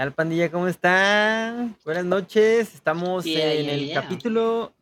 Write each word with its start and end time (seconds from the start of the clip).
tal 0.00 0.14
pandilla? 0.14 0.50
¿Cómo 0.50 0.66
están? 0.66 1.76
Buenas 1.84 2.06
noches. 2.06 2.74
Estamos 2.74 3.26
Yeah, 3.26 3.52
en 3.52 3.64
yeah, 3.66 3.74
el 3.74 3.86
yeah. 3.88 4.00
capítulo 4.00 4.72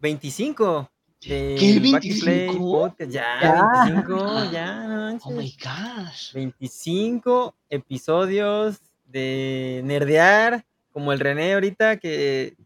25 0.00 0.90
de 1.20 1.56
¿Qué, 1.56 1.92
Back 1.92 2.02
and 2.04 2.20
Play 2.20 2.46
25? 2.48 2.72
Podcast. 2.72 3.10
Ya, 3.12 3.38
Ya. 3.40 3.84
25, 3.84 4.52
ya, 4.52 4.88
no 4.88 4.96
manches. 4.96 5.26
Oh 5.26 5.30
my 5.30 5.56
gosh. 5.62 6.32
25 6.32 7.54
episodios 7.70 8.80
de 9.06 9.80
nerdear, 9.84 10.66
como 10.92 11.12
el 11.12 11.20
René 11.20 11.54
ahorita, 11.54 11.98
que 11.98 12.56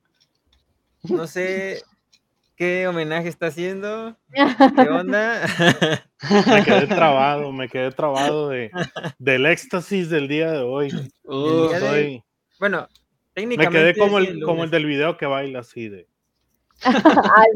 no 1.03 1.27
sé 1.27 1.83
qué 2.59 2.89
homenaje 2.89 3.29
está 3.29 3.47
haciendo. 3.47 4.17
¿Qué 4.33 4.43
onda? 4.91 5.47
Me 6.47 6.65
quedé 6.65 6.87
trabado, 6.89 7.53
me 7.53 7.69
quedé 7.69 7.91
trabado 7.93 8.49
de, 8.51 8.71
del 9.19 9.47
éxtasis 9.47 10.11
del 10.11 10.27
día 10.29 10.51
de 10.51 10.59
hoy. 10.59 10.89
Uh, 11.25 11.69
día 11.69 11.79
de- 11.81 11.89
Soy- 11.89 12.25
bueno, 12.59 12.81
me 12.83 13.33
técnicamente. 13.35 13.79
quedé 13.79 13.95
como 13.97 14.19
el, 14.19 14.43
como 14.43 14.65
el 14.65 14.71
del 14.71 14.85
video 14.87 15.17
que 15.17 15.27
baila 15.27 15.61
así 15.61 15.89
de. 15.89 16.09
Ay. 16.85 17.49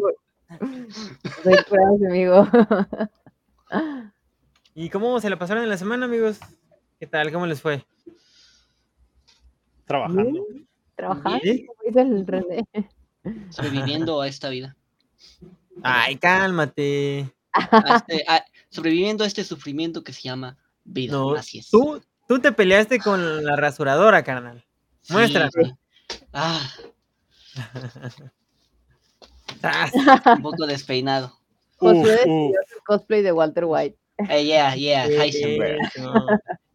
Soy 1.42 1.54
pruebas, 1.68 2.02
amigo. 2.08 2.48
¿Y 4.74 4.88
cómo 4.90 5.18
se 5.20 5.28
la 5.30 5.38
pasaron 5.38 5.62
en 5.64 5.68
la 5.68 5.76
semana, 5.78 6.06
amigos? 6.06 6.38
¿Qué 7.00 7.06
tal? 7.08 7.32
¿Cómo 7.32 7.46
les 7.46 7.60
fue? 7.60 7.84
Trabajando. 9.86 10.46
Trabajando, 10.94 11.40
¿Sí? 11.42 11.66
sobreviviendo 13.50 14.20
a 14.20 14.28
esta 14.28 14.48
vida. 14.48 14.76
Ay, 15.82 16.16
cálmate. 16.16 17.32
A 17.52 17.96
este- 17.96 18.24
a- 18.28 18.44
sobreviviendo 18.70 19.24
a 19.24 19.26
este 19.26 19.44
sufrimiento 19.44 20.02
que 20.02 20.12
se 20.12 20.22
llama 20.22 20.56
vida. 20.84 21.12
No, 21.12 21.34
Así 21.34 21.58
es. 21.58 21.68
Tú, 21.68 22.02
tú 22.26 22.38
te 22.40 22.52
peleaste 22.52 22.98
con 22.98 23.44
la 23.44 23.56
rasuradora, 23.56 24.22
carnal. 24.22 24.64
Sí, 25.02 25.12
muéstrame. 25.12 25.50
sí. 26.08 26.18
Ah, 26.32 26.70
Tras. 29.60 29.92
un 30.36 30.42
poco 30.42 30.66
despeinado. 30.66 31.38
Josué 31.76 32.12
decidió 32.12 32.60
hacer 32.64 32.78
cosplay 32.86 33.22
de 33.22 33.32
Walter 33.32 33.64
White. 33.66 33.98
Eh, 34.28 34.44
yeah, 34.44 34.74
yeah, 34.74 35.04
Heisenberg. 35.06 35.78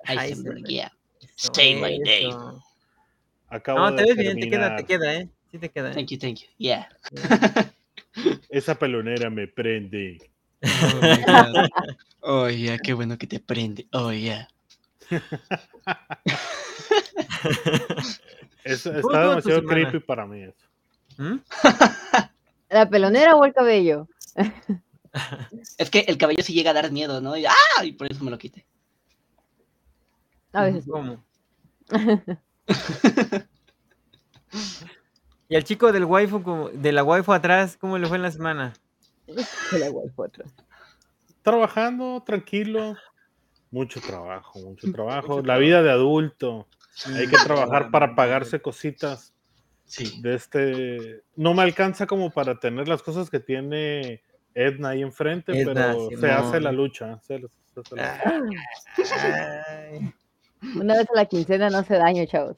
Heisenberg, 0.06 0.66
yeah. 0.67 0.92
eso, 1.36 1.52
Stay 1.52 1.76
my 1.76 2.00
day. 2.04 2.30
Acabo 3.50 3.80
No, 3.80 3.95
te 3.95 4.04
ves 4.04 4.16
bien, 4.17 4.39
te 4.39 4.50
queda, 4.50 4.76
te 4.76 4.86
queda, 4.86 5.16
¿eh? 5.16 5.30
Sí 5.52 5.59
te 5.59 5.70
queda. 5.70 5.92
¿eh? 5.92 5.94
Thank 5.94 6.09
you, 6.09 6.17
thank 6.17 6.39
you. 6.39 6.48
Yeah. 6.58 6.89
Esa 8.50 8.76
pelonera 8.76 9.30
me 9.30 9.48
prende. 9.48 10.18
Oh, 12.22 12.50
yeah, 12.50 12.78
qué 12.80 12.94
bueno 12.94 13.18
que 13.18 13.28
te 13.28 13.40
prende. 13.40 13.88
Oh, 13.94 14.12
yeah. 14.12 14.50
Es- 18.64 18.84
¿Cómo 18.84 18.98
está 18.98 19.30
demasiado 19.30 19.64
creepy 19.64 20.00
para 20.00 20.26
mí 20.26 20.42
eso. 20.44 20.68
¿Mm? 21.18 21.38
¿La 22.70 22.90
pelonera 22.90 23.36
o 23.36 23.45
el 23.45 23.54
cabello? 23.54 24.10
Es 25.78 25.90
que 25.90 26.00
el 26.02 26.18
cabello 26.18 26.44
sí 26.44 26.54
llega 26.54 26.72
a 26.72 26.73
dar 26.73 26.92
miedo, 26.92 27.22
¿no? 27.22 27.38
Y, 27.38 27.45
¡Ah! 27.45 27.86
y 27.86 27.94
por 27.94 28.12
eso 28.12 28.23
me 28.23 28.32
lo 28.32 28.38
quité. 28.38 28.66
A 30.52 30.64
veces 30.64 30.84
sí. 30.84 30.92
¿Cómo? 30.92 31.23
Y 35.49 35.55
al 35.55 35.63
chico 35.63 35.91
del 35.91 36.05
waifu, 36.05 36.41
como- 36.43 36.69
de 36.69 36.91
la 36.91 37.03
waifu 37.03 37.33
atrás, 37.33 37.77
¿cómo 37.80 37.97
le 37.97 38.08
fue 38.08 38.17
en 38.17 38.23
la 38.23 38.31
semana? 38.31 38.73
Se 39.69 39.80
la 39.80 39.87
fue 39.91 40.25
otro. 40.27 40.45
Trabajando, 41.41 42.23
tranquilo. 42.25 42.95
Mucho 43.71 43.99
trabajo, 44.02 44.59
mucho 44.59 44.91
trabajo. 44.91 45.41
La 45.41 45.58
vida 45.58 45.81
de 45.83 45.91
adulto. 45.91 46.67
Hay 47.13 47.27
que 47.27 47.37
trabajar 47.43 47.91
para 47.91 48.15
pagarse 48.15 48.61
cositas 48.61 49.33
Sí. 49.85 50.21
de 50.21 50.35
este. 50.35 51.23
No 51.35 51.53
me 51.53 51.64
alcanza 51.64 52.08
como 52.08 52.29
para 52.31 52.59
tener 52.59 52.87
las 52.87 53.02
cosas 53.03 53.29
que 53.29 53.39
tiene 53.39 54.21
Edna 54.53 54.89
ahí 54.89 55.02
enfrente, 55.02 55.52
Edna, 55.58 55.73
pero 55.95 56.09
se 56.19 56.29
hace 56.31 56.59
la 56.59 56.71
lucha. 56.71 57.19
se- 57.21 57.39
se 57.39 57.79
hace 57.79 57.95
la 57.95 58.37
lucha. 58.37 59.64
Ay. 59.91 60.14
Una 60.75 60.95
vez 60.97 61.08
a 61.09 61.15
la 61.15 61.25
quincena 61.25 61.69
no 61.69 61.77
hace 61.77 61.95
daño, 61.95 62.25
chavos. 62.25 62.58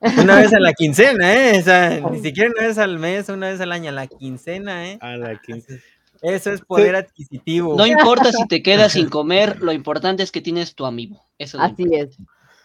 Una 0.00 0.36
vez 0.36 0.52
a 0.54 0.60
la 0.60 0.72
quincena, 0.72 1.34
¿eh? 1.34 1.58
O 1.58 1.62
sea, 1.62 2.00
ni 2.10 2.20
siquiera 2.20 2.50
una 2.56 2.66
vez 2.68 2.78
al 2.78 2.98
mes, 2.98 3.28
una 3.28 3.50
vez 3.50 3.60
al 3.60 3.72
año, 3.72 3.90
a 3.90 3.92
la 3.92 4.06
quincena, 4.06 4.88
¿eh? 4.90 4.98
A 5.00 5.16
la 5.16 5.38
quince. 5.40 5.82
Eso 6.22 6.52
es 6.52 6.60
poder 6.62 6.96
adquisitivo. 6.96 7.76
No 7.76 7.86
importa 7.86 8.32
si 8.32 8.46
te 8.46 8.62
quedas 8.62 8.92
sin 8.92 9.08
comer, 9.08 9.60
lo 9.60 9.72
importante 9.72 10.22
es 10.22 10.32
que 10.32 10.40
tienes 10.40 10.74
tu 10.74 10.86
amigo. 10.86 11.24
Eso 11.38 11.58
es 11.58 11.62
lo 11.62 11.74
Así 11.74 11.94
es. 11.94 12.16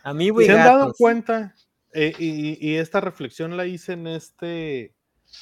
Amigo 0.04 0.42
y 0.42 0.46
¿Se 0.46 0.52
han 0.52 0.66
dado 0.66 0.94
cuenta? 0.94 1.56
Eh, 1.94 2.14
y, 2.20 2.58
y 2.70 2.76
esta 2.76 3.00
reflexión 3.02 3.56
la 3.58 3.66
hice 3.66 3.94
en 3.94 4.08
este 4.08 4.94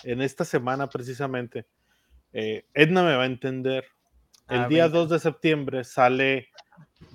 en 0.03 0.21
esta 0.21 0.45
semana 0.45 0.89
precisamente. 0.89 1.65
Eh, 2.31 2.65
Edna 2.73 3.03
me 3.03 3.15
va 3.15 3.23
a 3.23 3.27
entender. 3.27 3.85
El 4.49 4.61
Ah, 4.61 4.67
día 4.67 4.85
venga. 4.85 4.99
2 4.99 5.09
de 5.09 5.19
septiembre 5.19 5.83
sale 5.83 6.47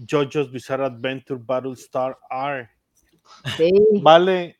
JoJo's 0.06 0.50
Bizarre 0.52 0.86
Adventure 0.86 1.40
Battlestar 1.42 2.16
R. 2.30 2.68
Sí. 3.56 3.70
Vale 4.02 4.57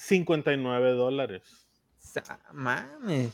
59 0.00 0.92
dólares. 0.92 1.42
Mames. 2.52 3.32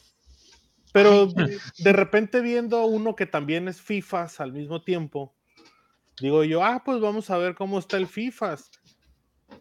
Pero 0.93 1.27
de 1.27 1.93
repente 1.93 2.41
viendo 2.41 2.84
uno 2.87 3.15
que 3.15 3.27
también 3.27 3.69
es 3.69 3.81
FIFAs 3.81 4.41
al 4.41 4.53
mismo 4.53 4.82
tiempo, 4.82 5.34
digo 6.21 6.43
yo, 6.43 6.65
ah, 6.65 6.82
pues 6.84 7.00
vamos 7.00 7.31
a 7.31 7.38
ver 7.38 7.54
cómo 7.54 7.78
está 7.78 7.97
el 7.99 8.06
FIFAs. 8.09 8.71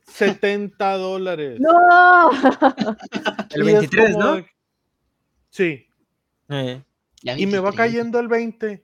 70 0.07 0.93
dólares. 0.97 1.59
¡No! 1.59 2.31
El 3.51 3.65
Y 3.65 3.69
es 3.69 3.79
23, 3.79 4.13
como 4.13 4.23
¿no? 4.25 4.35
de- 4.37 4.47
Sí, 5.51 5.87
Eh, 6.49 6.81
y 7.21 7.45
me 7.45 7.59
va 7.59 7.69
23. 7.71 7.75
cayendo 7.75 8.19
el 8.19 8.27
20 8.27 8.83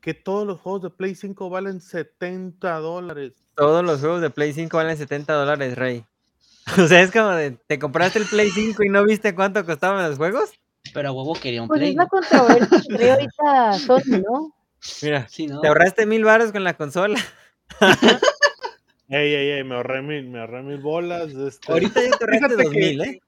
que 0.00 0.14
todos 0.14 0.46
los 0.46 0.60
juegos 0.60 0.82
de 0.82 0.90
Play 0.90 1.14
5 1.16 1.50
valen 1.50 1.80
70 1.80 2.76
dólares. 2.78 3.32
todos 3.56 3.84
los 3.84 3.98
juegos 4.00 4.20
de 4.20 4.30
Play 4.30 4.52
5 4.52 4.76
valen 4.76 4.96
70 4.96 5.32
dólares, 5.34 5.76
Rey. 5.76 6.04
O 6.84 6.86
sea, 6.86 7.02
es 7.02 7.10
como 7.10 7.30
de, 7.30 7.52
¿te 7.52 7.78
compraste 7.78 8.18
el 8.18 8.26
Play 8.26 8.50
5 8.50 8.82
y 8.84 8.88
no 8.88 9.04
viste 9.04 9.34
cuánto 9.34 9.64
costaban 9.64 10.08
los 10.08 10.18
juegos? 10.18 10.50
Pero 10.94 11.08
a 11.08 11.12
huevo 11.12 11.34
quería 11.34 11.62
un 11.62 11.68
Pues 11.68 11.80
play. 11.80 11.90
es 11.90 11.96
la 11.96 12.04
¿no? 12.04 12.08
controversia 12.08 12.80
que 12.88 12.94
trae 12.96 13.10
ahorita 13.12 13.78
Sony, 13.78 14.22
¿no? 14.22 14.54
Mira, 15.02 15.28
Sí, 15.28 15.46
¿no? 15.46 15.60
te 15.60 15.68
ahorraste 15.68 16.06
mil 16.06 16.24
baros 16.24 16.52
con 16.52 16.64
la 16.64 16.76
consola. 16.76 17.18
Ey, 19.10 19.32
ey, 19.34 19.50
ey, 19.52 19.64
me 19.64 19.74
ahorré 19.76 20.02
mil, 20.02 20.28
me 20.28 20.38
ahorré 20.40 20.62
mil 20.62 20.78
bolas. 20.80 21.32
este. 21.32 21.72
Ahorita 21.72 22.00
ya 22.02 22.10
te 22.18 22.24
ahorraste 22.24 22.62
dos 22.62 22.70
que- 22.72 22.78
mil, 22.78 23.00
¿eh? 23.00 23.20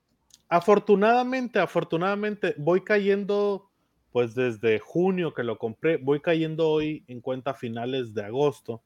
Afortunadamente, 0.49 1.59
afortunadamente, 1.59 2.55
voy 2.59 2.83
cayendo, 2.83 3.71
pues 4.13 4.35
desde 4.35 4.79
junio 4.79 5.33
que 5.33 5.43
lo 5.45 5.57
compré, 5.59 5.97
voy 5.97 6.21
cayendo 6.21 6.69
hoy 6.69 7.05
en 7.09 7.21
cuenta 7.21 7.53
a 7.53 7.55
finales 7.55 8.13
de 8.15 8.25
agosto, 8.25 8.83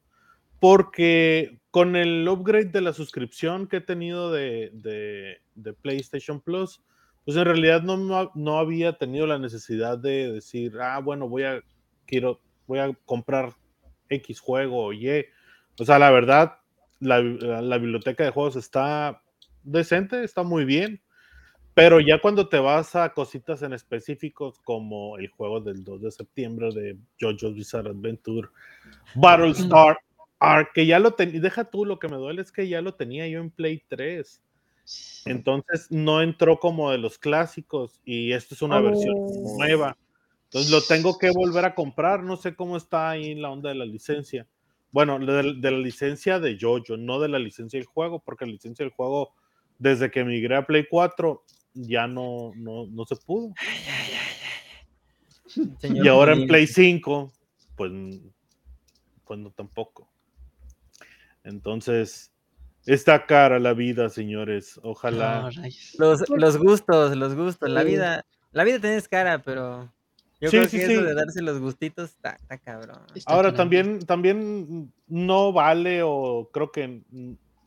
porque 0.59 1.59
con 1.71 1.95
el 1.95 2.27
upgrade 2.27 2.65
de 2.71 2.81
la 2.81 2.93
suscripción 2.93 3.67
que 3.67 3.77
he 3.77 3.81
tenido 3.81 4.31
de, 4.31 4.71
de- 4.73 5.41
de 5.55 5.73
PlayStation 5.73 6.39
Plus, 6.41 6.81
pues 7.25 7.37
en 7.37 7.45
realidad 7.45 7.81
no, 7.81 8.31
no, 8.35 8.57
había 8.59 8.93
tenido 8.97 9.25
la 9.27 9.39
necesidad 9.39 9.97
de 9.97 10.31
decir, 10.31 10.73
ah, 10.79 10.99
bueno, 10.99 11.27
voy 11.27 11.43
a, 11.43 11.61
quiero, 12.05 12.39
voy 12.67 12.79
a 12.79 12.93
comprar 13.05 13.53
X 14.09 14.39
juego 14.39 14.85
o 14.85 14.93
Y. 14.93 15.25
O 15.79 15.85
sea, 15.85 15.97
la 15.99 16.11
verdad, 16.11 16.57
la, 16.99 17.21
la- 17.21 17.61
la 17.61 17.77
biblioteca 17.77 18.23
de 18.23 18.31
juegos 18.31 18.55
está 18.55 19.21
decente, 19.63 20.23
está 20.23 20.43
muy 20.43 20.65
bien. 20.65 21.01
Pero 21.73 21.99
ya 21.99 22.21
cuando 22.21 22.47
te 22.47 22.57
vas 22.57 22.95
a 22.95 23.09
cositas 23.13 23.61
en 23.61 23.73
específicos 23.73 24.59
como 24.63 25.17
el 25.17 25.27
juego 25.27 25.59
del 25.59 25.83
2 25.83 26.03
de 26.03 26.11
septiembre 26.11 26.69
de 26.73 26.97
JoJo's 27.19 27.53
Bizarre 27.53 27.89
Adventure, 27.89 28.47
Battlestar 29.15 29.97
Ark, 30.45 30.71
que 30.73 30.85
ya 30.85 30.99
lo 30.99 31.13
tenía, 31.13 31.39
deja 31.41 31.65
tú, 31.65 31.85
lo 31.85 31.99
que 31.99 32.07
me 32.07 32.17
duele 32.17 32.41
es 32.41 32.51
que 32.51 32.67
ya 32.67 32.81
lo 32.81 32.95
tenía 32.95 33.27
yo 33.27 33.39
en 33.39 33.51
Play 33.51 33.83
3. 33.87 34.41
Entonces 35.25 35.87
no 35.89 36.21
entró 36.21 36.59
como 36.59 36.91
de 36.91 36.99
los 36.99 37.17
clásicos 37.17 37.99
y 38.05 38.31
esto 38.33 38.53
es 38.53 38.61
una 38.61 38.79
versión 38.79 39.15
Oh. 39.17 39.55
nueva. 39.57 39.97
Entonces 40.45 40.71
lo 40.71 40.81
tengo 40.81 41.17
que 41.17 41.31
volver 41.31 41.65
a 41.65 41.73
comprar, 41.73 42.23
no 42.23 42.37
sé 42.37 42.55
cómo 42.55 42.77
está 42.77 43.09
ahí 43.09 43.33
la 43.35 43.49
onda 43.49 43.69
de 43.69 43.75
la 43.75 43.85
licencia. 43.85 44.47
Bueno, 44.91 45.19
de, 45.19 45.55
de 45.57 45.71
la 45.71 45.77
licencia 45.79 46.39
de 46.39 46.57
JoJo, 46.59 46.97
no 46.97 47.19
de 47.19 47.27
la 47.29 47.39
licencia 47.39 47.79
del 47.79 47.87
juego, 47.87 48.19
porque 48.19 48.45
la 48.45 48.51
licencia 48.53 48.85
del 48.85 48.93
juego, 48.93 49.33
desde 49.79 50.09
que 50.11 50.23
migré 50.23 50.55
a 50.55 50.65
Play 50.65 50.85
4, 50.89 51.43
ya 51.73 52.07
no, 52.07 52.53
no, 52.55 52.85
no 52.87 53.05
se 53.05 53.15
pudo. 53.17 53.53
Y 55.83 56.07
ahora 56.07 56.33
en. 56.33 56.47
Play 56.47 56.67
5, 56.67 57.33
pues, 57.75 57.91
pues 59.25 59.39
no 59.39 59.51
tampoco. 59.51 60.07
Entonces, 61.45 62.33
está 62.85 63.25
cara 63.25 63.59
la 63.59 63.73
vida, 63.73 64.09
señores. 64.09 64.79
Ojalá. 64.83 65.49
No. 65.55 65.61
Los, 65.99 66.29
los 66.29 66.57
gustos, 66.57 67.15
los 67.15 67.35
gustos. 67.35 67.69
La 67.69 67.83
vida, 67.83 68.25
la 68.51 68.63
vida 68.63 68.79
tenés 68.79 69.07
cara, 69.07 69.41
pero 69.41 69.91
yo 70.41 70.49
Sí, 70.49 70.57
creo 70.57 70.69
sí, 70.69 70.77
que 70.79 70.85
sí. 70.87 70.93
eso 70.93 71.03
de 71.03 71.13
darse 71.13 71.41
los 71.41 71.59
gustitos 71.59 72.09
está, 72.09 72.31
está 72.31 72.57
cabrón. 72.57 72.99
Está 73.15 73.31
Ahora 73.31 73.49
cabrón. 73.49 73.57
también, 73.57 73.99
también 74.05 74.93
no 75.07 75.53
vale 75.53 76.01
o 76.03 76.49
creo 76.51 76.71
que 76.71 77.01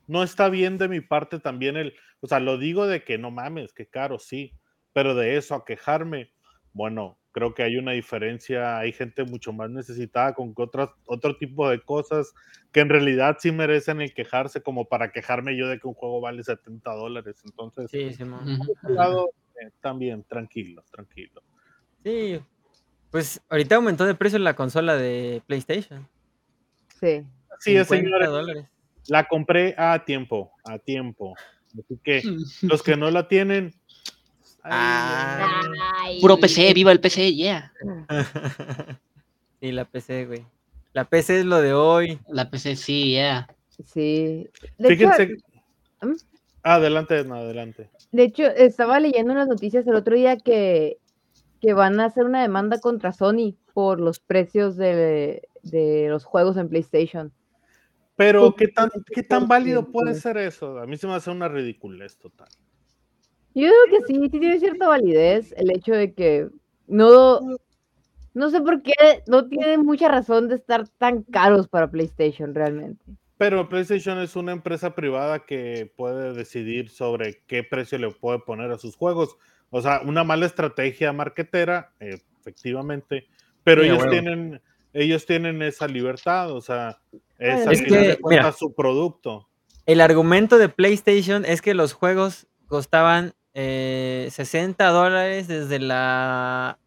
no 0.06 0.22
está 0.22 0.48
bien 0.48 0.76
de 0.78 0.88
mi 0.88 1.00
parte 1.00 1.38
también 1.38 1.76
el, 1.76 1.94
o 2.20 2.26
sea, 2.26 2.40
lo 2.40 2.58
digo 2.58 2.86
de 2.86 3.04
que 3.04 3.18
no 3.18 3.30
mames, 3.30 3.72
que 3.72 3.86
caro, 3.86 4.18
sí, 4.18 4.54
pero 4.92 5.14
de 5.14 5.36
eso 5.36 5.54
a 5.54 5.64
quejarme, 5.64 6.32
bueno, 6.72 7.17
creo 7.38 7.54
que 7.54 7.62
hay 7.62 7.76
una 7.76 7.92
diferencia, 7.92 8.78
hay 8.78 8.92
gente 8.92 9.22
mucho 9.22 9.52
más 9.52 9.70
necesitada 9.70 10.34
con 10.34 10.56
que 10.56 10.62
otras, 10.62 10.90
otro 11.06 11.36
tipo 11.36 11.70
de 11.70 11.80
cosas 11.80 12.34
que 12.72 12.80
en 12.80 12.88
realidad 12.88 13.36
sí 13.38 13.52
merecen 13.52 14.00
el 14.00 14.12
quejarse 14.12 14.60
como 14.60 14.86
para 14.86 15.12
quejarme 15.12 15.56
yo 15.56 15.68
de 15.68 15.78
que 15.78 15.86
un 15.86 15.94
juego 15.94 16.20
vale 16.20 16.42
70 16.42 16.90
dólares, 16.92 17.40
entonces, 17.44 17.90
Sí, 17.92 18.10
por 18.24 18.90
lado, 18.90 19.30
eh, 19.62 19.70
también, 19.80 20.24
tranquilo, 20.24 20.82
tranquilo. 20.90 21.42
Sí. 22.02 22.40
Pues 23.12 23.40
ahorita 23.48 23.76
aumentó 23.76 24.04
de 24.04 24.16
precio 24.16 24.40
la 24.40 24.56
consola 24.56 24.96
de 24.96 25.40
PlayStation. 25.46 26.08
Sí. 27.00 27.24
Sí, 27.60 27.76
es 27.76 27.86
50 27.86 27.94
señores, 27.96 28.28
dólares. 28.30 28.66
la 29.06 29.28
compré 29.28 29.76
a 29.78 30.04
tiempo, 30.04 30.50
a 30.64 30.78
tiempo, 30.80 31.34
así 31.78 32.00
que 32.02 32.20
los 32.62 32.82
que 32.82 32.96
no 32.96 33.12
la 33.12 33.28
tienen, 33.28 33.74
Ah. 34.64 35.62
Ay. 36.02 36.20
Puro 36.20 36.38
PC, 36.38 36.72
viva 36.74 36.92
el 36.92 37.00
PC, 37.00 37.34
yeah. 37.34 37.72
sí, 39.60 39.72
la 39.72 39.84
PC, 39.84 40.26
güey. 40.26 40.44
La 40.92 41.04
PC 41.04 41.40
es 41.40 41.46
lo 41.46 41.60
de 41.60 41.72
hoy. 41.72 42.18
La 42.28 42.50
PC, 42.50 42.76
sí, 42.76 43.10
yeah. 43.10 43.48
Sí. 43.84 44.48
De 44.78 44.92
hecho, 44.92 45.10
Fíjense. 45.10 45.36
¿Mm? 46.02 46.14
Adelante, 46.62 47.18
adelante. 47.18 47.88
De 48.12 48.24
hecho, 48.24 48.44
estaba 48.44 49.00
leyendo 49.00 49.32
unas 49.32 49.48
noticias 49.48 49.86
el 49.86 49.94
otro 49.94 50.16
día 50.16 50.36
que, 50.36 50.98
que 51.60 51.72
van 51.72 52.00
a 52.00 52.06
hacer 52.06 52.24
una 52.24 52.42
demanda 52.42 52.80
contra 52.80 53.12
Sony 53.12 53.54
por 53.72 54.00
los 54.00 54.18
precios 54.18 54.76
de, 54.76 55.48
de 55.62 56.08
los 56.08 56.24
juegos 56.24 56.56
en 56.56 56.68
PlayStation. 56.68 57.32
Pero, 58.16 58.54
¿qué 58.56 58.66
tan, 58.66 58.90
¿qué 59.14 59.22
tan 59.22 59.46
válido 59.46 59.92
puede 59.92 60.14
ser 60.14 60.38
eso? 60.38 60.78
A 60.78 60.86
mí 60.86 60.96
se 60.96 61.06
me 61.06 61.14
hace 61.14 61.30
una 61.30 61.46
ridiculez 61.46 62.18
total. 62.18 62.48
Yo 63.54 63.68
creo 63.68 64.00
que 64.00 64.06
sí, 64.06 64.20
sí 64.20 64.28
tiene 64.28 64.60
cierta 64.60 64.88
validez 64.88 65.54
el 65.56 65.70
hecho 65.70 65.92
de 65.92 66.12
que 66.12 66.48
no, 66.86 67.40
no 68.34 68.50
sé 68.50 68.60
por 68.60 68.82
qué 68.82 69.22
no 69.26 69.48
tiene 69.48 69.78
mucha 69.78 70.08
razón 70.08 70.48
de 70.48 70.56
estar 70.56 70.86
tan 70.98 71.22
caros 71.22 71.68
para 71.68 71.90
PlayStation 71.90 72.54
realmente. 72.54 73.04
Pero 73.36 73.68
PlayStation 73.68 74.18
es 74.18 74.34
una 74.34 74.52
empresa 74.52 74.94
privada 74.94 75.40
que 75.40 75.92
puede 75.96 76.34
decidir 76.34 76.90
sobre 76.90 77.42
qué 77.46 77.62
precio 77.62 77.98
le 77.98 78.10
puede 78.10 78.40
poner 78.40 78.70
a 78.72 78.78
sus 78.78 78.96
juegos. 78.96 79.36
O 79.70 79.80
sea, 79.80 80.00
una 80.04 80.24
mala 80.24 80.46
estrategia 80.46 81.12
marketera, 81.12 81.92
efectivamente, 82.00 83.28
pero 83.62 83.82
ellos 83.82 84.08
tienen, 84.08 84.60
ellos 84.92 85.24
tienen 85.24 85.62
esa 85.62 85.86
libertad, 85.86 86.50
o 86.50 86.60
sea, 86.60 87.00
es, 87.38 87.66
Es 87.66 87.82
que, 87.82 87.96
de 87.96 88.16
cuentas 88.18 88.46
mira. 88.46 88.52
su 88.52 88.74
producto. 88.74 89.48
El 89.86 90.00
argumento 90.00 90.58
de 90.58 90.68
PlayStation 90.68 91.44
es 91.44 91.62
que 91.62 91.74
los 91.74 91.92
juegos 91.92 92.48
costaban 92.66 93.34
eh, 93.60 94.28
60 94.30 94.86
dólares 94.90 95.48
desde 95.48 95.80
la 95.80 96.78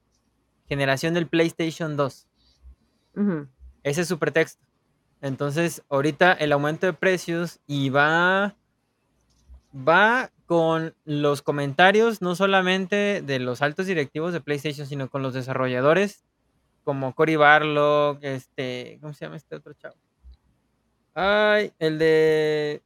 generación 0.69 1.13
del 1.13 1.27
PlayStation 1.27 1.97
2. 1.97 2.29
Ujú. 3.18 3.47
Ese 3.83 4.01
es 4.01 4.07
su 4.07 4.18
pretexto. 4.18 4.63
Entonces, 5.19 5.83
ahorita 5.89 6.31
el 6.31 6.53
aumento 6.53 6.85
de 6.85 6.94
precios 6.94 7.59
y 7.68 7.89
va, 7.89 8.56
va 9.75 10.31
con 10.45 10.95
los 11.03 11.41
comentarios, 11.41 12.21
no 12.21 12.35
solamente 12.35 13.21
de 13.21 13.39
los 13.39 13.62
altos 13.62 13.85
directivos 13.88 14.31
de 14.31 14.39
PlayStation, 14.39 14.88
sino 14.88 15.09
con 15.09 15.24
los 15.24 15.33
desarrolladores, 15.33 16.24
como 16.85 17.13
Cory 17.13 17.35
Barlog, 17.35 18.19
este, 18.21 18.97
¿cómo 19.01 19.13
se 19.13 19.25
llama 19.25 19.35
este 19.35 19.57
otro 19.57 19.74
chavo? 19.74 19.95
Ay, 21.15 21.74
el 21.79 22.00
de, 22.00 22.81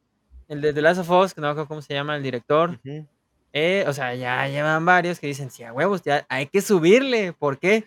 el 0.47 0.61
de 0.61 0.73
The 0.73 0.81
Last 0.81 1.01
of 1.01 1.11
Us, 1.11 1.35
que 1.35 1.41
no 1.41 1.45
me 1.47 1.51
acuerdo 1.51 1.67
cómo 1.67 1.83
se 1.83 1.93
llama, 1.93 2.17
el 2.17 2.23
director. 2.23 2.79
Ujú. 2.83 3.07
Eh, 3.57 3.85
o 3.87 3.93
sea, 3.93 4.13
ya 4.15 4.45
llevan 4.49 4.83
varios 4.85 5.17
que 5.17 5.27
dicen, 5.27 5.49
sí, 5.49 5.63
a 5.63 5.71
huevos, 5.71 6.01
ya 6.03 6.25
hay 6.27 6.47
que 6.47 6.59
subirle. 6.59 7.31
¿Por 7.31 7.57
qué? 7.57 7.85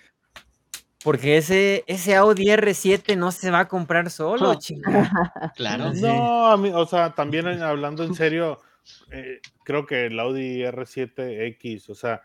Porque 1.05 1.37
ese, 1.37 1.85
ese 1.87 2.17
Audi 2.17 2.47
R7 2.47 3.19
no 3.19 3.31
se 3.33 3.51
va 3.51 3.61
a 3.61 3.69
comprar 3.69 4.11
solo, 4.11 4.55
chingada. 4.55 5.11
Claro. 5.57 5.93
Sí. 5.93 6.01
No, 6.01 6.47
a 6.47 6.57
mí, 6.57 6.71
o 6.75 6.87
sea, 6.87 7.15
también 7.15 7.47
hablando 7.63 8.03
en 8.03 8.15
serio, 8.15 8.63
eh, 9.13 9.41
creo 9.63 9.85
que 9.85 10.07
el 10.07 10.19
Audi 10.19 10.63
R7X, 10.63 11.91
o 11.91 11.95
sea, 11.95 12.23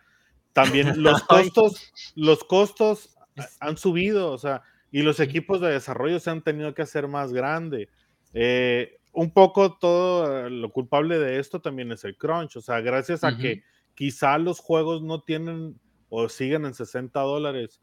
también 0.54 0.94
los 1.04 1.22
costos, 1.24 1.92
los 2.16 2.46
costos 2.46 3.14
han 3.60 3.76
subido, 3.76 4.32
o 4.32 4.38
sea, 4.38 4.62
y 4.90 5.02
los 5.02 5.20
equipos 5.20 5.60
de 5.60 5.68
desarrollo 5.68 6.18
se 6.22 6.30
han 6.30 6.44
tenido 6.44 6.74
que 6.74 6.84
hacer 6.84 7.10
más 7.10 7.34
grande. 7.34 7.90
Eh, 8.34 9.02
un 9.14 9.32
poco 9.32 9.78
todo 9.78 10.46
eh, 10.48 10.50
lo 10.50 10.72
culpable 10.72 11.18
de 11.20 11.40
esto 11.40 11.62
también 11.62 11.92
es 11.92 12.04
el 12.04 12.18
crunch, 12.18 12.58
o 12.58 12.62
sea, 12.62 12.82
gracias 12.82 13.24
a 13.24 13.30
que 13.38 13.64
quizá 13.96 14.38
los 14.40 14.60
juegos 14.60 15.02
no 15.04 15.22
tienen 15.22 15.80
o 16.10 16.28
siguen 16.30 16.66
en 16.66 16.74
60 16.74 17.22
dólares, 17.22 17.82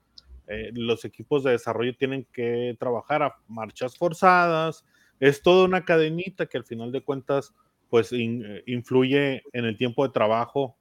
eh, 0.49 0.71
los 0.75 1.05
equipos 1.05 1.43
de 1.45 1.53
desarrollo 1.53 1.97
tienen 1.97 2.27
que 2.33 2.77
trabajar 2.79 3.23
a 3.23 3.37
marchas 3.49 3.97
forzadas, 3.97 4.85
es 5.21 5.43
toda 5.43 5.65
una 5.65 5.85
cadenita 5.85 6.47
que 6.47 6.59
al 6.59 6.65
final 6.65 6.93
de 6.93 7.03
cuentas 7.03 7.53
pues 7.89 8.13
in- 8.13 8.45
eh, 8.45 8.63
influye 8.67 9.43
en 9.53 9.65
el 9.65 9.77
tiempo 9.77 10.05
de 10.07 10.13
trabajo 10.13 10.77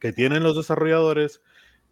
que 0.00 0.12
tienen 0.12 0.42
los 0.42 0.56
desarrolladores 0.56 1.42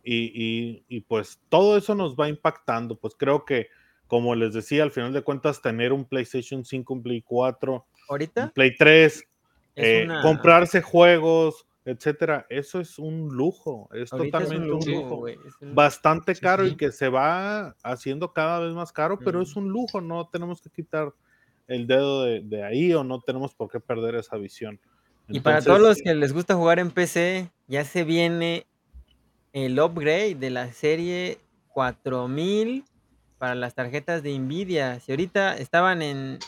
y, 0.03 0.33
y- 0.35 0.85
y, 0.89 1.01
pues 1.03 1.41
todo 1.49 1.77
eso 1.77 1.95
nos 1.95 2.17
va 2.17 2.29
impactando, 2.29 2.97
pues 2.97 3.15
creo 3.17 3.45
que 3.45 3.69
como 4.09 4.35
les 4.35 4.53
decía, 4.55 4.83
al 4.83 4.91
final 4.91 5.13
de 5.13 5.23
cuentas 5.23 5.63
tener 5.63 5.93
un 5.93 6.05
PlayStation 6.05 6.65
5, 6.65 6.95
un 6.95 7.03
Play 7.05 7.23
4, 7.23 7.75
un 7.75 7.83
Ahorita 8.09 8.51
Play 8.53 8.75
3, 8.77 9.23
es 9.77 9.87
eh, 9.87 10.03
una- 10.05 10.21
comprarse 10.23 10.83
juegos, 10.83 11.67
etcétera, 11.85 12.45
eso 12.51 12.81
es 12.81 12.99
un 12.99 13.29
lujo, 13.29 13.89
es 13.93 14.13
ahorita 14.13 14.39
es 14.39 14.45
un 14.51 14.51
totalmente 14.67 14.73
un 14.75 14.93
lujo, 14.93 15.17
un- 15.61 15.75
bastante 15.75 16.35
Sí, 16.35 16.41
caro 16.41 16.65
sí. 16.67 16.73
y 16.73 16.77
que 16.77 16.91
se 16.91 17.09
va 17.09 17.77
haciendo 17.85 18.33
cada 18.33 18.59
vez 18.61 18.75
más 18.75 18.93
caro, 18.93 19.19
pero 19.25 19.39
Mm. 19.39 19.43
es 19.43 19.57
un 19.57 19.69
lujo, 19.69 20.01
no 20.01 20.29
tenemos 20.29 20.61
que 20.61 20.71
quitar 20.71 21.15
el 21.67 21.87
dedo 21.87 22.25
de, 22.25 22.41
de 22.43 22.65
ahí 22.65 22.93
o 22.95 23.05
no 23.05 23.21
tenemos 23.21 23.55
por 23.55 23.71
qué 23.71 23.79
perder 23.79 24.15
esa 24.17 24.37
visión. 24.39 24.81
Y 25.29 25.41
para 25.41 25.61
todos 25.61 25.81
los 25.81 25.99
que 26.03 26.15
les 26.15 26.33
gusta 26.33 26.55
jugar 26.55 26.79
en 26.79 26.91
PC, 26.91 27.51
ya 27.67 27.85
se 27.85 28.05
viene 28.05 28.67
el 29.53 29.79
upgrade 29.79 30.35
de 30.37 30.49
la 30.51 30.73
serie 30.73 31.39
4000 31.69 32.85
para 33.39 33.55
las 33.55 33.75
tarjetas 33.75 34.23
de 34.23 34.39
Nvidia. 34.39 35.01
Si 35.01 35.13
ahorita 35.13 35.57
estaban 35.57 36.03
en. 36.03 36.39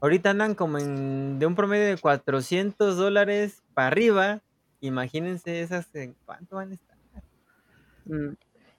Ahorita 0.00 0.30
andan 0.30 0.54
como 0.54 0.78
en. 0.78 1.38
de 1.38 1.46
un 1.46 1.54
promedio 1.54 1.86
de 1.86 1.96
400 1.96 2.96
dólares 2.96 3.62
para 3.74 3.88
arriba. 3.88 4.40
Imagínense 4.80 5.62
esas. 5.62 5.92
¿En 5.94 6.14
cuánto 6.24 6.56
van 6.56 6.70
a 6.70 6.74
estar? 6.74 6.96
Mm. 8.04 8.34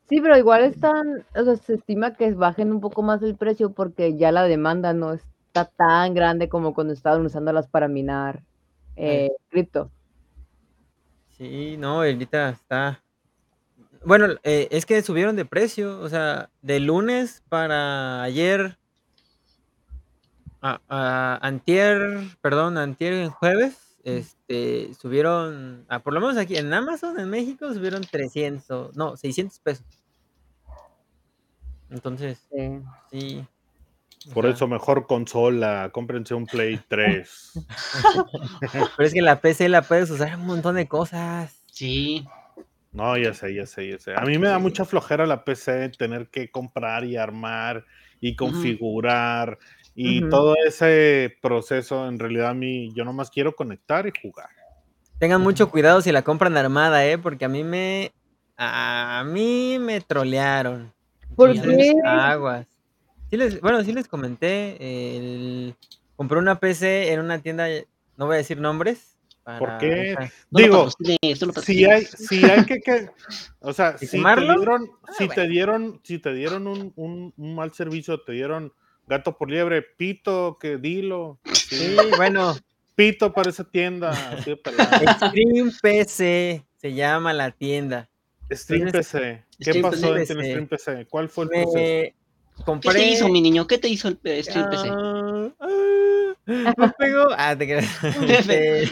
Sí, 0.07 0.21
pero 0.21 0.37
igual 0.37 0.63
están, 0.63 1.25
o 1.35 1.43
sea, 1.43 1.57
se 1.57 1.73
estima 1.73 2.13
que 2.13 2.31
bajen 2.33 2.71
un 2.71 2.79
poco 2.79 3.01
más 3.01 3.21
el 3.23 3.35
precio 3.35 3.73
porque 3.73 4.15
ya 4.15 4.31
la 4.31 4.43
demanda 4.43 4.93
no 4.93 5.11
está 5.11 5.65
tan 5.65 6.13
grande 6.13 6.47
como 6.47 6.73
cuando 6.73 6.93
estaban 6.93 7.25
usándolas 7.25 7.67
para 7.67 7.89
minar 7.89 8.41
eh, 8.95 9.31
cripto. 9.49 9.91
Sí, 11.37 11.75
no, 11.77 11.97
ahorita 11.97 12.49
está. 12.49 13.03
Bueno, 14.07 14.27
eh, 14.43 14.69
es 14.71 14.85
que 14.85 15.01
subieron 15.01 15.35
de 15.35 15.43
precio. 15.43 15.99
O 15.99 16.07
sea, 16.07 16.49
de 16.61 16.79
lunes 16.79 17.43
para 17.49 18.23
ayer. 18.23 18.77
A, 20.61 20.79
a- 20.87 21.39
antier, 21.45 22.19
perdón, 22.41 22.77
antier 22.77 23.13
en 23.13 23.29
jueves, 23.29 23.97
este, 24.03 24.91
subieron, 24.99 25.85
ah, 25.87 25.99
por 25.99 26.13
lo 26.13 26.19
menos 26.19 26.37
aquí 26.37 26.55
en 26.57 26.73
Amazon, 26.73 27.19
en 27.19 27.29
México, 27.29 27.71
subieron 27.73 28.01
300, 28.01 28.95
no, 28.95 29.15
600 29.17 29.59
pesos. 29.59 29.85
Entonces, 31.91 32.39
Sí. 33.11 33.45
por 34.33 34.47
eso 34.47 34.67
mejor 34.67 35.05
consola, 35.05 35.89
cómprense 35.93 36.33
un 36.33 36.47
Play 36.47 36.81
3. 36.87 37.51
Pero 38.97 39.07
es 39.07 39.13
que 39.13 39.21
la 39.21 39.39
PC 39.39 39.69
la 39.69 39.83
puedes 39.83 40.09
usar 40.09 40.35
un 40.37 40.47
montón 40.47 40.75
de 40.75 40.87
cosas. 40.87 41.53
Sí. 41.71 42.25
No, 42.97 43.15
ya 43.15 43.33
sé, 43.33 43.53
ya 43.53 43.65
sé, 43.67 43.89
ya 43.89 43.99
sé. 43.99 44.15
A 44.15 44.21
mí 44.21 44.37
me 44.39 44.47
da 44.47 44.57
mucha 44.57 44.83
flojera 44.83 45.27
la 45.27 45.43
PC 45.43 45.89
tener 45.89 46.29
que 46.29 46.49
comprar 46.49 47.03
y 47.05 47.15
armar 47.15 47.85
y 48.19 48.35
configurar 48.35 49.59
y 49.93 50.21
todo 50.29 50.55
ese 50.65 51.37
proceso. 51.41 52.07
En 52.07 52.17
realidad 52.17 52.49
a 52.49 52.53
mí, 52.55 52.91
yo 52.95 53.05
nomás 53.05 53.29
quiero 53.29 53.55
conectar 53.55 54.07
y 54.07 54.11
jugar. 54.19 54.49
Tengan 55.19 55.41
mucho 55.41 55.69
cuidado 55.69 56.01
si 56.01 56.11
la 56.11 56.23
compran 56.23 56.57
armada, 56.57 57.05
¿eh? 57.05 57.17
Porque 57.19 57.45
a 57.45 57.49
mí 57.49 57.63
me, 57.63 58.11
a 58.57 59.23
mí 59.27 59.77
me 59.79 60.01
trolearon. 60.01 60.91
¿Por 61.35 61.53
qué? 61.53 61.93
Aguas. 62.03 62.65
Sí 63.29 63.37
les, 63.37 63.61
bueno, 63.61 63.83
sí 63.83 63.93
les 63.93 64.07
comenté. 64.07 64.77
el- 64.79 65.75
compré 66.15 66.39
una 66.39 66.59
PC 66.59 67.11
en 67.13 67.19
una 67.19 67.39
tienda, 67.39 67.67
no 68.15 68.25
voy 68.25 68.35
a 68.35 68.37
decir 68.37 68.59
nombres. 68.59 69.16
¿Por 69.57 69.67
para 69.69 69.77
qué? 69.79 70.11
esa- 70.11 70.31
No 70.51 70.59
Digo, 70.59 70.89
Si 71.63 71.85
hay, 71.85 72.05
si 72.05 72.43
hay 72.45 72.65
que, 72.65 72.81
que- 72.81 73.09
o 73.61 73.71
sea, 73.73 73.95
¿Y 74.01 74.05
si 74.07 74.21
te 74.21 74.41
dieron, 74.41 74.89
Ah, 75.07 75.11
si 75.17 75.27
te 75.29 75.47
dieron, 75.47 76.01
si 76.03 76.19
te 76.19 76.33
dieron 76.33 76.67
un, 76.67 76.91
un- 76.95 77.33
un 77.37 77.55
mal 77.55 77.73
servicio, 77.73 78.19
te 78.21 78.33
dieron 78.33 78.73
gato 79.07 79.37
por 79.37 79.49
liebre, 79.49 79.81
pito, 79.81 80.57
que 80.59 80.77
dilo. 80.77 81.39
Sí, 81.53 81.95
bueno, 82.17 82.55
Pito 82.95 83.31
para 83.31 83.51
esa 83.51 83.63
tienda. 83.63 84.09
Así. 84.31 84.51
Extreme 84.51 85.71
PC 85.81 86.65
se 86.77 86.93
llama 86.93 87.31
la 87.31 87.51
tienda. 87.51 88.09
Stream 88.51 88.91
PC. 88.91 89.43
¿Qué 89.59 89.63
Stream 89.71 89.81
pasó 89.83 90.17
en. 90.17 90.25
Stream 90.25 90.67
PC? 90.67 91.05
¿Cuál 91.07 91.29
fue 91.29 91.43
el 91.45 91.49
proceso? 91.51 91.73
Me 91.75 92.15
¿Qué 92.57 92.63
compré. 92.65 92.93
te 92.93 93.07
hizo, 93.11 93.29
mi 93.29 93.39
niño? 93.41 93.67
¿Qué 93.67 93.77
te 93.77 93.87
hizo 93.87 94.07
el 94.07 94.17
eh, 94.23 94.41
Stream 94.43 94.69
PC? 94.71 94.87
Ah, 94.89 94.95
ah, 94.97 95.16
pegó. 96.97 97.27
Ah, 97.37 97.55
te. 97.57 97.77
Este, 98.27 98.91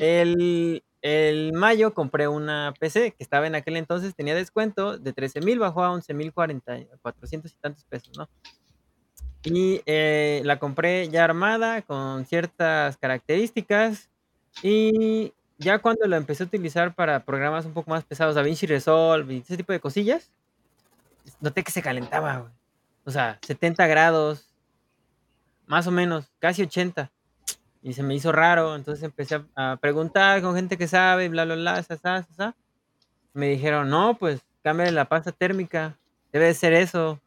el, 0.00 0.82
el 1.02 1.52
mayo 1.52 1.92
compré 1.92 2.28
una 2.28 2.72
PC 2.78 3.12
que 3.12 3.22
estaba 3.22 3.46
en 3.46 3.54
aquel 3.54 3.76
entonces, 3.76 4.14
tenía 4.14 4.34
descuento 4.34 4.96
de 4.96 5.12
13 5.12 5.42
mil, 5.42 5.58
bajó 5.58 5.84
a 5.84 5.92
11 5.92 6.14
mil 6.14 6.32
400 6.32 7.52
y 7.52 7.56
tantos 7.56 7.84
pesos, 7.84 8.16
¿no? 8.16 8.28
Y 9.42 9.82
eh, 9.84 10.40
la 10.44 10.58
compré 10.58 11.10
ya 11.10 11.24
armada 11.24 11.82
con 11.82 12.24
ciertas 12.24 12.96
características 12.96 14.08
y 14.62 15.34
ya 15.58 15.80
cuando 15.80 16.06
lo 16.06 16.16
empecé 16.16 16.44
a 16.44 16.46
utilizar 16.46 16.94
para 16.94 17.24
programas 17.24 17.66
un 17.66 17.74
poco 17.74 17.90
más 17.90 18.04
pesados, 18.04 18.34
DaVinci 18.34 18.66
Resolve 18.66 19.34
y 19.34 19.38
ese 19.40 19.58
tipo 19.58 19.74
de 19.74 19.80
cosillas, 19.80 20.30
noté 21.40 21.62
que 21.62 21.70
se 21.70 21.82
calentaba, 21.82 22.38
güey. 22.38 22.52
O 23.04 23.10
sea, 23.10 23.38
70 23.42 23.86
grados, 23.86 24.53
más 25.66 25.86
o 25.86 25.90
menos, 25.90 26.30
casi 26.38 26.62
80. 26.62 27.10
Y 27.82 27.92
se 27.92 28.02
me 28.02 28.14
hizo 28.14 28.32
raro, 28.32 28.74
entonces 28.74 29.04
empecé 29.04 29.42
a, 29.54 29.76
preguntar 29.76 30.40
con 30.42 30.54
gente 30.54 30.78
que 30.78 30.88
sabe, 30.88 31.28
bla, 31.28 31.44
bla, 31.44 31.54
bla, 31.56 31.82
sa, 31.82 31.96
sa, 31.96 32.26
sa. 32.36 32.54
Me 33.34 33.48
dijeron, 33.48 33.90
no, 33.90 34.16
pues 34.16 34.40
cámbiale 34.62 34.92
la 34.92 35.06
pasta 35.06 35.32
térmica, 35.32 35.98
debe 36.32 36.46
de 36.46 36.54
ser 36.54 36.72
eso. 36.72 37.20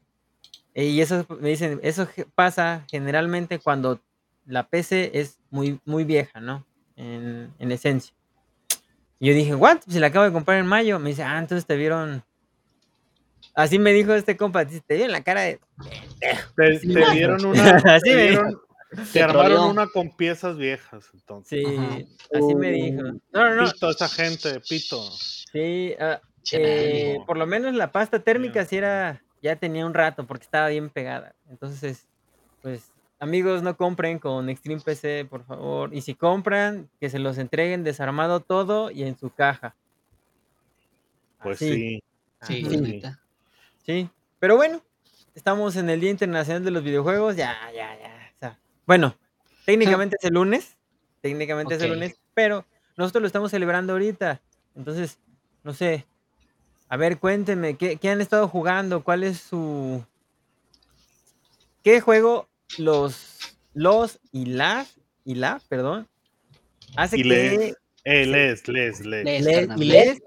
E- 0.74 0.86
Y 0.86 1.02
eso 1.02 1.26
me 1.40 1.50
dicen, 1.50 1.80
eso 1.84 2.08
pasa 2.36 2.86
generalmente 2.90 3.60
cuando 3.60 4.00
la 4.46 4.68
PC 4.68 5.12
es 5.14 5.40
muy, 5.52 5.80
muy 5.86 6.04
vieja, 6.06 6.40
¿no? 6.40 6.66
En, 6.96 7.54
en 7.60 7.72
esencia. 7.72 8.14
Y 9.20 9.28
yo 9.28 9.34
dije, 9.34 9.56
¿what? 9.56 9.80
Si 9.88 10.00
la 10.00 10.08
acabo 10.08 10.26
de 10.26 10.32
comprar 10.32 10.60
en 10.60 10.68
mayo. 10.68 11.00
Me 11.00 11.10
dice, 11.10 11.24
ah, 11.24 11.40
entonces 11.40 11.66
te 11.66 11.76
vieron. 11.76 12.24
Así 13.58 13.80
me 13.80 13.92
dijo 13.92 14.14
este 14.14 14.38
compa, 14.38 14.66
te 14.68 14.96
vieron 14.96 15.12
la 15.12 15.24
cara 15.24 15.42
de. 15.42 15.60
Te, 16.56 16.78
Sí, 16.80 16.88
dieron 17.14 17.38
dijo. 17.40 17.50
una. 17.50 17.76
Así 17.96 18.10
te, 18.12 18.16
me 18.16 18.22
dijo. 18.30 18.44
dieron- 18.44 18.62
te 19.12 19.24
armaron 19.24 19.72
una 19.72 19.88
con 19.88 20.16
piezas 20.16 20.58
viejas. 20.58 21.10
Entonces. 21.12 21.66
Sí, 21.66 21.76
Ajá. 21.76 21.98
así 22.36 22.56
me 22.56 22.72
dijo. 22.72 23.02
Uh. 23.02 23.20
No, 23.34 23.50
no, 23.50 23.56
no. 23.56 23.72
Pito, 23.72 23.90
esa 23.90 24.08
gente, 24.08 24.60
pito. 24.62 25.02
Sí, 25.52 25.96
ah, 26.00 26.22
eh, 26.52 27.18
por 27.26 27.36
lo 27.38 27.48
menos 27.48 27.74
la 27.74 27.92
pasta 27.92 28.20
térmica 28.20 28.62
Ya. 28.62 28.66
sí 28.68 28.78
era, 28.78 29.24
ya 29.42 29.56
tenía 29.56 29.88
un 29.88 29.96
rato 29.96 30.28
porque 30.28 30.44
estaba 30.46 30.68
bien 30.70 30.92
pegada. 30.92 31.34
Entonces, 31.50 32.06
pues, 32.62 32.92
amigos, 33.20 33.64
no 33.64 33.76
compren 33.76 34.20
con 34.20 34.50
Extreme 34.50 34.82
PC, 34.82 35.26
por 35.28 35.44
favor. 35.46 35.92
Y 35.96 36.02
si 36.02 36.14
compran, 36.14 36.88
que 37.00 37.10
se 37.10 37.18
los 37.18 37.40
entreguen 37.40 37.84
desarmado 37.84 38.40
todo 38.40 38.92
y 38.92 39.02
en 39.02 39.18
su 39.18 39.32
caja. 39.32 39.76
Pues 41.42 41.58
Así, 41.58 42.04
sí. 42.44 42.64
Sí, 42.70 42.78
neta. 42.78 43.20
Sí. 43.88 44.10
Pero 44.40 44.56
bueno, 44.56 44.84
estamos 45.34 45.76
en 45.76 45.90
el 45.90 46.00
Día 46.00 46.12
Internacional 46.12 46.64
de 46.64 46.72
los 46.72 46.84
Videojuegos. 46.84 47.36
Ya, 47.36 47.56
ya, 47.74 47.98
ya. 48.00 48.32
o 48.36 48.40
sea, 48.40 48.60
bueno, 48.86 49.18
técnicamente 49.66 50.18
es 50.20 50.26
el 50.26 50.34
lunes. 50.34 50.78
Técnicamente 51.22 51.76
es 51.76 51.82
el 51.82 51.92
lunes, 51.94 52.20
pero 52.34 52.66
nosotros 52.96 53.22
lo 53.22 53.28
estamos 53.28 53.52
celebrando 53.52 53.94
ahorita. 53.94 54.42
Entonces, 54.76 55.18
no 55.64 55.74
sé. 55.74 56.06
A 56.90 56.98
ver, 56.98 57.18
cuéntenme, 57.18 57.76
¿qué, 57.76 57.98
qué 57.98 58.10
han 58.10 58.22
estado 58.22 58.48
jugando? 58.48 59.04
¿Cuál 59.04 59.24
es 59.24 59.40
su. 59.40 60.06
¿Qué 61.84 62.02
juego 62.02 62.48
los. 62.78 63.58
los 63.74 64.20
y 64.32 64.46
las. 64.46 64.96
y 65.26 65.36
la, 65.36 65.62
perdón. 65.68 66.08
Hace 66.96 67.20
Y 67.20 67.24
que. 67.24 67.30
les. 67.30 67.76
Eh, 68.06 68.26
les, 68.26 68.68
les, 68.68 69.06
les. 69.06 69.24
Les. 69.26 69.78
les. 69.78 70.22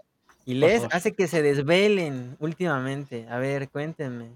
Y 0.51 0.55
les 0.55 0.83
hace 0.91 1.15
que 1.15 1.29
se 1.29 1.43
desvelen 1.43 2.37
últimamente. 2.41 3.25
A 3.31 3.39
ver, 3.39 3.69
cuéntenme. 3.69 4.31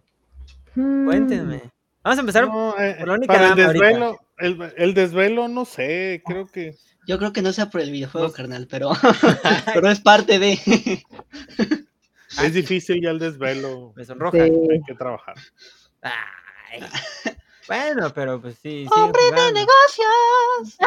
Hmm, 0.76 1.06
Cuéntenme. 1.06 1.61
Vamos 2.04 2.18
a 2.18 2.21
empezar 2.21 2.47
No, 2.47 2.78
eh, 2.78 2.94
por 3.00 3.09
la 3.09 3.14
única 3.14 3.33
para 3.33 3.49
el 3.49 3.56
desvelo, 3.56 4.21
el, 4.38 4.73
el 4.76 4.94
desvelo, 4.94 5.49
no 5.49 5.64
sé, 5.64 6.23
creo 6.25 6.47
que. 6.47 6.76
Yo 7.09 7.18
creo 7.18 7.33
que 7.33 7.42
no 7.42 7.52
sea 7.52 7.68
por 7.68 7.80
el 7.80 7.90
videojuego, 7.90 8.28
No 8.28 8.33
carnal, 8.33 8.68
pero, 8.71 8.92
pero 9.75 9.90
es 9.90 10.00
parte 10.00 10.38
de. 10.38 11.02
Es 12.42 12.52
difícil 12.52 13.00
ya 13.02 13.11
el 13.11 13.18
desvelo. 13.18 13.92
Me 13.97 14.04
sonroja. 14.04 14.37
Sí. 14.37 14.52
Hay 14.71 14.83
que 14.87 14.94
trabajar. 14.94 15.35
Ay. 16.02 16.83
Bueno, 17.68 18.12
pero 18.12 18.40
pues 18.40 18.56
sí. 18.61 18.87
¡Hombre 18.94 19.23
de 19.35 19.52
negocios! 19.52 20.78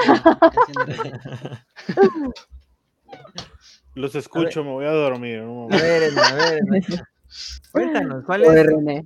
Los 3.98 4.14
escucho, 4.14 4.64
me 4.64 4.70
voy 4.72 4.86
a 4.86 4.92
dormir. 4.92 5.42
momento. 5.42 5.76
ver, 5.76 6.04
Edna, 6.04 6.28
a 6.28 6.36
ver. 6.36 6.60
Edna. 6.60 7.10
Cuéntanos, 7.72 8.24
¿cuál 8.26 8.44
Pobre 8.44 8.62
es? 8.62 8.68
René. 8.68 9.06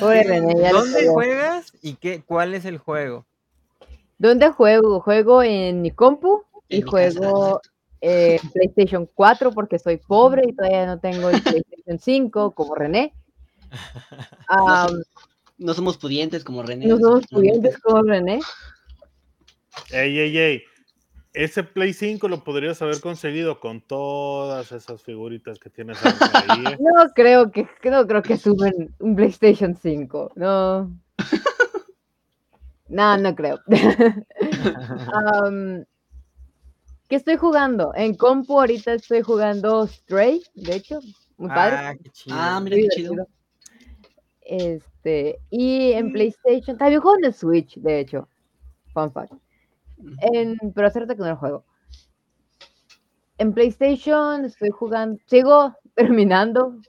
Pobre 0.00 0.24
René, 0.24 0.60
ya 0.60 0.72
¿Dónde 0.72 1.06
juegas 1.06 1.72
y 1.82 1.94
qué, 1.94 2.20
cuál 2.26 2.54
es 2.54 2.64
el 2.64 2.78
juego? 2.78 3.26
¿Dónde 4.18 4.50
juego? 4.50 4.98
Juego 5.00 5.42
en 5.44 5.82
mi 5.82 5.92
compu 5.92 6.42
y 6.68 6.76
mi 6.78 6.82
juego 6.82 7.60
en 8.00 8.40
PlayStation 8.50 9.08
4 9.14 9.52
porque 9.52 9.78
soy 9.78 9.98
pobre 9.98 10.42
y 10.48 10.52
todavía 10.52 10.86
no 10.86 10.98
tengo 10.98 11.30
el 11.30 11.40
PlayStation 11.42 12.00
5 12.00 12.50
como 12.56 12.74
René. 12.74 13.14
Ah, 14.48 14.88
No 15.58 15.74
somos 15.74 15.96
pudientes 15.96 16.42
como 16.42 16.64
René. 16.64 16.86
no 16.86 16.98
somos 16.98 17.24
pudientes 17.28 17.78
como 17.78 18.02
René. 18.02 18.40
Ey, 19.92 20.18
ey, 20.18 20.36
ey. 20.38 20.62
Ese 21.34 21.64
Play 21.64 21.92
5 21.92 22.28
lo 22.28 22.44
podrías 22.44 22.80
haber 22.80 23.00
conseguido 23.00 23.58
con 23.58 23.80
todas 23.80 24.70
esas 24.70 25.02
figuritas 25.02 25.58
que 25.58 25.68
tienes 25.68 25.98
ahí. 26.04 26.64
¿eh? 26.64 26.76
No 26.80 27.12
creo 27.12 27.50
que 27.50 27.66
no 27.84 28.06
creo 28.06 28.22
que 28.22 28.36
suben 28.36 28.94
un 29.00 29.16
PlayStation 29.16 29.76
5. 29.76 30.32
No. 30.36 30.96
No, 32.88 33.16
no 33.16 33.34
creo. 33.34 33.58
¿Qué 37.08 37.16
estoy 37.16 37.36
jugando? 37.36 37.92
En 37.96 38.14
compu 38.14 38.60
ahorita 38.60 38.94
estoy 38.94 39.22
jugando 39.22 39.88
Stray, 39.88 40.40
de 40.54 40.76
hecho, 40.76 41.00
muy 41.36 41.48
padre. 41.48 41.76
Ah, 41.76 41.94
qué 42.00 42.10
chido. 42.10 42.36
Ah, 42.38 42.60
mira 42.60 42.76
qué 42.76 42.88
chido. 42.88 43.26
Este, 44.40 45.40
y 45.50 45.92
en 45.92 46.12
PlayStation, 46.12 46.78
también 46.78 47.00
juego 47.00 47.18
en 47.18 47.24
el 47.24 47.34
Switch, 47.34 47.74
de 47.76 48.00
hecho. 48.00 48.28
Fun 48.92 49.12
fact. 49.12 49.43
En, 50.32 50.56
pero 50.74 50.86
hace 50.86 51.00
rato 51.00 51.14
que 51.14 51.22
no 51.22 51.28
lo 51.28 51.36
juego. 51.36 51.64
En 53.38 53.52
PlayStation 53.52 54.44
estoy 54.44 54.70
jugando, 54.70 55.18
sigo 55.26 55.74
terminando 55.94 56.80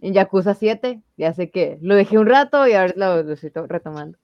en 0.00 0.12
Yakuza 0.14 0.54
7. 0.54 1.02
Ya 1.16 1.32
sé 1.32 1.50
que 1.50 1.78
lo 1.80 1.94
dejé 1.94 2.18
un 2.18 2.26
rato 2.26 2.66
y 2.66 2.72
ahora 2.72 2.92
lo, 2.96 3.22
lo 3.22 3.32
estoy 3.32 3.50
to- 3.50 3.66
retomando. 3.66 4.18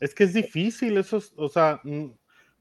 Es 0.00 0.14
que 0.14 0.24
es 0.24 0.32
difícil, 0.32 0.96
esos, 0.96 1.32
o 1.36 1.48
sea, 1.48 1.80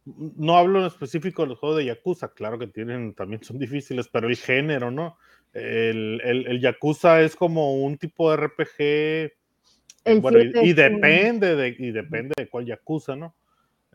no 0.03 0.57
hablo 0.57 0.79
en 0.79 0.85
específico 0.87 1.43
de 1.43 1.49
los 1.49 1.59
juegos 1.59 1.77
de 1.77 1.85
Yakuza, 1.85 2.29
claro 2.29 2.57
que 2.57 2.67
tienen, 2.67 3.13
también 3.13 3.43
son 3.43 3.59
difíciles, 3.59 4.07
pero 4.07 4.27
el 4.27 4.35
género, 4.35 4.91
¿no? 4.91 5.17
El, 5.53 6.19
el, 6.23 6.47
el 6.47 6.59
Yakuza 6.61 7.21
es 7.21 7.35
como 7.35 7.75
un 7.75 7.97
tipo 7.97 8.29
de 8.29 8.37
RPG, 8.37 9.31
El 10.03 10.21
bueno, 10.21 10.39
y, 10.39 10.51
7 10.51 10.65
y 10.65 10.73
depende 10.73 11.55
de, 11.55 11.75
y 11.77 11.91
depende 11.91 12.33
de 12.37 12.49
cuál 12.49 12.65
Yakuza, 12.65 13.15
¿no? 13.15 13.35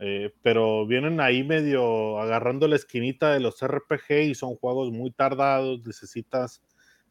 Eh, 0.04 0.34
pero 0.42 0.84
vienen 0.84 1.20
ahí 1.20 1.44
medio 1.44 2.18
agarrando 2.18 2.66
la 2.66 2.74
esquinita 2.74 3.32
de 3.32 3.38
los 3.38 3.62
RPG 3.62 4.30
y 4.30 4.34
son 4.34 4.56
juegos 4.56 4.90
muy 4.90 5.12
tardados, 5.12 5.86
necesitas 5.86 6.60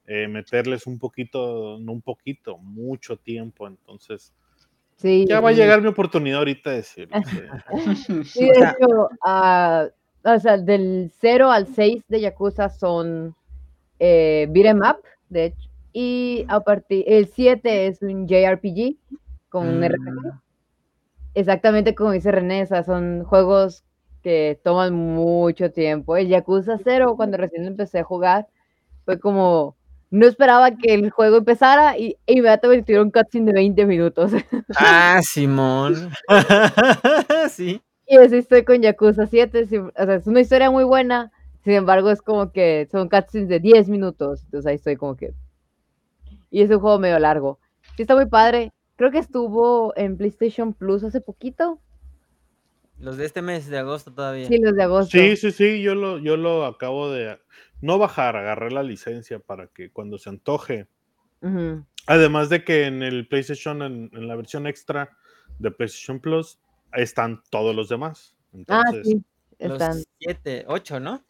eh, 0.07 0.27
meterles 0.27 0.85
un 0.87 0.99
poquito, 0.99 1.77
no 1.79 1.93
un 1.93 2.01
poquito, 2.01 2.57
mucho 2.57 3.15
tiempo, 3.15 3.65
entonces 3.67 4.33
Sí, 4.97 5.25
ya 5.27 5.39
va 5.39 5.49
a 5.49 5.53
llegar 5.53 5.81
mi 5.81 5.87
oportunidad 5.87 6.39
ahorita 6.39 6.71
de 6.71 6.75
decirlo. 6.77 7.15
sí. 7.25 7.39
Sí, 8.25 8.45
de 8.45 8.51
O 8.51 8.55
sea- 8.55 8.75
hecho, 8.77 9.09
ah, 9.23 9.87
o 10.23 10.39
sea, 10.39 10.57
del 10.57 11.11
0 11.21 11.49
al 11.49 11.67
6 11.67 12.03
de 12.09 12.19
Yakuza 12.19 12.67
son 12.69 13.33
eh, 13.99 14.47
beat'em 14.49 14.79
up, 14.79 14.97
de 15.29 15.45
hecho, 15.45 15.69
y 15.93 16.45
a 16.49 16.59
partir, 16.59 17.05
el 17.07 17.27
7 17.27 17.87
es 17.87 18.01
un 18.01 18.27
JRPG 18.27 18.97
con 19.49 19.67
un 19.67 19.81
RPG. 19.83 20.33
Exactamente 21.33 21.95
como 21.95 22.11
dice 22.11 22.31
René, 22.31 22.65
son 22.65 23.23
juegos 23.23 23.83
que 24.21 24.59
toman 24.63 24.93
mucho 24.93 25.71
tiempo. 25.71 26.17
El 26.17 26.27
Yakuza 26.27 26.77
0, 26.83 27.15
cuando 27.15 27.37
recién 27.37 27.65
empecé 27.65 27.99
a 27.99 28.03
jugar, 28.03 28.47
fue 29.05 29.19
como, 29.19 29.75
no 30.09 30.27
esperaba 30.27 30.71
que 30.71 30.93
el 30.93 31.09
juego 31.09 31.37
empezara 31.37 31.97
y 31.97 32.17
e 32.27 32.33
inmediatamente 32.33 32.85
tuvieron 32.85 33.07
un 33.07 33.11
cutscene 33.11 33.47
de 33.47 33.53
20 33.53 33.85
minutos. 33.85 34.31
Ah, 34.77 35.21
Simón. 35.23 36.11
sí. 37.49 37.81
Y 38.07 38.17
así 38.17 38.37
estoy 38.37 38.63
con 38.63 38.81
Yakuza 38.81 39.25
7. 39.25 39.67
sí, 39.67 39.77
O 39.77 39.91
sea, 39.95 40.15
es 40.15 40.27
una 40.27 40.41
historia 40.41 40.69
muy 40.69 40.83
buena. 40.83 41.31
Sin 41.63 41.73
embargo, 41.73 42.09
es 42.09 42.21
como 42.21 42.51
que 42.51 42.87
son 42.91 43.07
cutscenes 43.07 43.47
de 43.47 43.59
10 43.59 43.87
minutos. 43.87 44.41
Entonces 44.43 44.67
ahí 44.67 44.75
estoy 44.75 44.97
como 44.97 45.15
que. 45.15 45.33
Y 46.49 46.61
es 46.61 46.69
un 46.69 46.79
juego 46.79 46.99
medio 46.99 47.17
largo. 47.19 47.59
Sí, 47.95 48.03
está 48.03 48.15
muy 48.15 48.25
padre. 48.25 48.73
Creo 49.01 49.09
que 49.09 49.17
estuvo 49.17 49.97
en 49.97 50.15
PlayStation 50.15 50.75
Plus 50.75 51.03
hace 51.03 51.21
poquito. 51.21 51.81
Los 52.99 53.17
de 53.17 53.25
este 53.25 53.41
mes 53.41 53.65
de 53.67 53.79
agosto 53.79 54.13
todavía. 54.13 54.47
Sí, 54.47 54.59
los 54.59 54.75
de 54.75 54.83
agosto. 54.83 55.17
Sí, 55.17 55.35
sí, 55.37 55.51
sí, 55.51 55.81
yo 55.81 55.95
lo, 55.95 56.19
yo 56.19 56.37
lo 56.37 56.67
acabo 56.67 57.09
de 57.09 57.39
no 57.81 57.97
bajar, 57.97 58.35
agarré 58.35 58.69
la 58.69 58.83
licencia 58.83 59.39
para 59.39 59.65
que 59.65 59.89
cuando 59.89 60.19
se 60.19 60.29
antoje. 60.29 60.87
Además 62.05 62.49
de 62.49 62.63
que 62.63 62.85
en 62.85 63.01
el 63.01 63.27
PlayStation, 63.27 63.81
en, 63.81 64.11
en 64.13 64.27
la 64.27 64.35
versión 64.35 64.67
extra 64.67 65.17
de 65.57 65.71
PlayStation 65.71 66.19
Plus, 66.19 66.59
están 66.93 67.41
todos 67.49 67.75
los 67.75 67.89
demás. 67.89 68.37
Ah, 68.67 68.83
sí, 69.03 69.19
Los 69.57 69.71
están. 69.71 70.03
siete, 70.19 70.63
ocho, 70.67 70.99
¿no? 70.99 71.23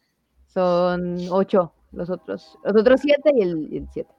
Son 0.46 1.16
ocho 1.30 1.72
los 1.92 2.10
otros. 2.10 2.58
Los 2.64 2.76
otros 2.76 3.00
siete 3.00 3.32
y 3.34 3.40
el, 3.40 3.68
y 3.72 3.78
el 3.78 3.88
siete. 3.94 4.12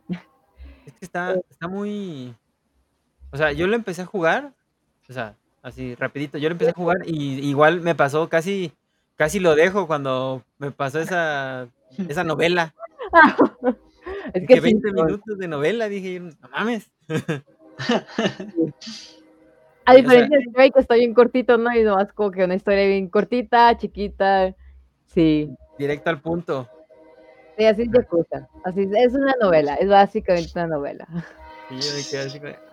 Es 0.87 0.93
que 0.93 1.05
está, 1.05 1.35
está 1.51 1.67
muy. 1.67 2.33
O 3.33 3.37
sea, 3.37 3.51
yo 3.51 3.67
lo 3.67 3.75
empecé 3.75 4.03
a 4.03 4.05
jugar. 4.05 4.51
O 5.09 5.13
sea, 5.13 5.35
así 5.61 5.95
rapidito. 5.95 6.37
Yo 6.37 6.47
lo 6.49 6.53
empecé 6.53 6.71
a 6.71 6.75
jugar 6.75 6.97
y 7.05 7.39
igual 7.49 7.81
me 7.81 7.95
pasó 7.95 8.29
casi. 8.29 8.71
Casi 9.15 9.39
lo 9.39 9.55
dejo 9.55 9.85
cuando 9.87 10.43
me 10.57 10.71
pasó 10.71 10.99
esa, 10.99 11.67
esa 12.07 12.21
Es 12.21 12.27
novela. 12.27 12.73
que 14.33 14.45
Que 14.45 14.55
sí, 14.55 14.59
20 14.61 14.87
son- 14.89 15.05
minutos 15.05 15.37
de 15.37 15.47
novela, 15.47 15.87
dije, 15.89 16.19
no 16.19 16.31
mames. 16.51 16.89
A 19.85 19.91
sea- 19.91 20.01
diferencia 20.01 20.37
de 20.37 20.45
Stray, 20.45 20.71
que 20.71 20.79
está 20.79 20.95
bien 20.95 21.13
cortito, 21.13 21.57
¿no? 21.57 21.75
Y 21.75 21.83
nomás 21.83 22.11
como 22.13 22.31
que 22.31 22.43
una 22.43 22.55
historia 22.55 22.87
bien 22.87 23.07
cortita, 23.09 23.77
chiquita. 23.77 24.55
Sí. 25.07 25.53
Directo 25.77 26.09
al 26.09 26.21
punto. 26.21 26.67
Sí, 27.57 27.65
así 27.65 27.81
es 27.83 27.89
Yakuza. 27.91 28.47
Así 28.63 28.81
es, 28.81 28.89
es 28.93 29.13
una 29.13 29.33
novela, 29.41 29.75
es 29.75 29.89
básicamente 29.89 30.49
una 30.55 30.67
novela. 30.67 31.07
Y 31.69 31.75
yo 31.79 31.91
me 31.95 32.03
quedé 32.09 32.19
así 32.21 32.39
de, 32.39 32.55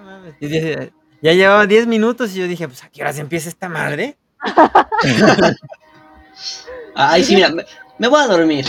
no 0.00 0.06
mames". 0.06 0.34
Y 0.40 0.46
dije, 0.48 0.92
ya 1.22 1.32
llevaba 1.32 1.66
10 1.66 1.86
minutos 1.86 2.34
y 2.34 2.40
yo 2.40 2.46
dije, 2.46 2.66
pues 2.68 2.82
a 2.82 2.88
qué 2.88 3.02
hora 3.02 3.12
se 3.12 3.20
empieza 3.20 3.48
esta 3.48 3.68
madre. 3.68 4.16
Ay, 6.94 7.22
sí, 7.24 7.34
mira, 7.34 7.50
me, 7.50 7.64
me 7.98 8.08
voy 8.08 8.20
a 8.20 8.26
dormir. 8.26 8.64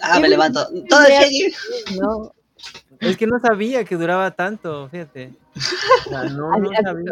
Ah, 0.00 0.20
me 0.20 0.28
levanto. 0.28 0.66
Todo 0.88 1.04
real. 1.06 1.24
el 1.24 1.98
¿no? 1.98 2.32
Es 3.00 3.16
que 3.16 3.26
no 3.26 3.38
sabía 3.40 3.84
que 3.84 3.96
duraba 3.96 4.30
tanto, 4.30 4.88
fíjate. 4.88 5.32
O 6.06 6.08
sea, 6.10 6.24
no, 6.24 6.50
sabía. 6.82 7.10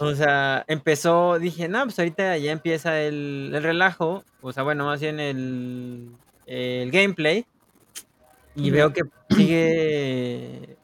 O 0.00 0.14
sea, 0.14 0.64
empezó, 0.68 1.38
dije, 1.38 1.68
no, 1.68 1.84
pues 1.84 1.98
ahorita 1.98 2.36
ya 2.36 2.52
empieza 2.52 3.00
el, 3.00 3.50
el 3.54 3.62
relajo, 3.62 4.24
o 4.42 4.52
sea, 4.52 4.62
bueno, 4.62 4.84
más 4.84 5.00
bien 5.00 5.18
el, 5.20 6.10
el 6.44 6.90
gameplay, 6.90 7.46
y 8.54 8.70
veo 8.70 8.92
que 8.92 9.02
sigue, 9.30 10.75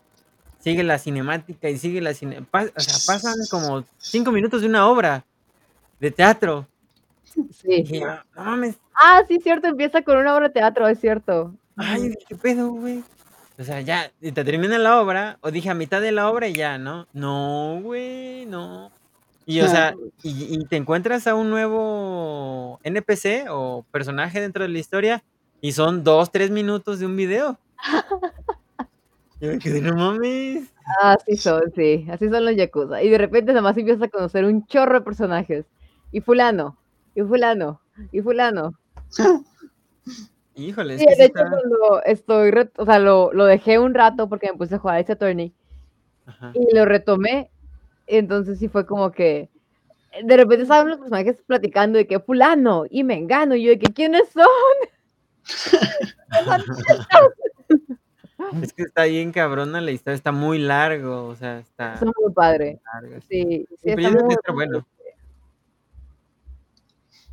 sigue 0.63 0.83
la 0.83 0.99
cinemática 0.99 1.69
y 1.69 1.77
sigue 1.79 2.01
la 2.01 2.15
cine, 2.15 2.39
o 2.53 2.81
sea, 2.81 2.95
pasan 3.07 3.35
como 3.51 3.85
cinco 3.99 4.31
minutos 4.33 4.63
de 4.63 4.69
una 4.69 4.87
obra 4.89 5.25
de 6.01 6.11
teatro. 6.11 6.67
Sí. 7.63 8.03
"Ah, 8.07 8.25
no 8.37 8.45
mames, 8.45 8.77
Ah, 8.95 9.23
sí, 9.27 9.39
cierto, 9.43 9.67
empieza 9.69 10.03
con 10.03 10.19
una 10.19 10.35
obra 10.35 10.49
de 10.49 10.55
teatro, 10.55 10.87
es 10.87 11.01
cierto. 11.01 11.53
ay, 11.77 12.13
qué 12.29 12.37
pedo, 12.37 12.71
güey. 12.71 13.03
O 13.59 13.65
sea, 13.65 13.81
ya, 13.81 14.11
y 14.21 14.33
te 14.33 14.45
termina 14.45 14.79
la 14.79 15.01
obra, 15.01 15.39
o 15.41 15.51
dije 15.51 15.71
a 15.71 15.75
mitad 15.75 16.01
de 16.01 16.13
la 16.13 16.31
obra 16.31 16.49
y 16.49 16.53
ya, 16.55 16.79
¿no? 16.79 17.07
No, 17.13 17.81
güey, 17.83 18.45
no. 18.47 18.91
Y 19.47 19.61
o 19.61 19.69
sea, 19.69 19.95
y, 20.23 20.55
y 20.55 20.65
te 20.67 20.77
encuentras 20.77 21.27
a 21.27 21.35
un 21.35 21.51
nuevo 21.51 22.79
NPC 22.85 23.47
o 23.51 23.85
personaje 23.91 24.41
dentro 24.41 24.63
de 24.63 24.69
la 24.69 24.79
historia 24.79 25.23
y 25.61 25.73
son 25.73 26.05
dos, 26.05 26.31
tres 26.31 26.51
minutos 26.51 26.99
de 27.01 27.07
un 27.07 27.17
video. 27.17 27.59
Yo 29.43 29.49
me 29.49 29.59
quedé, 29.59 29.81
no 29.81 29.97
mames. 29.97 30.73
Así 31.01 31.37
son, 31.37 31.63
sí, 31.75 32.07
así 32.13 32.29
son 32.29 32.45
los 32.45 32.55
Yakuza. 32.55 33.03
Y 33.03 33.09
de 33.09 33.19
repente 33.19 33.51
nada 33.53 33.63
más 33.63 33.77
empiezas 33.77 34.05
a 34.05 34.09
conocer 34.09 34.45
un 34.45 34.65
chorro 34.67 35.01
de 35.01 35.05
personajes. 35.05 35.67
Y 36.13 36.21
fulano, 36.21 36.79
y 37.17 37.23
fulano, 37.23 37.81
y 38.13 38.21
fulano. 38.21 38.79
Híjole, 40.55 40.95
es 40.95 41.01
Sí, 41.01 41.07
que 41.07 41.13
sí 41.15 41.19
de 41.19 41.25
hecho 41.25 41.39
está- 41.39 41.51
cuando 41.51 42.03
estoy, 42.05 42.53
o 42.77 42.85
sea, 42.85 43.01
lo, 43.01 43.33
lo 43.33 43.45
dejé 43.47 43.81
un 43.81 43.95
rato 43.95 44.29
porque 44.29 44.53
me 44.53 44.59
puse 44.59 44.77
a 44.77 44.79
jugar 44.79 45.01
ese 45.01 45.15
Attorney 45.15 45.53
Ajá. 46.27 46.53
y 46.55 46.73
lo 46.77 46.85
retomé. 46.85 47.51
Entonces 48.07 48.61
sí 48.61 48.69
fue 48.69 48.87
como 48.87 49.11
que 49.11 49.49
de 50.23 50.37
repente 50.37 50.63
estaban 50.63 50.89
los 50.89 50.99
personajes 50.99 51.37
platicando 51.49 51.99
de 51.99 52.07
que 52.07 52.21
fulano 52.21 52.85
y 52.89 53.03
mengano. 53.03 53.57
Y 53.57 53.65
yo 53.65 53.71
de 53.71 53.81
que 53.81 53.93
quiénes 53.93 54.29
son. 54.29 54.47
Es 58.63 58.73
que 58.73 58.83
está 58.83 59.05
bien 59.05 59.33
cabrona 59.33 59.81
la 59.81 59.91
historia, 59.91 60.15
está 60.17 60.33
muy 60.33 60.59
largo, 60.59 61.27
o 61.27 61.37
sea, 61.37 61.59
está 61.59 61.99
Son 61.99 62.13
muy 62.21 62.33
padre. 62.33 62.81
largo. 62.93 63.21
Sí, 63.29 63.67
sí, 63.71 63.77
Pero 63.83 64.01
está 64.01 64.17
que 64.19 64.25
muy 64.25 64.35
está 64.35 64.53
bueno. 64.53 64.87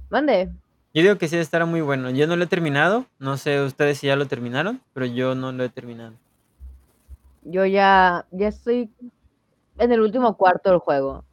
Mande. 0.10 0.50
Yo 0.94 1.04
digo 1.04 1.18
que 1.18 1.28
sí 1.28 1.38
estará 1.38 1.66
muy 1.66 1.82
bueno. 1.82 2.10
Yo 2.10 2.26
no 2.26 2.36
lo 2.36 2.44
he 2.46 2.48
terminado, 2.48 3.06
no 3.20 3.38
sé 3.38 3.62
ustedes 3.62 4.00
si 4.00 4.08
ya 4.08 4.16
lo 4.16 4.28
terminaron, 4.28 4.82
pero 4.94 5.06
yo 5.06 5.36
no 5.36 5.52
lo 5.52 5.64
he 5.64 5.70
terminado. 5.70 6.14
Yo 7.44 7.66
ya, 7.66 8.26
ya 8.32 8.48
estoy 8.48 8.90
en 9.78 9.92
el 9.92 10.02
último 10.02 10.36
cuarto 10.36 10.70
del 10.72 10.80
juego. 10.80 11.24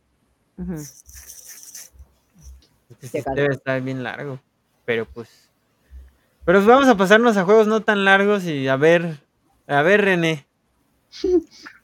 Es 3.01 3.11
que 3.11 3.23
sí 3.23 3.31
debe 3.35 3.55
estar 3.55 3.81
bien 3.83 4.03
largo. 4.03 4.39
Pero 4.85 5.07
pues. 5.07 5.51
Pero 6.45 6.59
pues 6.59 6.67
vamos 6.67 6.89
a 6.89 6.97
pasarnos 6.97 7.37
a 7.37 7.45
juegos 7.45 7.67
no 7.67 7.81
tan 7.83 8.05
largos 8.05 8.45
y 8.45 8.69
a 8.69 8.77
ver. 8.77 9.26
A 9.67 9.83
ver, 9.83 10.03
René. 10.03 10.47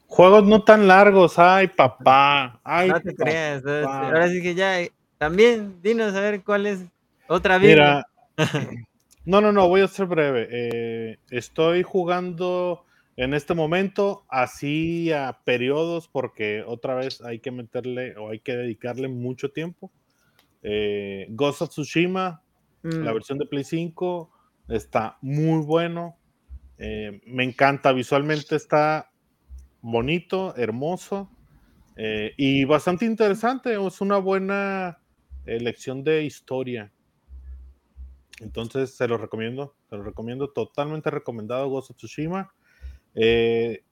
Juegos 0.07 0.45
no 0.45 0.63
tan 0.63 0.87
largos, 0.87 1.39
ay 1.39 1.69
papá, 1.69 2.61
ay 2.63 2.91
no 2.91 3.01
te 3.01 3.15
creas. 3.15 3.65
Ahora 3.67 4.29
sí 4.29 4.43
que 4.43 4.55
ya. 4.55 4.81
eh, 4.81 4.93
También, 5.19 5.81
dinos 5.83 6.15
a 6.15 6.21
ver 6.21 6.43
cuál 6.45 6.67
es 6.67 6.85
otra 7.29 7.59
vida. 7.59 7.69
Mira, 7.69 8.07
no, 9.25 9.41
no, 9.41 9.53
no, 9.53 9.69
voy 9.69 9.81
a 9.81 9.89
ser 9.89 10.07
breve. 10.07 10.49
Eh, 10.51 11.19
estoy 11.31 11.83
jugando 11.83 12.85
en 13.17 13.35
este 13.35 13.55
momento 13.55 14.25
así 14.29 15.13
a 15.13 15.39
periodos 15.45 16.09
porque 16.09 16.63
otra 16.67 16.95
vez 16.95 17.21
hay 17.23 17.39
que 17.41 17.51
meterle 17.51 18.17
o 18.17 18.31
hay 18.31 18.41
que 18.41 18.55
dedicarle 18.57 19.09
mucho 19.09 19.51
tiempo. 19.51 19.91
Eh, 20.63 21.27
Ghost 21.31 21.63
of 21.63 21.71
Tsushima, 21.71 22.43
la 22.83 23.11
Mm. 23.11 23.15
versión 23.15 23.39
de 23.39 23.47
Play 23.47 23.65
5, 23.65 24.31
está 24.69 25.17
muy 25.23 25.65
bueno. 25.65 26.17
Eh, 26.85 27.21
me 27.27 27.45
encanta, 27.45 27.93
visualmente 27.93 28.57
está 28.57 29.13
bonito, 29.83 30.57
hermoso 30.57 31.31
eh, 31.95 32.35
y 32.37 32.65
bastante 32.65 33.05
interesante. 33.05 33.75
Es 33.75 34.01
una 34.01 34.19
buena 34.19 34.99
elección 35.47 36.03
de 36.03 36.25
historia. 36.25 36.91
Entonces 38.41 38.97
se 38.97 39.07
lo 39.07 39.17
recomiendo, 39.17 39.77
se 39.89 39.97
lo 39.97 40.03
recomiendo, 40.03 40.51
totalmente 40.51 41.09
recomendado 41.11 41.69
Ghost 41.69 41.93
of 41.93 41.99
Tsushima. 41.99 42.53
Eh, 43.15 43.85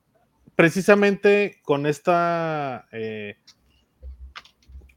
precisamente 0.56 1.60
con 1.62 1.86
esta 1.86 2.88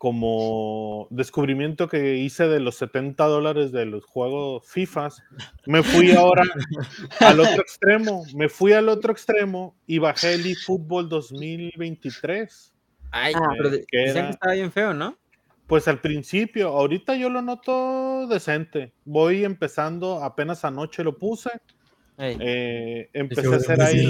como 0.08 1.08
descubrimiento 1.12 1.88
que 1.88 2.18
hice 2.18 2.46
de 2.50 2.60
los 2.60 2.76
70 2.76 3.24
dólares 3.24 3.72
de 3.72 3.86
los 3.86 4.04
juegos 4.04 4.68
FIFAs, 4.70 5.24
me 5.66 5.82
fui 5.82 6.12
ahora 6.12 6.44
al 7.22 7.40
otro 7.40 7.62
extremo, 7.62 8.26
me 8.36 8.50
fui 8.50 8.74
al 8.74 8.90
otro 8.90 9.14
extremo 9.14 9.78
y 9.88 10.00
bajé 10.00 10.34
el 10.34 10.46
eFootball 10.46 11.08
2023. 11.08 12.74
Ay, 13.12 13.34
Ah. 13.34 13.54
pero 13.56 13.70
de- 13.70 13.86
Que 13.86 13.98
decían 14.00 14.18
era- 14.18 14.26
que 14.28 14.32
estaba 14.34 14.54
bien 14.56 14.72
feo, 14.74 14.94
¿no? 14.94 15.18
Pues 15.68 15.88
al 15.88 16.02
principio, 16.02 16.68
ahorita 16.68 17.16
yo 17.16 17.30
lo 17.30 17.42
noto 17.42 18.28
decente. 18.28 18.92
Voy 19.06 19.46
empezando, 19.46 20.22
apenas 20.22 20.66
anoche 20.66 21.02
lo 21.06 21.18
puse. 21.18 21.50
Eh, 22.18 23.10
empecé 23.14 23.48
a 23.48 23.56
hacer 23.56 23.82
ahí. 23.82 24.06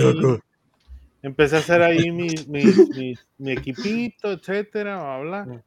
Empecé 1.22 1.56
a 1.56 1.60
hacer 1.60 1.84
ahí 1.84 2.10
mi, 2.10 2.30
mi, 2.48 2.64
mi- 2.98 3.16
mi 3.38 3.52
equipito, 3.52 4.32
etcétera, 4.32 5.20
bla, 5.20 5.44
bla. 5.44 5.64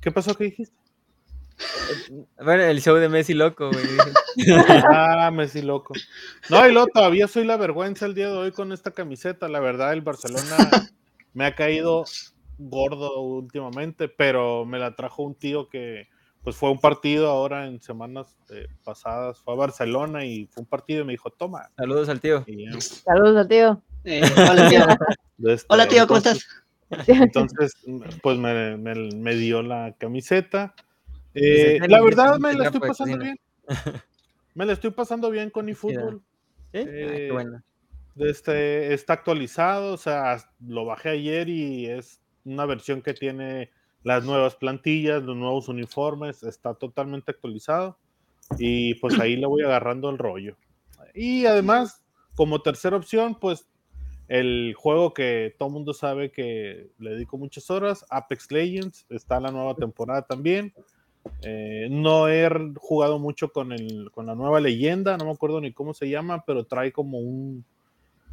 ¿Qué 0.00 0.10
pasó? 0.10 0.34
¿Qué 0.34 0.44
dijiste? 0.44 0.74
A 2.38 2.44
ver, 2.44 2.60
el 2.60 2.80
show 2.80 2.96
de 2.96 3.08
Messi 3.08 3.34
loco, 3.34 3.70
güey. 3.70 3.84
Ah, 4.90 5.30
Messi 5.30 5.60
loco. 5.60 5.92
No, 6.48 6.66
y 6.66 6.72
luego 6.72 6.88
todavía 6.92 7.28
soy 7.28 7.44
la 7.44 7.56
vergüenza 7.58 8.06
el 8.06 8.14
día 8.14 8.28
de 8.28 8.36
hoy 8.36 8.52
con 8.52 8.72
esta 8.72 8.92
camiseta. 8.92 9.48
La 9.48 9.60
verdad, 9.60 9.92
el 9.92 10.00
Barcelona 10.00 10.56
me 11.34 11.44
ha 11.44 11.54
caído 11.54 12.04
gordo 12.58 13.20
últimamente, 13.20 14.08
pero 14.08 14.64
me 14.64 14.78
la 14.78 14.94
trajo 14.96 15.22
un 15.22 15.34
tío 15.34 15.68
que 15.68 16.08
pues 16.42 16.56
fue 16.56 16.70
un 16.70 16.78
partido 16.78 17.28
ahora 17.28 17.66
en 17.66 17.82
semanas 17.82 18.34
eh, 18.48 18.66
pasadas, 18.82 19.38
fue 19.40 19.52
a 19.52 19.56
Barcelona 19.58 20.24
y 20.24 20.46
fue 20.46 20.62
un 20.62 20.66
partido 20.66 21.02
y 21.02 21.04
me 21.04 21.12
dijo, 21.12 21.28
toma. 21.30 21.68
Saludos 21.76 22.08
al 22.08 22.20
tío. 22.20 22.44
Y 22.46 22.66
Saludos 22.80 23.36
al 23.36 23.48
tío. 23.48 23.82
Eh, 24.04 24.22
hola, 24.48 24.68
tío. 24.70 24.80
este, 25.50 25.66
Hola, 25.68 25.86
tío, 25.86 26.06
¿cómo 26.06 26.16
entonces- 26.18 26.44
estás? 26.44 26.59
Entonces, 27.06 27.72
pues 28.22 28.38
me, 28.38 28.76
me- 28.76 29.10
me 29.14 29.34
dio 29.36 29.62
la 29.62 29.94
camiseta. 29.98 30.74
Eh, 31.34 31.74
Dice, 31.74 31.88
la 31.88 31.96
"Ten, 31.98 32.04
verdad 32.04 32.38
me 32.38 32.52
la 32.54 32.64
estoy 32.66 32.80
pues, 32.80 32.88
pasando 32.90 33.16
cocina". 33.18 33.24
bien. 33.24 33.38
Me 34.54 34.66
la 34.66 34.72
estoy 34.72 34.90
pasando 34.90 35.30
bien 35.30 35.48
con 35.50 35.68
eFootball. 35.68 36.20
Eh. 36.72 37.30
Este, 38.16 38.92
está 38.92 39.12
actualizado, 39.12 39.94
o 39.94 39.96
sea, 39.96 40.38
lo 40.66 40.84
bajé 40.84 41.10
ayer 41.10 41.48
y 41.48 41.86
es 41.86 42.20
una 42.44 42.66
versión 42.66 43.00
que 43.00 43.14
tiene 43.14 43.70
las 44.02 44.24
nuevas 44.24 44.56
plantillas, 44.56 45.22
los 45.22 45.36
nuevos 45.36 45.68
uniformes, 45.68 46.42
está 46.42 46.74
totalmente 46.74 47.30
actualizado 47.30 47.96
y 48.58 48.94
pues 48.96 49.18
ahí 49.20 49.36
le 49.36 49.46
voy 49.46 49.62
agarrando 49.62 50.10
el 50.10 50.18
rollo. 50.18 50.56
Y 51.14 51.46
además, 51.46 52.02
como 52.34 52.60
tercera 52.60 52.96
opción, 52.96 53.38
pues 53.38 53.68
el 54.30 54.74
juego 54.74 55.12
que 55.12 55.56
todo 55.58 55.70
mundo 55.70 55.92
sabe 55.92 56.30
que 56.30 56.92
le 57.00 57.10
dedico 57.10 57.36
muchas 57.36 57.68
horas, 57.68 58.06
Apex 58.10 58.52
Legends, 58.52 59.04
está 59.10 59.40
la 59.40 59.50
nueva 59.50 59.74
temporada 59.74 60.22
también. 60.22 60.72
Eh, 61.42 61.88
no 61.90 62.28
he 62.28 62.48
jugado 62.76 63.18
mucho 63.18 63.52
con, 63.52 63.72
el, 63.72 64.08
con 64.12 64.26
la 64.26 64.36
nueva 64.36 64.60
leyenda, 64.60 65.16
no 65.16 65.24
me 65.24 65.32
acuerdo 65.32 65.60
ni 65.60 65.72
cómo 65.72 65.94
se 65.94 66.08
llama, 66.08 66.44
pero 66.46 66.64
trae 66.64 66.92
como 66.92 67.18
un... 67.18 67.64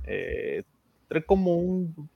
Eh, 0.03 0.63
trae 1.07 1.23
como 1.23 1.55
un 1.55 2.09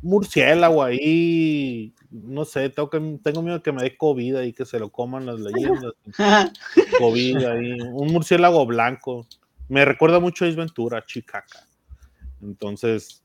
murciélago 0.00 0.82
ahí, 0.82 1.92
no 2.10 2.46
sé, 2.46 2.70
tengo, 2.70 2.88
que, 2.88 3.18
tengo 3.22 3.42
miedo 3.42 3.62
que 3.62 3.72
me 3.72 3.82
dé 3.82 3.94
COVID 3.94 4.40
y 4.40 4.54
que 4.54 4.64
se 4.64 4.78
lo 4.78 4.88
coman 4.88 5.26
las 5.26 5.38
leyendas. 5.38 5.92
COVID 6.98 7.44
ahí, 7.44 7.78
un 7.92 8.10
murciélago 8.10 8.64
blanco. 8.64 9.26
Me 9.68 9.84
recuerda 9.84 10.18
mucho 10.18 10.46
a 10.46 10.48
Isventura, 10.48 11.04
Chicaca. 11.04 11.67
Entonces, 12.42 13.22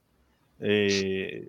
eh, 0.60 1.48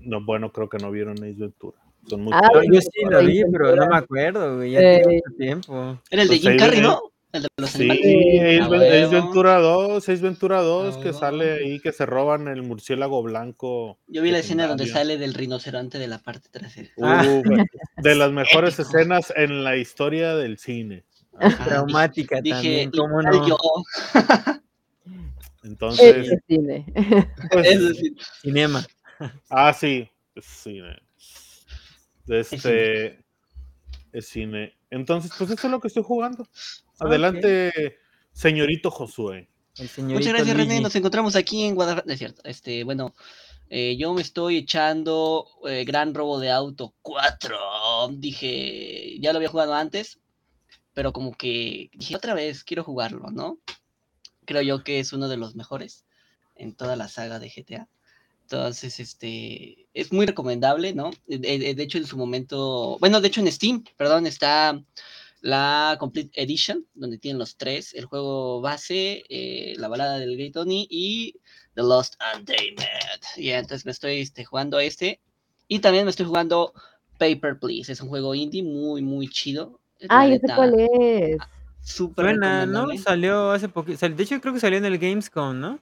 no, 0.00 0.24
bueno, 0.24 0.50
creo 0.52 0.68
que 0.68 0.78
no 0.78 0.90
vieron 0.90 1.16
Ace 1.18 1.34
Ventura. 1.38 1.78
Son 2.08 2.22
muy 2.22 2.32
Ah, 2.34 2.48
yo 2.72 2.80
sí 2.80 2.88
lo 3.08 3.20
vi, 3.24 3.42
pero 3.52 3.76
no 3.76 3.86
me 3.88 3.96
acuerdo, 3.96 4.56
güey. 4.56 4.72
Ya 4.72 4.80
Eh, 4.80 5.02
tiene 5.02 5.14
mucho 5.26 5.36
tiempo. 5.36 5.98
Era 6.10 6.22
el 6.22 6.28
de 6.28 6.32
Pues 6.34 6.40
Jim 6.42 6.56
Carrey, 6.56 6.80
¿no? 6.80 7.00
El 7.32 7.42
de 7.42 7.48
los 7.58 7.70
Sí, 7.70 7.88
animales. 7.90 9.04
Ace. 9.04 9.14
Ventura 9.14 9.58
2, 9.58 10.08
Ace 10.08 10.22
Ventura 10.22 10.62
2, 10.62 10.96
A 10.96 10.98
que 11.00 11.06
huevo. 11.08 11.18
sale 11.20 11.52
ahí, 11.52 11.78
que 11.78 11.92
se 11.92 12.06
roban 12.06 12.48
el 12.48 12.62
murciélago 12.62 13.22
blanco. 13.22 13.98
Yo 14.08 14.22
vi 14.22 14.30
la 14.32 14.38
escena 14.38 14.66
donde 14.66 14.86
sale 14.86 15.16
del 15.18 15.34
rinoceronte 15.34 15.98
de 15.98 16.08
la 16.08 16.18
parte 16.18 16.48
trasera. 16.50 16.88
Ah. 17.02 17.22
Uh, 17.24 17.42
de 18.02 18.14
las 18.16 18.32
mejores 18.32 18.78
Épico. 18.78 18.98
escenas 18.98 19.32
en 19.36 19.62
la 19.62 19.76
historia 19.76 20.34
del 20.34 20.58
cine. 20.58 21.04
Ajá, 21.38 21.64
Traumática 21.66 22.40
dije, 22.40 22.54
también, 22.56 22.90
¿cómo 22.90 23.20
literal 23.20 23.40
no? 23.40 23.48
yo. 23.48 23.58
Entonces, 25.62 26.26
Ese 26.26 26.42
cine. 26.46 26.86
pues, 27.52 27.66
Es 27.66 28.02
Cinema. 28.42 28.86
ah, 29.50 29.72
sí, 29.72 30.08
es 30.34 30.44
cine. 30.44 30.96
Este, 32.26 33.24
es 34.12 34.26
cine. 34.26 34.74
Entonces, 34.90 35.32
pues 35.36 35.50
eso 35.50 35.66
es 35.66 35.70
lo 35.70 35.80
que 35.80 35.88
estoy 35.88 36.02
jugando. 36.02 36.46
Adelante, 36.98 37.98
señorito 38.32 38.90
Josué. 38.90 39.48
Muchas 39.98 40.32
gracias, 40.32 40.56
René. 40.56 40.80
Nos 40.80 40.94
encontramos 40.96 41.36
aquí 41.36 41.64
en 41.64 41.74
Guadalajara. 41.74 42.12
Es 42.12 42.18
cierto. 42.18 42.42
Este, 42.44 42.84
bueno, 42.84 43.14
eh, 43.68 43.96
yo 43.96 44.12
me 44.14 44.22
estoy 44.22 44.58
echando 44.58 45.46
eh, 45.66 45.84
Gran 45.84 46.14
Robo 46.14 46.40
de 46.40 46.50
Auto 46.50 46.94
4. 47.02 48.10
Dije, 48.14 49.18
ya 49.20 49.32
lo 49.32 49.36
había 49.38 49.48
jugado 49.48 49.74
antes, 49.74 50.18
pero 50.92 51.12
como 51.12 51.32
que 51.32 51.90
dije 51.94 52.16
otra 52.16 52.34
vez, 52.34 52.64
quiero 52.64 52.84
jugarlo, 52.84 53.30
¿no? 53.30 53.58
Creo 54.50 54.62
yo 54.62 54.82
que 54.84 54.98
es 55.00 55.12
uno 55.12 55.28
de 55.28 55.36
los 55.36 55.54
mejores 55.54 56.04
en 56.56 56.74
toda 56.74 56.96
la 56.96 57.08
saga 57.08 57.38
de 57.38 57.50
GTA. 57.50 57.88
Entonces, 58.42 58.98
este, 58.98 59.86
es 59.94 60.12
muy 60.12 60.26
recomendable, 60.26 60.92
¿no? 60.92 61.10
De, 61.28 61.38
de- 61.38 61.74
de 61.74 61.82
hecho, 61.84 61.98
en 61.98 62.06
su 62.06 62.16
momento, 62.16 62.96
bueno, 63.00 63.20
de 63.20 63.28
hecho 63.28 63.40
en 63.40 63.52
Steam, 63.52 63.84
perdón, 63.96 64.26
está 64.26 64.82
la 65.40 65.96
Complete 66.00 66.42
Edition, 66.42 66.84
donde 66.94 67.18
tienen 67.18 67.38
los 67.38 67.56
tres, 67.56 67.94
el 67.94 68.06
juego 68.06 68.60
base, 68.60 69.24
eh, 69.28 69.74
la 69.78 69.88
balada 69.88 70.18
del 70.18 70.36
Gay 70.36 70.50
Tony 70.50 70.86
y 70.90 71.36
The 71.74 71.82
Lost 71.82 72.16
Untamed. 72.36 72.76
Y 73.36 73.50
entonces 73.50 73.86
me 73.86 73.92
estoy 73.92 74.20
este, 74.20 74.44
jugando 74.44 74.78
a 74.78 74.84
este. 74.84 75.20
Y 75.68 75.78
también 75.78 76.04
me 76.04 76.10
estoy 76.10 76.26
jugando 76.26 76.72
Paper 77.18 77.58
Please. 77.60 77.92
Es 77.92 78.00
un 78.00 78.08
juego 78.08 78.34
indie 78.34 78.62
muy, 78.64 79.00
muy 79.02 79.28
chido. 79.28 79.80
Ay, 80.08 80.34
ese 80.34 80.48
cuál 80.56 80.74
es. 80.80 81.38
Súper 81.82 82.26
Suena, 82.26 82.66
¿no? 82.66 82.86
Salió 82.98 83.50
hace 83.50 83.68
poquito. 83.68 84.08
De 84.08 84.22
hecho, 84.22 84.40
creo 84.40 84.54
que 84.54 84.60
salió 84.60 84.78
en 84.78 84.84
el 84.84 84.98
Gamescom, 84.98 85.58
¿no? 85.58 85.78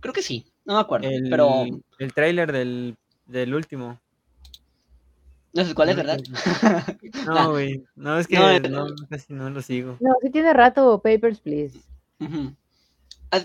Creo 0.00 0.12
que 0.12 0.22
sí, 0.22 0.44
no 0.64 0.74
me 0.74 0.80
acuerdo. 0.80 1.08
El, 1.08 1.28
Pero 1.30 1.64
el 1.98 2.12
tráiler 2.12 2.52
del, 2.52 2.96
del 3.26 3.54
último. 3.54 3.98
no 5.52 5.64
sé 5.64 5.74
cuál 5.74 5.90
es, 5.90 5.96
¿verdad? 5.96 6.18
No, 7.26 7.50
güey. 7.52 7.82
No, 7.94 8.18
es 8.18 8.26
que 8.26 8.36
No, 8.36 8.50
eh, 8.50 8.60
no, 8.68 8.86
casi 9.08 9.32
no 9.32 9.48
lo 9.50 9.62
sigo. 9.62 9.96
No, 10.00 10.12
sí 10.20 10.30
tiene 10.30 10.52
rato, 10.52 11.00
Papers, 11.00 11.40
Please. 11.40 11.78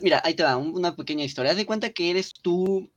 Mira, 0.01 0.21
ahí 0.23 0.36
te 0.36 0.43
va 0.43 0.58
un- 0.58 0.75
una 0.75 0.95
pequeña 0.95 1.23
historia. 1.23 1.51
Haz 1.51 1.58
de 1.58 1.65
cuenta 1.65 1.89
que 1.91 2.10
eres 2.12 2.34
tú. 2.34 2.89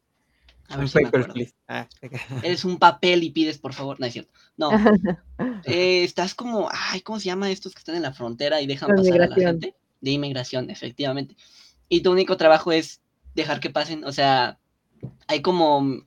A 0.73 0.77
ver 0.77 0.85
Un 0.85 0.89
si 0.89 0.99
me 0.99 1.05
Papers, 1.05 1.25
acuerdo. 1.25 1.35
please. 1.35 1.55
Ah, 1.69 1.89
Eres 2.43 2.65
un 2.65 2.79
papel 2.79 3.23
y 3.23 3.31
pides 3.31 3.59
por 3.59 3.73
favor. 3.75 4.01
No 4.01 4.07
es 4.07 4.13
cierto. 4.13 4.33
No. 4.57 4.71
Eh, 5.65 6.03
estás 6.05 6.35
como. 6.35 6.69
Ay, 6.73 7.01
¿cómo 7.03 7.19
se 7.21 7.27
llama 7.27 7.51
estos 7.51 7.73
que 7.75 7.79
están 7.79 7.95
en 7.97 8.03
la 8.03 8.13
frontera 8.13 8.61
y 8.61 8.67
dejan 8.67 8.91
De 8.91 8.97
pasar 8.97 9.23
a 9.23 9.27
la 9.29 9.35
gente? 9.37 9.75
De 10.01 10.11
inmigración, 10.11 10.71
efectivamente. 10.71 11.37
Y 11.89 12.01
tu 12.01 12.11
único 12.13 12.37
trabajo 12.37 12.73
es 12.73 13.01
dejar 13.35 13.61
que 13.61 13.71
pasen. 13.71 14.05
O 14.05 14.13
sea, 14.13 14.59
hay 15.27 15.41
como 15.43 16.05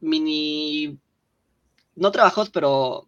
mini. 0.00 0.98
No 1.94 2.10
trabajos, 2.10 2.50
pero. 2.50 3.06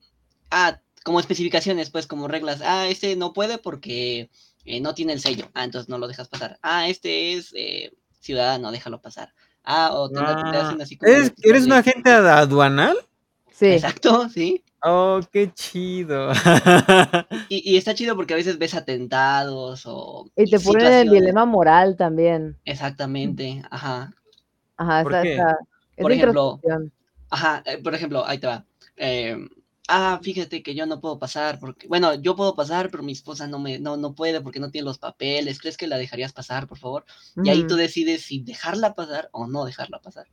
Ah, 0.51 0.81
como 1.05 1.21
especificaciones, 1.21 1.91
pues, 1.91 2.07
como 2.07 2.29
reglas. 2.29 2.61
Ah, 2.63 2.89
este 2.89 3.17
no 3.17 3.33
puede 3.33 3.59
porque 3.59 4.31
eh, 4.65 4.81
no 4.81 4.95
tiene 4.95 5.13
el 5.13 5.21
sello. 5.21 5.49
Ah, 5.55 5.65
entonces 5.65 5.89
no 5.89 5.99
lo 5.99 6.09
dejas 6.09 6.29
pasar. 6.29 6.59
Ah, 6.63 6.89
este 6.89 7.35
es 7.35 7.53
eh, 7.57 7.93
ciudadano, 8.21 8.71
déjalo 8.73 9.01
pasar. 9.01 9.33
Ah, 9.67 9.91
o 9.93 10.09
te, 10.09 10.15
te 10.21 10.23
Ah, 10.23 10.61
hacen 10.63 10.81
así 10.81 10.97
como. 10.97 11.13
¿Eres, 11.13 11.33
¿Eres 11.43 11.67
un 11.67 11.73
agente 11.73 12.11
ad- 12.11 12.27
aduanal? 12.39 12.97
Sí. 13.51 13.67
Exacto, 13.67 14.29
sí. 14.29 14.63
Oh, 14.83 15.21
qué 15.33 15.51
chido. 15.53 16.31
Y, 17.49 17.73
y 17.73 17.77
está 17.77 17.95
chido 17.95 18.17
porque 18.17 18.35
a 18.35 18.37
veces 18.37 18.59
ves 18.59 18.75
atentados 18.75 19.83
o. 19.87 20.27
Y 20.37 20.49
te 20.51 20.59
ponen 20.61 20.93
el 20.93 21.11
dilema 21.11 21.45
moral 21.45 21.97
también. 21.97 22.57
Exactamente, 22.65 23.63
ajá. 23.71 24.13
Ajá, 24.77 25.03
¿Por 25.03 25.13
está, 25.13 25.23
qué? 25.23 25.33
está- 25.35 25.59
es 25.97 26.03
Por 26.03 26.11
de 26.11 26.17
ejemplo. 26.17 26.61
Ajá, 27.31 27.63
eh, 27.67 27.79
por 27.79 27.95
ejemplo, 27.95 28.25
ahí 28.27 28.39
te 28.39 28.47
va. 28.47 28.65
eh, 28.97 29.37
ah, 29.89 30.19
fíjate 30.23 30.63
que 30.63 30.75
yo 30.75 30.87
no 30.87 31.01
puedo 31.01 31.19
pasar 31.19 31.59
porque, 31.59 31.89
bueno, 31.89 32.15
yo 32.15 32.37
puedo 32.37 32.55
pasar, 32.55 32.91
pero 32.91 33.03
mi 33.03 33.13
esposa 33.13 33.47
no 33.47 33.59
me, 33.59 33.79
no, 33.79 33.97
no 33.97 34.15
puede 34.15 34.41
porque 34.41 34.61
no 34.61 34.71
tiene 34.71 34.87
los 34.87 34.99
papeles. 34.99 35.59
¿Crees 35.61 35.77
que 35.77 35.87
la 35.87 35.99
dejarías 35.99 36.33
pasar, 36.33 36.67
por 36.67 36.79
favor? 36.79 37.05
Y 37.43 37.49
ahí 37.49 37.67
tú 37.67 37.77
decides 37.77 38.23
si 38.23 38.41
dejarla 38.41 38.95
pasar 38.95 39.29
o 39.33 39.47
no 39.47 39.65
dejarla 39.65 40.01
pasar. 40.01 40.27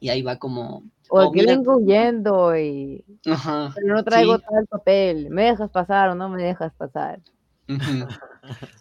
Y 0.00 0.10
ahí 0.10 0.22
va 0.22 0.36
como. 0.36 0.84
O 1.10 1.22
oh, 1.22 1.32
que 1.32 1.40
mira, 1.40 1.54
vengo 1.54 1.76
huyendo 1.76 2.56
y 2.56 3.04
Ajá. 3.26 3.72
pero 3.74 3.94
no 3.94 4.04
traigo 4.04 4.36
Sí. 4.36 4.44
tal 4.48 4.66
papel. 4.66 5.30
¿Me 5.30 5.44
dejas 5.44 5.70
pasar 5.70 6.10
o 6.10 6.14
no 6.14 6.28
me 6.28 6.42
dejas 6.42 6.72
pasar? 6.74 7.20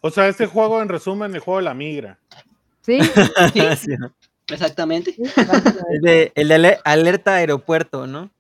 O 0.02 0.10
sea, 0.10 0.30
este 0.30 0.46
juego, 0.46 0.82
en 0.82 0.88
resumen, 0.88 1.34
el 1.36 1.42
juego 1.42 1.58
de 1.58 1.66
la 1.66 1.74
migra. 1.74 2.20
¿Sí? 2.82 3.00
Sí, 4.48 4.54
exactamente. 4.54 5.14
El 5.92 6.02
de, 6.02 6.32
el 6.36 6.48
de 6.48 6.56
ale- 6.56 6.80
alerta 6.86 7.36
aeropuerto, 7.36 8.08
¿no? 8.08 8.32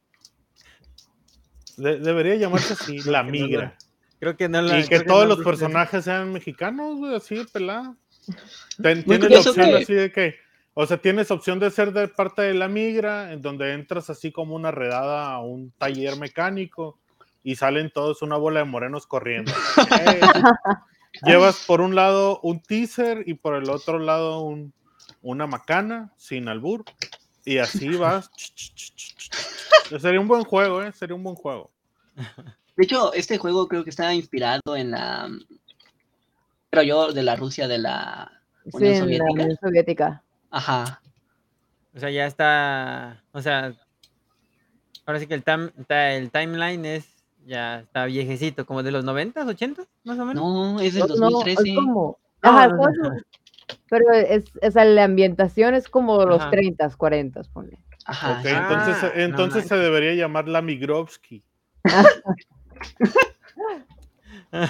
De- 1.78 2.00
debería 2.00 2.36
llamarse 2.36 2.74
así, 2.74 3.00
la 3.10 3.24
migra. 3.24 3.76
Creo 4.20 4.36
que 4.36 4.50
no 4.50 4.62
la. 4.62 4.80
Y 4.80 4.88
que 4.88 5.02
todos 5.02 5.28
no 5.28 5.36
los 5.36 5.44
personajes 5.46 6.04
sean 6.06 6.34
mexicanos, 6.34 6.98
güey, 6.98 7.16
así, 7.16 7.46
pelada. 7.54 7.96
Ten- 8.82 9.04
Muy 9.06 9.18
tienes 9.18 9.22
la 9.22 9.28
curioso 9.28 9.50
opción 9.52 9.70
que- 9.70 9.76
así 9.78 9.94
de 9.94 10.12
que, 10.12 10.36
o 10.74 10.86
sea, 10.86 10.98
tienes 10.98 11.32
opción 11.32 11.60
de 11.60 11.72
ser 11.72 11.94
de 11.94 12.08
parte 12.08 12.42
de 12.42 12.54
la 12.54 12.68
migra, 12.68 13.32
en 13.32 13.42
donde 13.42 13.74
entras 13.74 14.10
así 14.10 14.32
como 14.32 14.56
una 14.56 14.72
redada 14.72 15.32
a 15.32 15.40
un 15.40 15.72
taller 15.78 16.18
mecánico 16.18 17.00
y 17.44 17.56
salen 17.56 17.92
todos 17.92 18.22
una 18.22 18.36
bola 18.38 18.60
de 18.60 18.66
morenos 18.66 19.08
corriendo. 19.08 19.52
Eh, 20.02 20.20
Llevas 21.24 21.64
por 21.66 21.82
un 21.82 21.96
lado 21.96 22.40
un 22.44 22.62
teaser 22.62 23.24
y 23.26 23.36
por 23.36 23.56
el 23.56 23.70
otro 23.72 23.98
lado 23.98 24.42
un, 24.42 24.72
una 25.24 25.48
macana 25.48 26.12
sin 26.18 26.48
albur. 26.48 26.84
Y 27.48 27.58
así 27.60 27.88
vas. 27.98 28.30
Sería 30.02 30.20
un 30.20 30.28
buen 30.28 30.44
juego, 30.44 30.84
¿eh? 30.84 30.92
Sería 30.92 31.16
un 31.16 31.24
buen 31.24 31.36
juego. 31.36 31.72
De 32.76 32.84
hecho, 32.84 33.14
este 33.14 33.38
juego 33.38 33.68
creo 33.68 33.84
que 33.84 33.90
está 33.90 34.14
inspirado 34.14 34.76
en 34.76 34.92
la. 34.92 35.30
Pero 36.70 36.84
yo, 36.84 37.14
de 37.14 37.24
la 37.24 37.36
Rusia 37.38 37.68
de 37.68 37.78
la 37.78 38.32
Sí, 38.66 38.72
Unión 38.74 38.94
en 38.94 39.00
la 39.00 39.00
Soviética. 39.00 39.32
Unión 39.44 39.58
Soviética. 39.62 40.24
Ajá. 40.52 41.02
O 41.96 42.00
sea, 42.00 42.10
ya 42.10 42.26
está. 42.28 43.24
O 43.32 43.42
sea. 43.42 43.74
Ahora 45.06 45.20
sí 45.22 45.28
que 45.28 45.36
el, 45.36 45.46
tam- 45.46 45.72
ta- 45.88 46.14
el 46.14 46.30
timeline 46.32 46.86
es. 46.86 47.08
Ya 47.46 47.80
está 47.80 48.04
viejecito, 48.06 48.66
como 48.66 48.84
de 48.84 48.92
los 48.92 49.06
90s, 49.06 49.34
80s, 49.34 49.88
más 50.04 50.20
o 50.20 50.26
menos. 50.26 50.44
No, 50.44 50.82
es 50.82 50.96
del 50.96 51.08
No, 51.08 51.16
no, 51.16 51.30
2013. 51.30 51.70
es 51.70 51.76
como. 51.78 52.20
No, 52.44 52.50
Ajá, 52.50 52.68
no, 52.68 52.76
pero 53.90 54.12
es, 54.14 54.46
es, 54.62 54.70
o 54.70 54.72
sea, 54.72 54.86
la 54.86 55.04
ambientación 55.04 55.74
es 55.74 55.90
como 55.90 56.26
los 56.26 56.42
Ajá. 56.42 56.52
30, 56.52 56.90
40, 56.98 57.44
ponle. 57.54 57.80
Ajá. 58.06 58.42
Entonces, 58.44 59.04
Ah, 59.04 59.12
no 59.16 59.22
entonces 59.22 59.68
se 59.68 59.76
debería 59.76 60.14
llamar 60.14 60.48
la 60.48 60.62
Migrovsky. 60.62 61.44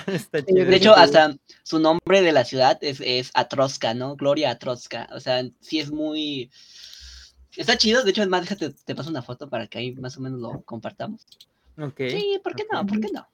Está 0.08 0.42
De 0.42 0.76
hecho, 0.76 0.96
hasta 0.96 1.36
su 1.64 1.80
nombre 1.80 2.22
de 2.22 2.32
la 2.32 2.44
ciudad 2.44 2.78
es, 2.82 3.02
es 3.04 3.32
Atrosca, 3.36 3.94
¿no? 3.94 4.16
Gloria 4.16 4.52
Atrosca. 4.52 5.08
O 5.12 5.20
sea, 5.20 5.44
sí 5.62 5.80
es 5.80 5.92
muy. 5.92 6.50
Está 7.56 7.78
chido. 7.78 8.04
De 8.04 8.10
hecho, 8.12 8.24
es 8.24 8.28
más, 8.28 8.42
déjate, 8.42 8.72
te 8.72 8.96
paso 8.96 9.10
una 9.10 9.22
foto 9.22 9.50
para 9.50 9.68
que 9.68 9.78
ahí 9.78 9.94
más 9.96 10.18
o 10.18 10.22
menos 10.22 10.40
lo 10.40 10.62
compartamos. 10.64 11.26
Ok. 11.80 12.02
Sí, 12.10 12.40
¿por 12.44 12.56
qué 12.56 12.66
no? 12.72 12.86
¿Por 12.86 13.00
qué 13.00 13.10
no? 13.14 13.28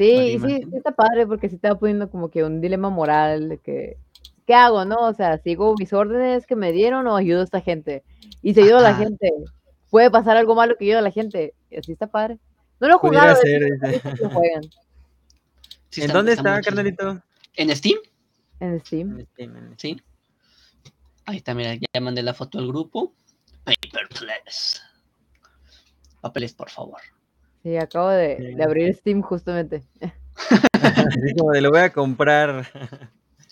Sí, 0.00 0.38
sí, 0.38 0.66
está 0.72 0.92
padre 0.92 1.26
porque 1.26 1.50
sí 1.50 1.58
va 1.62 1.78
poniendo 1.78 2.10
como 2.10 2.30
que 2.30 2.42
un 2.42 2.62
dilema 2.62 2.88
moral 2.88 3.50
de 3.50 3.58
que, 3.58 3.98
¿qué 4.46 4.54
hago, 4.54 4.86
no? 4.86 4.96
O 4.96 5.12
sea, 5.12 5.36
¿sigo 5.36 5.74
mis 5.78 5.92
órdenes 5.92 6.46
que 6.46 6.56
me 6.56 6.72
dieron 6.72 7.06
o 7.06 7.16
ayudo 7.16 7.42
a 7.42 7.44
esta 7.44 7.60
gente? 7.60 8.02
Y 8.40 8.54
si 8.54 8.62
ayudo 8.62 8.78
a 8.78 8.82
la 8.82 8.90
Ajá. 8.90 9.04
gente, 9.04 9.30
puede 9.90 10.10
pasar 10.10 10.38
algo 10.38 10.54
malo 10.54 10.76
que 10.78 10.86
ayude 10.86 10.96
a 10.96 11.02
la 11.02 11.10
gente. 11.10 11.52
Y 11.70 11.76
así 11.76 11.92
está 11.92 12.06
padre. 12.06 12.38
No 12.80 12.88
lo 12.88 12.94
lo 12.94 12.98
juegan 12.98 13.36
Sí 15.90 16.00
¿En 16.00 16.12
dónde 16.12 16.32
está, 16.32 16.54
chido. 16.54 16.64
carnalito? 16.64 17.22
¿En 17.56 17.76
Steam? 17.76 17.98
en 18.60 18.80
Steam. 18.80 19.18
En 19.18 19.26
Steam, 19.26 19.56
en 19.56 19.78
Sí. 19.78 20.00
Ahí 21.26 21.36
está, 21.36 21.52
mira, 21.52 21.74
ya 21.74 22.00
mandé 22.00 22.22
la 22.22 22.32
foto 22.32 22.58
al 22.58 22.68
grupo. 22.68 23.12
Paper 23.64 24.08
Please. 24.08 24.80
Papeles, 26.22 26.54
por 26.54 26.70
favor. 26.70 27.00
Sí, 27.62 27.76
acabo 27.76 28.08
de, 28.08 28.36
Sí. 28.38 28.54
de 28.54 28.64
abrir 28.64 28.94
Steam 28.94 29.22
justamente. 29.22 29.82
Como 31.38 31.50
de 31.52 31.60
lo 31.60 31.70
voy 31.70 31.80
a 31.80 31.92
comprar. 31.92 32.66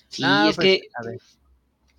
Sí, 0.09 0.23
No, 0.23 0.49
es 0.49 0.57
pues, 0.57 0.67
que. 0.67 0.89
a 0.95 1.03
ver. 1.05 1.19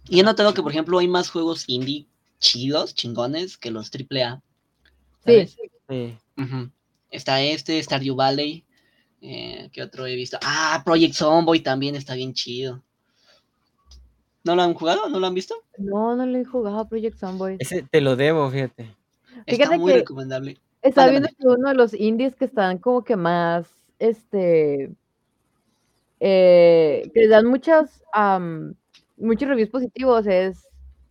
Y 0.07 0.19
he 0.19 0.23
notado 0.23 0.53
que, 0.53 0.63
por 0.63 0.71
ejemplo, 0.71 0.97
hay 0.97 1.07
más 1.07 1.29
juegos 1.29 1.65
indie 1.67 2.07
chidos, 2.39 2.95
chingones, 2.95 3.57
que 3.57 3.69
los 3.69 3.91
AAA. 3.91 4.41
Sí. 5.25 5.45
Sí. 5.87 6.17
Está 7.11 7.41
este, 7.41 7.81
Stardew 7.83 8.15
Valley. 8.15 8.65
Eh, 9.21 9.69
¿Qué 9.73 9.83
otro 9.83 10.07
he 10.07 10.15
visto? 10.15 10.39
Ah, 10.43 10.81
Project 10.85 11.13
Zomboid 11.13 11.61
también 11.61 11.95
está 11.95 12.15
bien 12.15 12.33
chido. 12.33 12.81
¿No 14.45 14.55
lo 14.55 14.61
han 14.63 14.73
jugado? 14.73 15.09
¿No 15.09 15.19
lo 15.19 15.27
han 15.27 15.33
visto? 15.35 15.55
no, 15.77 16.15
no 16.15 16.25
le 16.25 16.41
he 16.41 16.45
jugado 16.45 16.79
a 16.79 16.87
Project 16.87 17.17
Zomboid. 17.19 17.57
Ese 17.59 17.83
te 17.83 18.01
lo 18.01 18.15
debo, 18.15 18.49
fíjate. 18.49 18.95
Está 19.45 19.55
Fíjate 19.65 19.77
muy 19.77 19.91
que- 19.91 19.99
recomendable. 19.99 20.57
Estaba 20.81 21.07
Mándame. 21.07 21.27
viendo 21.37 21.55
que 21.55 21.59
uno 21.59 21.69
de 21.69 21.75
los 21.75 21.93
indies 21.93 22.35
que 22.35 22.45
están 22.45 22.77
como 22.77 23.03
que 23.03 23.15
más, 23.15 23.67
este, 23.99 24.91
eh, 26.19 27.11
que 27.13 27.27
dan 27.27 27.45
muchas, 27.47 28.03
muchos 29.17 29.49
reviews 29.49 29.69
positivos, 29.69 30.25
es, 30.27 30.67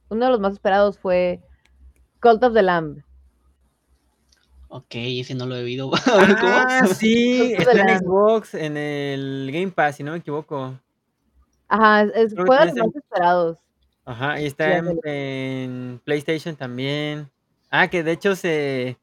uno 0.08 0.24
de 0.26 0.30
los 0.32 0.40
más 0.40 0.54
esperados 0.54 0.98
fue 0.98 1.40
Cult 2.20 2.42
of 2.42 2.54
the 2.54 2.62
Lamb. 2.62 3.02
Ok, 4.70 4.86
ese 4.90 5.34
no 5.34 5.46
lo 5.46 5.56
he 5.56 5.76
¿cómo? 5.78 5.92
Ah, 6.06 6.86
sí, 6.86 7.54
está 7.56 7.72
en 7.72 7.86
la- 7.86 7.98
Xbox, 7.98 8.54
en 8.54 8.76
el 8.76 9.50
Game 9.52 9.70
Pass, 9.70 9.96
si 9.96 10.02
no 10.02 10.12
me 10.12 10.18
equivoco. 10.18 10.78
Ajá, 11.68 12.02
es, 12.14 12.34
fue 12.34 12.58
de 12.58 12.64
los 12.66 12.68
está 12.68 12.84
más 12.84 12.96
esperados. 12.96 13.58
Ajá, 14.04 14.40
y 14.40 14.46
está 14.46 14.78
en 15.04 16.00
PlayStation 16.04 16.56
también. 16.56 17.30
Ah, 17.70 17.88
que 17.88 18.02
de 18.02 18.12
hecho 18.12 18.34
se, 18.36 18.96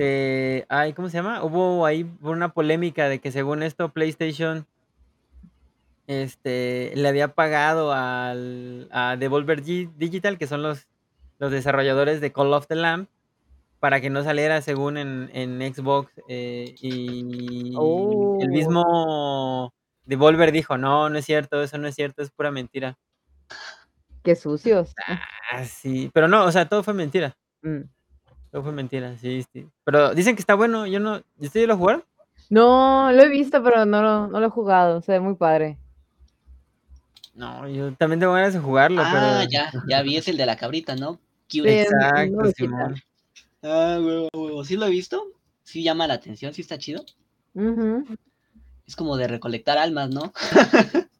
se, 0.00 0.66
ay, 0.68 0.92
¿cómo 0.94 1.08
se 1.08 1.16
llama? 1.18 1.42
Hubo 1.44 1.84
ahí 1.86 2.10
una 2.22 2.52
polémica 2.52 3.08
de 3.08 3.18
que 3.20 3.30
según 3.32 3.62
esto 3.62 3.92
PlayStation, 3.92 4.66
este, 6.06 6.92
le 6.96 7.08
había 7.08 7.34
pagado 7.34 7.92
al, 7.92 8.88
a 8.90 9.16
Devolver 9.16 9.62
Gi- 9.62 9.90
Digital, 9.96 10.38
que 10.38 10.46
son 10.46 10.62
los, 10.62 10.88
los 11.38 11.52
desarrolladores 11.52 12.20
de 12.20 12.32
Call 12.32 12.52
of 12.52 12.66
the 12.66 12.74
Lamb, 12.74 13.06
para 13.78 14.00
que 14.00 14.10
no 14.10 14.22
saliera 14.24 14.60
según 14.60 14.96
en, 14.98 15.30
en 15.32 15.74
Xbox 15.74 16.12
eh, 16.28 16.74
y 16.80 17.74
Oh. 17.76 18.38
el 18.40 18.48
mismo 18.50 19.72
Devolver 20.04 20.50
dijo, 20.52 20.76
no, 20.76 21.08
no 21.08 21.18
es 21.18 21.24
cierto, 21.24 21.62
eso 21.62 21.78
no 21.78 21.86
es 21.88 21.94
cierto, 21.94 22.22
es 22.22 22.30
pura 22.30 22.50
mentira. 22.50 22.98
Qué 24.22 24.34
sucios. 24.36 24.92
Ah, 25.52 25.64
sí, 25.64 26.10
pero 26.12 26.28
no, 26.28 26.44
o 26.44 26.52
sea, 26.52 26.68
todo 26.68 26.82
fue 26.82 26.92
mentira. 26.94 27.36
Mm. 27.62 27.82
Todo 28.50 28.62
fue 28.64 28.72
mentira, 28.72 29.16
sí, 29.18 29.44
sí. 29.52 29.66
Pero 29.84 30.14
dicen 30.14 30.34
que 30.34 30.40
está 30.40 30.54
bueno, 30.54 30.86
yo 30.86 30.98
no, 31.00 31.22
¿ustedes 31.38 31.68
lo 31.68 31.76
jugaron? 31.76 32.04
No, 32.48 33.12
lo 33.12 33.22
he 33.22 33.28
visto, 33.28 33.62
pero 33.62 33.84
no 33.84 34.02
lo, 34.02 34.26
no 34.26 34.40
lo 34.40 34.46
he 34.46 34.50
jugado, 34.50 35.00
se 35.02 35.12
ve 35.12 35.20
muy 35.20 35.34
padre. 35.34 35.78
No, 37.34 37.68
yo 37.68 37.92
también 37.94 38.18
tengo 38.18 38.32
ganas 38.32 38.52
de 38.52 38.58
jugarlo, 38.60 39.02
Ah, 39.04 39.38
pero... 39.40 39.50
ya, 39.50 39.72
ya 39.88 40.02
vi, 40.02 40.16
es 40.16 40.26
el 40.28 40.36
de 40.36 40.46
la 40.46 40.56
cabrita, 40.56 40.96
¿no? 40.96 41.18
Cute. 41.50 41.82
Exacto. 41.82 42.50
Simón. 42.56 42.96
Ah, 43.62 43.98
huevo, 44.00 44.28
huevo. 44.34 44.64
¿Sí 44.64 44.76
lo 44.76 44.86
he 44.86 44.90
visto? 44.90 45.22
Sí 45.62 45.82
llama 45.82 46.06
la 46.08 46.14
atención, 46.14 46.52
sí 46.52 46.62
está 46.62 46.76
chido. 46.76 47.04
Es 48.86 48.96
como 48.96 49.16
de 49.16 49.28
recolectar 49.28 49.78
almas, 49.78 50.10
¿no? 50.10 50.32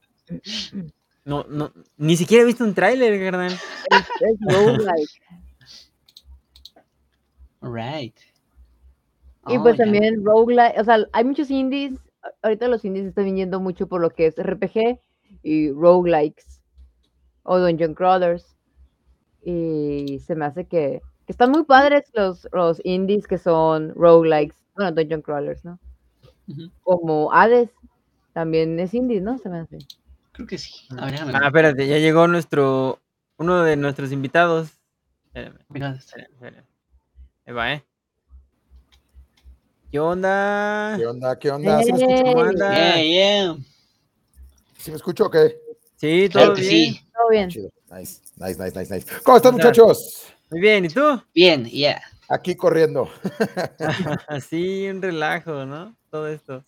No, 1.22 1.44
no, 1.48 1.70
ni 1.98 2.16
siquiera 2.16 2.42
he 2.42 2.46
visto 2.46 2.64
un 2.64 2.74
tráiler, 2.74 3.20
carnal. 3.20 3.52
Es, 3.52 3.60
es 4.20 4.38
roguelike. 4.40 5.22
Right. 7.62 8.16
Y 9.48 9.56
Oh, 9.56 9.62
pues 9.62 9.76
también 9.78 10.24
roguelike, 10.24 10.78
o 10.78 10.84
sea, 10.84 10.98
hay 11.12 11.24
muchos 11.24 11.50
indies, 11.50 11.98
a- 12.22 12.30
ahorita 12.42 12.68
los 12.68 12.84
indies 12.84 13.06
están 13.06 13.24
viniendo 13.24 13.58
mucho 13.60 13.86
por 13.88 14.00
lo 14.00 14.10
que 14.10 14.26
es 14.26 14.38
RPG 14.38 15.00
y 15.42 15.72
roguelikes 15.72 16.60
o 17.44 17.58
dungeon 17.58 17.94
crawlers. 17.94 18.56
Y 19.42 20.18
se 20.26 20.34
me 20.34 20.44
hace 20.44 20.66
que, 20.66 21.00
que 21.26 21.32
están 21.32 21.50
muy 21.50 21.64
padres 21.64 22.04
los, 22.12 22.46
los 22.52 22.80
indies 22.84 23.26
que 23.26 23.38
son 23.38 23.94
roguelikes, 23.94 24.56
bueno, 24.76 24.92
dungeon 24.92 25.22
crawlers, 25.22 25.64
¿no? 25.64 25.78
Como 26.82 27.32
Hades, 27.32 27.70
también 28.34 28.78
es 28.80 28.92
indie, 28.92 29.20
¿no? 29.20 29.38
Se 29.38 29.48
me 29.48 29.58
hace. 29.60 29.78
Creo 30.32 30.46
que 30.46 30.58
sí. 30.58 30.72
A 30.98 31.06
ver, 31.06 31.14
Ah, 31.34 31.46
espérate, 31.46 31.86
ya 31.86 31.98
llegó 31.98 32.26
nuestro, 32.28 32.98
uno 33.38 33.62
de 33.62 33.76
nuestros 33.76 34.12
invitados. 34.12 34.78
Espérame, 35.26 35.60
espérame, 35.60 35.96
espérame. 36.32 36.64
Ahí 37.50 37.54
va, 37.56 37.72
¿eh? 37.72 37.84
¿Qué 39.90 39.98
onda? 39.98 40.94
¿Qué 40.96 41.04
onda? 41.04 41.36
¿Qué 41.36 41.50
onda? 41.50 41.82
¿Sí 41.82 41.92
me 41.92 41.98
escucho, 41.98 42.22
¿Cómo 42.22 42.44
¡Ey! 42.44 42.48
andas? 42.48 42.76
Yeah, 42.76 43.02
yeah. 43.02 43.56
¿Sí 44.78 44.90
me 44.92 44.96
escucho 44.96 45.26
o 45.26 45.30
qué? 45.32 45.56
Sí, 45.96 46.28
Claro 46.30 46.46
todo 46.46 46.54
que 46.54 46.60
bien. 46.62 46.94
sí. 46.94 47.10
Todo 47.12 47.28
bien. 47.28 47.48
Chido. 47.48 47.70
Nice, 47.90 48.20
nice, 48.36 48.62
nice, 48.62 48.78
nice, 48.78 48.94
nice. 48.94 49.06
¿Cómo 49.24 49.36
están, 49.36 49.54
muchachos? 49.54 50.26
Muy 50.48 50.60
bien, 50.60 50.84
¿y 50.84 50.88
tú? 50.90 51.20
Bien, 51.34 51.64
yeah. 51.64 52.00
Aquí 52.28 52.54
corriendo. 52.54 53.08
Así, 54.28 54.86
un 54.88 55.02
relajo, 55.02 55.66
¿no? 55.66 55.96
Todo 56.08 56.28
esto. 56.28 56.62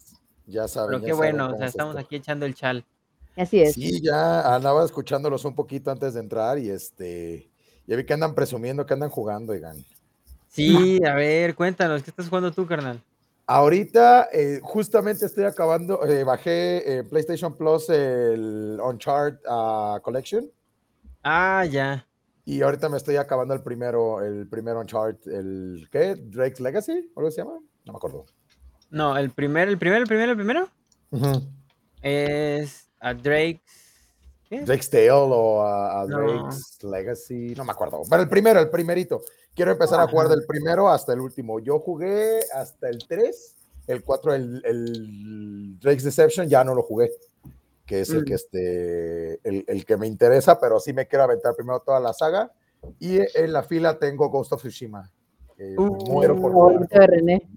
Ya 0.49 0.66
saben. 0.66 1.01
Pero 1.01 1.03
ya 1.03 1.07
qué 1.07 1.12
saben 1.14 1.37
bueno, 1.37 1.55
o 1.55 1.57
sea, 1.59 1.66
es 1.66 1.71
estamos 1.71 1.95
esto. 1.95 2.05
aquí 2.05 2.16
echando 2.16 2.45
el 2.45 2.57
chal. 2.57 2.85
Así 3.37 3.62
es. 3.62 3.75
Sí, 3.75 4.03
ya 4.03 4.53
andaba 4.53 4.85
escuchándolos 4.85 5.45
un 5.45 5.55
poquito 5.55 5.92
antes 5.92 6.14
de 6.14 6.18
entrar 6.21 6.59
y 6.59 6.71
este. 6.71 7.49
Ya 7.87 7.95
vi 7.95 8.05
que 8.05 8.14
andan 8.14 8.35
presumiendo 8.35 8.85
que 8.85 8.95
andan 8.95 9.11
jugando, 9.11 9.53
oigan. 9.53 9.77
Sí, 10.52 11.00
a 11.04 11.14
ver, 11.14 11.54
cuéntanos, 11.54 12.02
¿qué 12.02 12.10
estás 12.10 12.28
jugando 12.28 12.52
tú, 12.52 12.66
carnal? 12.66 13.00
Ahorita, 13.46 14.28
eh, 14.32 14.60
justamente 14.62 15.24
estoy 15.24 15.44
acabando, 15.44 16.04
eh, 16.06 16.24
bajé 16.24 16.98
en 16.98 17.08
PlayStation 17.08 17.56
Plus 17.56 17.88
el 17.88 18.78
Uncharted 18.82 19.40
ah, 19.48 19.98
Collection 20.02 20.50
Ah, 21.24 21.64
ya. 21.64 22.06
y 22.44 22.60
ahorita 22.60 22.88
me 22.90 22.98
estoy 22.98 23.16
acabando 23.16 23.54
el 23.54 23.62
primero, 23.62 24.22
el 24.22 24.46
primer 24.46 24.76
Uncharted, 24.76 25.32
el 25.32 25.88
¿qué? 25.90 26.16
Drake's 26.16 26.60
Legacy, 26.60 27.10
¿o 27.14 27.20
algo 27.20 27.30
se 27.30 27.38
llama? 27.42 27.58
No 27.86 27.92
me 27.92 27.96
acuerdo. 27.96 28.26
No, 28.90 29.16
el 29.16 29.30
primero, 29.30 29.70
el 29.70 29.78
primero, 29.78 30.02
el 30.02 30.06
primero, 30.08 30.32
el 30.32 30.36
primero 30.36 30.68
es 32.02 32.90
a 33.00 33.14
Drake's. 33.14 33.82
¿Qué? 34.52 34.60
Drake's 34.66 34.90
Tale 34.90 35.10
o 35.10 35.62
a, 35.62 36.02
a 36.02 36.06
No. 36.06 36.18
Drake's 36.18 36.78
Legacy, 36.82 37.54
no 37.56 37.64
me 37.64 37.72
acuerdo. 37.72 38.02
Pero 38.10 38.22
el 38.22 38.28
primero, 38.28 38.60
el 38.60 38.68
primerito. 38.68 39.22
Quiero 39.54 39.70
empezar 39.72 39.98
a 40.00 40.06
jugar 40.06 40.28
del 40.28 40.44
primero 40.46 40.90
hasta 40.90 41.14
el 41.14 41.20
último. 41.20 41.58
Yo 41.58 41.78
jugué 41.78 42.40
hasta 42.54 42.88
el 42.90 42.98
3, 43.08 43.56
el 43.86 44.04
4, 44.04 44.34
el, 44.34 44.62
el 44.66 45.78
Drake's 45.80 46.04
Deception, 46.04 46.48
ya 46.48 46.64
no 46.64 46.74
lo 46.74 46.82
jugué, 46.82 47.10
que 47.86 48.00
es 48.02 48.10
el 48.10 48.22
Mm. 48.22 48.24
que 48.26 48.34
este, 48.34 49.32
el, 49.48 49.64
el 49.66 49.84
que 49.86 49.96
me 49.96 50.06
interesa, 50.06 50.60
pero 50.60 50.78
sí 50.80 50.92
me 50.92 51.06
quiero 51.08 51.24
aventar 51.24 51.54
primero 51.54 51.80
toda 51.80 51.98
la 52.00 52.12
saga. 52.12 52.52
Y 52.98 53.20
en 53.38 53.52
la 53.54 53.62
fila 53.62 53.98
tengo 53.98 54.28
Ghost 54.28 54.52
of 54.52 54.60
Tsushima. 54.60 55.10
que 55.56 55.74
Uh, 55.78 55.96
muero 56.10 56.34
por 56.36 56.52
Favorito 56.52 56.86
jugar. 56.90 57.00
de 57.10 57.16
René. 57.16 57.48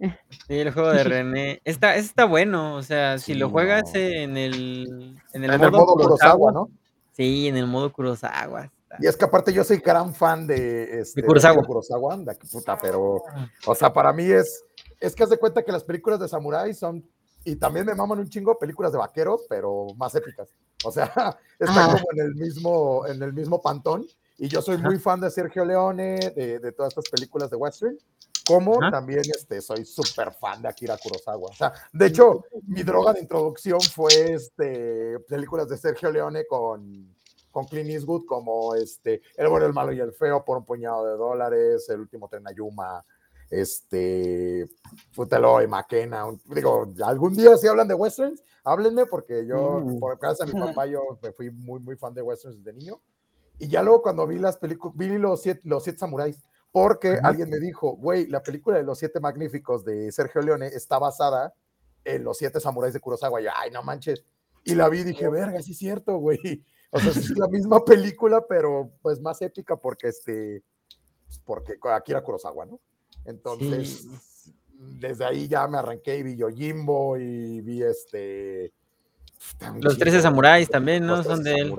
Sí, 0.47 0.59
el 0.59 0.71
juego 0.71 0.89
de 0.91 1.03
René. 1.03 1.61
Está, 1.65 1.95
está 1.97 2.23
bueno, 2.25 2.75
o 2.75 2.83
sea, 2.83 3.17
si 3.19 3.33
Sí, 3.33 3.39
lo 3.39 3.49
juegas 3.49 3.83
no. 3.93 3.99
en 3.99 4.37
el, 4.37 5.17
en 5.33 5.43
el 5.43 5.51
En 5.51 5.57
modo, 5.59 5.65
el 5.67 5.71
modo 5.71 5.93
Kurosawa, 5.95 6.51
¿no? 6.51 6.69
Sí, 7.15 7.47
en 7.47 7.57
el 7.57 7.67
modo 7.67 7.91
Kurosawa. 7.93 8.71
Y 8.99 9.07
es 9.07 9.17
que 9.17 9.25
aparte 9.25 9.51
yo 9.51 9.63
soy 9.63 9.77
gran 9.77 10.13
fan 10.13 10.47
de, 10.47 10.99
este, 10.99 11.21
De 11.21 11.27
Kurosawa. 11.27 11.53
Akira 11.53 11.67
Kurosawa, 11.67 12.13
anda, 12.13 12.35
que 12.35 12.47
puta, 12.47 12.77
pero, 12.79 13.21
o 13.65 13.75
sea, 13.75 13.91
para 13.91 14.13
mí 14.13 14.23
es, 14.23 14.63
es 14.99 15.15
que 15.15 15.23
haz 15.23 15.29
de 15.29 15.37
cuenta 15.37 15.63
que 15.63 15.71
las 15.71 15.83
películas 15.83 16.19
de 16.19 16.27
samuráis 16.27 16.77
son, 16.77 17.03
y 17.43 17.55
también 17.55 17.85
me 17.85 17.95
maman 17.95 18.19
un 18.19 18.29
chingo 18.29 18.57
películas 18.57 18.91
de 18.91 18.97
vaqueros, 18.97 19.45
pero 19.49 19.87
más 19.97 20.15
épicas. 20.15 20.49
O 20.83 20.91
sea, 20.91 21.05
están 21.59 21.77
Ajá. 21.77 21.91
como 21.93 22.05
en 22.13 22.19
el 22.19 22.35
mismo, 22.35 23.05
en 23.07 23.21
el 23.21 23.33
mismo 23.33 23.61
pantón. 23.61 24.05
Y 24.37 24.47
yo 24.47 24.61
soy 24.61 24.77
muy 24.77 24.99
fan 24.99 25.21
de 25.21 25.29
Sergio 25.29 25.63
Leone, 25.63 26.19
de, 26.35 26.59
de 26.59 26.71
todas 26.73 26.91
estas 26.91 27.09
películas 27.09 27.49
de 27.49 27.55
western. 27.55 27.97
Como 28.47 28.81
Ajá. 28.81 28.91
también 28.91 29.21
este, 29.21 29.61
soy 29.61 29.85
súper 29.85 30.33
fan 30.33 30.61
de 30.61 30.67
Akira 30.67 30.97
Kurosawa. 30.97 31.49
O 31.49 31.53
sea, 31.53 31.73
de 31.91 32.05
hecho, 32.07 32.43
mi 32.67 32.83
droga 32.83 33.13
de 33.13 33.21
introducción 33.21 33.81
fue 33.81 34.33
este, 34.33 35.19
películas 35.27 35.67
de 35.69 35.77
Sergio 35.77 36.11
Leone 36.11 36.45
con, 36.47 37.15
con 37.51 37.65
Clint 37.65 37.89
Eastwood, 37.89 38.25
como 38.25 38.75
este, 38.75 39.21
El 39.35 39.47
bueno, 39.49 39.65
el 39.65 39.73
malo 39.73 39.91
y 39.91 39.99
el 39.99 40.13
feo 40.13 40.43
por 40.45 40.57
un 40.57 40.65
puñado 40.65 41.05
de 41.05 41.17
dólares, 41.17 41.87
El 41.89 42.01
último 42.01 42.27
tren 42.27 42.47
a 42.47 42.51
Yuma, 42.51 43.03
este, 43.49 44.67
Futelo 45.11 45.61
y 45.61 45.67
Maquena. 45.67 46.25
digo, 46.45 46.91
algún 47.03 47.35
día 47.35 47.55
si 47.57 47.67
hablan 47.67 47.87
de 47.87 47.93
westerns, 47.93 48.43
háblenme, 48.63 49.05
porque 49.05 49.45
yo, 49.45 49.77
Uh. 49.83 49.99
por 49.99 50.19
casa 50.19 50.45
de 50.45 50.53
mi 50.53 50.59
papá, 50.79 50.85
yo 50.85 51.01
me 51.21 51.31
fui 51.31 51.49
muy, 51.51 51.79
muy 51.79 51.95
fan 51.95 52.13
de 52.13 52.21
westerns 52.21 52.57
desde 52.63 52.77
niño. 52.77 52.99
Y 53.57 53.69
ya 53.69 53.81
luego 53.83 54.01
cuando 54.01 54.27
vi 54.27 54.37
las 54.37 54.57
películas, 54.57 54.97
vi 54.97 55.07
los 55.17 55.41
siete, 55.41 55.61
los 55.63 55.83
siete 55.83 55.99
samuráis, 55.99 56.41
porque 56.75 57.17
alguien 57.23 57.49
me 57.49 57.57
dijo, 57.57 57.95
güey, 57.95 58.27
la 58.27 58.43
película 58.43 58.75
de 58.75 58.83
los 58.83 58.99
siete 58.99 59.21
magníficos 59.21 59.85
de 59.85 60.11
Sergio 60.11 60.41
Leone 60.41 60.67
está 60.67 60.99
basada 60.99 61.53
en 62.03 62.25
los 62.25 62.37
siete 62.37 62.59
samuráis 62.59 62.93
de 62.93 62.99
Kurosawa. 62.99 63.39
Y 63.39 63.45
yo, 63.45 63.51
ay, 63.55 63.71
no 63.71 63.81
manches. 63.81 64.25
Y 64.65 64.75
la 64.75 64.89
vi 64.89 64.99
y 64.99 65.03
dije, 65.05 65.29
verga, 65.29 65.61
sí 65.61 65.71
es 65.71 65.77
cierto, 65.77 66.17
güey. 66.17 66.65
O 66.91 66.99
sea, 66.99 67.11
es 67.11 67.29
la 67.37 67.47
misma 67.47 67.83
película, 67.85 68.45
pero 68.45 68.91
pues 69.01 69.21
más 69.21 69.41
épica 69.41 69.77
porque 69.77 70.09
este, 70.09 70.63
porque 71.45 71.77
Akira 71.93 72.21
Kurosawa, 72.21 72.65
¿no? 72.65 72.79
Entonces, 73.23 74.01
Sí. 74.43 74.53
desde 74.77 75.23
ahí 75.23 75.47
ya 75.47 75.65
me 75.69 75.77
arranqué 75.77 76.17
y 76.17 76.23
vi 76.23 76.35
Yojimbo 76.35 77.15
y 77.17 77.61
vi 77.61 77.83
este... 77.83 78.73
Los 79.61 79.93
chingo 79.93 79.95
13 79.97 80.17
de- 80.17 80.21
samuráis 80.23 80.69
también, 80.69 81.05
¿no? 81.05 81.23
Son 81.23 81.41
13 81.41 81.49
de 81.49 81.55
él. 81.61 81.73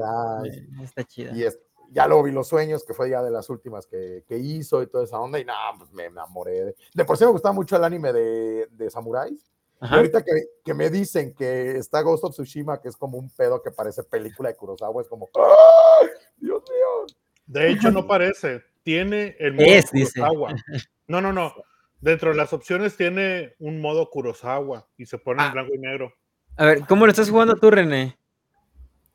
Eh, 0.46 0.68
Está 0.84 1.04
chida. 1.04 1.32
Y 1.36 1.42
es- 1.44 1.58
ya 1.90 2.06
luego 2.06 2.22
vi 2.24 2.32
Los 2.32 2.48
Sueños, 2.48 2.84
que 2.84 2.94
fue 2.94 3.10
ya 3.10 3.22
de 3.22 3.30
las 3.30 3.48
últimas 3.50 3.86
que, 3.86 4.24
que 4.26 4.36
hizo 4.38 4.82
y 4.82 4.86
toda 4.86 5.04
esa 5.04 5.18
onda, 5.20 5.38
y 5.38 5.44
nada, 5.44 5.72
pues 5.78 5.92
me 5.92 6.04
enamoré. 6.06 6.64
De, 6.66 6.76
de 6.94 7.04
por 7.04 7.16
sí 7.16 7.24
me 7.24 7.30
gustaba 7.30 7.52
mucho 7.52 7.76
el 7.76 7.84
anime 7.84 8.12
de, 8.12 8.66
de 8.70 8.90
samuráis. 8.90 9.50
Y 9.82 9.94
ahorita 9.94 10.22
que, 10.24 10.32
que 10.64 10.72
me 10.74 10.88
dicen 10.88 11.34
que 11.34 11.76
está 11.76 12.00
Ghost 12.00 12.24
of 12.24 12.32
Tsushima, 12.32 12.80
que 12.80 12.88
es 12.88 12.96
como 12.96 13.18
un 13.18 13.28
pedo 13.30 13.60
que 13.62 13.70
parece 13.70 14.02
película 14.04 14.48
de 14.48 14.56
Kurosawa, 14.56 15.02
es 15.02 15.08
como, 15.08 15.28
¡ay! 15.34 16.08
¡Dios 16.38 16.62
mío! 16.62 17.16
De 17.46 17.70
hecho, 17.70 17.90
no 17.90 18.06
parece. 18.06 18.62
Tiene 18.82 19.36
el 19.38 19.52
modo 19.52 19.66
Es, 19.66 19.90
dice. 19.92 20.20
Kurosawa. 20.20 20.54
No, 21.08 21.20
no, 21.20 21.32
no. 21.32 21.52
Dentro 22.00 22.30
de 22.30 22.36
las 22.36 22.52
opciones 22.52 22.96
tiene 22.96 23.54
un 23.60 23.80
modo 23.80 24.10
Kurosawa 24.10 24.88
y 24.96 25.06
se 25.06 25.18
pone 25.18 25.42
Ah. 25.42 25.46
en 25.46 25.52
blanco 25.52 25.74
y 25.74 25.78
negro. 25.78 26.12
A 26.56 26.64
ver, 26.64 26.80
¿cómo 26.88 27.04
lo 27.06 27.10
estás 27.10 27.30
jugando 27.30 27.54
tú, 27.56 27.70
René? 27.70 28.18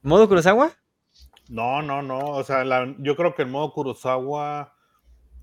¿Modo 0.03 0.27
Kurosawa? 0.29 0.71
No, 1.51 1.81
no, 1.81 2.01
no. 2.01 2.19
O 2.31 2.43
sea, 2.43 2.63
la- 2.63 2.95
yo 2.99 3.15
creo 3.17 3.35
que 3.35 3.41
el 3.41 3.49
modo 3.49 3.73
Kurosawa 3.73 4.73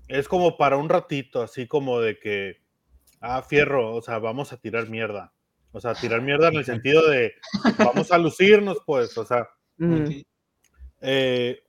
es 0.07 0.27
como 0.27 0.57
para 0.57 0.75
un 0.77 0.89
ratito, 0.89 1.41
así 1.43 1.67
como 1.67 1.99
de 2.01 2.19
que, 2.19 2.57
ah, 3.21 3.43
fierro, 3.43 3.95
o 3.95 4.01
sea, 4.01 4.17
vamos 4.17 4.51
a 4.51 4.57
tirar 4.57 4.89
mierda. 4.89 5.33
O 5.71 5.79
sea, 5.79 5.93
tirar 5.93 6.21
mierda 6.23 6.47
en 6.47 6.55
el 6.55 6.65
sentido 6.65 7.07
de, 7.07 7.33
vamos 7.77 8.11
a 8.11 8.17
lucirnos, 8.17 8.79
pues, 8.87 9.15
o 9.19 9.23
sea, 9.23 9.47
eh, 11.01 11.61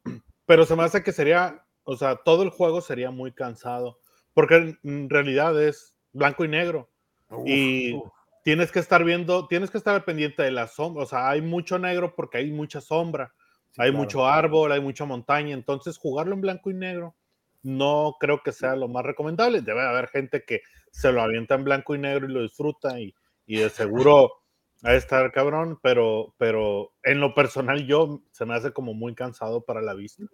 pero 0.46 0.64
se 0.64 0.74
me 0.74 0.84
hace 0.84 1.02
que 1.02 1.12
sería, 1.12 1.62
o 1.84 1.96
sea, 1.96 2.16
todo 2.16 2.42
el 2.42 2.48
juego 2.48 2.80
sería 2.80 3.10
muy 3.10 3.32
cansado, 3.32 3.98
porque 4.32 4.78
en- 4.82 5.10
realidad 5.10 5.60
es 5.62 5.94
blanco 6.12 6.46
y 6.46 6.48
negro. 6.48 6.88
Uf, 7.28 7.46
Y 7.46 7.92
uf. 7.94 8.10
tienes 8.42 8.72
que 8.72 8.78
estar 8.78 9.04
viendo, 9.04 9.46
tienes 9.48 9.70
que 9.70 9.76
estar 9.76 9.94
al 9.94 10.04
pendiente 10.04 10.42
de 10.42 10.50
la 10.50 10.66
sombra, 10.66 11.02
o 11.02 11.06
sea, 11.06 11.28
hay 11.28 11.42
mucho 11.42 11.78
negro 11.78 12.14
porque 12.16 12.38
hay 12.38 12.50
mucha 12.50 12.80
sombra, 12.80 13.34
Sí, 13.70 13.82
hay 13.82 13.90
claro. 13.90 14.04
mucho 14.04 14.26
árbol, 14.26 14.72
hay 14.72 14.80
mucha 14.80 15.04
montaña, 15.04 15.54
entonces 15.54 15.98
jugarlo 15.98 16.34
en 16.34 16.40
blanco 16.40 16.70
y 16.70 16.74
negro 16.74 17.14
no 17.62 18.16
creo 18.18 18.42
que 18.42 18.52
sea 18.52 18.76
lo 18.76 18.88
más 18.88 19.04
recomendable. 19.04 19.62
Debe 19.62 19.82
haber 19.82 20.08
gente 20.08 20.44
que 20.44 20.62
se 20.90 21.12
lo 21.12 21.22
avienta 21.22 21.54
en 21.54 21.64
blanco 21.64 21.94
y 21.94 21.98
negro 21.98 22.26
y 22.26 22.32
lo 22.32 22.42
disfruta 22.42 22.98
y, 23.00 23.14
y 23.46 23.58
de 23.58 23.70
seguro 23.70 24.30
a 24.82 24.94
estar 24.94 25.30
cabrón, 25.32 25.78
pero, 25.82 26.34
pero 26.38 26.92
en 27.02 27.20
lo 27.20 27.34
personal 27.34 27.86
yo 27.86 28.22
se 28.32 28.46
me 28.46 28.54
hace 28.54 28.72
como 28.72 28.94
muy 28.94 29.14
cansado 29.14 29.62
para 29.62 29.82
la 29.82 29.94
vista. 29.94 30.24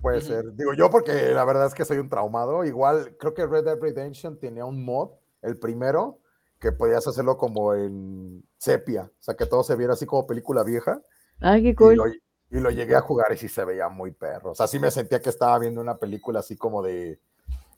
Puede 0.00 0.20
ser. 0.20 0.54
Digo 0.54 0.74
yo 0.74 0.90
porque 0.90 1.12
la 1.12 1.44
verdad 1.44 1.66
es 1.66 1.74
que 1.74 1.84
soy 1.84 1.98
un 1.98 2.08
traumado. 2.08 2.64
Igual 2.64 3.16
creo 3.18 3.34
que 3.34 3.46
Red 3.46 3.64
Dead 3.64 3.78
Redemption 3.80 4.38
tenía 4.38 4.64
un 4.64 4.84
mod, 4.84 5.10
el 5.42 5.58
primero, 5.58 6.20
que 6.58 6.72
podías 6.72 7.06
hacerlo 7.06 7.36
como 7.36 7.74
en 7.74 8.44
sepia, 8.56 9.10
o 9.12 9.22
sea, 9.22 9.34
que 9.34 9.46
todo 9.46 9.62
se 9.62 9.76
viera 9.76 9.92
así 9.92 10.06
como 10.06 10.26
película 10.26 10.64
vieja. 10.64 11.02
Ay, 11.40 11.62
qué 11.62 11.70
Y 11.70 11.96
lo, 11.96 12.06
y 12.06 12.60
lo 12.60 12.70
llegué 12.70 12.96
a 12.96 13.00
jugar 13.00 13.32
y 13.32 13.36
sí 13.36 13.48
se 13.48 13.64
veía 13.64 13.88
muy 13.88 14.10
perro. 14.10 14.52
O 14.52 14.54
sea, 14.54 14.66
sí 14.66 14.78
me 14.78 14.90
sentía 14.90 15.20
que 15.20 15.30
estaba 15.30 15.58
viendo 15.58 15.80
una 15.80 15.96
película 15.96 16.40
así 16.40 16.56
como 16.56 16.82
de, 16.82 17.20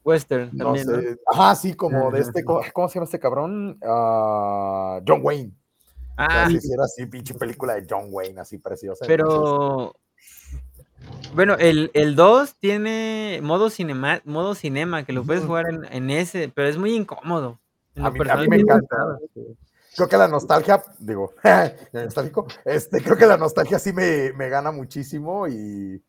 Western 0.02 0.50
no 0.52 0.66
también, 0.66 0.86
¿no? 0.86 1.00
sé, 1.00 1.18
ajá, 1.26 1.54
sí, 1.54 1.74
como 1.74 2.10
de 2.10 2.20
este, 2.20 2.40
sí. 2.40 2.44
¿cómo, 2.44 2.88
se 2.88 2.94
llama 2.94 3.04
este 3.04 3.20
cabrón? 3.20 3.78
Ah, 3.82 5.00
John 5.06 5.20
Wayne. 5.22 5.52
O 6.12 6.16
sea, 6.16 6.44
Ah, 6.44 6.48
si 6.48 6.56
hiciera 6.56 6.84
así, 6.84 7.06
pinche 7.06 7.34
película 7.34 7.74
de 7.74 7.86
John 7.88 8.06
Wayne, 8.10 8.40
así 8.40 8.58
preciosa. 8.58 9.06
entonces- 9.06 9.36
pero... 9.36 9.96
Bueno, 11.34 11.56
el, 11.58 11.90
el 11.94 12.14
2 12.14 12.56
tiene 12.56 13.40
modo 13.42 13.70
cinema, 13.70 14.20
modo 14.24 14.54
cinema, 14.54 15.04
que 15.04 15.12
lo 15.12 15.24
puedes 15.24 15.44
jugar 15.44 15.70
en, 15.70 15.84
en 15.90 16.10
ese, 16.10 16.50
pero 16.54 16.68
es 16.68 16.76
muy 16.76 16.94
incómodo. 16.94 17.58
A 17.96 18.10
mí, 18.10 18.20
a 18.28 18.36
mí 18.36 18.48
me 18.48 18.56
encanta. 18.56 19.18
Creo 19.96 20.09
que 20.09 20.16
la 20.16 20.29
nostalgia, 20.29 20.83
digo, 20.98 21.35
nostálgico, 21.92 22.46
este, 22.64 23.03
creo 23.03 23.16
que 23.16 23.26
la 23.26 23.37
nostalgia 23.37 23.79
sí 23.79 23.92
me, 23.92 24.33
me 24.35 24.48
gana 24.48 24.70
muchísimo 24.70 25.48
y 25.48 26.03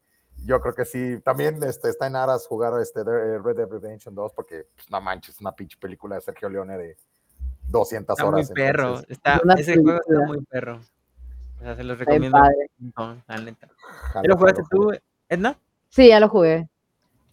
yo 0.45 0.59
creo 0.61 0.73
que 0.73 0.85
sí, 0.85 1.19
también 1.23 1.61
este, 1.63 1.89
está 1.89 2.07
en 2.07 2.15
aras 2.15 2.47
jugar 2.47 2.79
este 2.81 3.03
Red 3.03 3.55
Dead 3.55 3.67
Redemption 3.69 4.15
2 4.15 4.33
porque, 4.33 4.67
pues, 4.75 4.89
no 4.89 5.01
manches, 5.01 5.35
es 5.35 5.41
una 5.41 5.53
pinche 5.53 5.77
película 5.79 6.15
de 6.15 6.21
Sergio 6.21 6.49
Leone 6.49 6.77
de 6.77 6.97
200 7.69 8.17
Está 8.17 8.25
muy 8.25 8.33
horas. 8.33 8.51
perro. 8.51 8.87
entonces, 8.87 9.11
Está, 9.11 9.39
Una 9.43 9.53
ese 9.55 9.73
juego 9.79 9.99
está 9.99 10.25
muy 10.25 10.41
perro. 10.45 10.79
O 11.59 11.63
sea, 11.63 11.75
se 11.75 11.83
los 11.83 11.99
recomiendo 11.99 12.39
la 12.39 13.37
neta. 13.37 13.67
jalo, 14.13 14.23
¿Ya 14.23 14.29
lo 14.29 14.37
jugaste 14.37 14.63
tú, 14.69 14.91
Edna? 15.29 15.59
Sí, 15.89 16.07
ya 16.07 16.19
lo 16.19 16.27
jugué. 16.27 16.67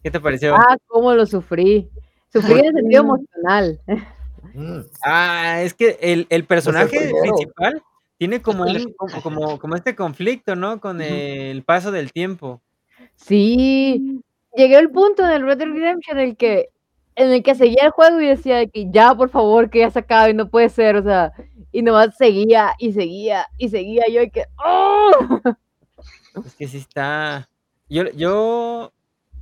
¿Qué 0.03 0.11
te 0.11 0.19
pareció? 0.19 0.55
Ah, 0.55 0.77
cómo 0.87 1.13
lo 1.13 1.25
sufrí. 1.25 1.89
Sufrí 2.31 2.59
en 2.59 2.65
el 2.65 2.73
sentido 2.73 3.01
emocional. 3.01 3.81
Mm, 4.53 4.79
Ah, 5.03 5.61
es 5.61 5.73
que 5.73 5.97
el, 6.01 6.27
el 6.29 6.45
personaje 6.45 6.97
primero. 6.97 7.21
principal 7.21 7.83
tiene 8.17 8.41
como, 8.41 8.63
un, 8.63 8.93
como, 8.93 9.21
como, 9.21 9.59
como 9.59 9.75
este 9.75 9.95
conflicto, 9.95 10.55
¿no? 10.55 10.79
Con 10.81 11.01
el 11.01 11.63
paso 11.63 11.91
del 11.91 12.11
tiempo. 12.11 12.61
Sí, 13.15 14.21
llegué 14.55 14.75
al 14.77 14.89
punto 14.89 15.23
en 15.23 15.31
el 15.31 15.43
Red 15.45 15.57
Dead 15.57 15.67
Redemption 15.67 16.19
en 16.19 16.29
el 16.29 16.35
que, 16.37 16.69
en 17.15 17.31
el 17.31 17.43
que 17.43 17.55
seguía 17.55 17.85
el 17.85 17.91
juego 17.91 18.19
y 18.19 18.27
decía 18.27 18.57
de 18.57 18.69
que 18.69 18.87
ya, 18.91 19.15
por 19.15 19.29
favor, 19.29 19.69
que 19.69 19.79
ya 19.79 19.89
se 19.91 19.99
acabe, 19.99 20.33
no 20.33 20.49
puede 20.49 20.69
ser, 20.69 20.95
o 20.97 21.03
sea, 21.03 21.31
y 21.71 21.81
nomás 21.81 22.15
seguía 22.17 22.73
y 22.79 22.93
seguía 22.93 23.47
y 23.57 23.69
seguía 23.69 24.03
yo 24.11 24.21
y 24.21 24.31
que, 24.31 24.45
¡oh! 24.57 25.39
Es 26.45 26.55
que 26.55 26.67
sí 26.67 26.77
está. 26.77 27.47
Yo, 27.89 28.09
yo 28.11 28.91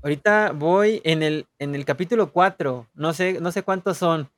ahorita 0.03 0.51
voy 0.53 1.01
en 1.03 1.21
el, 1.23 1.45
en 1.59 1.75
el 1.75 1.83
capítulo 1.85 2.31
4. 2.31 2.87
No 2.95 3.13
sé, 3.13 3.39
no 3.41 3.51
sé 3.51 3.63
cuántos 3.63 3.97
son. 3.97 4.29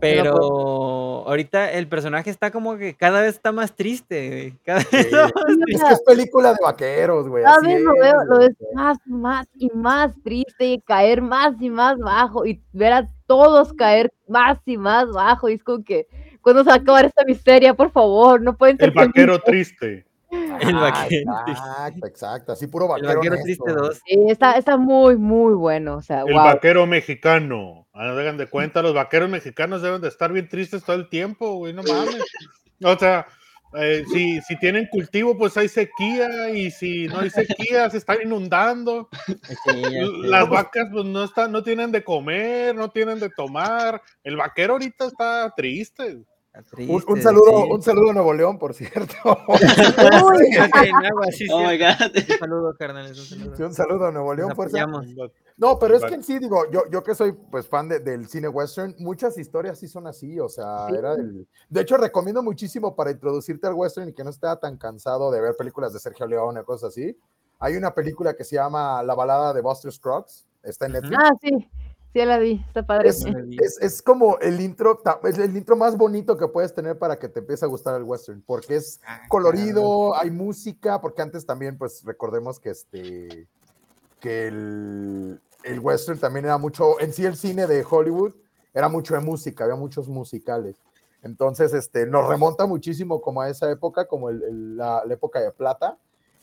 Pero 0.00 1.24
ahorita 1.28 1.70
el 1.72 1.86
personaje 1.88 2.30
está 2.30 2.50
como 2.50 2.76
que 2.76 2.94
cada 2.94 3.20
vez 3.20 3.34
está 3.36 3.52
más 3.52 3.74
triste, 3.74 4.56
Cada 4.64 4.80
Sí. 4.80 4.96
más 5.12 5.32
Es 5.68 5.84
que 5.84 5.92
es 5.94 6.02
película 6.02 6.50
de 6.50 6.58
vaqueros, 6.62 7.28
güey. 7.28 7.44
Cada 7.44 7.60
vez 7.60 7.82
lo 7.82 7.92
veo, 7.94 8.24
lo 8.28 8.38
ves 8.38 8.56
más, 8.74 8.98
más 9.06 9.46
y 9.56 9.68
más 9.74 10.12
triste 10.22 10.66
y 10.66 10.80
caer 10.80 11.22
más 11.22 11.60
y 11.60 11.70
más 11.70 11.98
bajo 11.98 12.46
y 12.46 12.60
ver 12.72 12.92
a 12.92 13.08
todos 13.26 13.72
caer 13.72 14.12
más 14.28 14.58
y 14.66 14.76
más 14.76 15.10
bajo 15.10 15.48
y 15.48 15.54
es 15.54 15.64
como 15.64 15.84
que, 15.84 16.06
¿cuándo 16.42 16.62
se 16.64 16.70
va 16.70 16.74
a 16.76 16.78
acabar 16.78 17.04
esta 17.04 17.24
miseria? 17.24 17.74
Por 17.74 17.90
favor, 17.90 18.40
no 18.40 18.56
pueden 18.56 18.78
ser 18.78 18.88
El 18.88 18.94
vaquero 18.94 19.38
felices". 19.40 19.76
triste. 19.78 20.06
El 20.60 20.74
vaquero 20.74 21.32
Exacto, 21.46 22.06
exacto. 22.06 22.52
Así 22.52 22.66
puro 22.66 22.84
El 22.84 23.02
vaquero. 23.02 23.14
vaquero 23.18 23.34
honesto. 23.36 23.64
triste 23.64 23.80
2. 23.80 24.00
Sí, 24.06 24.24
está, 24.28 24.52
está 24.56 24.76
muy, 24.76 25.16
muy 25.16 25.54
bueno, 25.54 25.96
o 25.96 26.02
sea, 26.02 26.22
El 26.22 26.34
wow. 26.34 26.44
vaquero 26.44 26.86
mexicano. 26.86 27.86
Ah, 27.92 28.06
no 28.06 28.18
hagan 28.18 28.36
de 28.36 28.46
cuenta, 28.46 28.82
los 28.82 28.94
vaqueros 28.94 29.28
mexicanos 29.28 29.82
deben 29.82 30.00
de 30.00 30.08
estar 30.08 30.32
bien 30.32 30.48
tristes 30.48 30.82
todo 30.84 30.96
el 30.96 31.08
tiempo, 31.08 31.56
güey, 31.56 31.72
no 31.72 31.82
mames. 31.82 32.22
O 32.84 32.96
sea, 32.98 33.26
eh, 33.74 34.04
si, 34.12 34.40
si 34.42 34.58
tienen 34.58 34.86
cultivo, 34.86 35.36
pues 35.36 35.56
hay 35.56 35.68
sequía, 35.68 36.50
y 36.50 36.70
si 36.70 37.06
no 37.06 37.20
hay 37.20 37.30
sequía, 37.30 37.88
se 37.90 37.98
están 37.98 38.18
inundando. 38.22 39.08
Las 40.24 40.48
vacas, 40.48 40.88
pues 40.92 41.04
no 41.06 41.24
están, 41.24 41.52
no 41.52 41.62
tienen 41.62 41.90
de 41.92 42.04
comer, 42.04 42.74
no 42.74 42.90
tienen 42.90 43.18
de 43.18 43.30
tomar. 43.30 44.02
El 44.24 44.36
vaquero 44.36 44.74
ahorita 44.74 45.06
está 45.06 45.52
triste. 45.56 46.22
Un, 46.76 47.02
un 47.08 47.22
saludo, 47.22 47.64
un 47.66 47.82
saludo 47.82 48.10
a 48.10 48.12
Nuevo 48.12 48.34
León, 48.34 48.58
por 48.58 48.74
cierto. 48.74 49.14
Uy, 49.48 49.58
Oh 51.50 51.64
my 51.66 51.78
god. 51.78 52.12
Un 52.14 52.38
saludo, 52.38 52.74
carnales, 52.78 53.18
un 53.18 53.24
saludo. 53.24 53.56
Sí, 53.56 53.62
un 53.62 53.74
saludo 53.74 54.06
a 54.06 54.12
Nuevo 54.12 54.34
León, 54.34 54.52
apoyamos. 54.52 55.06
No, 55.56 55.78
pero 55.78 55.96
es 55.96 56.04
que 56.04 56.14
en 56.14 56.24
sí, 56.24 56.38
digo, 56.38 56.70
yo, 56.70 56.82
yo 56.90 57.02
que 57.02 57.14
soy 57.14 57.32
pues 57.32 57.66
fan 57.68 57.88
de- 57.88 58.00
del 58.00 58.26
cine 58.28 58.48
western, 58.48 58.94
muchas 58.98 59.38
historias 59.38 59.78
sí 59.78 59.86
son 59.88 60.06
así, 60.06 60.38
o 60.40 60.48
sea, 60.48 60.88
Sí. 60.88 60.94
era 60.96 61.14
el... 61.14 61.46
De 61.68 61.80
hecho, 61.80 61.96
recomiendo 61.96 62.42
muchísimo 62.42 62.94
para 62.96 63.10
introducirte 63.10 63.66
al 63.66 63.74
western 63.74 64.08
y 64.08 64.12
que 64.12 64.24
no 64.24 64.30
estés 64.30 64.58
tan 64.60 64.76
cansado 64.76 65.30
de 65.30 65.40
ver 65.40 65.56
películas 65.56 65.92
de 65.92 66.00
Sergio 66.00 66.26
Leone 66.26 66.60
o 66.60 66.64
cosas 66.64 66.90
así. 66.90 67.16
Hay 67.60 67.76
una 67.76 67.94
película 67.94 68.34
que 68.34 68.44
se 68.44 68.56
llama 68.56 69.02
La 69.02 69.14
balada 69.14 69.52
de 69.54 69.60
Buster 69.60 69.92
Scruggs, 69.92 70.46
está 70.62 70.86
en 70.86 70.92
Netflix. 70.92 71.18
Ah, 71.22 71.30
sí. 71.40 71.68
Sí, 72.12 72.18
ya 72.18 72.26
la 72.26 72.38
vi, 72.38 72.62
está 72.66 72.86
padre. 72.86 73.08
Es, 73.08 73.24
es- 73.24 73.78
es 73.80 74.02
como 74.02 74.38
el 74.38 74.60
intro, 74.60 75.00
es 75.24 75.38
el 75.38 75.56
intro 75.56 75.76
más 75.76 75.96
bonito 75.96 76.36
que 76.36 76.46
puedes 76.48 76.74
tener 76.74 76.98
para 76.98 77.18
que 77.18 77.28
te 77.28 77.40
empiece 77.40 77.64
a 77.64 77.68
gustar 77.68 77.96
el 77.96 78.04
western, 78.04 78.42
porque 78.42 78.76
es 78.76 79.00
Ah, 79.06 79.22
colorido, 79.28 80.14
hay 80.16 80.30
música, 80.30 81.00
porque 81.00 81.22
antes 81.22 81.46
también, 81.46 81.78
pues 81.78 82.04
recordemos 82.04 82.60
que 82.60 82.70
este, 82.70 83.48
que 84.20 84.46
el, 84.48 85.42
el 85.64 85.80
western 85.80 86.18
también 86.18 86.44
era 86.44 86.58
mucho, 86.58 87.00
en 87.00 87.12
sí 87.12 87.24
el 87.24 87.36
cine 87.36 87.66
de 87.66 87.84
Hollywood 87.88 88.34
era 88.74 88.88
mucho 88.88 89.14
de 89.14 89.20
música, 89.20 89.64
había 89.64 89.76
muchos 89.76 90.08
musicales. 90.08 90.76
Entonces, 91.22 91.72
este, 91.72 92.06
nos 92.06 92.28
remonta 92.28 92.66
muchísimo 92.66 93.20
como 93.20 93.42
a 93.42 93.48
esa 93.48 93.70
época, 93.70 94.06
como 94.06 94.28
el- 94.30 94.42
el- 94.42 94.76
la, 94.76 95.02
la 95.04 95.14
época 95.14 95.40
de 95.40 95.50
plata. 95.52 95.98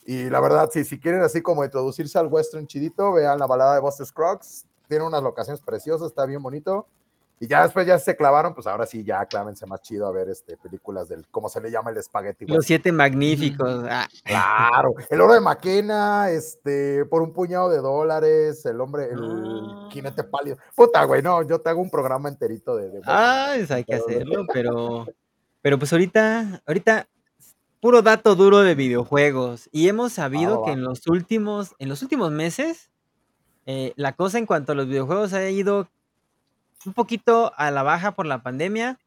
Y 0.05 0.29
la 0.29 0.39
verdad, 0.39 0.69
sí, 0.71 0.83
si 0.85 0.99
quieren 0.99 1.21
así 1.21 1.41
como 1.41 1.63
introducirse 1.63 2.17
al 2.17 2.27
western 2.27 2.65
chidito, 2.65 3.11
vean 3.11 3.37
la 3.39 3.45
balada 3.45 3.75
de 3.75 3.81
Buster 3.81 4.05
Scruggs. 4.05 4.65
Tiene 4.89 5.05
unas 5.05 5.23
locaciones 5.23 5.61
preciosas, 5.61 6.07
está 6.07 6.25
bien 6.25 6.41
bonito. 6.41 6.87
Y 7.41 7.47
ya 7.47 7.63
después 7.63 7.87
ya 7.87 7.97
se 7.97 8.17
clavaron, 8.17 8.53
pues 8.53 8.67
ahora 8.67 8.85
sí, 8.85 9.01
ya 9.05 9.25
clávense 9.25 9.65
más 9.65 9.81
chido 9.81 10.07
a 10.07 10.11
ver 10.11 10.27
este, 10.27 10.57
películas 10.57 11.07
del, 11.07 11.25
¿cómo 11.29 11.47
se 11.47 11.61
le 11.61 11.71
llama 11.71 11.89
el 11.89 11.95
espagueti? 11.95 12.45
Los 12.45 12.65
siete 12.65 12.91
magníficos. 12.91 13.85
Ah, 13.89 14.09
Claro, 14.25 14.93
el 15.09 15.21
oro 15.21 15.35
de 15.35 15.39
Maquena, 15.39 16.29
este, 16.31 17.05
por 17.05 17.21
un 17.21 17.31
puñado 17.31 17.69
de 17.69 17.77
dólares, 17.77 18.65
el 18.65 18.81
hombre, 18.81 19.05
el 19.05 19.21
No. 19.21 19.89
jinete 19.89 20.25
pálido. 20.25 20.57
Puta, 20.75 21.05
güey, 21.05 21.21
no, 21.21 21.41
yo 21.43 21.61
te 21.61 21.69
hago 21.69 21.81
un 21.81 21.89
programa 21.89 22.27
enterito 22.27 22.75
de. 22.75 22.89
de 22.89 23.01
Ah, 23.05 23.53
pues 23.55 23.71
hay 23.71 23.85
que 23.85 23.95
hacerlo, 23.95 24.45
pero, 24.51 25.05
pero 25.61 25.79
pues 25.79 25.93
ahorita, 25.93 26.61
ahorita, 26.67 27.07
puro 27.79 28.01
dato 28.01 28.35
duro 28.35 28.59
de 28.59 28.75
videojuegos. 28.75 29.69
Y 29.71 29.87
hemos 29.87 30.11
sabido 30.11 30.59
va, 30.59 30.65
que 30.65 30.71
en 30.71 30.83
los 30.83 31.07
últimos, 31.07 31.73
en 31.79 31.87
los 31.87 32.01
últimos 32.01 32.31
meses, 32.31 32.88
eh, 33.71 33.93
la 33.97 34.13
cosa 34.15 34.39
en 34.39 34.47
cuanto 34.47 34.71
a 34.71 34.75
los 34.75 34.87
videojuegos 34.87 35.33
ha 35.33 35.47
ido 35.49 35.87
un 36.85 36.93
poquito 36.93 37.53
a 37.55 37.69
la 37.71 37.83
baja 37.83 38.13
por 38.13 38.25
la 38.25 38.41
pandemia. 38.41 38.97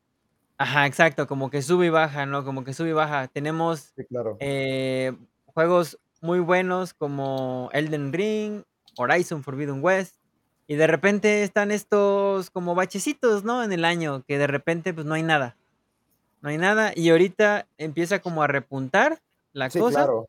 Ajá, 0.59 0.87
exacto, 0.87 1.27
como 1.27 1.51
que 1.51 1.63
sube 1.63 1.87
y 1.87 1.91
baja, 1.91 2.27
¿no? 2.27 2.45
Como 2.45 2.63
que 2.63 2.75
sube 2.75 2.91
y 2.91 2.93
baja. 2.93 3.27
Tenemos 3.29 3.93
Sí, 3.97 4.05
claro. 4.05 4.37
eh, 4.41 5.13
juegos 5.47 5.99
muy 6.21 6.39
buenos 6.39 6.95
como 6.95 7.71
Elden 7.73 8.13
Ring, 8.13 8.63
Horizon 8.97 9.43
Forbidden 9.43 9.83
West, 9.83 10.17
y 10.69 10.77
de 10.77 10.87
repente 10.87 11.43
están 11.43 11.73
estos 11.73 12.51
como 12.51 12.77
bachecitos, 12.77 13.43
¿no? 13.43 13.65
En 13.65 13.73
el 13.73 13.85
año, 13.85 14.23
que 14.29 14.39
de 14.39 14.47
repente 14.47 14.95
pues 14.95 15.07
no 15.07 15.15
hay 15.15 15.25
nada. 15.25 15.57
No 16.41 16.51
hay 16.51 16.59
nada, 16.59 16.93
y 16.95 17.11
ahorita 17.11 17.67
empieza 17.79 18.21
como 18.21 18.43
a 18.43 18.47
repuntar 18.47 19.21
la 19.53 19.71
Sí, 19.71 19.79
cosa. 19.81 20.05
claro. 20.05 20.29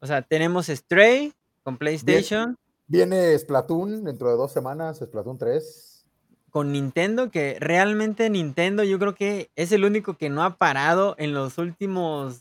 O 0.00 0.06
sea, 0.06 0.22
tenemos 0.22 0.66
Stray 0.68 1.32
con 1.64 1.78
PlayStation, 1.78 2.56
Viene 2.90 3.38
Splatoon 3.38 4.02
dentro 4.02 4.30
de 4.30 4.36
dos 4.36 4.52
semanas, 4.52 4.98
Splatoon 4.98 5.38
3. 5.38 6.04
con 6.50 6.72
Nintendo, 6.72 7.30
que 7.30 7.56
realmente 7.60 8.28
Nintendo 8.28 8.82
yo 8.82 8.98
creo 8.98 9.14
que 9.14 9.52
es 9.54 9.70
el 9.70 9.84
único 9.84 10.16
que 10.18 10.28
no 10.28 10.42
ha 10.42 10.56
parado 10.58 11.14
en 11.18 11.32
los 11.32 11.58
últimos... 11.58 12.40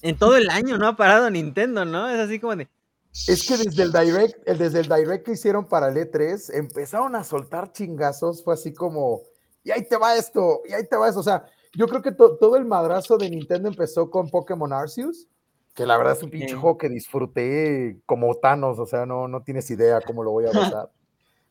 En 0.00 0.16
todo 0.16 0.36
el 0.38 0.48
año 0.48 0.78
no 0.78 0.86
ha 0.88 0.96
parado 0.96 1.28
Nintendo, 1.28 1.84
¿no? 1.84 2.08
Es 2.08 2.18
así 2.18 2.40
como 2.40 2.56
de... 2.56 2.68
Es 3.28 3.46
que 3.46 3.58
desde 3.58 3.82
el 3.82 3.92
direct, 3.92 4.48
el, 4.48 4.56
desde 4.56 4.80
el 4.80 4.88
direct 4.88 5.26
que 5.26 5.32
hicieron 5.32 5.66
para 5.68 5.88
el 5.88 5.96
E3, 5.96 6.54
empezaron 6.54 7.14
a 7.14 7.22
soltar 7.24 7.70
chingazos, 7.72 8.42
fue 8.42 8.54
así 8.54 8.72
como, 8.72 9.20
y 9.62 9.70
ahí 9.72 9.86
te 9.86 9.98
va 9.98 10.16
esto, 10.16 10.62
y 10.66 10.72
ahí 10.72 10.86
te 10.88 10.96
va 10.96 11.08
esto. 11.08 11.20
O 11.20 11.22
sea, 11.22 11.44
yo 11.76 11.86
creo 11.88 12.00
que 12.00 12.12
to- 12.12 12.38
todo 12.38 12.56
el 12.56 12.64
madrazo 12.64 13.18
de 13.18 13.28
Nintendo 13.28 13.68
empezó 13.68 14.08
con 14.08 14.30
Pokémon 14.30 14.72
Arceus, 14.72 15.26
que 15.74 15.86
la 15.86 15.96
verdad 15.96 16.14
es 16.16 16.22
un 16.22 16.30
pinche 16.30 16.54
juego 16.54 16.76
que 16.78 16.88
disfruté 16.88 17.98
como 18.06 18.34
Thanos, 18.36 18.78
o 18.78 18.86
sea, 18.86 19.06
no, 19.06 19.26
no 19.28 19.42
tienes 19.42 19.70
idea 19.70 20.00
cómo 20.00 20.22
lo 20.22 20.30
voy 20.32 20.44
a 20.46 20.50
pasar. 20.76 20.90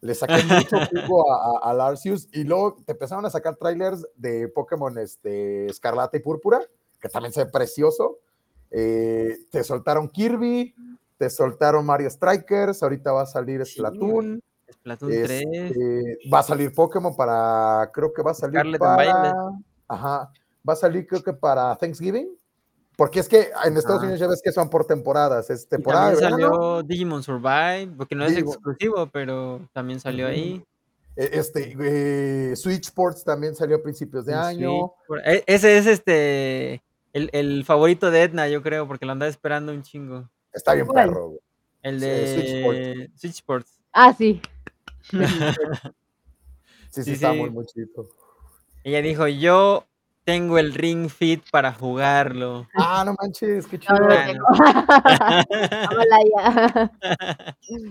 Le 0.01 0.15
saqué 0.15 0.43
mucho 0.43 0.77
jugo 0.89 1.31
a- 1.31 1.45
a- 1.67 1.71
al 1.71 1.81
Arceus 1.81 2.27
y 2.33 2.43
luego 2.43 2.77
te 2.85 2.91
empezaron 2.93 3.25
a 3.25 3.29
sacar 3.29 3.55
trailers 3.55 4.05
de 4.15 4.47
Pokémon 4.47 4.97
este, 4.97 5.67
Escarlata 5.67 6.17
y 6.17 6.21
Púrpura, 6.21 6.59
que 6.99 7.09
también 7.09 7.33
se 7.33 7.43
ve 7.45 7.51
precioso. 7.51 8.17
Eh, 8.71 9.37
te 9.51 9.63
soltaron 9.63 10.07
Kirby, 10.09 10.73
te 11.17 11.29
soltaron 11.29 11.85
Mario 11.85 12.09
Strikers, 12.09 12.81
ahorita 12.81 13.11
va 13.11 13.23
a 13.23 13.25
salir 13.27 13.65
Sí, 13.65 13.73
Splatoon, 13.75 14.41
Splatoon 14.71 15.11
3. 15.11 15.41
este, 15.51 16.17
va 16.33 16.39
a 16.39 16.43
salir 16.43 16.73
Pokémon 16.73 17.15
para, 17.15 17.89
creo 17.93 18.11
que 18.13 18.21
va 18.23 18.31
a 18.31 18.35
salir 18.35 18.59
Scarlet 18.59 18.79
para, 18.79 19.35
ajá, 19.87 20.31
va 20.67 20.73
a 20.73 20.75
salir 20.75 21.05
creo 21.05 21.21
que 21.21 21.33
para 21.33 21.75
Thanksgiving, 21.75 22.29
porque 23.01 23.19
es 23.19 23.27
que 23.27 23.49
en 23.65 23.75
Estados. 23.77 24.03
Unidos 24.03 24.19
ya 24.19 24.27
ves 24.27 24.41
que 24.43 24.51
son 24.51 24.69
por 24.69 24.85
temporadas, 24.85 25.49
es 25.49 25.67
temporada 25.67 26.11
también 26.11 26.29
salió 26.29 26.83
Digimon 26.83 27.23
Survive, 27.23 27.87
porque 27.97 28.13
no 28.13 28.25
es 28.25 28.29
Digimon. 28.35 28.53
exclusivo, 28.53 29.07
pero 29.07 29.67
también 29.73 29.99
salió 29.99 30.27
ahí. 30.27 30.63
eh, 31.15 31.29
este, 31.33 31.75
eh, 31.81 32.55
Switch 32.55 32.85
Sports 32.85 33.23
también 33.23 33.55
salió 33.55 33.77
a 33.77 33.81
principios 33.81 34.23
de 34.27 34.35
año, 34.35 34.91
Switch. 35.07 35.21
E- 35.25 35.43
Ese 35.47 35.79
es 35.79 35.87
este 35.87 36.83
el, 37.11 37.31
el 37.33 37.65
favorito 37.65 38.11
de 38.11 38.21
Edna, 38.21 38.47
yo 38.49 38.61
creo, 38.61 38.87
porque 38.87 39.07
lo 39.07 39.13
andaba 39.13 39.31
esperando 39.31 39.71
un 39.71 39.81
chingo. 39.81 40.29
está 40.53 40.75
bien 40.75 40.85
¿Cuál? 40.85 41.09
perro, 41.09 41.27
güey. 41.29 41.39
El 41.81 41.99
Sí, 41.99 42.05
de 42.05 42.27
Switch 42.35 42.49
Sports. 42.55 43.19
Switch 43.19 43.33
Sports. 43.33 43.79
Ah, 43.93 44.13
sí. 44.13 44.39
sí, 45.09 45.17
sí, 46.91 47.03
Sí, 47.03 47.11
está 47.13 47.31
sí. 47.31 47.37
muy, 47.39 47.49
muy 47.49 47.65
chido. 47.65 48.07
Ella 48.83 49.01
dijo, 49.01 49.27
yo 49.27 49.87
tengo 50.31 50.57
el 50.57 50.73
Ring 50.73 51.09
Fit 51.09 51.43
para 51.51 51.73
jugarlo. 51.73 52.65
Ah, 52.75 53.03
no 53.05 53.15
manches, 53.21 53.67
qué 53.67 53.77
chido. 53.77 53.97
ya. 56.35 56.91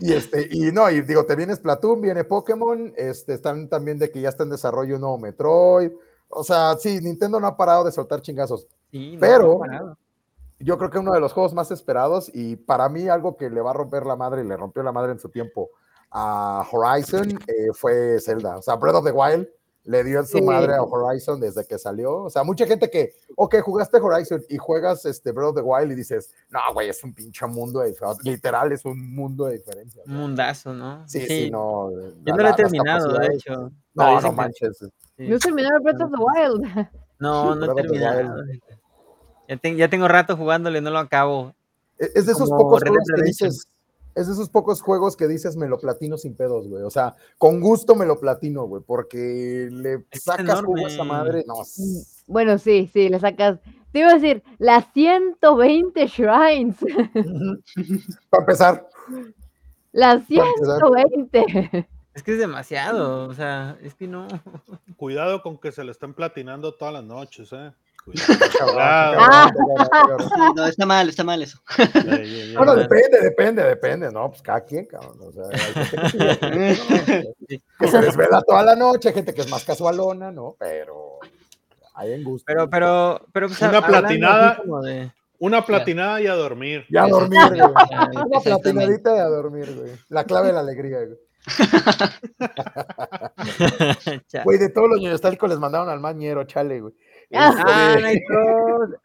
Y 0.00 0.12
este, 0.14 0.48
y 0.50 0.72
no, 0.72 0.90
y 0.90 1.02
digo, 1.02 1.26
te 1.26 1.36
viene 1.36 1.54
Splatoon, 1.54 2.00
viene 2.00 2.24
Pokémon, 2.24 2.94
este, 2.96 3.34
están 3.34 3.68
también 3.68 3.98
de 3.98 4.10
que 4.10 4.22
ya 4.22 4.30
está 4.30 4.44
en 4.44 4.50
desarrollo 4.50 4.94
un 4.94 5.02
nuevo 5.02 5.18
Metroid. 5.18 5.92
O 6.30 6.42
sea, 6.42 6.76
sí, 6.78 6.98
Nintendo 7.02 7.38
no 7.40 7.46
ha 7.46 7.58
parado 7.58 7.84
de 7.84 7.92
soltar 7.92 8.22
chingazos. 8.22 8.66
Sí, 8.90 9.14
no, 9.14 9.20
Pero- 9.20 9.60
no. 9.70 9.98
Yo 10.62 10.76
creo 10.76 10.90
que 10.90 10.98
uno 10.98 11.12
de 11.12 11.20
los 11.20 11.32
juegos 11.32 11.54
más 11.54 11.70
esperados, 11.70 12.30
y 12.34 12.56
para 12.56 12.88
mí 12.90 13.08
algo 13.08 13.36
que 13.38 13.48
le 13.48 13.62
va 13.62 13.70
a 13.70 13.74
romper 13.74 14.04
la 14.04 14.16
madre, 14.16 14.42
y 14.42 14.46
le 14.46 14.56
rompió 14.56 14.82
la 14.82 14.92
madre 14.92 15.12
en 15.12 15.18
su 15.18 15.30
tiempo 15.30 15.70
a 16.10 16.66
Horizon, 16.70 17.30
eh, 17.46 17.72
fue 17.74 18.18
Zelda. 18.20 18.58
O 18.58 18.62
sea, 18.62 18.76
Breath 18.76 18.96
of 18.96 19.04
the 19.04 19.10
Wild 19.12 19.48
le 19.84 20.04
dio 20.04 20.20
en 20.20 20.26
su 20.26 20.38
Sí. 20.38 20.42
madre 20.44 20.74
a 20.74 20.82
Horizon 20.82 21.40
desde 21.40 21.64
que 21.66 21.78
salió. 21.78 22.16
O 22.24 22.30
sea, 22.30 22.44
mucha 22.44 22.66
gente 22.66 22.90
que, 22.90 23.14
ok, 23.36 23.56
jugaste 23.62 23.96
Horizon 23.98 24.42
y 24.48 24.58
juegas 24.58 25.04
este 25.06 25.32
Breath 25.32 25.48
of 25.50 25.54
the 25.56 25.62
Wild 25.62 25.92
y 25.92 25.94
dices, 25.94 26.30
no, 26.50 26.60
güey, 26.74 26.88
es 26.90 27.02
un 27.02 27.14
pinche 27.14 27.46
mundo 27.46 27.80
de 27.80 27.88
diferencia. 27.90 28.30
Literal, 28.30 28.72
es 28.72 28.84
un 28.84 29.14
mundo 29.14 29.46
de 29.46 29.58
diferencia. 29.58 30.02
Un 30.06 30.14
mundazo, 30.16 30.72
¿no? 30.74 31.08
Sí, 31.08 31.26
sí, 31.26 31.50
no. 31.50 31.90
Yo 31.90 31.98
la- 32.24 32.36
no 32.36 32.42
lo 32.42 32.48
he 32.50 32.54
terminado, 32.54 33.12
de 33.18 33.26
hecho. 33.34 33.70
No, 33.94 34.20
no 34.20 34.30
que- 34.30 34.36
manches. 34.36 34.78
sí. 35.16 35.28
No 35.28 35.38
terminaron 35.38 35.82
Breath 35.82 36.00
of 36.02 36.10
the 36.10 36.16
Wild. 36.18 36.88
No, 37.18 37.54
no 37.54 37.72
he 37.72 37.74
terminado. 37.82 38.42
Ya, 39.48 39.56
ten- 39.56 39.76
ya 39.76 39.88
tengo 39.88 40.06
rato 40.08 40.36
jugándole, 40.36 40.80
no 40.80 40.90
lo 40.90 40.98
acabo. 40.98 41.54
E, 41.98 42.06
Es 42.14 42.26
de 42.26 42.32
esos 42.32 42.48
Como 42.48 42.62
pocos 42.62 42.80
juegos 42.82 43.04
que 43.16 43.22
dices, 43.22 43.66
es 44.14 44.26
de 44.26 44.32
esos 44.32 44.48
pocos 44.48 44.82
juegos 44.82 45.16
que 45.16 45.28
dices 45.28 45.56
me 45.56 45.68
lo 45.68 45.78
platino 45.78 46.18
sin 46.18 46.34
pedos, 46.34 46.68
güey. 46.68 46.82
O 46.82 46.90
sea, 46.90 47.14
con 47.38 47.60
gusto 47.60 47.94
me 47.94 48.06
lo 48.06 48.18
platino, 48.18 48.64
güey, 48.64 48.82
porque 48.84 49.68
le 49.70 50.04
Es 50.10 50.24
sacas 50.24 50.62
jugo 50.62 50.84
a 50.84 50.88
esa 50.88 51.04
madre. 51.04 51.44
No, 51.46 51.54
Bueno, 52.26 52.58
sí, 52.58 52.90
sí, 52.92 53.08
le 53.08 53.20
sacas. 53.20 53.58
Te 53.92 54.00
iba 54.00 54.10
a 54.10 54.14
decir, 54.14 54.42
las 54.58 54.92
120 54.92 56.06
shrines. 56.06 56.76
para 58.30 58.42
empezar, 58.42 58.88
Las 59.92 60.22
Para 60.24 60.48
empezar. 60.48 60.78
120. 60.78 61.88
Es 62.12 62.24
que 62.24 62.32
es 62.32 62.38
demasiado, 62.38 63.28
o 63.28 63.34
sea, 63.34 63.78
es 63.82 63.94
que 63.94 64.08
no. 64.08 64.26
Cuidado 64.96 65.42
con 65.42 65.58
que 65.58 65.70
se 65.70 65.84
le 65.84 65.92
estén 65.92 66.12
platinando 66.12 66.74
todas 66.74 66.92
las 66.92 67.04
noches, 67.04 67.52
¿eh? 67.52 67.72
Sí, 68.12 68.16
no, 70.56 70.66
está 70.66 70.86
mal, 70.86 71.08
está 71.08 71.24
mal 71.24 71.42
eso. 71.42 71.58
Bueno, 72.56 72.74
depende, 72.76 73.20
depende, 73.20 73.62
depende, 73.62 74.10
¿no? 74.10 74.30
Pues 74.30 74.42
cada 74.42 74.64
quien, 74.64 74.86
cabrón. 74.86 75.18
O 75.20 75.32
sea, 75.32 75.44
hay 76.42 76.74
gente 76.76 77.32
que, 77.78 77.88
se 77.88 78.00
desvela 78.00 78.42
toda 78.42 78.62
la 78.62 78.76
noche, 78.76 79.08
hay 79.08 79.14
gente 79.14 79.34
que 79.34 79.42
es 79.42 79.50
más 79.50 79.64
casualona, 79.64 80.30
¿no? 80.30 80.56
Pero 80.58 81.18
hay 81.94 82.12
en 82.12 82.24
gusto. 82.24 82.44
Pero, 82.46 82.68
pero, 82.68 83.20
pero. 83.32 83.48
pues, 83.48 83.60
Una 83.62 83.86
platinada. 83.86 84.56
como 84.56 84.82
de- 84.82 85.12
Una 85.38 85.64
platinada 85.64 86.20
y 86.20 86.26
a 86.26 86.34
dormir. 86.34 86.84
Ya 86.90 87.04
a 87.04 87.08
dormir, 87.08 87.40
güey. 87.48 87.60
Una 87.60 88.40
platinadita 88.40 89.16
y 89.16 89.18
a 89.18 89.24
dormir, 89.26 89.74
güey. 89.74 89.92
La 90.08 90.24
clave 90.24 90.48
de 90.48 90.52
la 90.54 90.60
alegría, 90.60 90.98
güey. 90.98 91.18
Güey, 94.44 94.58
de 94.58 94.68
todos 94.68 94.88
los 94.88 94.98
niños 94.98 95.12
nostálgicos 95.12 95.48
les 95.50 95.58
mandaron 95.58 95.88
al 95.88 96.00
mañero, 96.00 96.44
chale, 96.44 96.80
güey. 96.80 96.94
Ah. 97.32 97.64
Ah, 97.66 97.94
Este. 97.96 98.24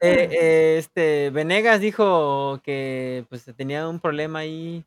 Eh, 0.01 0.29
eh, 0.31 0.77
este, 0.79 1.29
Venegas 1.29 1.79
dijo 1.79 2.59
que 2.63 3.25
pues 3.29 3.45
tenía 3.55 3.87
un 3.87 3.99
problema 3.99 4.39
ahí 4.39 4.83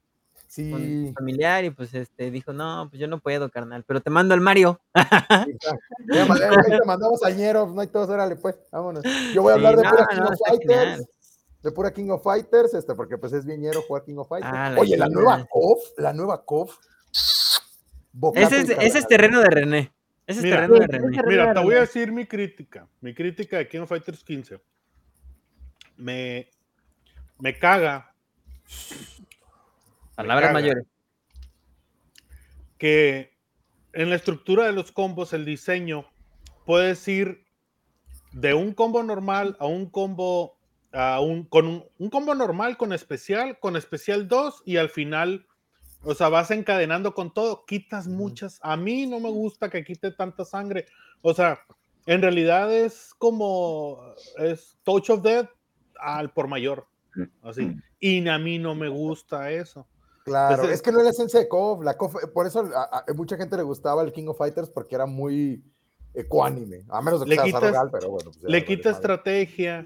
con 0.70 0.80
sí, 0.80 1.12
familiar 1.14 1.64
y 1.64 1.70
pues 1.70 1.94
este 1.94 2.30
dijo, 2.30 2.52
no, 2.52 2.88
pues 2.90 2.98
yo 2.98 3.06
no 3.06 3.20
puedo, 3.20 3.48
carnal, 3.50 3.84
pero 3.86 4.00
te 4.00 4.10
mando 4.10 4.34
al 4.34 4.40
Mario. 4.40 4.80
Ya, 6.10 6.24
te 6.26 6.84
mandamos 6.86 7.22
al 7.22 7.36
ñero, 7.36 7.66
no 7.66 7.80
hay 7.80 7.88
todos, 7.88 8.08
órale, 8.08 8.36
pues, 8.36 8.56
vámonos. 8.72 9.04
Yo 9.34 9.42
voy 9.42 9.52
a 9.52 9.56
Sí, 9.56 9.66
hablar 9.66 9.76
de 9.76 9.82
no, 9.84 9.90
pura 9.90 10.02
no, 10.02 10.08
King 10.08 10.22
of 10.22 10.32
está 10.32 10.50
Fighters. 10.50 10.80
genial. 10.80 11.06
De 11.62 11.72
pura 11.72 11.90
King 11.92 12.08
of 12.10 12.22
Fighters, 12.22 12.74
este, 12.74 12.94
porque 12.94 13.18
pues 13.18 13.32
es 13.34 13.44
bien 13.44 13.60
ñero 13.60 13.82
jugar 13.82 14.04
King 14.04 14.16
of 14.16 14.28
Fighters. 14.28 14.52
Ah, 14.54 14.70
la 14.70 14.80
Oye, 14.80 14.96
la 14.96 15.08
nueva 15.08 15.44
KOF, 15.50 15.78
la 15.98 16.12
nueva 16.12 16.44
KOF. 16.44 16.76
bocato 18.12 18.46
Ese 18.46 18.60
es, 18.60 18.70
ese 18.70 18.98
es 18.98 19.06
terreno 19.06 19.40
de 19.40 19.50
René. 19.50 19.92
Ese 20.28 20.40
es 20.40 20.44
Mira. 20.44 20.56
terreno 20.56 20.74
de 20.78 20.86
René. 20.86 21.16
es 21.16 21.26
Mira, 21.26 21.54
te 21.54 21.60
voy 21.60 21.74
a 21.74 21.80
decir 21.80 22.12
mi 22.12 22.26
crítica. 22.26 22.86
Mi 23.00 23.14
crítica 23.14 23.56
de 23.56 23.66
King 23.66 23.80
of 23.80 23.88
Fighters 23.88 24.22
15. 24.22 24.60
Me, 25.96 26.50
me 27.38 27.58
caga 27.58 28.14
Palabras 30.14 30.52
mayores. 30.52 30.84
que 32.76 33.38
en 33.94 34.10
la 34.10 34.16
estructura 34.16 34.66
de 34.66 34.72
los 34.72 34.92
combos, 34.92 35.32
el 35.32 35.46
diseño, 35.46 36.04
puedes 36.66 37.08
ir 37.08 37.46
de 38.32 38.52
un 38.52 38.74
combo 38.74 39.02
normal 39.02 39.56
a 39.58 39.66
un 39.66 39.88
combo 39.88 40.58
a 40.92 41.20
un, 41.20 41.44
con 41.44 41.66
un, 41.66 41.84
un 41.96 42.10
combo 42.10 42.34
normal 42.34 42.76
con 42.76 42.92
especial, 42.92 43.58
con 43.60 43.76
especial 43.76 44.28
2 44.28 44.62
y 44.66 44.76
al 44.76 44.90
final, 44.90 45.46
o 46.02 46.14
sea, 46.14 46.28
vas 46.28 46.50
encadenando 46.50 47.14
con 47.14 47.32
todo, 47.32 47.64
quitas 47.66 48.06
muchas. 48.06 48.58
A 48.62 48.76
mí 48.76 49.06
no 49.06 49.20
me 49.20 49.30
gusta 49.30 49.68
que 49.70 49.84
quite 49.84 50.10
tanta 50.12 50.44
sangre. 50.44 50.86
O 51.22 51.34
sea, 51.34 51.60
en 52.06 52.22
realidad 52.22 52.72
es 52.72 53.12
como 53.18 54.00
es 54.38 54.78
Touch 54.84 55.10
of 55.10 55.22
Death 55.22 55.48
al 56.00 56.32
por 56.32 56.46
mayor. 56.48 56.86
Así. 57.42 57.76
Y 58.00 58.26
a 58.28 58.38
mí 58.38 58.58
no 58.58 58.74
me 58.74 58.88
gusta 58.88 59.50
eso. 59.50 59.86
Claro, 60.24 60.62
Ese- 60.64 60.74
es 60.74 60.82
que 60.82 60.92
no 60.92 60.98
es 60.98 61.04
la 61.04 61.10
esencia 61.10 61.40
de 61.40 61.48
KOF. 61.48 61.82
La 61.82 61.96
KOF 61.96 62.14
por 62.32 62.46
eso 62.46 62.60
a, 62.74 63.04
a 63.08 63.12
mucha 63.14 63.36
gente 63.36 63.56
le 63.56 63.62
gustaba 63.62 64.02
el 64.02 64.12
King 64.12 64.26
of 64.28 64.38
Fighters 64.38 64.70
porque 64.70 64.94
era 64.94 65.06
muy 65.06 65.64
ecuánime. 66.14 66.84
A 66.88 67.00
menos 67.02 67.20
de 67.20 67.26
que 67.26 67.30
Le 67.30 67.36
sea 67.36 67.44
quitas- 67.44 67.88
pero 67.92 68.10
bueno. 68.10 68.30
pues 68.30 68.42
le 68.42 68.64
quita 68.64 68.90
estrategia, 68.90 69.84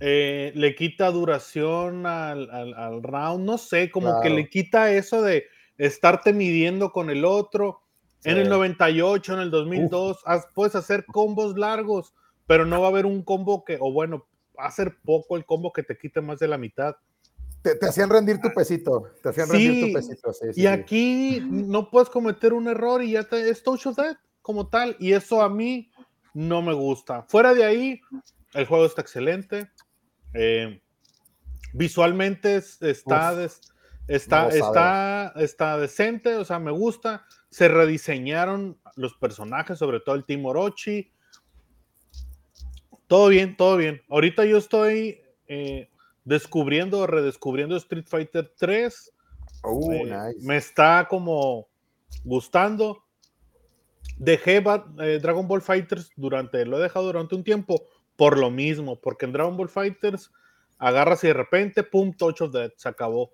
eh, 0.00 0.52
le 0.54 0.74
quita 0.74 1.10
duración 1.10 2.06
al, 2.06 2.50
al- 2.50 2.74
al 2.74 3.02
round, 3.02 3.44
no 3.44 3.58
sé, 3.58 3.90
como 3.90 4.20
que 4.20 4.30
le 4.30 4.48
quita 4.48 4.92
eso 4.92 5.22
de 5.22 5.44
estarte 5.78 6.32
midiendo 6.32 6.92
con 6.92 7.10
el 7.10 7.24
otro. 7.24 7.80
En 8.24 8.38
el 8.38 8.44
Sí. 8.44 8.50
98, 8.50 9.34
en 9.34 9.40
el 9.40 9.50
2002, 9.50 10.22
haz- 10.24 10.48
puedes 10.54 10.74
hacer 10.74 11.04
combos 11.06 11.56
largos, 11.58 12.14
pero 12.46 12.64
no 12.64 12.80
va 12.80 12.86
a 12.86 12.90
haber 12.90 13.06
un 13.06 13.22
combo 13.22 13.64
que, 13.64 13.76
o 13.80 13.92
bueno, 13.92 14.26
va 14.58 14.66
a 14.66 14.70
ser 14.70 14.96
poco 15.04 15.36
el 15.36 15.44
combo 15.44 15.72
que 15.72 15.82
te 15.82 15.96
quite 15.98 16.20
más 16.20 16.38
de 16.38 16.48
la 16.48 16.56
mitad. 16.58 16.96
Te, 17.62 17.74
te 17.76 17.86
hacían 17.86 18.10
rendir 18.10 18.40
tu 18.40 18.52
pesito. 18.52 19.10
Te 19.22 19.30
hacían 19.30 19.48
rendir 19.48 19.72
Sí, 19.74 19.80
tu 19.80 19.92
pesito. 19.92 20.32
Sí, 20.32 20.46
sí, 20.52 20.60
y 20.60 20.62
sí. 20.62 20.66
aquí 20.66 21.42
no 21.50 21.90
puedes 21.90 22.08
cometer 22.10 22.52
un 22.52 22.68
error 22.68 23.02
y 23.02 23.12
ya 23.12 23.24
te, 23.24 23.48
es 23.48 23.62
touch 23.62 23.86
of 23.86 23.96
death 23.96 24.16
como 24.42 24.68
tal. 24.68 24.96
Y 24.98 25.12
eso 25.12 25.40
a 25.42 25.48
mí 25.48 25.90
no 26.34 26.60
me 26.62 26.72
gusta. 26.74 27.22
Fuera 27.28 27.54
de 27.54 27.64
ahí, 27.64 28.00
el 28.52 28.66
juego 28.66 28.84
está 28.86 29.00
excelente. 29.00 29.70
Eh, 30.34 30.80
visualmente 31.72 32.56
es- 32.56 32.80
está, 32.82 33.32
Uf, 33.32 33.38
des- 33.38 33.60
está, 34.08 34.48
está, 34.48 35.32
está 35.36 35.78
decente, 35.78 36.36
o 36.36 36.44
sea, 36.44 36.58
me 36.58 36.70
gusta. 36.70 37.24
Se 37.50 37.68
rediseñaron 37.68 38.78
los 38.96 39.14
personajes, 39.14 39.78
sobre 39.78 40.00
todo 40.00 40.14
el 40.16 40.24
Team 40.24 40.44
Orochi. 40.44 41.10
Todo 43.06 43.28
bien, 43.28 43.56
todo 43.56 43.76
bien. 43.76 44.02
Ahorita 44.08 44.44
yo 44.44 44.56
estoy 44.58 45.20
eh, 45.46 45.88
descubriendo 46.24 47.00
o 47.00 47.06
redescubriendo 47.06 47.76
Street 47.76 48.06
Fighter 48.06 48.52
3 48.58 49.10
Uh, 49.66 49.92
eh, 49.92 50.04
nice. 50.04 50.46
me 50.46 50.58
está 50.58 51.06
como 51.08 51.68
gustando. 52.22 53.02
Dejé 54.18 54.62
eh, 55.00 55.18
Dragon 55.22 55.48
Ball 55.48 55.62
Fighters 55.62 56.10
durante, 56.16 56.66
lo 56.66 56.78
he 56.78 56.82
dejado 56.82 57.06
durante 57.06 57.34
un 57.34 57.42
tiempo 57.42 57.86
por 58.16 58.38
lo 58.38 58.50
mismo, 58.50 59.00
porque 59.00 59.26
en 59.26 59.32
Dragon 59.32 59.56
Ball 59.56 59.68
Fighters 59.68 60.30
agarras 60.78 61.24
y 61.24 61.28
de 61.28 61.34
repente, 61.34 61.82
pum, 61.82 62.12
Touch 62.12 62.42
of 62.42 62.52
Death, 62.52 62.72
se 62.76 62.88
acabó. 62.88 63.30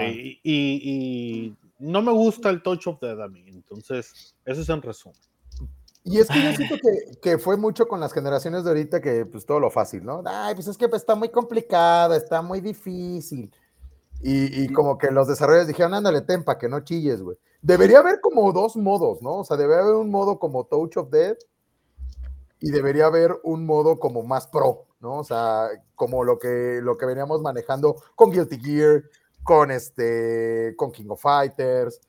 Eh, 0.00 0.38
y, 0.42 0.42
y 0.42 1.56
no 1.78 2.02
me 2.02 2.12
gusta 2.12 2.50
el 2.50 2.62
Touch 2.62 2.86
of 2.86 3.00
Death 3.00 3.20
a 3.20 3.28
mí, 3.28 3.44
entonces, 3.48 4.34
eso 4.44 4.60
es 4.60 4.68
en 4.68 4.82
resumen. 4.82 5.18
Y 6.04 6.18
es 6.18 6.28
que 6.28 6.42
yo 6.42 6.52
siento 6.52 6.74
que, 6.76 7.20
que 7.20 7.38
fue 7.38 7.56
mucho 7.56 7.86
con 7.86 8.00
las 8.00 8.12
generaciones 8.12 8.64
de 8.64 8.70
ahorita 8.70 9.00
que 9.00 9.24
pues 9.24 9.46
todo 9.46 9.60
lo 9.60 9.70
fácil, 9.70 10.04
¿no? 10.04 10.22
Ay, 10.26 10.54
pues 10.54 10.66
es 10.66 10.76
que 10.76 10.86
está 10.86 11.14
muy 11.14 11.28
complicado, 11.28 12.14
está 12.14 12.42
muy 12.42 12.60
difícil. 12.60 13.52
Y, 14.20 14.64
y 14.64 14.68
como 14.72 14.98
que 14.98 15.10
los 15.12 15.28
desarrolladores 15.28 15.68
dijeron, 15.68 15.94
ándale, 15.94 16.20
tempa, 16.22 16.58
que 16.58 16.68
no 16.68 16.80
chilles, 16.80 17.22
güey. 17.22 17.36
Debería 17.60 18.00
haber 18.00 18.20
como 18.20 18.52
dos 18.52 18.76
modos, 18.76 19.22
¿no? 19.22 19.38
O 19.38 19.44
sea, 19.44 19.56
debería 19.56 19.82
haber 19.82 19.94
un 19.94 20.10
modo 20.10 20.40
como 20.40 20.64
Touch 20.64 20.96
of 20.96 21.10
Death 21.10 21.38
y 22.62 22.70
debería 22.70 23.06
haber 23.06 23.38
un 23.42 23.66
modo 23.66 23.98
como 23.98 24.22
más 24.22 24.46
pro, 24.46 24.86
¿no? 25.00 25.18
O 25.18 25.24
sea, 25.24 25.68
como 25.96 26.22
lo 26.22 26.38
que, 26.38 26.78
lo 26.80 26.96
que 26.96 27.06
veníamos 27.06 27.42
manejando 27.42 27.96
con 28.14 28.30
Guilty 28.30 28.58
Gear, 28.60 29.02
con 29.42 29.72
este, 29.72 30.74
con 30.76 30.92
King 30.92 31.08
of 31.08 31.20
Fighters, 31.20 32.00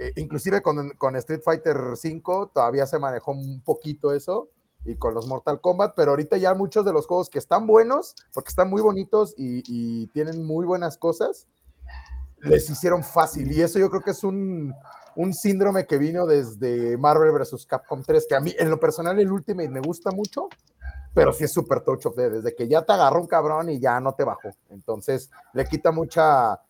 eh, 0.00 0.12
inclusive 0.16 0.62
con, 0.62 0.90
con 0.98 1.14
Street 1.14 1.42
Fighter 1.44 1.76
V 1.76 2.50
todavía 2.52 2.86
se 2.86 2.98
manejó 2.98 3.30
un 3.30 3.62
poquito 3.62 4.12
eso 4.12 4.48
y 4.84 4.96
con 4.96 5.14
los 5.14 5.28
Mortal 5.28 5.60
Kombat, 5.60 5.94
pero 5.94 6.10
ahorita 6.10 6.38
ya 6.38 6.54
muchos 6.54 6.84
de 6.84 6.92
los 6.92 7.06
juegos 7.06 7.30
que 7.30 7.38
están 7.38 7.68
buenos, 7.68 8.16
porque 8.34 8.48
están 8.48 8.68
muy 8.68 8.82
bonitos 8.82 9.34
y, 9.36 9.62
y 9.66 10.08
tienen 10.08 10.44
muy 10.44 10.66
buenas 10.66 10.98
cosas, 10.98 11.46
les 12.38 12.68
hicieron 12.68 13.04
fácil 13.04 13.52
y 13.52 13.60
eso 13.60 13.78
yo 13.78 13.90
creo 13.90 14.02
que 14.02 14.10
es 14.10 14.24
un, 14.24 14.74
un 15.16 15.34
síndrome 15.34 15.86
que 15.86 15.98
vino 15.98 16.26
desde 16.26 16.96
Marvel 16.96 17.32
vs. 17.32 17.66
Capcom 17.66 18.02
3, 18.02 18.26
que 18.28 18.34
a 18.34 18.40
mí 18.40 18.54
en 18.58 18.70
lo 18.70 18.78
personal 18.78 19.18
el 19.18 19.30
Ultimate 19.30 19.68
me 19.68 19.80
gusta 19.80 20.10
mucho, 20.10 20.48
pero 21.14 21.32
sí 21.32 21.44
es 21.44 21.52
súper 21.52 21.80
touch 21.80 22.06
of 22.06 22.16
death, 22.16 22.32
desde 22.32 22.54
que 22.54 22.68
ya 22.68 22.82
te 22.82 22.92
agarró 22.92 23.20
un 23.20 23.26
cabrón 23.26 23.68
y 23.70 23.80
ya 23.80 24.00
no 24.00 24.14
te 24.14 24.24
bajó. 24.24 24.50
Entonces 24.70 25.30
le 25.52 25.64
quita 25.64 25.90
mucha, 25.90 26.60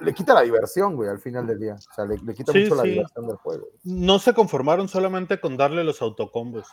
le 0.00 0.12
quita 0.12 0.34
la 0.34 0.42
diversión, 0.42 0.96
güey, 0.96 1.08
al 1.08 1.20
final 1.20 1.46
del 1.46 1.60
día. 1.60 1.74
O 1.74 1.94
sea, 1.94 2.04
le, 2.04 2.18
le 2.18 2.34
quita 2.34 2.52
Sí, 2.52 2.62
mucho 2.62 2.74
la 2.74 2.82
diversión 2.82 3.26
del 3.26 3.36
juego. 3.36 3.66
No 3.84 4.18
se 4.18 4.34
conformaron 4.34 4.88
solamente 4.88 5.40
con 5.40 5.56
darle 5.56 5.84
los 5.84 6.02
autocombos. 6.02 6.66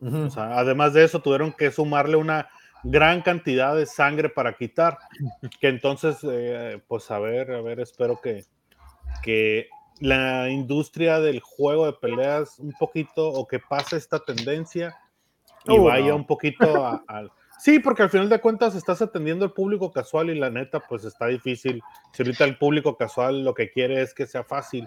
O 0.00 0.28
sea, 0.28 0.58
además 0.58 0.92
de 0.92 1.04
eso, 1.04 1.22
tuvieron 1.22 1.52
que 1.52 1.70
sumarle 1.70 2.16
una 2.16 2.48
gran 2.82 3.22
cantidad 3.22 3.74
de 3.74 3.86
sangre 3.86 4.28
para 4.28 4.54
quitar. 4.54 4.98
Que 5.60 5.68
entonces, 5.68 6.18
eh, 6.24 6.82
pues 6.86 7.10
a 7.10 7.18
ver, 7.18 7.52
a 7.52 7.62
ver, 7.62 7.80
espero 7.80 8.20
que, 8.20 8.44
que 9.22 9.68
la 10.00 10.48
industria 10.50 11.20
del 11.20 11.40
juego 11.40 11.86
de 11.86 11.92
peleas 11.94 12.58
un 12.58 12.72
poquito, 12.78 13.28
o 13.28 13.46
que 13.46 13.58
pase 13.60 13.96
esta 13.96 14.18
tendencia 14.18 14.96
y 15.66 15.78
Uh, 15.78 15.84
vaya 15.84 16.08
no. 16.10 16.16
un 16.16 16.26
poquito 16.26 16.84
a- 16.84 17.02
al... 17.06 17.30
Sí, 17.58 17.78
porque 17.78 18.02
al 18.02 18.10
final 18.10 18.28
de 18.28 18.40
cuentas 18.40 18.74
estás 18.74 19.00
atendiendo 19.00 19.44
al 19.44 19.52
público 19.52 19.90
casual 19.92 20.28
y 20.28 20.34
la 20.38 20.50
neta, 20.50 20.80
pues 20.80 21.04
está 21.04 21.26
difícil. 21.28 21.80
Si 22.12 22.22
ahorita 22.22 22.44
el 22.44 22.58
público 22.58 22.96
casual 22.96 23.44
lo 23.44 23.54
que 23.54 23.70
quiere 23.70 24.02
es 24.02 24.12
que 24.12 24.26
sea 24.26 24.42
fácil, 24.44 24.86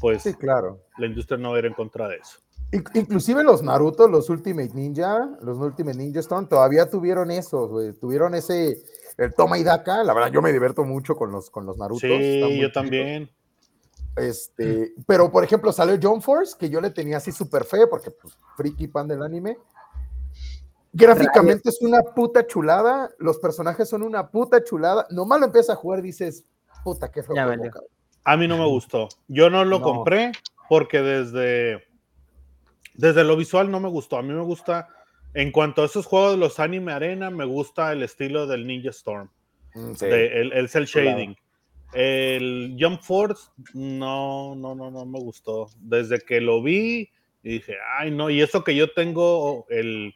pues 0.00 0.22
Sí, 0.22 0.34
claro. 0.34 0.80
la 0.98 1.06
industria 1.06 1.38
no 1.38 1.50
va 1.50 1.56
a 1.56 1.58
ir 1.60 1.66
en 1.66 1.72
contra 1.72 2.06
de 2.06 2.16
eso. 2.16 2.38
In- 2.72 2.84
Inclusive 2.94 3.42
los 3.42 3.62
Naruto, 3.62 4.06
los 4.06 4.28
Ultimate 4.28 4.70
Ninja, 4.74 5.30
los 5.40 5.56
Ultimate 5.58 5.96
Ninja 5.96 6.20
Storm, 6.20 6.46
todavía 6.46 6.88
tuvieron 6.88 7.30
eso, 7.30 7.66
güey. 7.68 7.92
Tuvieron 7.94 8.34
ese, 8.34 8.76
el 9.16 9.34
toma 9.34 9.58
y 9.58 9.64
daca. 9.64 10.04
La 10.04 10.12
verdad, 10.12 10.30
yo 10.30 10.42
me 10.42 10.52
divierto 10.52 10.84
mucho 10.84 11.16
con 11.16 11.32
los, 11.32 11.50
con 11.50 11.64
los 11.66 11.78
Naruto. 11.78 12.00
Sí, 12.06 12.58
yo 12.60 12.70
también. 12.70 13.30
Este, 14.16 14.92
pero 15.06 15.30
por 15.32 15.42
ejemplo, 15.44 15.72
salió 15.72 15.98
John 16.00 16.22
Force, 16.22 16.54
que 16.58 16.70
yo 16.70 16.80
le 16.80 16.90
tenía 16.90 17.16
así 17.16 17.32
súper 17.32 17.64
fe, 17.64 17.86
porque 17.88 18.10
pues, 18.10 18.38
friki 18.56 18.86
pan 18.88 19.08
del 19.08 19.22
anime. 19.22 19.58
Gráficamente 20.92 21.68
es 21.70 21.80
una 21.82 22.02
puta 22.02 22.46
chulada, 22.46 23.10
los 23.18 23.38
personajes 23.38 23.88
son 23.88 24.02
una 24.04 24.30
puta 24.30 24.62
chulada. 24.62 25.06
Nomás 25.10 25.40
lo 25.40 25.46
empiezas 25.46 25.70
a 25.70 25.76
jugar, 25.76 26.02
dices, 26.02 26.44
puta, 26.84 27.10
qué 27.10 27.22
feo. 27.24 27.34
Ya 27.34 27.44
juego, 27.44 27.58
valió. 27.58 27.72
cabrón". 27.72 27.90
A 28.24 28.36
mí 28.36 28.46
no 28.46 28.56
me 28.56 28.66
gustó. 28.66 29.08
Yo 29.26 29.50
no 29.50 29.64
lo 29.64 29.80
No. 29.80 29.84
compré 29.84 30.30
porque 30.68 31.00
desde, 31.02 31.82
desde 32.94 33.24
lo 33.24 33.36
visual 33.36 33.70
no 33.72 33.80
me 33.80 33.88
gustó. 33.88 34.16
A 34.18 34.22
mí 34.22 34.32
me 34.32 34.42
gusta, 34.44 34.88
en 35.34 35.50
cuanto 35.50 35.82
a 35.82 35.86
esos 35.86 36.06
juegos 36.06 36.32
de 36.32 36.36
los 36.38 36.60
anime 36.60 36.92
arena, 36.92 37.28
me 37.30 37.44
gusta 37.44 37.90
el 37.92 38.04
estilo 38.04 38.46
del 38.46 38.64
Ninja 38.66 38.90
Storm, 38.90 39.28
Mm, 39.74 39.94
sí. 39.94 40.06
de- 40.06 40.40
el, 40.42 40.52
el 40.52 40.68
cel 40.68 40.86
shading. 40.86 41.36
El 41.94 42.76
Jump 42.78 43.00
Force, 43.02 43.48
no, 43.72 44.54
no, 44.56 44.74
no, 44.74 44.90
no 44.90 45.06
me 45.06 45.20
gustó. 45.20 45.68
Desde 45.78 46.20
que 46.20 46.40
lo 46.40 46.62
vi, 46.62 47.08
dije, 47.42 47.76
ay, 47.98 48.10
no, 48.10 48.30
y 48.30 48.40
eso 48.42 48.64
que 48.64 48.74
yo 48.74 48.92
tengo, 48.92 49.66
el, 49.68 50.14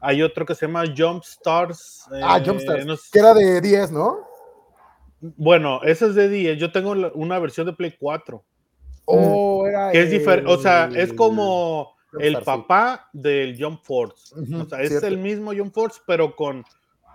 hay 0.00 0.22
otro 0.22 0.44
que 0.44 0.54
se 0.54 0.66
llama 0.66 0.84
Jump 0.96 1.22
Stars. 1.24 2.06
ah, 2.22 2.38
eh, 2.38 2.42
Jumpstart, 2.46 2.84
no 2.84 2.96
sé- 2.96 3.08
que 3.12 3.18
era 3.18 3.32
de 3.32 3.60
10, 3.60 3.90
¿no? 3.90 4.18
Bueno, 5.20 5.80
ese 5.82 6.06
es 6.06 6.14
de 6.14 6.28
10. 6.28 6.58
Yo 6.58 6.70
tengo 6.70 6.90
una 7.14 7.38
versión 7.38 7.66
de 7.66 7.72
Play 7.72 7.94
4. 7.98 8.44
O 9.06 9.66
era 9.66 9.90
Que 9.92 10.02
es 10.02 10.10
diferente, 10.10 10.50
o 10.52 10.58
sea, 10.58 10.90
es 10.94 11.12
como 11.12 11.94
el 12.18 12.36
sí. 12.36 12.42
papá 12.44 13.08
del 13.14 13.56
Jump 13.58 13.80
Force. 13.82 14.34
O 14.34 14.64
sea, 14.66 14.82
es 14.82 14.90
cierto. 14.90 15.06
el 15.06 15.18
mismo 15.18 15.52
Jump 15.54 15.72
Force, 15.74 16.00
pero 16.06 16.36
con, 16.36 16.64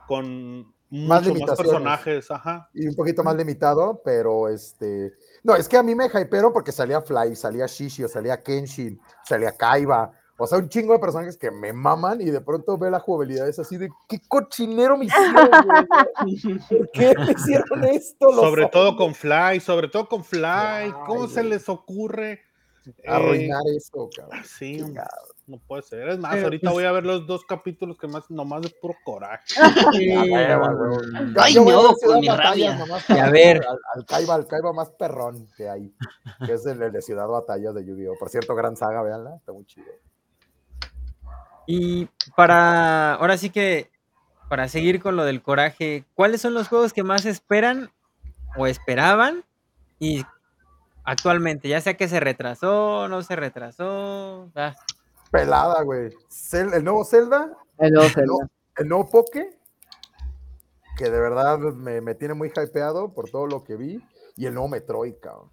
con 0.07 0.73
Más 0.91 1.01
mucho 1.01 1.09
más 1.11 1.25
limitaciones. 1.27 1.57
personajes. 1.71 2.31
Ajá. 2.31 2.69
y 2.73 2.87
un 2.87 2.95
poquito 2.95 3.23
más 3.23 3.35
limitado, 3.35 4.01
pero 4.03 4.49
este. 4.49 5.13
No, 5.43 5.55
es 5.55 5.67
que 5.69 5.77
a 5.77 5.83
mí 5.83 5.95
me 5.95 6.05
hypearon 6.07 6.51
porque 6.51 6.71
salía 6.71 7.01
Fly, 7.01 7.35
salía 7.35 7.65
Shishio, 7.67 8.07
salía 8.07 8.41
Kenshin, 8.41 8.99
salía 9.23 9.51
Kaiba. 9.51 10.11
O 10.41 10.47
sea, 10.47 10.57
un 10.57 10.69
chingo 10.69 10.93
de 10.93 10.99
personajes 10.99 11.35
que 11.35 11.51
me 11.51 11.73
maman 11.73 12.21
y 12.21 12.25
de 12.31 12.39
pronto 12.39 12.77
ve 12.77 12.89
la 12.89 13.01
jugabilidad 13.01 13.49
es 13.49 13.59
así 13.59 13.75
de 13.75 13.89
qué 14.07 14.21
cochinero 14.25 14.97
me 14.97 15.05
hicieron, 15.05 15.49
güey? 15.65 16.57
¿Por 16.69 16.91
qué 16.91 17.13
me 17.17 17.31
hicieron 17.33 17.83
esto? 17.83 18.31
Sobre 18.33 18.67
todo 18.67 18.89
hombres?" 18.89 19.05
con 19.05 19.15
Fly, 19.15 19.59
sobre 19.59 19.87
todo 19.89 20.07
con 20.07 20.23
Fly. 20.23 20.93
¿Cómo 21.05 21.27
se 21.27 21.43
les 21.43 21.67
ocurre 21.67 22.39
Eh, 22.85 23.03
Arruinar 23.05 23.61
eso, 23.75 24.09
cabrón. 24.15 24.39
Sí, 24.45 24.77
Chingado. 24.77 25.09
No 25.49 25.57
puede 25.57 25.81
ser. 25.81 26.07
Es 26.09 26.19
más, 26.19 26.31
Pero, 26.33 26.45
ahorita 26.45 26.67
pues- 26.69 26.73
voy 26.73 26.83
a 26.85 26.91
ver 26.91 27.05
los 27.05 27.25
dos 27.27 27.43
capítulos 27.45 27.97
que 27.97 28.07
más, 28.07 28.29
nomás 28.29 28.61
de 28.61 28.69
puro 28.81 28.95
coraje. 29.03 29.43
Sí, 29.93 30.11
Ay, 30.11 31.53
yo 31.53 31.63
no, 31.65 31.83
con 31.87 31.95
Ciudad 31.97 32.19
mi 32.19 32.29
rabia. 32.29 32.75
nomás 32.75 33.09
a 33.09 33.29
ver. 33.29 33.65
Al, 33.67 33.77
al 33.95 34.05
Kaiba, 34.05 34.35
al 34.35 34.47
Kaiba 34.47 34.71
más 34.73 34.89
perrón 34.91 35.47
que 35.57 35.67
hay, 35.69 35.93
que 36.45 36.53
es 36.53 36.65
el, 36.65 36.81
el 36.81 36.91
de 36.91 37.01
Ciudad 37.01 37.27
Batallas 37.27 37.73
de 37.75 37.85
Yu-Gi-Oh! 37.85 38.15
Por 38.19 38.29
cierto, 38.29 38.55
gran 38.55 38.75
saga, 38.77 39.01
véanla, 39.01 39.35
está 39.37 39.51
muy 39.51 39.65
chido. 39.65 39.87
Y 41.67 42.07
para, 42.35 43.15
ahora 43.15 43.37
sí 43.37 43.49
que, 43.49 43.91
para 44.49 44.67
seguir 44.67 45.01
con 45.01 45.15
lo 45.15 45.23
del 45.25 45.41
coraje, 45.41 46.05
¿cuáles 46.15 46.41
son 46.41 46.53
los 46.53 46.67
juegos 46.67 46.93
que 46.93 47.03
más 47.03 47.25
esperan 47.25 47.91
o 48.57 48.65
esperaban? 48.65 49.43
Y 49.99 50.25
actualmente, 51.03 51.69
ya 51.69 51.79
sea 51.81 51.95
que 51.95 52.07
se 52.07 52.19
retrasó, 52.19 53.07
no 53.07 53.21
se 53.21 53.35
retrasó. 53.35 54.49
ah, 54.55 54.73
Pelada, 55.31 55.81
güey. 55.83 56.09
Cel- 56.29 56.73
el 56.73 56.83
nuevo 56.83 57.03
Zelda, 57.05 57.51
El 57.77 57.93
nuevo 57.93 58.07
el 58.07 58.13
Zelda. 58.13 58.27
nuevo, 58.33 58.49
el 58.77 58.87
nuevo 58.87 59.09
Poké, 59.09 59.57
que 60.97 61.05
de 61.09 61.19
verdad 61.19 61.59
me, 61.59 62.01
me 62.01 62.15
tiene 62.15 62.33
muy 62.33 62.49
hypeado 62.49 63.13
por 63.13 63.29
todo 63.29 63.45
lo 63.47 63.63
que 63.63 63.75
vi, 63.75 64.03
y 64.35 64.45
el 64.45 64.53
nuevo 64.53 64.67
Metroid, 64.69 65.15
cabrón. 65.21 65.49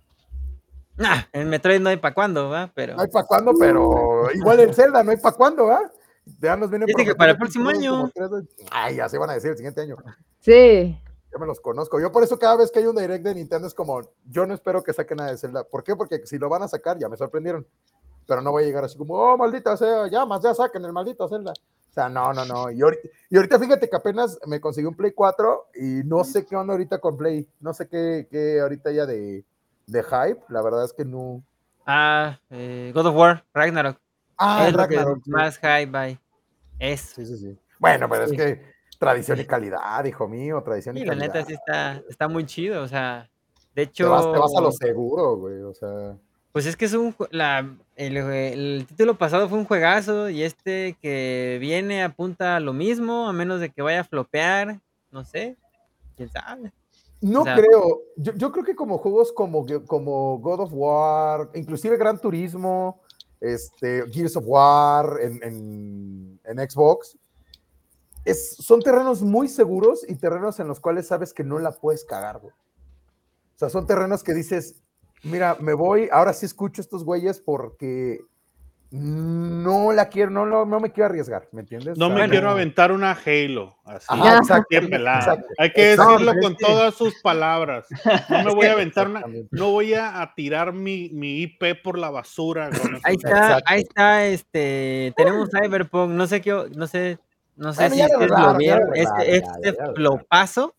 ah, 1.00 1.26
en 1.32 1.48
Metroid 1.48 1.80
no 1.80 1.88
hay 1.90 1.96
para 1.98 2.14
cuándo, 2.14 2.48
¿va? 2.48 2.70
Pero 2.74 2.96
No 2.96 3.02
hay 3.02 3.08
para 3.08 3.26
cuándo, 3.26 3.52
pero 3.58 4.30
igual 4.34 4.60
el 4.60 4.74
Zelda, 4.74 5.02
no 5.02 5.10
hay 5.10 5.18
para 5.18 5.36
cuándo, 5.36 5.70
¿ah? 5.70 5.90
Ya 6.40 6.56
nos 6.56 6.70
viene 6.70 6.86
Dice 6.86 7.04
que 7.04 7.14
para 7.14 7.32
el 7.32 7.38
próximo 7.38 7.68
año. 7.68 8.10
Ay, 8.72 8.96
ya 8.96 9.08
se 9.08 9.16
van 9.18 9.30
a 9.30 9.34
decir 9.34 9.50
el 9.52 9.56
siguiente 9.56 9.80
año. 9.82 9.96
Sí. 10.40 11.00
Ya 11.32 11.38
me 11.38 11.46
los 11.46 11.60
conozco. 11.60 12.00
Yo 12.00 12.10
por 12.10 12.24
eso 12.24 12.36
cada 12.36 12.56
vez 12.56 12.72
que 12.72 12.80
hay 12.80 12.86
un 12.86 12.96
direct 12.96 13.24
de 13.24 13.34
Nintendo 13.36 13.68
es 13.68 13.74
como, 13.74 14.00
yo 14.24 14.44
no 14.44 14.52
espero 14.54 14.82
que 14.82 14.92
saquen 14.92 15.18
nada 15.18 15.30
de 15.30 15.38
Zelda. 15.38 15.62
¿Por 15.62 15.84
qué? 15.84 15.94
Porque 15.94 16.26
si 16.26 16.38
lo 16.38 16.48
van 16.48 16.62
a 16.64 16.68
sacar, 16.68 16.98
ya 16.98 17.08
me 17.08 17.16
sorprendieron. 17.16 17.64
Pero 18.26 18.40
no 18.42 18.50
voy 18.50 18.64
a 18.64 18.66
llegar 18.66 18.84
así 18.84 18.98
como, 18.98 19.14
oh, 19.14 19.36
maldita 19.36 19.76
sea, 19.76 20.08
ya 20.08 20.24
más, 20.26 20.42
ya 20.42 20.54
saquen 20.54 20.84
el 20.84 20.92
maldito 20.92 21.28
Zelda. 21.28 21.52
O 21.52 21.92
sea, 21.92 22.08
no, 22.08 22.32
no, 22.32 22.44
no. 22.44 22.70
Y 22.70 22.82
ahorita, 22.82 23.08
y 23.30 23.36
ahorita 23.36 23.58
fíjate 23.58 23.88
que 23.88 23.96
apenas 23.96 24.38
me 24.46 24.60
conseguí 24.60 24.86
un 24.86 24.94
Play 24.94 25.12
4 25.12 25.66
y 25.76 26.02
no 26.04 26.24
sé 26.24 26.44
qué 26.44 26.56
onda 26.56 26.74
ahorita 26.74 26.98
con 26.98 27.16
Play. 27.16 27.48
No 27.60 27.72
sé 27.72 27.88
qué, 27.88 28.26
qué 28.30 28.60
ahorita 28.60 28.90
ya 28.92 29.06
de, 29.06 29.44
de 29.86 30.02
hype. 30.02 30.40
La 30.48 30.60
verdad 30.62 30.84
es 30.84 30.92
que 30.92 31.04
no. 31.04 31.42
Ah, 31.86 32.38
eh, 32.50 32.90
God 32.94 33.06
of 33.06 33.16
War, 33.16 33.44
Ragnarok. 33.54 33.98
Ah, 34.36 34.66
es 34.68 34.74
Ragnarok, 34.74 35.22
sí. 35.24 35.30
más 35.30 35.56
hype 35.56 35.96
hay. 35.96 36.18
Eso. 36.78 37.14
Sí, 37.14 37.26
sí, 37.26 37.36
sí. 37.38 37.58
Bueno, 37.78 38.08
pero 38.10 38.26
Sí. 38.28 38.34
es 38.34 38.42
que 38.42 38.62
tradición 38.98 39.38
y 39.40 39.44
calidad, 39.46 40.04
hijo 40.04 40.26
mío, 40.28 40.62
tradición 40.62 40.96
y 40.96 41.04
la 41.04 41.12
calidad. 41.14 41.26
neta 41.26 41.44
sí 41.46 41.52
está, 41.54 42.02
está 42.08 42.28
muy 42.28 42.44
chido. 42.44 42.82
O 42.82 42.88
sea, 42.88 43.30
de 43.74 43.86
Te 43.86 44.04
vas, 44.04 44.22
te 44.24 44.38
vas 44.38 44.50
a 44.50 44.54
hecho, 44.54 44.60
lo 44.60 44.72
seguro, 44.72 45.36
güey. 45.36 45.60
O 45.62 45.72
sea, 45.72 46.16
pues 46.57 46.64
es 46.64 46.74
que 46.74 46.86
es 46.86 46.94
un 46.94 47.14
la, 47.32 47.70
el, 47.96 48.86
título 48.86 49.18
pasado 49.18 49.46
fue 49.46 49.59
un 49.59 49.66
juegazo 49.66 50.30
y 50.30 50.42
este 50.42 50.96
que 51.02 51.59
viene 51.61 52.02
apunta 52.02 52.57
a 52.57 52.61
lo 52.61 52.72
mismo, 52.72 53.28
a 53.28 53.34
menos 53.34 53.61
de 53.61 53.68
que 53.68 53.82
vaya 53.82 54.00
a 54.00 54.04
flopear, 54.04 54.80
no 55.11 55.22
sé, 55.22 55.59
quién 56.16 56.30
sabe. 56.30 56.72
no 57.20 57.42
O 57.42 57.44
sea- 57.44 57.57
creo. 57.57 58.00
Yo, 58.16 58.32
yo 58.36 58.52
creo 58.52 58.64
que 58.64 58.74
como 58.74 58.96
juegos 58.96 59.34
como, 59.34 59.66
como 59.86 60.38
God 60.38 60.61
of 60.61 60.70
War, 60.72 61.50
inclusive 61.52 61.98
Gran 61.98 62.18
Turismo, 62.18 63.02
este, 63.38 64.11
Gears 64.11 64.38
of 64.38 64.44
War 64.46 65.18
en, 65.20 65.42
en- 65.42 66.40
en 66.42 66.70
Xbox, 66.70 67.18
es, 68.24 68.57
son 68.57 68.80
terrenos 68.80 69.20
muy 69.20 69.48
seguros 69.48 70.07
y 70.09 70.14
terrenos 70.14 70.59
en 70.59 70.68
los 70.68 70.80
cuales 70.80 71.07
sabes 71.07 71.34
que 71.34 71.44
no 71.44 71.59
la 71.59 71.72
puedes 71.72 72.02
cagar, 72.07 72.38
güey. 72.38 72.54
O 72.54 73.59
sea, 73.59 73.68
son 73.68 73.86
terrenos 73.86 74.22
que 74.22 74.32
dices, 74.32 74.76
mira, 75.26 75.56
me 75.60 75.74
voy, 75.74 76.08
ahora 76.10 76.32
sí 76.32 76.46
escucho 76.46 76.80
a 76.80 76.84
estos 76.84 77.04
güeyes 77.04 77.40
porque 77.40 78.20
no 78.90 79.92
la 79.92 80.08
quiero, 80.08 80.30
no, 80.30 80.46
no, 80.46 80.64
no 80.64 80.78
me 80.78 80.92
quiero 80.92 81.06
arriesgar, 81.06 81.48
¿me 81.52 81.60
entiendes? 81.62 81.98
No 81.98 82.08
me 82.08 82.28
quiero 82.28 82.46
no- 82.46 82.52
aventar 82.52 82.92
una 82.92 83.10
Halo. 83.12 83.76
Así. 83.84 84.06
Ajá, 84.08 84.38
exacto, 84.38 84.76
exacto. 84.76 85.46
Hay 85.58 85.72
que 85.72 85.90
Exacto, 85.92 86.12
decirlo 86.12 86.34
con 86.40 86.56
todas 86.56 86.94
sus 86.94 87.20
palabras. 87.20 87.86
No 88.30 88.44
me 88.44 88.54
voy 88.54 88.66
a 88.66 88.72
aventar 88.72 89.08
una. 89.08 89.24
No 89.50 89.72
voy 89.72 89.94
a, 89.94 90.32
tirar 90.36 90.72
mi, 90.72 91.10
mi 91.12 91.42
IP 91.42 91.82
por 91.82 91.98
la 91.98 92.10
basura. 92.10 92.70
con. 92.70 92.94
Ahí 93.02 93.16
está, 93.16 93.28
Exacto. 93.30 93.64
ahí 93.66 93.80
está, 93.82 94.26
este, 94.26 95.12
tenemos 95.16 95.50
Cyberpunk, 95.50 96.10
no 96.12 96.26
sé 96.26 96.40
qué, 96.40 96.52
no 96.74 96.86
sé, 96.86 97.18
no 97.56 97.72
sé 97.72 97.88
Bueno, 97.88 97.94
si 97.94 98.00
ya 98.00 98.08
lo 98.08 98.14
ustedes 98.14 98.30
lo 98.30 98.54
vieron, 98.56 98.96
este, 98.96 99.26
ya, 99.26 99.36
este 99.36 99.72
ya, 99.72 99.72
ya 99.78 99.86
lo 99.88 99.94
flopazo. 99.94 100.74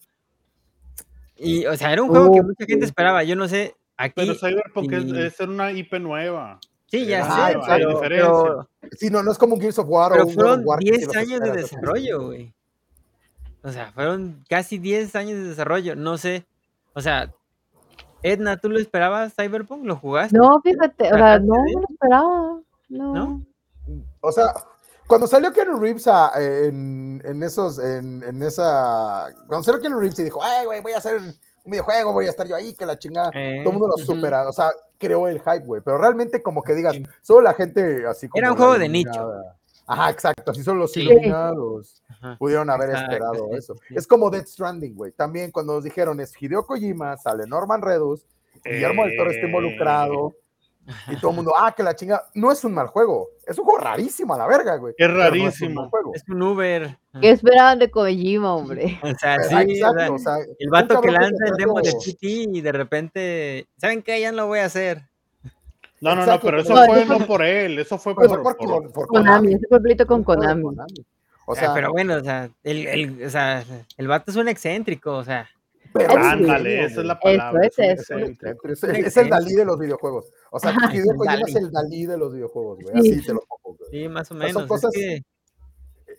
Y, 1.35 1.65
o 1.65 1.75
sea, 1.75 1.91
era 1.93 2.01
un 2.01 2.09
juego 2.09 2.31
que 2.33 2.41
mucha 2.41 2.65
gente 2.65 2.85
esperaba, 2.85 3.23
yo 3.23 3.35
no 3.35 3.47
sé, 3.47 3.75
aquí, 3.97 4.13
Pero 4.15 4.35
Cyberpunk 4.35 4.91
es, 4.93 5.03
y- 5.05 5.19
es 5.21 5.39
una 5.41 5.71
IP 5.71 5.99
nueva. 5.99 6.59
sí, 6.85 7.05
ya 7.05 7.25
Ah, 7.27 7.49
sé, 7.51 7.59
pero, 7.67 7.89
diferencia. 7.89 8.27
pero, 8.31 8.69
Sí, 8.97 9.09
no, 9.09 9.23
no 9.23 9.31
es 9.31 9.37
como 9.37 9.55
un 9.55 9.61
Gears 9.61 9.79
of 9.79 9.87
War 9.89 10.11
pero 10.11 10.23
o 10.23 10.27
un 10.27 10.33
fueron 10.33 10.61
War. 10.65 10.79
que 10.79 10.85
sí 10.85 10.91
10 10.91 11.07
los 11.07 11.15
años 11.17 11.39
de 11.41 11.51
desarrollo, 11.51 12.21
güey. 12.27 12.53
O 13.63 13.69
sea, 13.71 13.91
fueron 13.91 14.43
casi 14.49 14.77
10 14.77 15.15
años 15.15 15.37
de 15.39 15.43
desarrollo, 15.49 15.95
no 15.95 16.17
sé, 16.17 16.45
o 16.93 17.01
sea, 17.01 17.33
Edna, 18.23 18.57
¿tú 18.57 18.69
lo 18.69 18.79
esperabas, 18.79 19.33
Cyberpunk? 19.35 19.85
¿Lo 19.85 19.95
jugaste? 19.97 20.37
No, 20.37 20.59
fíjate, 20.63 21.05
o 21.13 21.17
sea, 21.17 21.39
¿Trataste 21.39 21.45
no, 21.47 21.55
lo 21.55 21.87
esperaba. 21.89 22.59
No. 22.89 23.13
¿No? 23.13 23.45
O 24.21 24.31
sea, 24.31 24.53
cuando 25.05 25.27
salió 25.27 25.51
Keanu 25.53 25.79
Reeves 25.79 26.07
a- 26.07 26.31
en, 26.37 27.21
en 27.23 27.43
esos, 27.43 27.77
en, 27.79 28.23
en 28.23 28.41
esa. 28.43 29.27
Cuando 29.47 29.63
salió 29.63 29.79
Keanu 29.81 29.99
Reeves 29.99 30.17
y 30.19 30.23
dijo, 30.23 30.41
ay, 30.43 30.65
güey, 30.65 30.81
voy 30.81 30.93
a 30.93 30.97
hacer 30.97 31.19
un 31.67 31.71
videojuego, 31.71 32.13
voy 32.13 32.25
a 32.27 32.29
estar 32.29 32.47
yo 32.47 32.55
ahí, 32.55 32.73
que 32.73 32.85
la 32.85 32.97
chingada. 32.97 33.29
Eh, 33.35 33.59
Todo 33.63 33.73
el 33.73 33.79
mundo 33.79 33.95
lo 33.97 34.03
supera, 34.03 34.47
o 34.47 34.53
sea, 34.53 34.71
creó 34.97 35.27
el 35.27 35.39
hype, 35.41 35.65
güey. 35.65 35.81
Pero 35.83 35.97
realmente, 35.97 36.41
como 36.41 36.63
que 36.63 36.73
digas, 36.73 36.95
solo 37.21 37.41
la 37.41 37.53
gente 37.53 38.07
así 38.07 38.27
como. 38.29 38.39
Era 38.41 38.51
un 38.51 38.57
juego 38.57 38.79
de 38.79 38.87
nicho. 38.89 39.31
Ajá, 39.85 40.09
exacto. 40.09 40.51
Así 40.51 40.63
solo 40.63 40.79
los 40.81 40.91
Sí. 40.93 41.01
iluminados 41.01 42.01
ajá. 42.09 42.35
pudieron 42.39 42.69
haber 42.69 42.89
Exacto, 42.89 43.11
esperado 43.13 43.49
eso. 43.53 43.75
Es 43.89 44.07
como 44.07 44.29
Death 44.29 44.47
Stranding, 44.47 44.95
güey. 44.95 45.11
También 45.11 45.51
cuando 45.51 45.73
nos 45.75 45.83
dijeron 45.83 46.19
es 46.19 46.33
Hideo 46.41 46.65
Kojima, 46.65 47.15
sale 47.17 47.45
Norman 47.47 47.81
Redus, 47.81 48.25
Guillermo 48.65 49.03
del 49.05 49.15
Toro 49.17 49.29
está 49.31 49.43
Eh. 49.45 49.47
involucrado. 49.49 50.33
Y 51.09 51.15
todo 51.17 51.31
el 51.31 51.35
mundo, 51.37 51.53
ah, 51.57 51.73
que 51.75 51.83
la 51.83 51.95
chinga. 51.95 52.23
No 52.33 52.51
es 52.51 52.63
un 52.63 52.73
mal 52.73 52.87
juego. 52.87 53.29
Es 53.45 53.57
un 53.59 53.65
juego 53.65 53.79
rarísimo 53.79 54.33
a 54.33 54.37
la 54.37 54.47
verga, 54.47 54.75
güey. 54.77 54.91
Es 54.91 54.95
pero 54.97 55.13
no 55.13 55.19
un 55.19 55.25
rarísimo. 55.25 55.91
Es 56.13 56.23
un 56.29 56.41
Uber. 56.41 56.97
¿Qué 57.21 57.31
esperaban 57.31 57.79
de 57.79 57.91
Kojima, 57.91 58.53
hombre? 58.55 58.99
O 59.03 59.13
sea, 59.19 59.37
sí, 59.43 59.55
exacto, 59.55 59.99
sea, 59.99 60.11
o 60.11 60.17
sea, 60.19 60.37
el 60.59 60.69
vato 60.69 61.01
que 61.01 61.11
lanza 61.11 61.45
el 61.45 61.53
demo 61.57 61.81
de 61.81 61.91
PT 61.91 62.17
y 62.53 62.61
de 62.61 62.71
repente, 62.71 63.67
¿saben 63.77 64.01
qué? 64.01 64.21
Ya 64.21 64.31
no 64.31 64.37
lo 64.37 64.47
voy 64.47 64.59
a 64.59 64.65
hacer. 64.65 65.01
No, 65.99 66.15
no, 66.15 66.25
no, 66.25 66.39
pero 66.39 66.61
eso 66.61 66.75
fue 66.85 67.05
no 67.05 67.25
por 67.25 67.43
él, 67.43 67.79
eso 67.79 67.97
fue 67.97 68.13
por, 68.13 68.27
por, 68.27 68.43
por- 68.43 68.57
por- 68.57 68.91
por 68.93 69.07
Konami, 69.07 69.53
ese 69.55 69.67
pleito 69.81 70.05
con 70.05 70.23
Konami. 70.23 70.63
O 70.63 70.73
O 71.47 71.55
sea, 71.55 71.73
pero 71.73 71.91
bueno, 71.91 72.15
o 72.15 72.23
sea, 72.23 72.49
el, 72.63 72.85
el, 72.87 73.25
o 73.25 73.29
sea, 73.29 73.63
el 73.97 74.07
vato 74.07 74.29
es 74.29 74.37
un 74.37 74.47
excéntrico, 74.47 75.15
o 75.17 75.23
sea, 75.23 75.49
pero 75.97 76.11
es 76.19 76.25
Ándale, 76.27 76.85
esa 76.85 76.99
es 77.01 77.05
la 77.07 77.19
palabra. 77.19 77.65
es 77.67 77.73
eso. 77.79 77.91
Es, 78.01 78.09
un 78.09 78.19
excéntrico. 78.31 78.67
excéntrico, 78.69 79.07
es- 79.07 79.17
es 79.17 79.17
el 79.23 79.29
Dalí 79.29 79.53
de 79.55 79.65
los 79.65 79.79
videojuegos. 79.79 80.31
O 80.51 80.59
sea, 80.59 80.71
Hideo 80.93 81.15
Kojima 81.15 81.41
es 81.47 81.55
el 81.55 81.71
Dalí 81.71 82.05
de 82.05 82.17
los 82.17 82.33
videojuegos, 82.33 82.79
güey. 82.81 83.01
Sí. 83.03 83.11
Así 83.13 83.25
te 83.25 83.33
lo 83.33 83.41
pongo, 83.41 83.77
güey. 83.77 83.89
sí, 83.91 84.09
más 84.09 84.31
o 84.31 84.35
sea, 84.35 84.37
menos. 84.47 84.53
son 84.53 84.63
es 84.63 84.67
cosas- 84.69 84.91
que- 84.93 85.21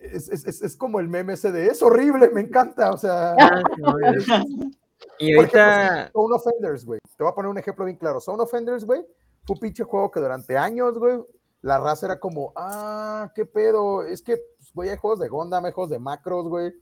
Es, 0.00 0.28
es- 0.28 0.46
es- 0.46 0.62
es 0.62 0.76
como 0.76 1.00
el 1.00 1.08
meme 1.08 1.32
ese 1.34 1.50
de 1.50 1.66
es 1.66 1.82
horrible, 1.82 2.30
me 2.30 2.40
encanta. 2.42 2.92
O 2.92 2.96
sea, 2.98 3.34
Ah, 3.38 3.62
y 5.18 5.34
ahorita, 5.36 6.10
Zone 6.12 6.34
Offenders, 6.36 6.84
güey. 6.84 7.00
Te 7.16 7.24
voy 7.24 7.32
a 7.32 7.34
poner 7.34 7.50
un 7.50 7.58
ejemplo 7.58 7.84
bien 7.84 7.96
claro. 7.96 8.20
Zone 8.20 8.42
Offenders, 8.42 8.84
güey, 8.84 9.02
fue 9.44 9.54
un 9.54 9.60
pinche 9.60 9.82
juego 9.84 10.10
que 10.10 10.20
durante 10.20 10.56
años, 10.56 10.96
güey, 10.98 11.18
la 11.62 11.78
raza 11.80 12.06
era 12.06 12.20
como, 12.20 12.52
ah, 12.54 13.32
qué 13.34 13.44
pedo. 13.44 14.04
Es 14.04 14.22
que, 14.22 14.36
pues, 14.36 14.72
güey, 14.72 14.90
hay 14.90 14.96
juegos 14.96 15.18
de 15.18 15.28
Gundam, 15.28 15.64
hay 15.64 15.72
juegos 15.72 15.90
de 15.90 15.98
macros, 15.98 16.46
güey. 16.48 16.72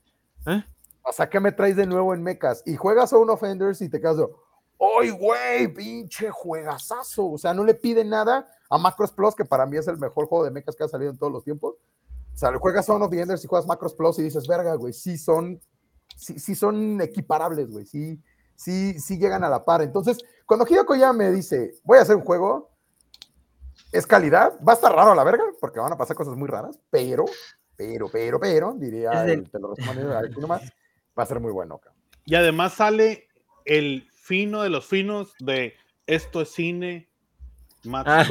¿Eh? 0.45 0.63
O 1.09 1.13
sea, 1.13 1.29
¿qué 1.29 1.39
me 1.39 1.51
traes 1.51 1.75
de 1.75 1.85
nuevo 1.85 2.13
en 2.13 2.21
mechas? 2.21 2.63
Y 2.65 2.75
juegas 2.75 3.11
Zone 3.11 3.31
Offenders 3.31 3.81
y 3.81 3.89
te 3.89 3.99
quedas 4.01 4.17
de, 4.17 4.27
¡ay, 4.99 5.09
güey! 5.11 5.67
Pinche 5.73 6.29
juegazazo. 6.29 7.31
O 7.31 7.37
sea, 7.37 7.53
no 7.53 7.63
le 7.63 7.73
piden 7.73 8.09
nada 8.09 8.47
a 8.69 8.77
Macros 8.77 9.11
Plus, 9.11 9.33
que 9.35 9.45
para 9.45 9.65
mí 9.65 9.77
es 9.77 9.87
el 9.87 9.97
mejor 9.97 10.27
juego 10.27 10.43
de 10.43 10.51
mechas 10.51 10.75
que 10.75 10.83
ha 10.83 10.87
salido 10.87 11.11
en 11.11 11.17
todos 11.17 11.31
los 11.31 11.43
tiempos. 11.43 11.75
O 12.33 12.37
sea, 12.37 12.55
juegas 12.57 12.85
Zone 12.85 13.03
of 13.05 13.11
the 13.11 13.21
Enders 13.21 13.43
y 13.43 13.47
juegas 13.47 13.65
Macros 13.65 13.93
Plus 13.93 14.19
y 14.19 14.23
dices, 14.23 14.47
verga, 14.47 14.75
güey, 14.75 14.93
sí 14.93 15.17
son, 15.17 15.59
sí, 16.15 16.37
sí 16.39 16.53
son 16.55 17.01
equiparables, 17.01 17.71
güey, 17.71 17.85
sí, 17.85 18.21
sí, 18.55 18.99
sí 18.99 19.17
llegan 19.17 19.43
a 19.43 19.49
la 19.49 19.63
par. 19.65 19.81
Entonces, 19.81 20.17
cuando 20.45 20.65
Hideo 20.67 20.85
Kojima 20.85 21.13
me 21.13 21.31
dice, 21.31 21.73
voy 21.83 21.97
a 21.97 22.01
hacer 22.01 22.15
un 22.15 22.23
juego, 22.23 22.69
es 23.91 24.05
calidad, 24.05 24.53
va 24.67 24.73
a 24.73 24.75
estar 24.75 24.93
raro 24.93 25.11
a 25.11 25.15
la 25.15 25.23
verga, 25.23 25.45
porque 25.59 25.79
van 25.79 25.93
a 25.93 25.97
pasar 25.97 26.15
cosas 26.15 26.35
muy 26.35 26.47
raras, 26.47 26.77
pero, 26.89 27.25
pero, 27.75 28.07
pero, 28.11 28.39
pero, 28.39 28.73
diría, 28.73 29.23
el- 29.25 29.49
te 29.49 29.59
lo 29.59 29.73
resumo 29.73 29.91
aquí 30.13 30.39
nomás, 30.39 30.61
va 31.17 31.23
a 31.23 31.25
ser 31.25 31.39
muy 31.39 31.51
bueno. 31.51 31.79
Y 32.25 32.35
además 32.35 32.73
sale 32.73 33.27
el 33.65 34.07
fino 34.13 34.61
de 34.61 34.69
los 34.69 34.85
finos 34.85 35.33
de 35.39 35.73
esto 36.05 36.41
es 36.41 36.49
cine. 36.51 37.09
Matt 37.83 38.07
Ah. 38.09 38.25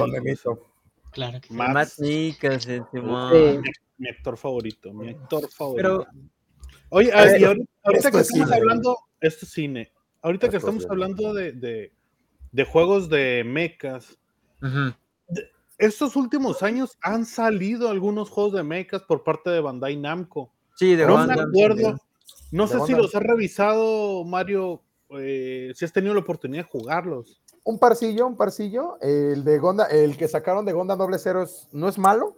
Claro 1.13 1.41
que. 1.41 1.53
Matt- 1.55 1.73
Matt 1.73 1.89
Mikkelsen, 1.99 2.85
Simón. 2.93 3.33
Sí. 3.65 3.71
mi 3.99 4.09
actor 4.11 4.37
favorito, 4.37 4.93
mi 4.93 5.09
actor 5.11 5.49
favorito. 5.51 6.07
Pero, 6.07 6.07
Oye, 6.91 7.13
a 7.13 7.25
ver, 7.25 7.41
y 7.41 7.45
ahorita, 7.45 8.11
que 8.11 8.19
es 8.19 8.27
estamos 8.29 8.29
cine. 8.29 8.55
hablando, 8.57 8.99
esto 9.21 9.45
es 9.47 9.51
cine. 9.53 9.93
Ahorita 10.23 10.49
que 10.51 10.59
estamos 10.59 10.87
hablando 10.89 11.33
de, 11.35 11.53
de, 11.53 11.93
de 12.53 12.65
juegos 12.65 13.09
de 13.09 13.43
mechas, 13.45 14.17
estos 15.79 16.15
últimos 16.17 16.63
años 16.63 16.97
han 17.03 17.25
salido 17.27 17.89
algunos 17.91 18.31
juegos 18.31 18.53
de 18.55 18.63
mechas 18.63 19.03
por 19.03 19.25
parte 19.25 19.51
de 19.51 19.61
Bandai 19.61 19.97
Namco. 19.97 20.53
Sí, 20.77 20.95
de 20.95 21.07
No 21.07 21.27
me 21.27 21.33
acuerdo. 21.35 21.99
No 22.51 22.67
sé 22.67 22.81
si 22.87 22.93
los 22.93 23.15
has 23.15 23.23
revisado, 23.23 24.25
Mario, 24.25 24.83
eh, 25.11 25.73
si 25.75 25.85
has 25.85 25.93
tenido 25.93 26.15
la 26.15 26.21
oportunidad 26.21 26.65
de 26.65 26.71
jugarlos. 26.71 27.43
Un 27.65 27.79
parcillo, 27.79 28.27
un 28.27 28.37
parcillo. 28.37 28.99
El 29.01 29.45
de 29.45 29.59
Gonda, 29.59 29.87
el 29.87 30.17
que 30.17 30.29
sacaron 30.29 30.65
de 30.65 30.73
Gondam 30.73 30.99
Doble 30.99 31.19
Cero 31.19 31.45
no 31.73 31.89
es 31.89 31.99
malo. 31.99 32.37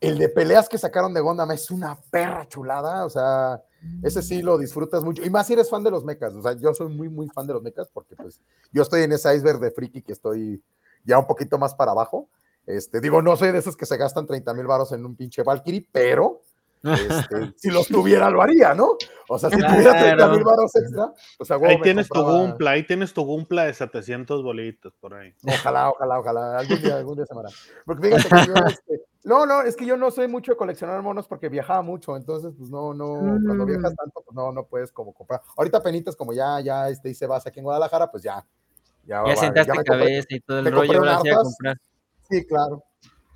El 0.00 0.18
de 0.18 0.28
peleas 0.28 0.68
que 0.68 0.78
sacaron 0.78 1.12
de 1.12 1.20
Gondam 1.20 1.50
es 1.50 1.70
una 1.70 1.98
perra 2.10 2.46
chulada. 2.48 3.04
O 3.04 3.10
sea, 3.10 3.62
ese 4.02 4.22
sí 4.22 4.42
lo 4.42 4.56
disfrutas 4.56 5.04
mucho. 5.04 5.24
Y 5.24 5.30
más 5.30 5.46
si 5.46 5.52
eres 5.52 5.68
fan 5.68 5.82
de 5.82 5.90
los 5.90 6.04
mechas. 6.04 6.32
O 6.34 6.42
sea, 6.42 6.54
yo 6.54 6.72
soy 6.72 6.88
muy, 6.88 7.08
muy 7.08 7.28
fan 7.28 7.46
de 7.46 7.52
los 7.52 7.62
mechas 7.62 7.88
porque 7.92 8.16
pues 8.16 8.40
yo 8.72 8.82
estoy 8.82 9.02
en 9.02 9.12
ese 9.12 9.34
iceberg 9.34 9.60
de 9.60 9.70
friki 9.70 10.02
que 10.02 10.12
estoy 10.12 10.62
ya 11.04 11.18
un 11.18 11.26
poquito 11.26 11.58
más 11.58 11.74
para 11.74 11.92
abajo. 11.92 12.28
Este, 12.66 13.00
digo, 13.00 13.22
no 13.22 13.36
soy 13.36 13.52
de 13.52 13.58
esos 13.58 13.76
que 13.76 13.86
se 13.86 13.96
gastan 13.96 14.26
30 14.26 14.52
mil 14.54 14.66
baros 14.66 14.92
en 14.92 15.04
un 15.04 15.16
pinche 15.16 15.42
Valkyrie, 15.42 15.88
pero 15.90 16.42
este, 16.82 17.52
si 17.56 17.70
los 17.70 17.88
tuviera 17.88 18.30
lo 18.30 18.42
haría, 18.42 18.74
¿no? 18.74 18.96
O 19.28 19.38
sea, 19.38 19.50
si 19.50 19.56
tuviera 19.56 19.92
30 19.92 20.16
Claro. 20.16 20.32
mil 20.34 20.44
baros 20.44 20.74
extra, 20.76 21.12
pues 21.36 21.50
a 21.50 21.56
huevo 21.56 21.70
Ahí 21.70 21.76
me 21.78 21.82
tienes 21.82 22.08
tu 22.08 22.22
Gumpla, 22.22 22.70
ahí 22.72 22.86
tienes 22.86 23.12
tu 23.12 23.22
Gumpla 23.24 23.64
de 23.64 23.74
700 23.74 24.42
bolitos 24.42 24.94
por 25.00 25.14
ahí. 25.14 25.34
Ojalá, 25.46 25.90
ojalá, 25.90 26.18
ojalá. 26.20 26.58
Algún 26.58 26.80
día, 26.82 26.96
algún 26.96 27.16
día 27.16 27.26
se 27.26 27.34
me 27.34 27.40
hará. 27.40 27.50
Porque 27.84 28.08
fíjate 28.16 28.28
que 28.28 28.46
yo, 28.46 28.54
este, 28.66 29.02
no, 29.24 29.44
no, 29.44 29.60
es 29.62 29.76
que 29.76 29.84
yo 29.84 29.96
no 29.96 30.10
soy 30.10 30.28
mucho 30.28 30.52
de 30.52 30.56
coleccionar 30.56 31.02
monos 31.02 31.28
porque 31.28 31.48
viajaba 31.50 31.82
mucho, 31.82 32.16
entonces, 32.16 32.52
pues 32.56 32.70
no, 32.70 32.94
no, 32.94 33.18
cuando 33.44 33.66
viajas 33.66 33.92
Mm. 33.92 33.96
tanto, 33.96 34.22
pues 34.24 34.34
no, 34.34 34.52
no 34.52 34.64
puedes 34.64 34.90
como 34.92 35.12
comprar. 35.12 35.42
Ahorita 35.56 35.82
penitas, 35.82 36.16
como 36.16 36.32
ya, 36.32 36.60
ya, 36.60 36.88
este, 36.88 37.10
hice 37.10 37.26
base 37.26 37.48
aquí 37.50 37.58
en 37.60 37.64
Guadalajara, 37.64 38.10
pues 38.10 38.22
ya. 38.22 38.36
Ya, 39.04 39.16
Ya 39.16 39.22
va, 39.22 39.36
sentaste 39.36 39.72
me 39.72 39.78
compré- 39.78 39.84
cabeza 39.84 40.26
y 40.30 40.40
todo 40.40 40.58
el 40.60 40.72
rollo, 40.72 40.98
ahora 40.98 41.16
a 41.16 41.18
comprar. 41.42 41.76
Sí, 42.30 42.46
claro. 42.46 42.84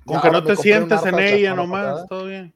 Con 0.05 0.15
Ya, 0.17 0.21
que 0.21 0.31
no 0.31 0.43
te 0.43 0.55
sientes 0.55 1.05
en 1.05 1.17
ella 1.19 1.53
nomás, 1.55 2.05
todo 2.07 2.25
bien. 2.25 2.53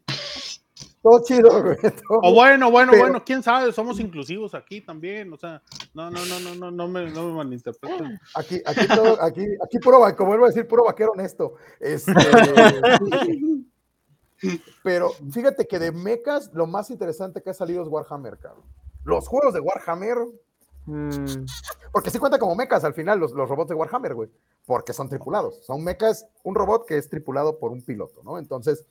Todo 1.08 1.24
chido, 1.24 1.64
güey. 1.64 1.78
todo 1.82 2.20
O 2.22 2.34
bueno, 2.34 2.70
bueno, 2.70 2.92
Pero- 2.92 3.04
bueno, 3.04 3.24
quién 3.26 3.42
sabe, 3.42 3.72
somos 3.72 3.98
inclusivos 4.02 4.54
aquí 4.54 4.82
también, 4.82 5.32
o 5.32 5.38
sea, 5.38 5.62
no, 5.94 6.12
no, 6.12 6.20
no, 6.26 6.40
no, 6.42 6.56
no, 6.56 6.72
no 6.72 6.88
me, 6.90 7.10
no 7.10 7.30
me 7.30 7.34
malinterpreten. 7.36 8.20
Aquí, 8.36 8.62
aquí, 8.66 8.88
todo, 8.88 9.22
aquí, 9.22 9.46
aquí 9.64 9.80
puro, 9.80 10.02
como 10.18 10.32
vuelvo 10.32 10.46
a 10.46 10.48
decir, 10.50 10.68
puro 10.68 10.84
vaquero 10.84 11.12
honesto. 11.12 11.54
Este, 11.80 12.12
pero 14.84 15.12
fíjate 15.32 15.66
que 15.66 15.80
de 15.80 15.94
mechas, 15.94 16.52
lo 16.54 16.68
más 16.68 16.90
interesante 16.90 17.42
que 17.42 17.52
ha 17.52 17.54
salido 17.54 17.84
es 17.84 17.88
Warhammer, 17.88 18.38
cabrón. 18.38 18.66
Los 19.06 19.30
juegos 19.30 19.54
de 19.54 19.62
Warhammer, 19.62 20.18
Mm, 20.90 21.44
porque 21.92 22.10
sí 22.10 22.18
cuenta 22.18 22.40
como 22.40 22.56
mechas 22.56 22.86
al 22.86 22.94
final 22.94 23.20
los, 23.20 23.34
los 23.34 23.50
robots 23.50 23.68
de 23.68 23.76
Warhammer, 23.76 24.14
güey, 24.14 24.30
porque 24.66 24.94
son 24.94 25.10
tripulados. 25.10 25.66
Son 25.66 25.84
mechas, 25.84 26.26
un 26.44 26.56
robot 26.56 26.86
que 26.88 26.98
es 26.98 27.10
tripulado 27.10 27.60
por 27.60 27.72
un 27.72 27.82
piloto, 27.82 28.24
¿no? 28.24 28.38
Entonces, 28.38 28.86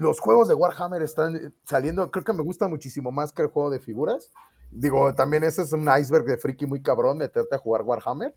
los 0.00 0.18
juegos 0.18 0.48
de 0.48 0.54
Warhammer 0.54 1.02
están 1.02 1.54
saliendo, 1.66 2.10
creo 2.10 2.24
que 2.24 2.32
me 2.32 2.42
gusta 2.42 2.68
muchísimo 2.68 3.12
más 3.12 3.32
que 3.32 3.42
el 3.42 3.48
juego 3.48 3.68
de 3.68 3.80
figuras. 3.80 4.30
Digo, 4.70 5.14
también 5.14 5.44
ese 5.44 5.60
es 5.60 5.74
un 5.74 5.86
iceberg 5.94 6.24
de 6.24 6.38
friki 6.38 6.64
muy 6.64 6.80
cabrón, 6.80 7.18
meterte 7.18 7.54
a 7.54 7.58
jugar 7.58 7.82
Warhammer. 7.82 8.34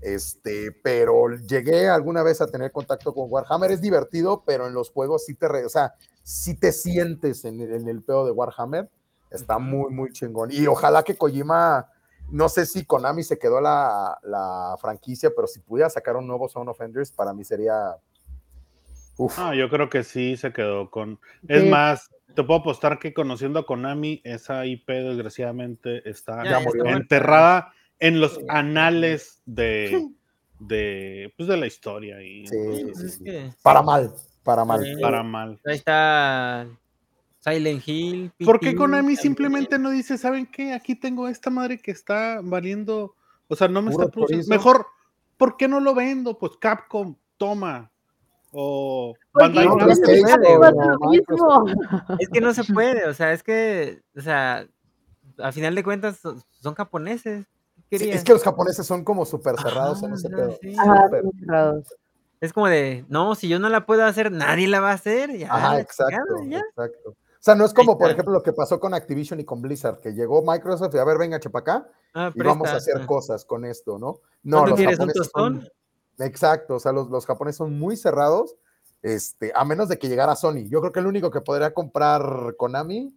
Este, 0.00 0.70
pero 0.84 1.30
llegué 1.30 1.88
alguna 1.88 2.22
vez 2.22 2.40
a 2.40 2.46
tener 2.46 2.70
contacto 2.70 3.12
con 3.12 3.26
Warhammer, 3.28 3.72
es 3.72 3.80
divertido, 3.80 4.44
pero 4.46 4.68
en 4.68 4.72
los 4.72 4.90
juegos 4.92 5.24
sí 5.24 5.34
te, 5.34 5.48
re- 5.48 5.66
o 5.66 5.68
sea, 5.68 5.94
sí 6.22 6.54
te 6.54 6.70
sientes 6.70 7.44
en 7.44 7.60
el, 7.60 7.74
en 7.74 7.88
el 7.88 8.04
pedo 8.04 8.24
de 8.24 8.30
Warhammer, 8.30 8.88
está 9.30 9.58
muy, 9.58 9.90
muy 9.90 10.12
chingón. 10.12 10.50
Y 10.52 10.68
ojalá 10.68 11.02
que 11.02 11.16
Kojima, 11.16 11.90
no 12.30 12.48
sé 12.48 12.66
si 12.66 12.86
Konami 12.86 13.24
se 13.24 13.36
quedó 13.36 13.60
la, 13.60 14.16
la 14.22 14.76
franquicia, 14.80 15.32
pero 15.34 15.48
si 15.48 15.58
pudiera 15.58 15.90
sacar 15.90 16.16
un 16.16 16.28
nuevo 16.28 16.48
Zone 16.48 16.70
of 16.70 16.80
Enders, 16.80 17.10
para 17.10 17.34
mí 17.34 17.42
sería... 17.42 17.96
Uf, 19.20 19.38
Ah, 19.38 19.54
yo 19.54 19.68
creo 19.68 19.90
que 19.90 20.02
sí 20.02 20.38
se 20.38 20.50
quedó 20.50 20.90
con. 20.90 21.20
Es 21.46 21.62
Sí. 21.62 21.68
más, 21.68 22.08
te 22.34 22.42
puedo 22.42 22.60
apostar 22.60 22.98
que 22.98 23.12
conociendo 23.12 23.58
a 23.58 23.66
Konami, 23.66 24.22
esa 24.24 24.64
IP 24.64 24.88
desgraciadamente 25.02 26.08
está 26.08 26.42
Ya, 26.44 26.58
ya 26.60 26.90
enterrada 26.92 27.74
en 27.98 28.18
los 28.18 28.40
anales 28.48 29.42
de, 29.44 30.08
de, 30.58 31.34
pues 31.36 31.50
de 31.50 31.56
la 31.58 31.66
historia 31.66 32.22
y 32.22 32.46
Sí, 32.46 32.56
entonces, 32.56 33.04
Es 33.04 33.18
que 33.18 33.52
para 33.62 33.82
mal, 33.82 34.10
para 34.42 34.64
mal. 34.64 34.82
Sí. 34.82 35.02
para 35.02 35.22
mal. 35.22 35.60
ahí 35.66 35.74
está 35.74 36.66
Silent 37.40 37.86
Hill. 37.86 38.32
¿Por 38.42 38.58
qué 38.58 38.74
Konami 38.74 39.16
simplemente 39.16 39.78
no 39.78 39.90
dice, 39.90 40.16
¿saben 40.16 40.46
qué? 40.46 40.72
Aquí 40.72 40.94
tengo 40.94 41.28
esta 41.28 41.50
madre 41.50 41.78
que 41.78 41.90
está 41.90 42.40
valiendo, 42.42 43.16
o 43.48 43.54
sea, 43.54 43.68
no 43.68 43.82
me 43.82 43.90
Puro 43.90 44.04
está 44.04 44.12
produciendo. 44.14 44.48
Mejor, 44.48 44.86
¿por 45.36 45.58
qué 45.58 45.68
no 45.68 45.78
lo 45.78 45.94
vendo? 45.94 46.38
Pues 46.38 46.52
Capcom, 46.58 47.16
toma. 47.36 47.92
O 48.52 49.14
Bandai 49.32 49.66
no, 49.66 49.94
se 49.94 50.22
no. 51.36 51.64
Es 52.18 52.28
que 52.28 52.40
no 52.40 52.52
se 52.52 52.64
puede, 52.74 53.06
o 53.06 53.14
sea, 53.14 53.32
es 53.32 53.42
que, 53.42 54.02
o 54.16 54.20
sea, 54.20 54.66
a 55.38 55.52
final 55.52 55.74
de 55.74 55.84
cuentas 55.84 56.16
son, 56.16 56.42
son 56.60 56.74
japoneses. 56.74 57.46
Es 57.90 58.24
que 58.24 58.32
los 58.32 58.42
japoneses 58.42 58.86
son 58.86 59.04
como 59.04 59.24
súper 59.24 59.56
cerrados 59.60 60.02
en 60.02 60.14
ese 60.14 60.28
pedo. 60.28 60.56
sí. 60.60 60.74
Cerrados. 61.40 61.86
Es 62.40 62.52
como 62.54 62.68
de, 62.68 63.04
no, 63.08 63.34
si 63.34 63.48
yo 63.48 63.58
no 63.58 63.68
la 63.68 63.84
puedo 63.84 64.04
hacer, 64.04 64.32
nadie 64.32 64.66
la 64.66 64.80
va 64.80 64.92
a 64.92 64.94
hacer. 64.94 65.36
Ya, 65.36 65.54
Ajá, 65.54 65.74
la 65.74 65.80
exacto, 65.80 66.36
chingada, 66.38 66.62
ya. 66.62 66.66
exacto. 66.68 67.10
O 67.10 67.42
sea, 67.42 67.54
no 67.54 67.64
es 67.64 67.74
como, 67.74 67.98
por 67.98 68.10
ejemplo, 68.10 68.32
lo 68.32 68.42
que 68.42 68.52
pasó 68.52 68.80
con 68.80 68.94
Activision 68.94 69.40
y 69.40 69.44
con 69.44 69.60
Blizzard, 69.60 70.00
que 70.00 70.12
llegó 70.12 70.42
Microsoft 70.42 70.94
y 70.94 70.98
a 70.98 71.04
ver, 71.04 71.18
venga, 71.18 71.40
chepa 71.40 71.60
acá, 71.60 71.86
Ah, 72.14 72.32
y 72.34 72.42
vamos 72.42 72.68
a 72.68 72.76
hacer 72.76 72.96
ah. 73.00 73.06
cosas 73.06 73.44
con 73.44 73.64
esto, 73.64 73.98
¿no? 73.98 74.20
No, 74.42 74.58
¿Cuánto 74.62 74.82
los 74.82 74.92
japoneses 74.92 75.30
son? 75.32 75.68
Exacto, 76.26 76.74
o 76.76 76.80
sea, 76.80 76.92
los, 76.92 77.08
los 77.10 77.26
japoneses 77.26 77.56
son 77.58 77.78
muy 77.78 77.96
cerrados, 77.96 78.56
este, 79.02 79.52
a 79.54 79.64
menos 79.64 79.88
de 79.88 79.98
que 79.98 80.08
llegara 80.08 80.36
Sony. 80.36 80.68
Yo 80.68 80.80
creo 80.80 80.92
que 80.92 81.00
el 81.00 81.06
único 81.06 81.30
que 81.30 81.40
podría 81.40 81.72
comprar 81.72 82.54
Konami, 82.56 83.14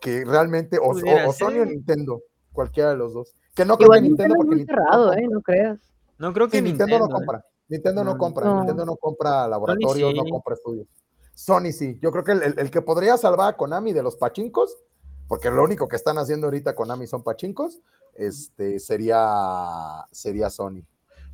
que 0.00 0.24
realmente, 0.24 0.78
o, 0.78 0.90
Pudiera 0.90 1.26
o- 1.26 1.30
o 1.30 1.32
Sony 1.32 1.60
o. 1.62 1.64
Nintendo, 1.66 2.22
cualquiera 2.52 2.90
de 2.90 2.96
los 2.96 3.14
dos. 3.14 3.34
Que 3.54 3.64
no 3.64 3.76
creo 3.78 3.90
que 3.90 4.00
Nintendo, 4.02 4.34
Nintendo 4.34 4.34
es 4.34 4.36
porque 4.36 4.48
muy 4.48 4.56
Nintendo 4.56 4.82
cerrado, 4.82 5.06
no 5.06 5.12
¿eh? 5.14 5.28
No 5.30 5.40
creas. 5.42 5.78
No 6.18 6.32
creo 6.32 6.48
que 6.48 6.58
Sí, 6.58 6.62
Nintendo, 6.62 6.98
no 6.98 7.06
¿eh? 7.06 7.08
compra. 7.12 7.44
Nintendo 7.68 8.04
no 8.04 8.18
compra. 8.18 8.44
No. 8.46 8.56
Nintendo 8.58 8.84
no 8.84 8.96
compra 8.96 9.48
laboratorios, 9.48 10.14
no 10.14 10.24
compra 10.24 10.54
estudios. 10.54 10.86
Sony 11.34 11.72
sí. 11.72 11.98
Yo 12.02 12.12
creo 12.12 12.22
que 12.24 12.32
el, 12.32 12.42
el- 12.42 12.58
el 12.58 12.70
que 12.70 12.82
podría 12.82 13.16
salvar 13.16 13.54
a 13.54 13.56
Konami 13.56 13.92
de 13.92 14.02
los 14.02 14.16
pachincos, 14.16 14.76
porque 15.26 15.50
lo 15.50 15.64
único 15.64 15.88
que 15.88 15.96
están 15.96 16.18
haciendo 16.18 16.46
ahorita 16.48 16.74
Konami 16.74 17.06
son 17.06 17.22
pachincos, 17.22 17.80
este 18.14 18.78
sería, 18.78 20.04
sería 20.12 20.50
Sony. 20.50 20.82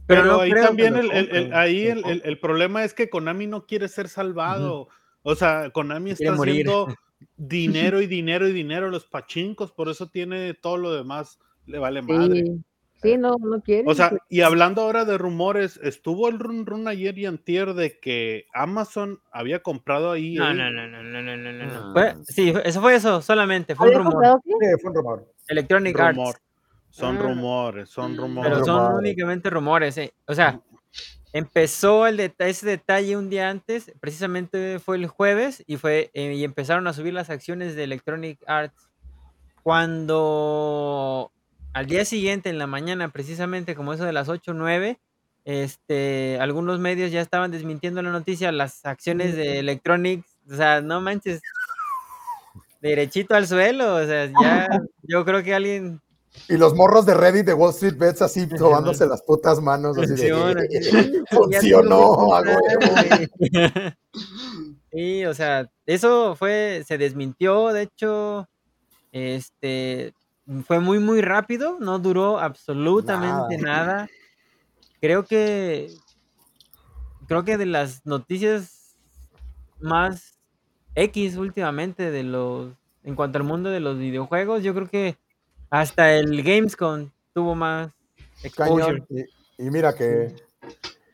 Pero 0.06 0.22
Pero, 0.22 0.32
no 0.34 0.40
ahí 0.40 0.50
también 0.52 0.96
el, 0.96 1.10
el- 1.12 1.54
ahí 1.54 1.86
el, 1.86 2.04
el- 2.04 2.22
el 2.24 2.38
problema 2.40 2.84
es 2.84 2.94
que 2.94 3.08
Konami 3.10 3.46
no 3.46 3.66
quiere 3.66 3.88
ser 3.88 4.08
salvado. 4.08 4.88
O 5.22 5.34
sea, 5.34 5.70
Konami 5.70 6.14
Quiere 6.14 6.24
está 6.32 6.36
morir. 6.36 6.66
haciendo 6.68 6.86
dinero 7.36 8.00
y 8.00 8.06
dinero 8.06 8.48
y 8.48 8.52
dinero 8.52 8.90
los 8.90 9.06
pachincos, 9.06 9.70
por 9.72 9.88
eso 9.88 10.08
tiene 10.08 10.54
todo 10.54 10.78
lo 10.78 10.92
demás, 10.94 11.38
le 11.66 11.78
vale 11.78 12.02
madre. 12.02 12.42
Sí, 12.44 12.62
sí, 13.02 13.18
no, 13.18 13.36
no 13.38 13.60
quieren. 13.62 13.86
O 13.88 13.94
sea, 13.94 14.10
pues, 14.10 14.22
y 14.28 14.40
hablando 14.40 14.82
ahora 14.82 15.04
de 15.04 15.16
rumores, 15.18 15.78
estuvo 15.82 16.28
el 16.28 16.38
run 16.38 16.66
run 16.66 16.88
ayer 16.88 17.16
y 17.18 17.26
antier 17.26 17.74
de 17.74 18.00
que 18.00 18.46
Amazon 18.54 19.20
había 19.30 19.62
comprado 19.62 20.10
ahí. 20.10 20.34
No, 20.34 20.46
ahí- 20.46 20.56
no, 20.56 20.70
no, 20.70 20.88
no, 20.88 21.02
no, 21.02 21.22
no, 21.22 21.36
no, 21.36 21.52
no, 21.52 21.66
no. 21.66 21.92
Fue- 21.92 22.14
sí, 22.26 22.52
eso 22.64 22.80
fue 22.80 22.94
eso, 22.96 23.20
solamente, 23.22 23.74
fue 23.76 23.86
un 23.88 23.94
¿había 23.94 23.98
rumor. 23.98 24.12
comprado? 24.14 24.40
Sí, 24.44 24.52
fue 24.80 24.90
un 24.90 24.96
rumor. 24.96 25.32
Electronic 25.48 25.96
rumor. 25.98 26.28
Arts. 26.28 26.42
Son 26.90 27.16
Ah. 27.16 27.20
rumores, 27.22 27.88
son 27.88 28.16
rumores. 28.16 28.52
Pero 28.52 28.64
son 28.64 28.76
rumores. 28.78 28.98
únicamente 28.98 29.50
rumores. 29.50 29.96
eh. 29.98 30.12
O 30.26 30.34
sea, 30.34 30.60
empezó 31.32 32.06
el 32.06 32.16
deta- 32.16 32.46
ese 32.48 32.66
detalle 32.66 33.16
un 33.16 33.30
día 33.30 33.48
antes, 33.50 33.92
precisamente 34.00 34.78
fue 34.80 34.96
el 34.96 35.06
jueves, 35.06 35.62
y 35.66 35.76
fue 35.76 36.10
eh, 36.14 36.34
y 36.34 36.44
empezaron 36.44 36.86
a 36.88 36.92
subir 36.92 37.14
las 37.14 37.30
acciones 37.30 37.76
de 37.76 37.84
Electronic 37.84 38.38
Arts. 38.46 38.88
Cuando 39.62 41.30
al 41.72 41.86
día 41.86 42.04
siguiente, 42.04 42.48
en 42.50 42.58
la 42.58 42.66
mañana, 42.66 43.08
precisamente 43.10 43.74
como 43.76 43.92
eso 43.92 44.04
de 44.04 44.12
las 44.12 44.28
8 44.28 44.50
o 44.50 44.54
9, 44.54 44.98
este, 45.44 46.36
algunos 46.40 46.80
medios 46.80 47.12
ya 47.12 47.20
estaban 47.20 47.50
desmintiendo 47.52 48.02
la 48.02 48.10
noticia, 48.10 48.50
las 48.52 48.84
acciones 48.84 49.36
de 49.36 49.60
Electronic, 49.60 50.24
o 50.50 50.54
sea, 50.54 50.80
no 50.80 51.00
manches, 51.00 51.40
derechito 52.80 53.34
al 53.34 53.46
suelo, 53.46 53.94
o 53.96 54.04
sea, 54.06 54.26
ya, 54.42 54.68
yo 55.02 55.24
creo 55.24 55.42
que 55.42 55.54
alguien 55.54 56.00
Y 56.48 56.56
los 56.56 56.74
morros 56.74 57.06
de 57.06 57.14
Reddit 57.14 57.46
de 57.46 57.54
Wall 57.54 57.70
Street 57.70 57.96
Bets 57.96 58.22
así 58.22 58.48
tomándose 58.48 59.06
las 59.06 59.22
putas 59.22 59.60
manos 59.60 59.98
así 59.98 60.14
de 60.14 61.24
funcionó, 61.30 62.34
a 62.34 62.40
huevo. 62.40 63.94
Sí, 64.92 65.24
o 65.24 65.34
sea, 65.34 65.70
eso 65.86 66.34
fue, 66.34 66.82
se 66.86 66.98
desmintió, 66.98 67.68
de 67.68 67.82
hecho, 67.82 68.48
este, 69.12 70.14
fue 70.66 70.80
muy, 70.80 70.98
muy 70.98 71.20
rápido, 71.20 71.78
no 71.78 72.00
duró 72.00 72.40
absolutamente 72.40 73.56
nada. 73.58 74.08
Creo 75.00 75.24
que, 75.24 75.92
creo 77.28 77.44
que 77.44 77.56
de 77.56 77.66
las 77.66 78.04
noticias 78.04 78.96
más 79.78 80.38
X 80.96 81.36
últimamente 81.36 82.10
de 82.10 82.24
los, 82.24 82.72
en 83.04 83.14
cuanto 83.14 83.38
al 83.38 83.44
mundo 83.44 83.70
de 83.70 83.80
los 83.80 83.96
videojuegos, 83.96 84.64
yo 84.64 84.74
creo 84.74 84.88
que 84.88 85.16
hasta 85.70 86.14
el 86.16 86.42
Gamescom 86.42 87.10
tuvo 87.32 87.54
más 87.54 87.92
exposure. 88.42 89.02
Y, 89.08 89.66
y 89.66 89.70
mira 89.70 89.94
que 89.94 90.34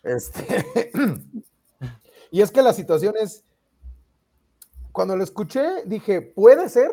este 0.03 0.91
Y 2.31 2.43
es 2.43 2.51
que 2.51 2.63
la 2.63 2.73
situación 2.73 3.15
es, 3.21 3.45
cuando 4.93 5.17
lo 5.17 5.25
escuché, 5.25 5.85
dije, 5.87 6.21
puede 6.23 6.69
ser, 6.69 6.91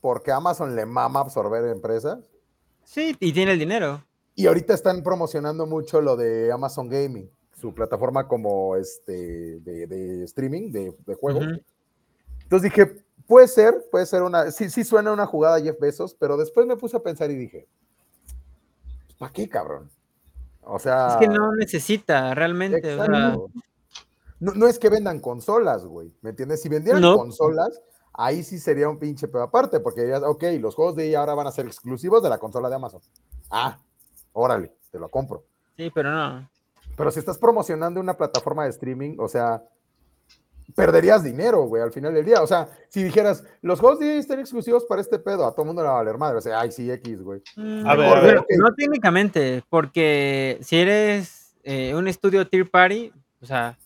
porque 0.00 0.32
Amazon 0.32 0.74
le 0.74 0.86
mama 0.86 1.20
absorber 1.20 1.64
empresas. 1.66 2.18
Sí, 2.84 3.16
y 3.20 3.32
tiene 3.32 3.52
el 3.52 3.58
dinero. 3.58 4.02
Y 4.34 4.46
ahorita 4.46 4.74
están 4.74 5.02
promocionando 5.02 5.66
mucho 5.66 6.00
lo 6.00 6.16
de 6.16 6.52
Amazon 6.52 6.88
Gaming, 6.88 7.28
su 7.52 7.74
plataforma 7.74 8.28
como 8.28 8.76
este 8.76 9.60
de, 9.60 9.86
de 9.86 10.24
streaming, 10.24 10.70
de, 10.70 10.94
de 11.04 11.14
juegos. 11.16 11.44
Entonces 12.44 12.70
dije, 12.70 13.04
puede 13.28 13.46
ser, 13.46 13.84
puede 13.92 14.06
ser 14.06 14.22
una, 14.22 14.50
sí, 14.50 14.68
sí 14.70 14.82
suena 14.82 15.12
una 15.12 15.26
jugada 15.26 15.56
a 15.56 15.60
Jeff 15.60 15.78
Bezos, 15.78 16.14
pero 16.18 16.36
después 16.36 16.66
me 16.66 16.76
puse 16.76 16.96
a 16.96 17.00
pensar 17.00 17.30
y 17.30 17.36
dije, 17.36 17.68
¿para 19.18 19.30
qué, 19.32 19.48
cabrón? 19.48 19.88
O 20.62 20.78
sea, 20.78 21.08
Es 21.10 21.16
que 21.16 21.28
no 21.28 21.52
necesita 21.54 22.34
realmente. 22.34 22.78
o 22.78 23.04
sea, 23.04 23.06
exacto. 23.06 23.50
no, 24.40 24.52
no 24.54 24.66
es 24.66 24.78
que 24.78 24.88
vendan 24.88 25.20
consolas, 25.20 25.84
güey, 25.84 26.12
¿me 26.22 26.30
entiendes? 26.30 26.62
Si 26.62 26.68
vendieran 26.68 27.02
No. 27.02 27.14
consolas, 27.16 27.80
ahí 28.14 28.42
sí 28.42 28.58
sería 28.58 28.88
un 28.88 28.98
pinche 28.98 29.28
pedo 29.28 29.42
aparte, 29.42 29.78
porque 29.78 30.00
dirías, 30.00 30.22
ok, 30.24 30.42
los 30.58 30.74
juegos 30.74 30.96
de 30.96 31.06
ella 31.08 31.20
ahora 31.20 31.34
van 31.34 31.46
a 31.46 31.52
ser 31.52 31.66
exclusivos 31.66 32.22
de 32.22 32.30
la 32.30 32.38
consola 32.38 32.68
de 32.68 32.74
Amazon. 32.76 33.00
Ah, 33.50 33.78
órale, 34.32 34.74
te 34.90 34.98
lo 34.98 35.08
compro. 35.10 35.44
sí, 35.76 35.90
pero 35.94 36.10
no. 36.10 36.48
Pero 36.96 37.12
si 37.12 37.20
estás 37.20 37.38
promocionando 37.38 38.00
una 38.00 38.14
plataforma 38.16 38.64
de 38.64 38.70
streaming, 38.70 39.16
o 39.20 39.28
sea, 39.28 39.62
perderías 40.74 41.24
dinero, 41.24 41.62
güey, 41.66 41.82
al 41.82 41.92
final 41.92 42.14
del 42.14 42.24
día. 42.24 42.42
O 42.42 42.46
sea, 42.46 42.68
si 42.88 43.02
dijeras, 43.02 43.44
los 43.62 43.80
juegos 43.80 43.98
de 44.00 44.18
están 44.18 44.38
exclusivos 44.40 44.84
para 44.84 45.00
este 45.00 45.18
pedo, 45.18 45.46
a 45.46 45.52
todo 45.52 45.62
el 45.62 45.66
mundo 45.68 45.82
le 45.82 45.88
va 45.88 45.94
a 45.94 45.98
valer 46.02 46.18
madre. 46.18 46.38
O 46.38 46.40
sea, 46.40 46.60
ay, 46.60 46.70
sí, 46.72 46.90
X, 46.90 47.22
güey. 47.22 47.40
Mm, 47.56 47.86
A 47.86 47.94
ver, 47.96 48.06
a 48.16 48.20
pero 48.20 48.44
ver. 48.48 48.58
No 48.58 48.74
técnicamente, 48.74 49.62
porque 49.68 50.58
si 50.62 50.76
eres 50.76 51.54
eh, 51.64 51.94
un 51.94 52.06
estudio 52.08 52.46
tier 52.46 52.70
party, 52.70 53.12
o 53.42 53.46
sea, 53.46 53.76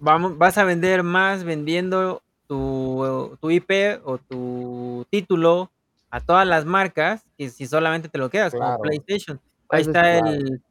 vamos, 0.00 0.36
vas 0.38 0.56
a 0.58 0.64
vender 0.64 1.02
más 1.02 1.44
vendiendo 1.44 2.22
tu, 2.46 3.36
tu 3.40 3.50
IP 3.50 3.70
o 4.04 4.18
tu 4.18 5.06
título 5.10 5.70
a 6.10 6.20
todas 6.20 6.46
las 6.46 6.64
marcas 6.64 7.22
que 7.36 7.50
si 7.50 7.66
solamente 7.66 8.08
te 8.08 8.16
lo 8.18 8.30
quedas 8.30 8.52
Claro. 8.54 8.76
como 8.76 8.82
PlayStation. 8.82 9.38
Ahí 9.68 9.82
Eso 9.82 9.90
es 9.90 9.96
está 9.96 10.18
claro. 10.20 10.26
el, 10.34 10.62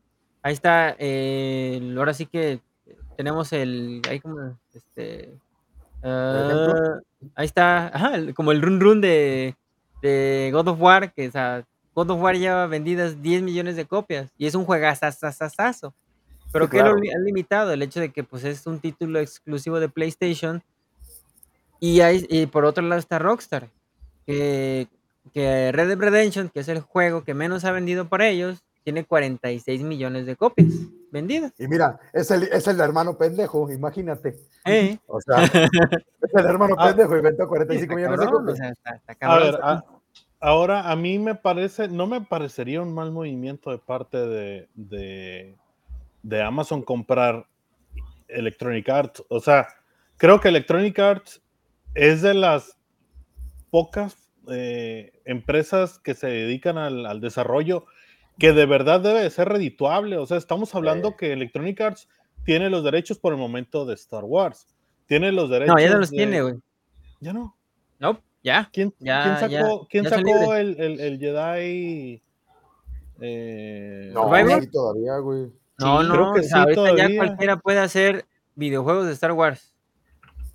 ahí 0.41 0.53
está 0.53 0.89
el, 0.97 1.95
ahora 1.97 2.13
sí 2.15 2.25
que 2.25 2.59
tenemos 3.17 3.51
el, 3.51 4.01
ahí 4.09 4.19
como, 4.21 4.57
este, 4.73 5.33
ah, 6.03 6.99
ahí 7.35 7.45
está, 7.45 7.87
ajá, 7.87 8.11
como 8.33 8.51
el 8.51 8.61
run 8.61 8.79
run 8.79 9.01
de, 9.01 9.55
de 10.01 10.49
God 10.53 10.67
of 10.69 10.81
War, 10.81 11.11
que 11.13 11.27
o 11.27 11.31
sea, 11.31 11.65
God 11.95 12.11
of 12.11 12.21
War 12.21 12.37
lleva 12.37 12.67
vendidas 12.67 13.21
10 13.21 13.41
millones 13.41 13.75
de 13.75 13.85
copias 13.85 14.31
y 14.37 14.45
es 14.45 14.55
un 14.55 14.63
juegazazazazazo. 14.65 15.93
Pero 16.53 16.65
Sí, 16.65 16.71
que 16.71 16.77
lo 16.77 16.83
claro. 16.83 16.97
li- 16.99 17.09
han 17.11 17.23
limitado 17.25 17.73
el 17.73 17.81
hecho 17.81 17.99
de 17.99 18.09
que 18.11 18.23
pues 18.23 18.43
es 18.45 18.65
un 18.67 18.79
título 18.79 19.19
exclusivo 19.19 19.79
de 19.81 19.89
PlayStation 19.89 20.63
y, 21.79 21.99
hay, 22.01 22.25
y 22.29 22.45
por 22.45 22.65
otro 22.65 22.83
lado 22.83 22.99
está 22.99 23.19
Rockstar, 23.19 23.69
que, 24.25 24.87
que 25.33 25.71
Red 25.71 25.87
Dead 25.89 25.99
Redemption, 25.99 26.49
que 26.49 26.61
es 26.61 26.67
el 26.69 26.79
juego 26.79 27.23
que 27.23 27.33
menos 27.33 27.65
ha 27.65 27.71
vendido 27.71 28.07
por 28.07 28.21
ellos, 28.21 28.59
tiene 28.83 29.03
46 29.03 29.81
millones 29.81 30.25
de 30.25 30.35
copias 30.37 30.69
vendidas. 31.17 31.53
Y 31.59 31.67
mira, 31.67 31.99
es 32.13 32.31
el, 32.31 32.43
es 32.43 32.67
el 32.67 32.79
hermano 32.79 33.17
pendejo, 33.17 33.69
imagínate. 33.71 34.35
Eh, 34.65 34.97
O 35.07 35.19
sea, 35.21 35.35
es 36.21 36.33
el 36.33 36.45
hermano 36.45 36.75
Ah. 36.77 36.87
pendejo 36.87 37.17
inventó 37.17 37.47
45 37.47 37.83
está 37.83 37.95
millones 37.95 38.19
de 38.19 38.25
o 38.27 38.31
copias. 38.31 38.57
sea, 38.57 38.69
está- 38.69 38.95
está 38.95 39.27
A 39.27 39.39
ver, 39.39 39.59
a- 39.61 39.85
ahora 40.39 40.89
a 40.91 40.95
mí 40.95 41.19
me 41.19 41.35
parece, 41.35 41.87
no 41.87 42.07
me 42.07 42.21
parecería 42.21 42.81
un 42.81 42.93
mal 42.93 43.11
movimiento 43.11 43.71
de 43.71 43.77
parte 43.79 44.17
de, 44.17 44.67
de, 44.75 45.55
de 46.23 46.41
Amazon 46.43 46.81
comprar 46.81 47.45
Electronic 48.27 48.87
Arts. 48.89 49.23
O 49.29 49.39
sea, 49.39 49.67
creo 50.17 50.39
que 50.39 50.49
Electronic 50.49 50.97
Arts 50.99 51.41
es 51.95 52.21
de 52.21 52.33
las 52.33 52.77
pocas 53.69 54.15
eh, 54.49 55.19
empresas 55.25 55.99
que 55.99 56.13
se 56.13 56.27
dedican 56.27 56.77
al, 56.77 57.05
al 57.05 57.19
desarrollo 57.21 57.85
que 58.39 58.53
de 58.53 58.65
verdad 58.65 58.99
debe 59.01 59.21
de 59.23 59.29
ser 59.29 59.49
redituable. 59.49 60.17
O 60.17 60.25
sea, 60.25 60.37
estamos 60.37 60.73
hablando 60.75 61.09
Sí. 61.09 61.15
que 61.19 61.33
Electronic 61.33 61.79
Arts 61.81 62.07
tiene 62.45 62.69
los 62.69 62.83
derechos 62.83 63.17
por 63.19 63.33
el 63.33 63.39
momento 63.39 63.85
de 63.85 63.93
Star 63.95 64.23
Wars. 64.23 64.67
Tiene 65.07 65.31
los 65.31 65.49
derechos. 65.49 65.73
No, 65.75 65.81
ya 65.81 65.89
no 65.89 65.97
los 65.99 66.11
de- 66.11 66.17
tiene, 66.17 66.41
güey. 66.41 66.55
Ya 67.19 67.33
no. 67.33 67.55
No, 67.99 68.21
ya. 68.43 68.69
¿Quién, 68.71 68.93
Ya- 68.99 69.23
quién 69.39 69.51
ya- 69.51 69.61
sacó, 69.61 69.87
quién 69.89 70.03
ya 70.03 70.09
son 70.11 70.19
sacó 70.19 70.29
libres. 70.53 70.59
el, 70.77 70.81
el- 70.81 70.99
el 70.99 71.19
Jedi? 71.19 72.21
eh, 73.19 74.11
No, 74.13 74.23
Survivor? 74.23 74.61
sí, 74.61 74.67
todavía, 74.71 75.17
güey. 75.17 75.41
No, 75.79 76.01
Sí, 76.01 76.07
no, 76.07 76.13
creo 76.13 76.33
que 76.33 76.39
o 76.39 76.43
sea, 76.43 76.49
sí, 76.49 76.55
ahorita 76.79 76.95
ya 77.09 77.15
cualquiera 77.17 77.57
puede 77.57 77.79
hacer 77.79 78.25
videojuegos 78.55 79.07
de 79.07 79.13
Star 79.13 79.31
Wars. 79.31 79.73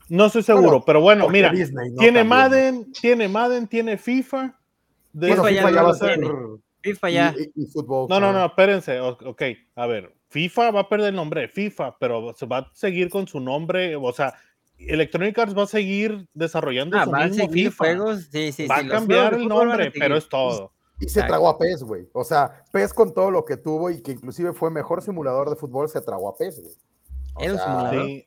No 0.09 0.27
estoy 0.27 0.43
seguro, 0.43 0.69
Bueno, 0.69 0.85
pero 0.85 1.01
bueno, 1.01 1.29
mira, 1.29 1.51
Disney, 1.51 1.91
¿no? 1.91 1.97
tiene 1.97 2.21
También, 2.21 2.29
Madden, 2.29 2.93
tiene 2.93 3.29
Madden, 3.29 3.67
tiene 3.67 3.97
FIFA. 3.97 4.59
De 5.13 5.29
Bueno, 5.29 5.45
FIFA 5.45 5.61
eso 5.69 5.75
ya 5.75 5.83
va 5.83 5.91
a 5.91 5.95
ser. 5.95 6.19
tiene. 6.21 6.35
FIFA 6.83 7.11
ya. 7.11 7.35
Y, 7.39 7.63
y 7.63 7.67
fútbol. 7.67 8.07
No, 8.09 8.21
no, 8.21 8.33
no, 8.33 8.45
espérense. 8.45 9.01
o- 9.01 9.19
Ok, 9.25 9.43
a 9.77 9.87
ver, 9.87 10.15
FIFA 10.29 10.71
va 10.71 10.81
a 10.81 10.89
perder 10.89 11.09
el 11.11 11.17
nombre 11.17 11.43
de 11.43 11.49
FIFA, 11.49 11.97
pero 11.99 12.35
se 12.37 12.47
va 12.47 12.59
a 12.59 12.71
seguir 12.75 13.09
con 13.09 13.27
su 13.27 13.41
nombre. 13.41 13.97
O 13.97 14.13
sea, 14.13 14.35
Electronic 14.79 15.39
Arts 15.39 15.57
va 15.57 15.63
a 15.63 15.67
seguir 15.67 16.27
desarrollando 16.35 16.99
Ah, 16.99 17.05
su 17.05 17.11
van 17.11 17.23
a 17.23 17.27
mismo 17.29 17.45
seguir 17.47 17.71
FIFA. 17.71 17.85
juegos. 17.85 18.29
Sí, 18.33 18.53
sí, 18.53 18.67
va 18.67 18.81
sí, 18.81 18.87
a 18.87 18.89
cambiar 18.89 19.35
el 19.35 19.47
nombre, 19.49 19.91
pero 19.93 20.17
es 20.17 20.29
todo. 20.29 20.73
Y 21.01 21.05
se 21.09 21.19
Exacto. 21.21 21.29
tragó 21.33 21.49
a 21.49 21.59
PES, 21.59 21.83
güey. 21.83 22.09
O 22.13 22.23
sea, 22.25 22.65
PES 22.73 22.93
con 22.95 23.13
todo 23.13 23.31
lo 23.31 23.45
que 23.45 23.57
tuvo 23.57 23.91
y 23.91 24.03
que 24.03 24.13
inclusive 24.13 24.53
fue 24.53 24.71
mejor 24.71 25.03
simulador 25.03 25.51
de 25.51 25.57
fútbol, 25.57 25.89
se 25.89 26.01
tragó 26.01 26.29
a 26.29 26.37
PES, 26.37 26.61
güey. 26.63 26.75
O 27.35 27.43
Era 27.43 27.53
un 27.55 27.59
sea, 27.59 27.67
simulador. 27.67 28.07
Sí. 28.07 28.27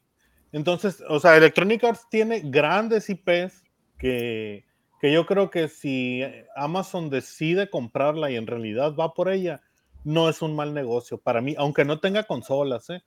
Entonces, 0.52 1.04
o 1.08 1.20
sea, 1.20 1.38
Electronic 1.38 1.84
Arts 1.84 2.06
tiene 2.10 2.42
grandes 2.42 3.10
IPs 3.10 3.64
que, 3.98 4.65
que 5.02 5.12
yo 5.12 5.26
creo 5.26 5.50
que 5.50 5.68
si 5.68 6.22
Amazon 6.56 7.10
decide 7.10 7.70
comprarla 7.70 8.32
y 8.32 8.36
en 8.36 8.48
realidad 8.48 8.96
va 8.96 9.14
por 9.14 9.30
ella, 9.30 9.62
no 10.04 10.30
es 10.30 10.42
un 10.42 10.56
mal 10.56 10.74
negocio 10.74 11.18
para 11.18 11.42
mí, 11.42 11.56
aunque 11.58 11.86
no 11.86 12.00
tenga 12.00 12.24
consolas, 12.24 12.90
¿eh? 12.90 13.04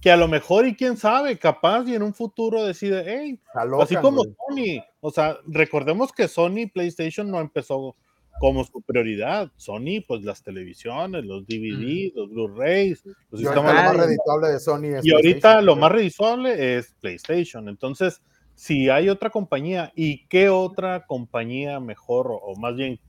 Que 0.00 0.10
a 0.10 0.16
lo 0.16 0.26
mejor, 0.26 0.66
y 0.66 0.74
quién 0.74 0.96
sabe, 0.96 1.38
capaz 1.38 1.84
y 1.86 1.94
en 1.94 2.02
un 2.02 2.12
futuro 2.12 2.64
decide, 2.64 3.04
hey, 3.06 3.40
la 3.54 3.82
así 3.82 3.94
como 3.96 4.22
güey. 4.24 4.34
Sony, 4.34 4.84
o 5.00 5.10
sea, 5.10 5.38
recordemos 5.46 6.12
que 6.12 6.26
Sony 6.26 6.68
PlayStation 6.72 7.30
no 7.30 7.40
empezó 7.40 7.96
como 8.40 8.64
su 8.64 8.82
prioridad. 8.82 9.52
Sony, 9.56 10.02
pues 10.06 10.22
las 10.22 10.42
televisiones, 10.42 11.24
los 11.24 11.46
DVD, 11.46 12.12
los 12.16 12.30
Blu-rays, 12.30 13.04
los 13.30 13.40
Y 13.40 13.44
sistemas 13.44 13.74
ahorita 13.74 13.92
lo 13.92 13.98
más 13.98 14.06
redituable 14.06 14.48
de 14.48 14.60
Sony 14.60 14.98
es 14.98 15.06
y 15.06 15.12
ahorita 15.12 15.62
lo 15.62 15.76
más 15.76 15.92
redituable 15.92 16.76
es 16.76 16.94
PlayStation. 17.00 17.68
Entonces, 17.68 18.20
si 18.54 18.88
hay 18.90 19.08
otra 19.08 19.30
compañía, 19.30 19.92
¿y 19.94 20.26
qué 20.28 20.48
otra 20.48 21.06
compañía 21.06 21.80
mejor, 21.80 22.28
o, 22.30 22.54
más 22.56 22.74
bien, 22.76 23.00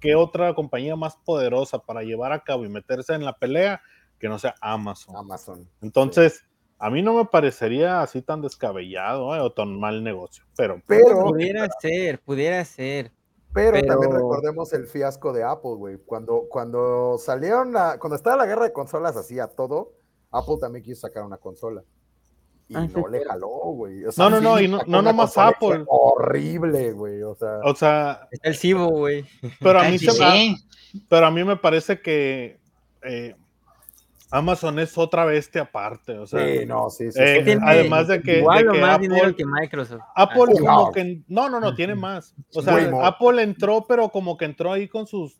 qué 0.00 0.14
otra 0.14 0.54
compañía 0.54 0.96
más 0.96 1.16
poderosa 1.16 1.78
para 1.78 2.02
llevar 2.02 2.32
a 2.32 2.42
cabo 2.42 2.64
y 2.64 2.68
meterse 2.68 3.14
en 3.14 3.24
la 3.24 3.36
pelea 3.36 3.80
que 4.18 4.28
no 4.28 4.38
sea 4.38 4.54
Amazon? 4.60 5.16
Amazon. 5.16 5.68
Entonces, 5.80 6.44
a 6.78 6.90
mí 6.90 7.02
no 7.02 7.14
me 7.14 7.24
parecería 7.26 8.02
así 8.02 8.22
tan 8.22 8.42
descabellado 8.42 9.34
¿eh? 9.36 9.40
o 9.40 9.52
tan 9.52 9.78
mal 9.78 10.02
negocio, 10.02 10.44
pero 10.56 10.80
Pero, 10.86 11.22
Pudiera 11.22 11.68
ser, 11.80 12.20
pudiera 12.20 12.64
ser. 12.64 13.12
pero, 13.52 13.80
también 13.86 14.12
recordemos 14.12 14.72
el 14.72 14.86
fiasco 14.86 15.32
de 15.32 15.44
Apple, 15.44 15.74
güey. 15.76 15.98
Cuando, 16.04 16.46
cuando 16.48 17.18
salieron, 17.18 17.72
la- 17.72 17.98
cuando 17.98 18.16
estaba 18.16 18.36
la 18.36 18.46
guerra 18.46 18.64
de 18.64 18.72
consolas 18.72 19.16
así 19.16 19.38
a 19.38 19.46
todo, 19.48 19.92
Apple 20.32 20.56
también 20.60 20.84
quiso 20.84 21.02
sacar 21.02 21.22
una 21.22 21.36
consola. 21.36 21.84
Y 22.72 22.76
Ah, 22.76 22.86
sí, 22.88 22.92
no 22.94 23.08
le 23.08 23.18
claro. 23.22 23.30
jaló, 23.30 23.48
güey. 23.72 24.04
O 24.04 24.10
No, 24.16 24.30
no, 24.30 24.40
no, 24.40 24.60
y 24.60 24.68
no- 24.68 24.80
no 24.86 25.02
nomás 25.02 25.36
Apple. 25.38 25.84
Horrible, 25.86 26.92
güey. 26.92 27.22
O 27.22 27.34
sea, 27.34 27.58
o 27.64 27.74
sea, 27.74 28.28
Está 28.30 28.48
el 28.48 28.56
Cibo, 28.56 28.88
güey. 28.88 29.24
pero 29.60 29.80
a 29.80 29.84
mí 29.84 29.98
sí, 29.98 30.06
se 30.06 30.18
me, 30.20 30.56
pero 31.08 31.26
a 31.26 31.30
mí 31.30 31.44
me 31.44 31.56
parece 31.56 32.00
que 32.00 32.58
eh, 33.02 33.34
Amazon 34.30 34.78
es 34.78 34.96
otra 34.96 35.26
bestia 35.26 35.62
aparte, 35.62 36.16
o 36.18 36.26
sea, 36.26 36.40
sí, 36.46 36.64
no, 36.64 36.88
sí, 36.88 37.12
sí. 37.12 37.18
eh. 37.22 37.42
Tiene 37.44 37.60
además 37.66 38.08
de 38.08 38.22
que, 38.22 38.38
Igual 38.38 38.62
de 38.64 38.68
o 38.70 38.72
que 38.72 38.80
más 38.80 38.94
Apple, 38.94 39.08
dinero 39.08 39.36
que 39.36 39.44
Microsoft. 39.44 40.00
Apple 40.14 40.42
Ah, 40.42 40.52
como 40.58 40.86
No. 40.86 40.92
que 40.92 41.20
no, 41.28 41.48
no, 41.50 41.60
no, 41.60 41.74
tiene 41.74 41.94
más. 41.94 42.34
O 42.54 42.62
sea. 42.62 42.90
Apple 43.06 43.42
entró, 43.42 43.84
pero 43.86 44.08
como 44.08 44.36
que 44.38 44.46
entró 44.46 44.72
ahí 44.72 44.88
con 44.88 45.06
sus 45.06 45.38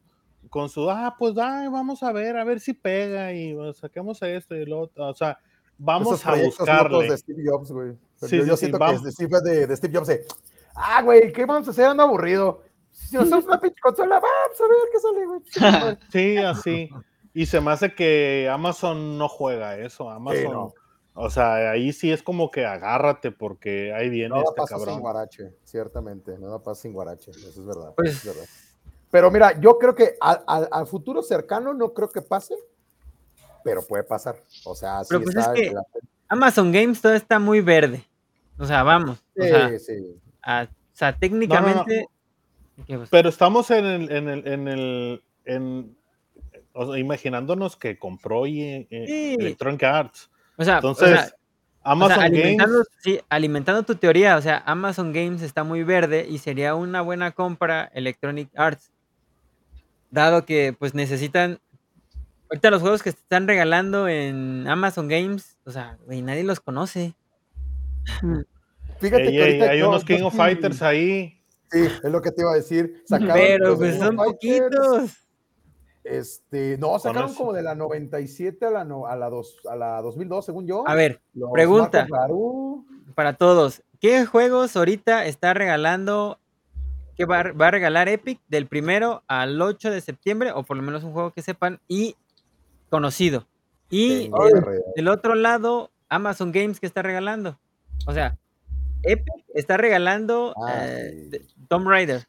con 0.50 0.68
su, 0.68 0.90
ah, 0.90 1.14
pues 1.18 1.32
ay, 1.38 1.68
vamos 1.68 2.02
a 2.02 2.12
ver, 2.12 2.36
a 2.36 2.44
ver 2.44 2.60
si 2.60 2.74
pega 2.74 3.32
y 3.32 3.54
bueno, 3.54 3.72
saquemos 3.72 4.20
esto 4.20 4.54
y 4.54 4.66
lo 4.66 4.80
otro. 4.80 5.08
O 5.08 5.14
sea, 5.14 5.38
vamos 5.84 6.14
Esos 6.20 6.26
a 6.26 6.34
buscarle. 6.44 7.10
de 7.10 7.18
Steve 7.18 7.42
Jobs, 7.46 7.70
güey. 7.72 7.92
Sí, 8.16 8.36
yo 8.38 8.42
sí, 8.42 8.48
yo 8.48 8.56
sí, 8.56 8.60
siento 8.60 8.78
vamos. 8.78 9.02
que 9.02 9.10
Steve 9.10 9.40
de, 9.42 9.66
de 9.66 9.76
Steve 9.76 9.94
Jobs 9.98 10.08
de, 10.08 10.24
ah, 10.74 11.02
güey, 11.02 11.32
¿qué 11.32 11.44
vamos 11.44 11.66
a 11.68 11.70
hacer? 11.72 11.86
Ando 11.86 12.02
aburrido. 12.04 12.62
Si 12.90 13.16
nos 13.16 13.24
hacemos 13.26 13.44
una 13.46 13.60
pinche 13.60 13.80
consola, 13.80 14.20
vamos 14.20 14.60
a 14.60 14.64
ver 14.68 14.78
qué 14.92 14.98
sale, 15.00 15.26
güey. 15.26 15.98
Sí, 16.12 16.36
así. 16.38 16.90
Y 17.34 17.46
se 17.46 17.60
me 17.60 17.70
hace 17.72 17.94
que 17.94 18.48
Amazon 18.52 19.16
no 19.18 19.28
juega 19.28 19.78
eso. 19.78 20.10
Amazon, 20.10 20.52
no. 20.52 20.74
o 21.14 21.30
sea, 21.30 21.70
ahí 21.70 21.92
sí 21.92 22.12
es 22.12 22.22
como 22.22 22.50
que 22.50 22.66
agárrate 22.66 23.32
porque 23.32 23.92
ahí 23.94 24.08
viene 24.10 24.28
No 24.28 24.36
da 24.36 24.42
este 24.42 24.54
paso 24.56 24.76
sin 24.76 24.84
cabrón. 24.84 25.00
guarache, 25.00 25.54
ciertamente, 25.64 26.38
no 26.38 26.48
da 26.50 26.58
paso 26.62 26.82
sin 26.82 26.92
guarache, 26.92 27.30
eso 27.30 27.48
es 27.48 27.64
verdad. 27.66 27.92
Pues- 27.96 28.16
es 28.16 28.24
verdad. 28.26 28.44
Pero 29.10 29.30
mira, 29.30 29.58
yo 29.60 29.78
creo 29.78 29.94
que 29.94 30.16
al, 30.20 30.42
al- 30.46 30.68
al 30.70 30.86
futuro 30.86 31.22
cercano 31.22 31.74
no 31.74 31.92
creo 31.92 32.10
que 32.10 32.22
pase, 32.22 32.54
pero 33.64 33.82
puede 33.86 34.04
pasar. 34.04 34.36
O 34.64 34.74
sea, 34.74 35.02
sí 35.04 35.14
pues 35.16 35.28
está 35.36 35.52
es 35.54 35.60
que- 35.60 35.66
el- 35.68 35.76
Amazon 36.28 36.72
Games 36.72 37.00
todo 37.00 37.12
está 37.14 37.38
muy 37.38 37.60
verde. 37.60 38.04
O 38.58 38.64
sea, 38.66 38.82
vamos. 38.82 39.18
O 39.38 39.42
sea, 39.42 39.68
Sí, 39.70 39.78
sí. 39.78 40.20
a- 40.42 40.64
o 40.70 40.94
sea, 40.96 41.16
técnicamente. 41.18 42.06
Pero 43.10 43.28
estamos 43.28 43.70
en 43.70 43.84
el, 43.84 44.10
en 44.10 44.28
el, 44.28 44.46
en 44.48 44.68
el, 44.68 45.22
en, 45.44 45.96
o 46.72 46.86
sea, 46.86 46.98
imaginándonos 46.98 47.76
que 47.76 47.98
compró 47.98 48.46
y, 48.46 48.62
eh, 48.90 49.04
Sí. 49.06 49.36
Electronic 49.38 49.82
Arts. 49.82 50.30
O 50.56 50.64
sea, 50.64 50.74
o 50.74 50.76
Entonces, 50.78 51.08
sea, 51.08 51.34
Amazon 51.82 52.18
Games. 52.20 52.32
alimentando, 52.40 52.84
sí, 53.02 53.20
alimentando 53.28 53.82
tu 53.82 53.94
teoría, 53.96 54.36
o 54.36 54.42
sea, 54.42 54.62
Amazon 54.66 55.12
Games 55.12 55.42
está 55.42 55.64
muy 55.64 55.82
verde 55.82 56.26
y 56.28 56.38
sería 56.38 56.74
una 56.74 57.00
buena 57.02 57.32
compra 57.32 57.90
Electronic 57.94 58.48
Arts. 58.56 58.90
Dado 60.10 60.44
que 60.44 60.74
pues 60.78 60.94
necesitan. 60.94 61.58
Ahorita 62.52 62.70
los 62.70 62.82
juegos 62.82 63.02
que 63.02 63.12
se 63.12 63.16
están 63.18 63.48
regalando 63.48 64.08
en 64.08 64.68
Amazon 64.68 65.08
Games, 65.08 65.56
o 65.64 65.70
sea, 65.70 65.96
güey, 66.04 66.20
nadie 66.20 66.44
los 66.44 66.60
conoce. 66.60 67.14
Fíjate 69.00 69.22
Ey, 69.28 69.30
que 69.32 69.44
ey, 69.44 69.62
hay 69.62 69.82
unos 69.82 70.04
King 70.04 70.22
of 70.22 70.32
sí- 70.32 70.38
Fighters 70.38 70.82
ahí. 70.82 71.40
Sí, 71.70 71.80
es 72.04 72.10
lo 72.12 72.20
que 72.20 72.30
te 72.30 72.42
iba 72.42 72.52
a 72.52 72.56
decir. 72.56 73.02
Sacaron 73.06 73.34
Pero 73.34 73.78
pues 73.78 73.98
son 73.98 74.16
Fighters, 74.16 74.70
poquitos. 74.76 75.10
Este, 76.04 76.76
no, 76.78 76.98
sacaron 76.98 77.32
como 77.32 77.52
de 77.54 77.62
la 77.62 77.74
97 77.74 78.66
a 78.66 78.70
la, 78.70 78.84
no- 78.84 79.06
a 79.06 79.16
la, 79.16 79.30
dos, 79.30 79.56
a 79.70 79.74
la 79.76 80.02
2002, 80.02 80.44
según 80.44 80.66
yo. 80.66 80.86
A 80.86 80.94
ver, 80.94 81.22
Los 81.32 81.50
pregunta. 81.52 82.06
Para 83.14 83.32
todos, 83.34 83.82
¿qué 83.98 84.26
juegos 84.26 84.76
ahorita 84.76 85.24
está 85.24 85.54
regalando? 85.54 86.38
¿Qué 87.16 87.24
va, 87.24 87.40
a- 87.40 87.52
va 87.52 87.68
a 87.68 87.70
regalar 87.70 88.08
Epic 88.08 88.40
del 88.48 88.66
primero 88.66 89.22
al 89.26 89.60
8 89.62 89.90
de 89.90 90.02
septiembre? 90.02 90.50
O 90.52 90.64
por 90.64 90.76
lo 90.76 90.82
menos 90.82 91.02
un 91.04 91.12
juego 91.12 91.30
que 91.30 91.40
sepan 91.40 91.80
y 91.88 92.16
conocido. 92.92 93.46
Y 93.88 94.30
del, 94.94 95.08
otro 95.08 95.34
lado, 95.34 95.90
Amazon 96.10 96.52
Games 96.52 96.78
que 96.78 96.86
está 96.86 97.00
regalando. 97.02 97.58
O 98.06 98.12
sea, 98.12 98.36
Epic 99.02 99.32
está 99.54 99.76
regalando 99.78 100.54
Ah, 100.62 100.74
eh, 100.86 101.28
sí. 101.32 101.54
Tomb 101.68 101.88
Raider 101.88 102.26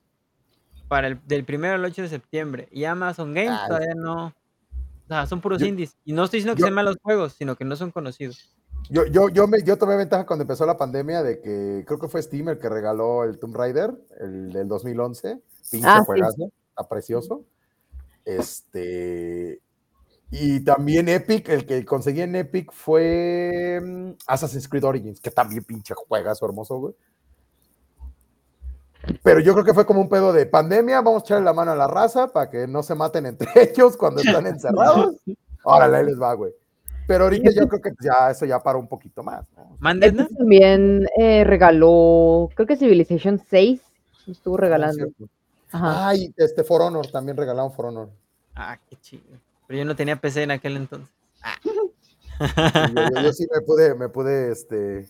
para 0.88 1.08
el 1.08 1.20
del 1.28 1.44
primero 1.44 1.76
al 1.76 1.84
8 1.86 2.04
de 2.04 2.08
septiembre. 2.10 2.70
Y 2.72 2.86
Amazon 2.86 3.34
Games 3.34 3.52
Ah, 3.62 3.66
todavía 3.68 3.94
no. 3.96 4.28
O 4.28 5.08
sea, 5.10 5.26
son 5.26 5.42
puros 5.42 5.60
Yo- 5.60 5.66
indies. 5.68 5.98
Y 6.06 6.14
no 6.14 6.24
estoy 6.24 6.38
diciendo 6.40 6.56
que 6.56 6.62
yo- 6.62 6.68
sean 6.68 6.76
malos 6.76 6.96
juegos, 7.04 7.34
sino 7.34 7.56
que 7.58 7.66
no 7.66 7.76
son 7.76 7.92
conocidos. 7.92 8.56
Yo, 8.90 9.06
yo, 9.06 9.28
yo, 9.30 9.48
me, 9.48 9.62
yo 9.64 9.78
tomé 9.78 9.96
ventaja 9.98 10.26
cuando 10.26 10.44
empezó 10.44 10.66
la 10.66 10.78
pandemia 10.78 11.24
de 11.24 11.40
que 11.42 11.84
creo 11.86 12.00
que 12.00 12.08
fue 12.08 12.22
Steam 12.22 12.50
el 12.50 12.60
que 12.60 12.70
regaló 12.70 13.24
el 13.26 13.38
Tomb 13.38 13.56
Raider, 13.56 13.94
el 14.22 14.52
del 14.54 14.68
2011. 14.70 15.40
Pinche 15.72 15.88
Ah, 15.90 16.00
sí. 16.00 16.06
juegazo, 16.06 16.52
está 16.70 16.88
precioso. 16.88 17.44
Este. 18.26 19.60
Y 20.36 20.62
también 20.62 21.08
Epic, 21.10 21.48
el 21.50 21.64
que 21.64 21.86
conseguí 21.86 22.22
en 22.22 22.36
Epic 22.36 22.72
fue 22.72 23.80
mm, 23.80 24.14
Assassin's 24.26 24.68
Creed 24.68 24.84
Origins, 24.84 25.22
que 25.22 25.30
también 25.30 25.64
pinche 25.64 25.94
juegazo 25.94 26.48
hermoso, 26.48 26.76
güey. 26.80 26.96
Pero 29.22 29.42
yo 29.42 29.54
creo 29.54 29.64
que 29.64 29.76
fue 29.76 29.86
como 29.86 30.02
un 30.02 30.10
pedo 30.10 30.34
de 30.34 30.48
pandemia, 30.48 31.02
vamos 31.02 31.22
a 31.22 31.26
echarle 31.26 31.46
la 31.46 31.54
mano 31.54 31.72
a 31.74 31.76
la 31.76 31.86
raza 31.86 32.30
para 32.30 32.50
que 32.50 32.66
no 32.66 32.82
se 32.82 32.96
maten 32.96 33.28
entre 33.28 33.48
ellos 33.72 33.96
cuando 33.96 34.22
están 34.22 34.48
encerrados. 34.48 35.18
Órale, 35.64 35.98
ahí 35.98 36.06
les 36.08 36.20
va, 36.20 36.34
güey. 36.34 36.52
Pero 37.06 37.26
ahorita 37.26 37.52
yo 37.52 37.68
creo 37.68 37.82
que 37.82 37.92
ya 38.04 38.32
eso 38.32 38.48
ya 38.48 38.58
paró 38.58 38.80
un 38.80 38.88
poquito 38.88 39.22
más. 39.22 39.46
¿no? 39.56 40.28
También 40.36 41.08
eh, 41.16 41.44
regaló, 41.44 42.50
creo 42.56 42.66
que 42.66 42.76
Civilization 42.76 43.38
6 43.38 43.82
estuvo 44.26 44.58
regalando. 44.58 44.96
Cierto. 44.96 45.26
Ajá. 45.72 46.08
Ay, 46.08 46.34
este 46.36 46.64
For 46.64 46.82
Honor, 46.82 47.06
también 47.12 47.38
regalaron 47.38 47.72
For 47.72 47.86
Honor. 47.86 48.10
Ah, 48.56 48.80
qué 48.90 48.96
chido. 48.96 49.38
Pero 49.68 49.80
yo 49.80 49.86
no 49.86 49.96
tenía 49.96 50.16
PC 50.20 50.44
en 50.44 50.52
aquel 50.52 50.78
entonces. 50.78 51.10
Sí, 51.62 51.70
yo, 52.96 53.04
yo- 53.16 53.22
yo 53.22 53.34
sí 53.34 53.48
me 53.54 53.62
pude, 53.62 53.96
me 53.96 54.10
pude 54.10 54.52
este, 54.52 55.08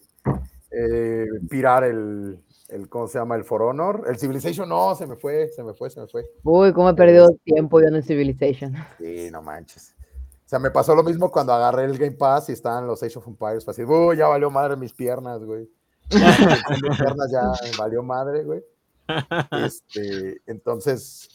eh, 0.71 1.25
pirar 1.49 1.83
el, 1.83 2.37
el, 2.69 2.89
¿cómo 2.89 3.07
se 3.07 3.17
llama? 3.19 3.35
El 3.35 3.43
For 3.43 3.61
Honor. 3.61 4.05
El 4.07 4.17
Civilization, 4.17 4.67
no, 4.69 4.93
se 4.95 5.05
me 5.07 5.15
fue, 5.15 5.47
se 5.49 5.63
me 5.63 5.73
fue, 5.73 5.89
se 5.89 5.99
me 6.01 6.07
fue. 6.07 6.25
Uy, 6.43 6.73
cómo 6.73 6.89
he 6.89 6.93
perdido 6.93 7.29
tiempo 7.43 7.79
yo 7.81 7.87
en 7.87 7.95
el 7.95 8.03
Civilization. 8.03 8.75
Sí, 8.99 9.29
no 9.31 9.41
manches. 9.41 9.95
O 10.45 10.49
sea, 10.53 10.59
me 10.59 10.69
pasó 10.71 10.93
lo 10.95 11.03
mismo 11.03 11.31
cuando 11.31 11.53
agarré 11.53 11.85
el 11.85 11.97
Game 11.97 12.11
Pass 12.15 12.49
y 12.49 12.51
estaban 12.51 12.85
los 12.85 13.01
Age 13.01 13.17
of 13.17 13.27
Empires. 13.27 13.67
Así, 13.67 13.83
uy, 13.83 14.17
ya 14.17 14.27
valió 14.27 14.51
madre 14.51 14.75
mis 14.75 14.93
piernas, 14.93 15.43
güey. 15.43 15.67
Ya, 16.09 16.27
mis 16.81 16.97
piernas 16.97 17.31
ya 17.31 17.51
valió 17.77 18.03
madre, 18.03 18.43
güey. 18.43 18.63
Este, 19.51 20.41
entonces, 20.45 21.29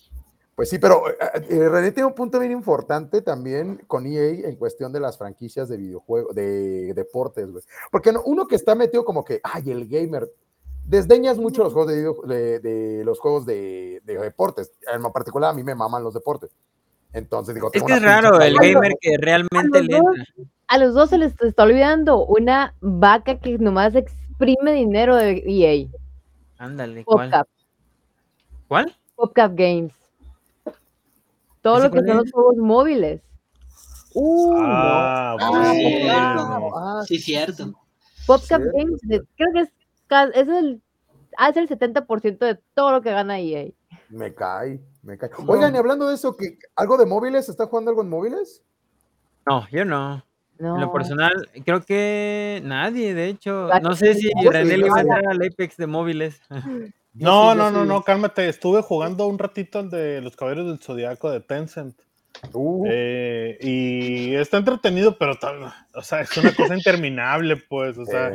pues 0.58 0.70
sí, 0.70 0.80
pero 0.80 1.08
eh, 1.08 1.14
eh, 1.50 1.68
René 1.68 1.92
tiene 1.92 2.08
un 2.08 2.14
punto 2.16 2.40
bien 2.40 2.50
importante 2.50 3.22
también 3.22 3.80
con 3.86 4.04
EA 4.06 4.48
en 4.48 4.56
cuestión 4.56 4.92
de 4.92 4.98
las 4.98 5.16
franquicias 5.16 5.68
de 5.68 5.76
videojuegos, 5.76 6.34
de 6.34 6.92
deportes, 6.94 7.48
güey. 7.52 7.62
Porque 7.92 8.10
no- 8.10 8.22
uno 8.24 8.48
que 8.48 8.56
está 8.56 8.74
metido 8.74 9.04
como 9.04 9.24
que, 9.24 9.40
ay, 9.44 9.70
el 9.70 9.86
gamer, 9.86 10.28
desdeñas 10.84 11.38
mucho 11.38 11.62
los 11.62 11.72
juegos 11.72 11.92
de, 11.92 11.98
video- 12.00 12.22
de- 12.26 12.58
de 12.58 13.04
los 13.04 13.20
juegos 13.20 13.46
de, 13.46 14.02
de 14.04 14.18
deportes. 14.18 14.72
En 14.92 15.00
lo 15.00 15.12
particular, 15.12 15.50
a 15.50 15.54
mí 15.54 15.62
me 15.62 15.76
maman 15.76 16.02
los 16.02 16.12
deportes. 16.12 16.50
Entonces 17.12 17.54
digo, 17.54 17.70
Es 17.72 17.80
que 17.84 17.92
es 17.92 18.02
raro 18.02 18.40
el 18.40 18.56
gamer 18.58 18.94
que 19.00 19.16
realmente 19.16 19.78
los 19.78 19.86
le 19.86 19.96
dos. 19.96 20.16
A 20.66 20.76
los 20.78 20.92
dos 20.92 21.10
se 21.10 21.18
les 21.18 21.40
está 21.40 21.62
olvidando 21.62 22.26
una 22.26 22.74
vaca 22.80 23.38
que 23.38 23.58
nomás 23.58 23.94
exprime 23.94 24.72
dinero 24.72 25.14
de 25.14 25.40
EA. 25.46 25.86
Ándale, 26.58 27.04
¿cuál? 27.04 27.30
PopCap. 27.30 27.48
¿Cuál? 28.66 28.96
PopCap 29.14 29.52
Games. 29.54 29.92
Todo 31.62 31.78
¿Ese 31.78 31.86
lo 31.88 31.92
que 31.92 31.98
son 32.06 32.16
los 32.18 32.30
juegos 32.32 32.56
móviles. 32.56 33.20
Uh, 34.14 34.52
no. 34.56 34.66
Ah, 34.66 35.36
Ah, 35.40 35.50
bueno. 35.50 36.48
bueno. 36.48 36.70
Ah, 36.76 37.02
Sí, 37.06 37.18
cierto. 37.18 37.74
PopCap. 38.26 38.62
Games, 38.74 39.00
creo 39.36 39.52
que 39.52 39.60
es, 39.60 39.70
es 40.34 40.48
el, 40.48 40.82
hace 41.36 41.60
el 41.60 41.68
70% 41.68 42.38
de 42.38 42.58
todo 42.74 42.92
lo 42.92 43.02
que 43.02 43.10
gana 43.10 43.38
EA. 43.40 43.70
Me 44.08 44.34
cae, 44.34 44.80
me 45.02 45.18
cae. 45.18 45.30
Oigan, 45.46 45.74
y 45.74 45.78
hablando 45.78 46.08
de 46.08 46.14
eso, 46.14 46.36
¿qué, 46.36 46.58
¿algo 46.76 46.96
de 46.96 47.06
móviles? 47.06 47.48
¿Está 47.48 47.66
jugando 47.66 47.90
algo 47.90 48.02
en 48.02 48.08
móviles? 48.08 48.62
No, 49.46 49.66
yo 49.70 49.84
no. 49.84 50.24
En 50.58 50.66
lo 50.66 50.76
No. 50.78 50.92
personal, 50.92 51.32
creo 51.64 51.80
que 51.82 52.60
nadie, 52.64 53.14
de 53.14 53.28
hecho. 53.28 53.68
Ah, 53.72 53.78
No 53.80 53.94
sé 53.94 54.14
si 54.14 54.30
René 54.50 54.76
le 54.78 54.86
iba 54.86 54.96
a 54.96 55.00
entrar 55.02 55.26
al 55.26 55.38
Apex 55.42 55.76
de 55.76 55.86
móviles. 55.86 56.40
No, 57.18 57.52
sí, 57.52 57.58
no, 57.58 57.70
no, 57.70 57.82
sí. 57.82 57.88
no, 57.88 58.02
cálmate. 58.02 58.48
Estuve 58.48 58.82
jugando 58.82 59.26
un 59.26 59.38
ratito 59.38 59.80
el 59.80 59.90
de 59.90 60.20
los 60.20 60.36
caballeros 60.36 60.66
del 60.66 60.78
zodiaco 60.80 61.30
de 61.30 61.40
Tencent. 61.40 61.96
Uh, 62.52 62.84
Eh, 62.88 63.58
y 63.60 64.34
está 64.36 64.58
entretenido, 64.58 65.18
pero 65.18 65.32
o 65.94 66.02
sea, 66.02 66.20
es 66.20 66.36
una 66.36 66.54
cosa 66.54 66.74
interminable, 66.76 67.56
pues. 67.56 67.98
O 67.98 68.04
sea, 68.04 68.28
eh, 68.28 68.32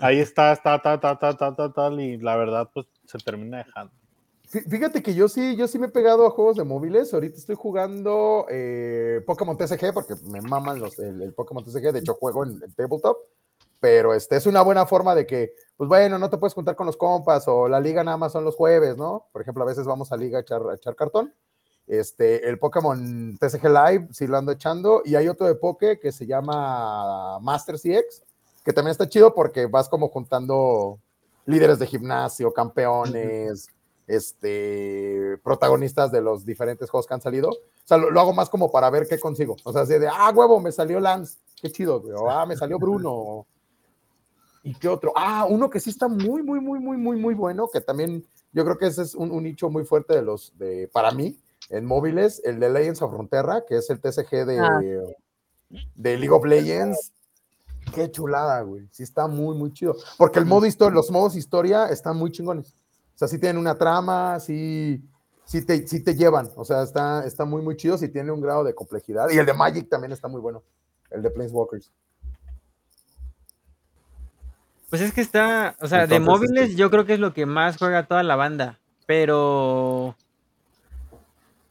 ahí 0.00 0.18
está, 0.18 0.52
está, 0.52 0.80
ta, 0.80 0.98
ta, 0.98 1.18
ta, 1.18 1.36
ta, 1.36 1.54
ta, 1.54 1.72
tal, 1.72 2.00
y 2.00 2.16
la 2.16 2.36
verdad, 2.36 2.70
pues 2.72 2.86
se 3.04 3.18
termina 3.18 3.58
dejando. 3.58 3.92
fí- 4.50 4.64
fíjate 4.70 5.02
que 5.02 5.14
yo 5.14 5.28
sí, 5.28 5.54
yo 5.56 5.68
sí 5.68 5.78
me 5.78 5.86
he 5.88 5.90
pegado 5.90 6.26
a 6.26 6.30
juegos 6.30 6.56
de 6.56 6.64
móviles. 6.64 7.12
Ahorita 7.12 7.36
estoy 7.36 7.56
jugando 7.56 8.46
eh, 8.50 9.20
Pokémon 9.26 9.58
TCG 9.58 9.92
porque 9.92 10.14
me 10.30 10.40
maman 10.40 10.78
los, 10.80 10.98
el, 10.98 11.20
el 11.20 11.34
Pokémon 11.34 11.62
TCG. 11.64 11.92
De 11.92 11.98
hecho, 11.98 12.14
juego 12.14 12.44
en, 12.44 12.52
en 12.62 12.72
tabletop. 12.72 13.18
Pero 13.82 14.14
este 14.14 14.36
es 14.36 14.46
una 14.46 14.62
buena 14.62 14.86
forma 14.86 15.12
de 15.12 15.26
que, 15.26 15.54
pues 15.76 15.88
bueno, 15.88 16.16
no 16.16 16.30
te 16.30 16.38
puedes 16.38 16.54
juntar 16.54 16.76
con 16.76 16.86
los 16.86 16.96
compas 16.96 17.48
o 17.48 17.66
la 17.66 17.80
liga 17.80 18.04
nada 18.04 18.16
más 18.16 18.30
son 18.30 18.44
los 18.44 18.54
jueves, 18.54 18.96
¿no? 18.96 19.26
Por 19.32 19.42
ejemplo, 19.42 19.64
a 19.64 19.66
veces 19.66 19.86
vamos 19.86 20.12
a 20.12 20.16
liga 20.16 20.38
a 20.38 20.42
echar, 20.42 20.62
a 20.70 20.76
echar 20.76 20.94
cartón. 20.94 21.34
Este, 21.88 22.48
el 22.48 22.60
Pokémon 22.60 23.36
TCG 23.38 23.64
Live, 23.64 24.08
sí 24.12 24.28
lo 24.28 24.38
ando 24.38 24.52
echando. 24.52 25.02
Y 25.04 25.16
hay 25.16 25.26
otro 25.26 25.48
de 25.48 25.56
Poké 25.56 25.98
que 25.98 26.12
se 26.12 26.26
llama 26.26 27.40
Master 27.40 27.74
CX, 27.74 28.22
que 28.64 28.72
también 28.72 28.92
está 28.92 29.08
chido 29.08 29.34
porque 29.34 29.66
vas 29.66 29.88
como 29.88 30.10
juntando 30.10 31.00
líderes 31.46 31.80
de 31.80 31.88
gimnasio, 31.88 32.52
campeones, 32.52 33.66
este, 34.06 35.38
protagonistas 35.42 36.12
de 36.12 36.20
los 36.20 36.46
diferentes 36.46 36.88
juegos 36.88 37.08
que 37.08 37.14
han 37.14 37.20
salido. 37.20 37.48
O 37.48 37.58
sea, 37.84 37.96
lo, 37.96 38.12
lo 38.12 38.20
hago 38.20 38.32
más 38.32 38.48
como 38.48 38.70
para 38.70 38.88
ver 38.90 39.08
qué 39.08 39.18
consigo. 39.18 39.56
O 39.64 39.72
sea, 39.72 39.82
así 39.82 39.94
de, 39.94 40.06
ah, 40.06 40.30
huevo, 40.32 40.60
me 40.60 40.70
salió 40.70 41.00
Lance, 41.00 41.38
qué 41.60 41.72
chido, 41.72 42.00
güey. 42.00 42.14
O, 42.14 42.30
ah, 42.30 42.46
me 42.46 42.54
salió 42.54 42.78
Bruno. 42.78 43.44
¿Y 44.62 44.74
qué 44.74 44.88
otro? 44.88 45.12
Ah, 45.16 45.46
uno 45.48 45.68
que 45.70 45.80
sí 45.80 45.90
está 45.90 46.08
muy, 46.08 46.42
muy, 46.42 46.60
muy, 46.60 46.78
muy, 46.78 46.96
muy, 46.96 47.16
muy 47.16 47.34
bueno, 47.34 47.68
que 47.72 47.80
también 47.80 48.24
yo 48.52 48.64
creo 48.64 48.78
que 48.78 48.86
ese 48.86 49.02
es 49.02 49.14
un, 49.14 49.30
un 49.30 49.42
nicho 49.42 49.70
muy 49.70 49.84
fuerte 49.84 50.14
de 50.14 50.22
los, 50.22 50.56
de, 50.58 50.88
para 50.92 51.10
mí, 51.10 51.36
en 51.70 51.84
móviles, 51.84 52.40
el 52.44 52.60
de 52.60 52.70
Legends 52.70 53.02
of 53.02 53.12
Frontera, 53.12 53.64
que 53.66 53.76
es 53.76 53.90
el 53.90 54.00
TCG 54.00 54.46
de, 54.46 54.58
Ah. 54.60 54.80
de 55.94 56.16
League 56.18 56.30
of 56.34 56.44
Legends. 56.44 57.12
Qué 57.94 58.10
chulada, 58.10 58.60
güey. 58.62 58.88
Sí 58.92 59.02
está 59.02 59.26
muy, 59.26 59.56
muy 59.56 59.72
chido. 59.72 59.96
Porque 60.16 60.38
el 60.38 60.46
modo 60.46 60.66
historia, 60.66 60.94
los 60.94 61.10
modos 61.10 61.34
historia 61.34 61.86
están 61.86 62.16
muy 62.16 62.30
chingones. 62.30 62.74
O 63.14 63.18
sea, 63.18 63.28
sí 63.28 63.38
tienen 63.38 63.58
una 63.58 63.76
trama, 63.76 64.38
sí, 64.38 65.02
sí, 65.44 65.64
te, 65.64 65.86
sí 65.88 66.02
te 66.02 66.14
llevan. 66.14 66.48
O 66.56 66.64
sea, 66.64 66.82
está, 66.82 67.26
está 67.26 67.44
muy, 67.44 67.62
muy 67.62 67.76
chido. 67.76 67.98
Sí 67.98 68.08
tiene 68.08 68.30
un 68.30 68.40
grado 68.40 68.64
de 68.64 68.74
complejidad. 68.74 69.28
Y 69.30 69.38
el 69.38 69.46
de 69.46 69.52
Magic 69.52 69.88
también 69.88 70.12
está 70.12 70.28
muy 70.28 70.40
bueno. 70.40 70.62
El 71.10 71.22
de 71.22 71.30
Planeswalkers. 71.30 71.90
Pues 74.92 75.00
es 75.00 75.14
que 75.14 75.22
está, 75.22 75.74
o 75.80 75.86
sea, 75.86 76.06
de 76.06 76.20
móviles 76.20 76.64
este- 76.64 76.76
yo 76.76 76.90
creo 76.90 77.06
que 77.06 77.14
es 77.14 77.18
lo 77.18 77.32
que 77.32 77.46
más 77.46 77.78
juega 77.78 78.02
toda 78.02 78.22
la 78.22 78.36
banda, 78.36 78.78
pero 79.06 80.14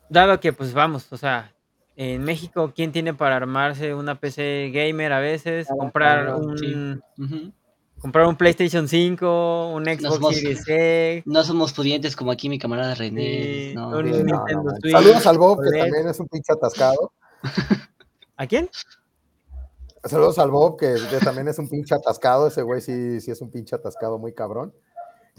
dado 0.09 0.39
que 0.39 0.53
pues 0.53 0.74
vamos, 0.74 1.05
o 1.13 1.17
sea, 1.17 1.53
en 1.95 2.24
México, 2.24 2.74
¿quién 2.76 2.91
tiene 2.91 3.13
para 3.13 3.36
armarse 3.36 3.93
una 3.93 4.15
PC 4.15 4.72
gamer 4.74 5.13
a 5.13 5.19
veces? 5.19 5.67
Nada, 5.69 5.80
Comprar 5.80 6.36
sí. 6.57 6.65
un 6.74 7.53
comprar 7.99 8.26
un 8.26 8.36
PlayStation 8.36 8.88
5, 8.88 9.69
un 9.76 9.86
Xbox 9.86 10.15
somos- 10.15 10.36
Series 10.36 10.67
X, 10.67 11.24
No 11.28 11.43
somos 11.43 11.74
pudientes 11.74 12.15
como 12.15 12.32
aquí 12.32 12.49
mi 12.49 12.57
camarada 12.57 12.95
René. 12.95 13.69
Sí, 13.69 13.74
no. 13.76 13.89
un 13.89 14.03
Sí, 14.05 14.11
no, 14.11 14.17
no, 14.17 14.24
Nintendo 14.24 14.63
man. 14.63 14.82
Switch, 14.82 14.91
Saludos 14.93 15.28
al 15.28 15.38
Bob, 15.38 15.61
que 15.61 15.69
OLED. 15.69 15.80
también 15.84 16.07
es 16.07 16.19
un 16.19 16.28
pinche 16.28 16.53
atascado. 16.53 17.13
¿A 18.38 18.47
quién? 18.47 18.67
Saludos 20.04 20.39
al 20.39 20.49
Bob, 20.52 20.78
que, 20.78 20.95
que 21.10 21.18
también 21.24 21.47
es 21.47 21.60
un 21.60 21.70
pinche 21.70 21.93
atascado. 21.95 22.47
Ese 22.47 22.62
güey 22.64 22.82
sí, 22.82 23.22
sí 23.22 23.30
es 23.32 23.41
un 23.41 23.52
pinche 23.52 23.76
atascado 23.76 24.18
muy 24.18 24.34
cabrón. 24.34 24.74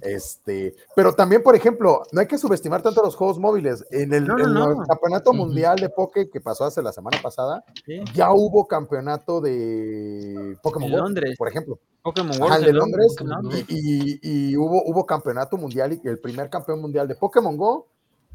Este, 0.00 0.74
pero 0.96 1.12
también, 1.14 1.42
por 1.44 1.54
ejemplo, 1.54 2.02
no 2.12 2.20
hay 2.20 2.26
que 2.26 2.38
subestimar 2.38 2.82
tanto 2.82 3.02
los 3.02 3.14
juegos 3.14 3.38
móviles. 3.38 3.84
En 3.90 4.12
el, 4.12 4.26
No, 4.26 4.36
no, 4.36 4.44
en 4.44 4.70
el 4.72 4.78
no. 4.78 4.84
campeonato 4.86 5.32
mundial 5.32 5.76
de 5.78 5.90
Poké 5.90 6.28
que 6.28 6.40
pasó 6.40 6.64
hace 6.64 6.82
la 6.82 6.92
semana 6.92 7.18
pasada, 7.22 7.64
Sí, 7.84 8.00
ya 8.14 8.32
hubo 8.32 8.66
campeonato 8.66 9.40
de 9.40 10.56
Pokémon 10.62 10.90
Go, 10.90 10.96
Londres. 10.98 11.36
por 11.38 11.48
ejemplo. 11.48 11.78
Pokémon 12.02 12.32
Ajá, 12.32 12.42
World 12.44 12.56
el 12.58 12.64
de 12.64 12.72
Londres. 12.72 13.16
¿no? 13.22 13.26
Londres. 13.42 13.64
Y, 13.68 14.12
y- 14.14 14.50
y 14.52 14.56
hubo, 14.56 14.82
hubo 14.86 15.06
campeonato 15.06 15.56
mundial 15.56 16.00
y 16.02 16.08
el 16.08 16.18
primer 16.18 16.50
campeón 16.50 16.80
mundial 16.80 17.06
de 17.06 17.14
Pokémon 17.14 17.56
Go 17.56 17.86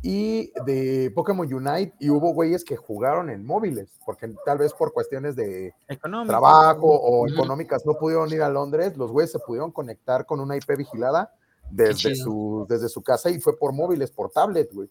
y 0.02 0.52
de 0.66 1.12
Pokémon 1.16 1.52
Unite. 1.52 1.94
Y 2.00 2.10
hubo 2.10 2.34
güeyes 2.34 2.64
que 2.64 2.76
jugaron 2.76 3.30
en 3.30 3.46
móviles, 3.46 3.90
porque 4.06 4.34
tal 4.46 4.58
vez 4.60 4.74
por 4.74 4.94
cuestiones 4.94 5.36
de 5.36 5.74
Económico. 5.88 6.30
trabajo 6.32 6.88
o 6.88 7.28
económicas 7.28 7.86
no 7.86 7.96
pudieron 7.96 8.32
ir 8.32 8.42
a 8.42 8.50
Londres, 8.50 8.96
los 8.98 9.12
güeyes 9.12 9.32
se 9.32 9.40
pudieron 9.40 9.72
conectar 9.72 10.26
con 10.26 10.40
una 10.40 10.56
IP 10.56 10.76
vigilada 10.78 11.34
desde 11.70 12.16
su, 12.16 12.66
desde 12.70 12.88
su 12.90 13.02
casa 13.02 13.30
y 13.30 13.40
fue 13.40 13.58
por 13.58 13.74
móviles, 13.74 14.12
por 14.12 14.30
tablet, 14.32 14.72
güey. 14.74 14.88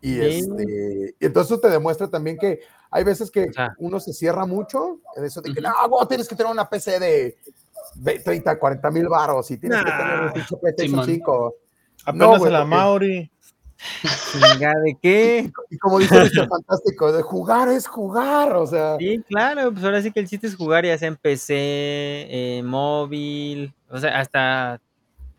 Y, 0.00 0.20
este, 0.20 1.14
y 1.18 1.24
entonces 1.26 1.52
eso 1.52 1.60
te 1.60 1.70
demuestra 1.70 2.08
también 2.08 2.36
que 2.36 2.60
hay 2.90 3.02
veces 3.04 3.30
que 3.30 3.44
O 3.48 3.52
sea. 3.52 3.74
uno 3.78 3.98
se 4.00 4.12
cierra 4.12 4.44
mucho 4.44 5.00
en 5.16 5.24
eso 5.24 5.40
de 5.40 5.52
que 5.54 5.60
Ujú. 5.60 5.68
no, 5.68 5.88
güey, 5.88 6.06
tienes 6.08 6.28
que 6.28 6.36
tener 6.36 6.52
una 6.52 6.68
PC 6.68 6.98
de 7.00 7.36
ve- 7.96 8.18
30, 8.20 8.58
40 8.58 8.90
mil 8.90 9.08
baros 9.08 9.50
y 9.50 9.56
tienes 9.58 9.78
que 9.84 9.90
Nah. 9.90 9.98
tener 9.98 10.20
un 10.26 10.32
pinche 10.32 10.56
PlayStation 10.56 10.90
Simón. 11.04 11.06
5. 11.06 11.54
Apenas 12.04 12.28
No, 12.28 12.38
güey, 12.38 12.52
la 12.52 12.58
porque- 12.60 12.76
Mauri. 12.76 13.32
¿De 14.84 14.96
qué? 15.02 15.50
Y 15.70 15.78
como 15.78 15.98
dice 15.98 16.14
Mr. 16.24 16.48
Fantástico, 16.48 17.12
de 17.12 17.22
jugar 17.22 17.68
es 17.68 17.86
jugar, 17.86 18.54
o 18.56 18.66
sea. 18.66 18.96
Sí, 18.98 19.22
claro, 19.28 19.72
pues 19.72 19.84
ahora 19.84 20.02
sí 20.02 20.10
que 20.12 20.20
el 20.20 20.28
chiste 20.28 20.46
es 20.46 20.56
jugar 20.56 20.84
ya 20.84 20.96
sea 20.98 21.08
en 21.08 21.16
PC, 21.16 22.58
en 22.58 22.66
móvil, 22.66 23.72
o 23.90 23.98
sea, 23.98 24.18
hasta... 24.18 24.80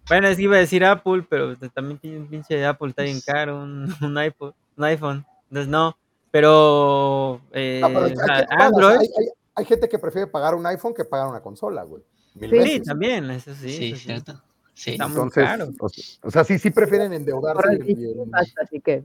Bueno, 0.07 0.27
es 0.29 0.37
que 0.37 0.43
iba 0.43 0.55
a 0.55 0.59
decir 0.59 0.85
Apple, 0.85 1.25
pero 1.29 1.55
también 1.73 1.99
tiene 1.99 2.17
un 2.19 2.27
pinche 2.27 2.65
Apple 2.65 2.89
está 2.89 3.03
bien 3.03 3.19
caro, 3.25 3.61
un, 3.61 3.93
un 4.01 4.23
iPod, 4.23 4.53
un 4.77 4.83
iPhone, 4.85 5.25
entonces 5.49 5.67
no, 5.69 5.97
pero... 6.31 7.41
eh, 7.51 7.79
No, 7.81 7.87
pero 7.89 7.99
o 8.01 8.05
¿a 8.05 8.09
sea, 8.09 8.39
qué 8.41 8.47
pagas? 8.47 8.67
Android, 8.67 8.99
Hay, 8.99 9.07
hay- 9.19 9.29
hay 9.55 9.65
gente 9.65 9.89
que 9.89 9.97
prefiere 9.97 10.27
pagar 10.27 10.53
un 10.53 10.65
iPhone 10.67 10.93
que 10.93 11.03
pagar 11.03 11.27
una 11.27 11.39
consola, 11.41 11.81
güey. 11.83 12.03
Mil 12.35 12.51
Sí, 12.51 12.55
sí, 12.57 12.61
veces. 12.63 12.83
también, 12.83 13.31
eso 13.31 13.55
sí, 13.55 13.69
Sí, 13.71 13.87
eso 13.87 13.95
sí. 13.97 14.03
cierto. 14.05 14.39
Sí. 14.77 14.91
Está 14.91 15.07
muy 15.07 15.15
Entonces, 15.15 15.43
caro. 15.43 15.69
o, 15.79 15.87
o 16.27 16.31
sea, 16.31 16.43
sí, 16.43 16.59
sí 16.59 16.69
prefieren 16.69 17.11
endeudarse. 17.11 17.79
Y- 17.87 17.93
y- 17.93 18.15
así 18.61 18.79
que. 18.79 19.03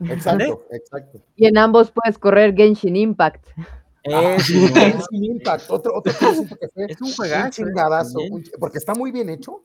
exacto, 0.00 0.66
exacto. 0.70 1.20
Y 1.36 1.46
en 1.46 1.56
ambos 1.56 1.90
puedes 1.90 2.18
correr 2.18 2.54
Genshin 2.54 2.96
Impact. 2.96 3.46
Es, 4.02 4.46
Genshin 4.46 5.24
Impact, 5.24 5.70
otro, 5.70 5.92
otro 5.96 6.12
que 6.60 6.68
fue 6.68 6.84
es 6.86 7.00
un 7.00 7.12
juegazo. 7.12 7.46
eh, 7.46 7.50
chingadazo, 7.50 8.18
un 8.30 8.44
porque 8.60 8.76
está 8.78 8.94
muy 8.94 9.10
bien 9.10 9.30
hecho. 9.30 9.64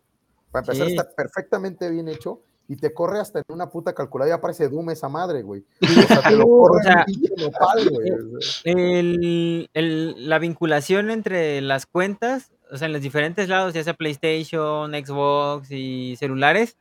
Para 0.51 0.63
empezar, 0.65 0.87
Sí. 0.87 0.93
está 0.95 1.09
perfectamente 1.13 1.89
bien 1.89 2.07
hecho 2.07 2.41
y 2.69 2.77
te 2.77 2.93
corre 2.93 3.19
hasta 3.19 3.39
en 3.39 3.45
una 3.49 3.69
puta 3.69 3.93
calculadora. 3.93 4.37
Ya 4.37 4.41
parece 4.41 4.69
Doom 4.69 4.89
esa 4.91 5.09
madre, 5.09 5.41
güey. 5.43 5.65
O 5.81 6.07
sea, 6.07 6.21
te 6.21 6.31
lo 6.37 6.45
corre 6.47 6.79
o 6.79 6.83
sea, 6.83 6.99
en 6.99 7.05
pinche 7.13 7.33
nopal, 7.37 7.89
güey. 7.89 8.11
o 8.11 8.41
sea. 8.41 8.61
el, 8.73 9.69
el- 9.73 10.29
la 10.29 10.39
vinculación 10.39 11.11
entre 11.11 11.59
las 11.61 11.85
cuentas, 11.85 12.51
o 12.71 12.77
sea, 12.77 12.87
en 12.87 12.93
los 12.93 13.01
diferentes 13.01 13.49
lados, 13.49 13.73
ya 13.73 13.83
sea 13.83 13.93
PlayStation, 13.95 14.91
Xbox 14.93 15.69
y 15.71 16.15
celulares, 16.17 16.77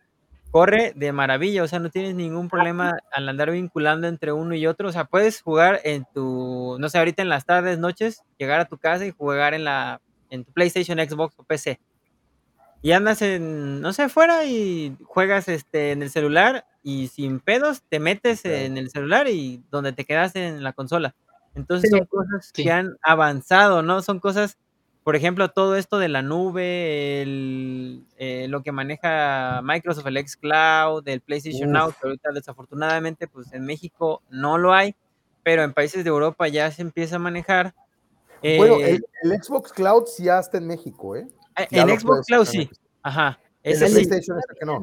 corre 0.53 0.93
de 0.97 1.13
maravilla, 1.13 1.63
o 1.65 1.69
sea, 1.69 1.79
no 1.81 1.91
tienes 1.91 2.15
ningún 2.17 2.49
problema 2.49 2.93
al 3.13 3.29
andar 3.29 3.51
vinculando 3.53 4.09
entre 4.09 4.33
uno 4.33 4.55
y 4.55 4.67
otro, 4.67 4.89
o 4.89 4.93
sea, 4.93 5.05
puedes 5.07 5.41
jugar 5.43 5.81
en 5.85 6.07
tu, 6.15 6.77
no 6.81 6.89
sé, 6.89 6.99
ahorita 6.99 7.23
en 7.23 7.29
las 7.31 7.47
tardes, 7.47 7.79
noches, 7.79 8.23
llegar 8.39 8.61
a 8.61 8.67
tu 8.67 8.79
casa 8.79 9.07
y 9.07 9.13
jugar 9.13 9.55
en 9.55 9.65
la 9.65 10.01
en 10.31 10.45
tu 10.45 10.53
PlayStation, 10.53 10.99
Xbox 10.99 11.35
o 11.39 11.45
PC. 11.45 11.81
Y 12.83 12.93
andas 12.93 13.21
en, 13.23 13.81
no 13.83 13.93
sé, 13.93 14.09
fuera 14.09 14.45
y 14.47 14.97
juegas 15.05 15.49
este 15.49 15.93
en 15.93 16.03
el 16.03 16.11
celular 16.11 16.65
y 16.83 17.09
sin 17.09 17.41
pedos 17.41 17.83
te 17.91 18.01
metes 18.01 18.45
en 18.47 18.79
el 18.79 18.89
celular 18.91 19.29
y 19.29 19.63
donde 19.71 19.93
te 19.93 20.05
quedaste 20.07 20.47
en 20.47 20.63
la 20.63 20.73
consola. 20.73 21.15
Entonces 21.55 21.91
Sí. 21.91 21.99
son 21.99 22.07
cosas 22.07 22.51
Sí. 22.55 22.65
que 22.65 22.73
han 22.73 22.97
avanzado, 23.03 23.83
¿no? 23.83 24.01
Son 24.03 24.19
cosas, 24.19 24.57
por 25.03 25.17
ejemplo, 25.17 25.49
todo 25.51 25.77
esto 25.77 25.99
de 25.99 26.09
la 26.09 26.23
nube, 26.23 27.23
el, 27.23 28.05
eh, 28.19 28.47
lo 28.49 28.63
que 28.63 28.71
maneja 28.73 29.61
Microsoft, 29.63 30.07
el 30.07 30.29
xCloud, 30.29 31.09
el 31.09 31.21
PlayStation 31.21 31.73
Now, 31.73 31.89
Uf. 31.89 31.97
que 32.01 32.07
ahorita 32.09 32.31
desafortunadamente 32.33 33.27
pues 33.27 33.53
en 33.53 33.65
México 33.65 34.23
no 34.31 34.59
lo 34.59 34.73
hay, 34.75 34.95
pero 35.43 35.63
en 35.63 35.73
países 35.73 36.05
de 36.05 36.11
Europa 36.11 36.47
ya 36.49 36.71
se 36.71 36.83
empieza 36.83 37.17
a 37.17 37.19
manejar. 37.19 37.75
Bueno, 38.43 38.77
Eh, 38.77 38.91
el, 38.97 39.05
el 39.33 39.43
Xbox 39.43 39.73
Cloud 39.73 40.05
sí 40.07 40.25
ya 40.25 40.39
está 40.39 40.59
en 40.59 40.67
México, 40.67 41.17
¿eh? 41.17 41.27
eh, 41.57 41.67
ya 41.71 41.83
en 41.83 41.89
Xbox 41.89 42.05
puedes 42.05 42.27
Cloud 42.27 42.45
sí, 42.47 42.71
ajá, 43.03 43.39
El. 43.63 43.79
PlayStation 43.79 44.39
es 44.39 44.45
el 44.49 44.57
que 44.59 44.67
no. 44.67 44.83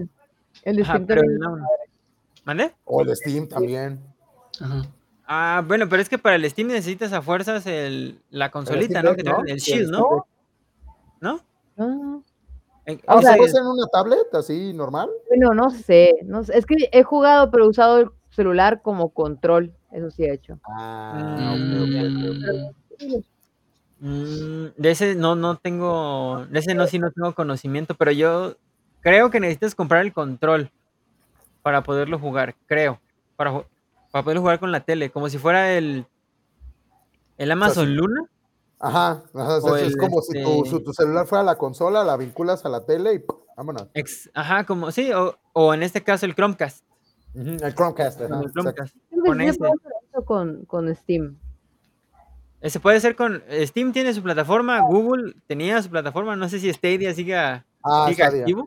El 0.63 0.81
Ajá, 0.81 0.93
Steam 0.93 1.07
también. 1.07 1.37
no. 1.39 1.67
¿Mande? 2.43 2.75
O 2.85 3.01
el 3.01 3.15
Steam 3.15 3.47
también. 3.47 3.99
Ajá. 4.59 4.81
Ah, 5.27 5.61
bueno, 5.67 5.89
pero 5.89 6.01
es 6.01 6.07
que 6.07 6.17
para 6.17 6.37
el 6.37 6.49
Steam 6.49 6.69
necesitas 6.69 7.11
a 7.11 7.21
fuerzas 7.21 7.65
el, 7.67 8.19
la 8.29 8.49
consolita, 8.49 9.03
¿no? 9.03 9.09
Deck, 9.09 9.17
Que 9.17 9.23
te 9.23 9.29
¿no? 9.29 9.43
el 9.45 9.57
Shield, 9.59 9.89
¿no? 9.91 9.97
Deck. 9.97 10.23
¿No? 11.19 11.41
Ah, 11.77 12.19
Eh, 12.85 12.97
O 13.07 13.17
¿O 13.17 13.21
sea, 13.21 13.31
se 13.31 13.37
puede 13.37 13.49
hacer 13.51 13.61
en 13.61 13.67
una 13.67 13.87
tablet 13.87 14.33
así 14.33 14.73
normal? 14.73 15.09
bueno, 15.27 15.53
no 15.53 15.69
sé, 15.69 16.13
no 16.23 16.45
sé. 16.45 16.57
Es 16.57 16.65
que 16.65 16.75
he 16.93 17.03
jugado, 17.03 17.51
pero 17.51 17.65
he 17.65 17.67
usado 17.67 17.99
el 17.99 18.09
celular 18.29 18.81
como 18.81 19.09
control. 19.09 19.73
Eso 19.91 20.09
sí 20.11 20.23
he 20.23 20.33
hecho. 20.33 20.59
Ah, 20.65 21.53
ok, 21.53 21.81
ok, 21.83 23.01
ok, 23.01 23.17
ok. 23.17 23.25
Mm, 23.99 24.65
de 24.77 24.91
ese 24.91 25.15
no, 25.15 25.35
no 25.35 25.57
tengo, 25.57 26.45
de 26.49 26.59
ese 26.59 26.75
no, 26.75 26.87
sí 26.87 26.99
no 26.99 27.11
tengo 27.11 27.33
conocimiento, 27.33 27.95
pero 27.95 28.11
yo 28.11 28.55
creo 29.01 29.29
que 29.31 29.39
necesitas 29.39 29.75
comprar 29.75 30.05
el 30.05 30.13
control 30.13 30.69
para 31.63 31.81
poderlo 31.83 32.19
jugar, 32.19 32.55
creo, 32.67 32.99
para, 33.35 33.65
para 34.17 34.23
poderlo 34.23 34.41
jugar 34.41 34.59
con 34.59 34.71
la 34.71 34.79
tele, 34.81 35.11
como 35.11 35.29
si 35.29 35.37
fuera 35.37 35.77
el, 35.77 36.07
el 37.37 37.51
Amazon. 37.51 37.93
Luna. 37.95 38.21
Ajá, 38.79 39.23
O 39.33 39.75
es, 39.75 39.95
como 39.95 40.21
si 40.21 40.33
tu, 40.41 40.49
este- 40.63 40.69
su- 40.69 40.83
tu 40.83 40.91
celular 40.93 41.27
fuera 41.27 41.43
la 41.43 41.55
consola, 41.57 42.03
la 42.03 42.17
vinculas 42.17 42.65
a 42.65 42.69
la 42.69 42.83
tele 42.85 43.13
y 43.13 43.19
¡pum! 43.19 43.37
vámonos. 43.55 43.87
Ex- 43.93 44.29
ajá, 44.33 44.65
como, 44.65 44.91
sí, 44.91 45.11
o, 45.13 45.37
o 45.53 45.73
en 45.73 45.83
este 45.83 46.03
caso 46.03 46.25
el 46.25 46.33
Chromecast. 46.35 46.83
El 47.35 47.75
Chromecast, 47.75 48.19
con 48.21 48.33
ajá, 48.33 48.43
el. 48.43 48.51
Chromecast, 48.51 48.95
con 49.25 49.41
ese. 49.41 49.59
con, 50.25 50.65
con 50.65 50.95
Steam. 50.95 51.37
Eh, 52.61 52.69
Se 52.71 52.79
puede 52.79 52.97
hacer 52.97 53.15
con 53.15 53.43
Steam 53.65 53.91
tiene 53.93 54.13
su 54.15 54.23
plataforma, 54.23 54.79
Google 54.81 55.35
tenía 55.45 55.81
su 55.83 55.89
plataforma, 55.89 56.35
no 56.35 56.49
sé 56.49 56.59
si 56.59 56.71
Stadia 56.73 57.13
siga, 57.13 57.65
Ah, 57.83 58.07
siga 58.09 58.27
Stadia. 58.27 58.41
activo. 58.41 58.65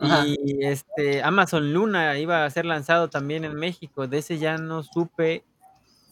Ajá. 0.00 0.24
Y 0.26 0.64
este 0.64 1.22
Amazon 1.22 1.72
Luna 1.72 2.18
iba 2.18 2.44
a 2.44 2.50
ser 2.50 2.64
lanzado 2.64 3.08
también 3.08 3.44
en 3.44 3.54
México. 3.54 4.06
De 4.06 4.18
ese 4.18 4.38
ya 4.38 4.56
no 4.58 4.82
supe 4.82 5.44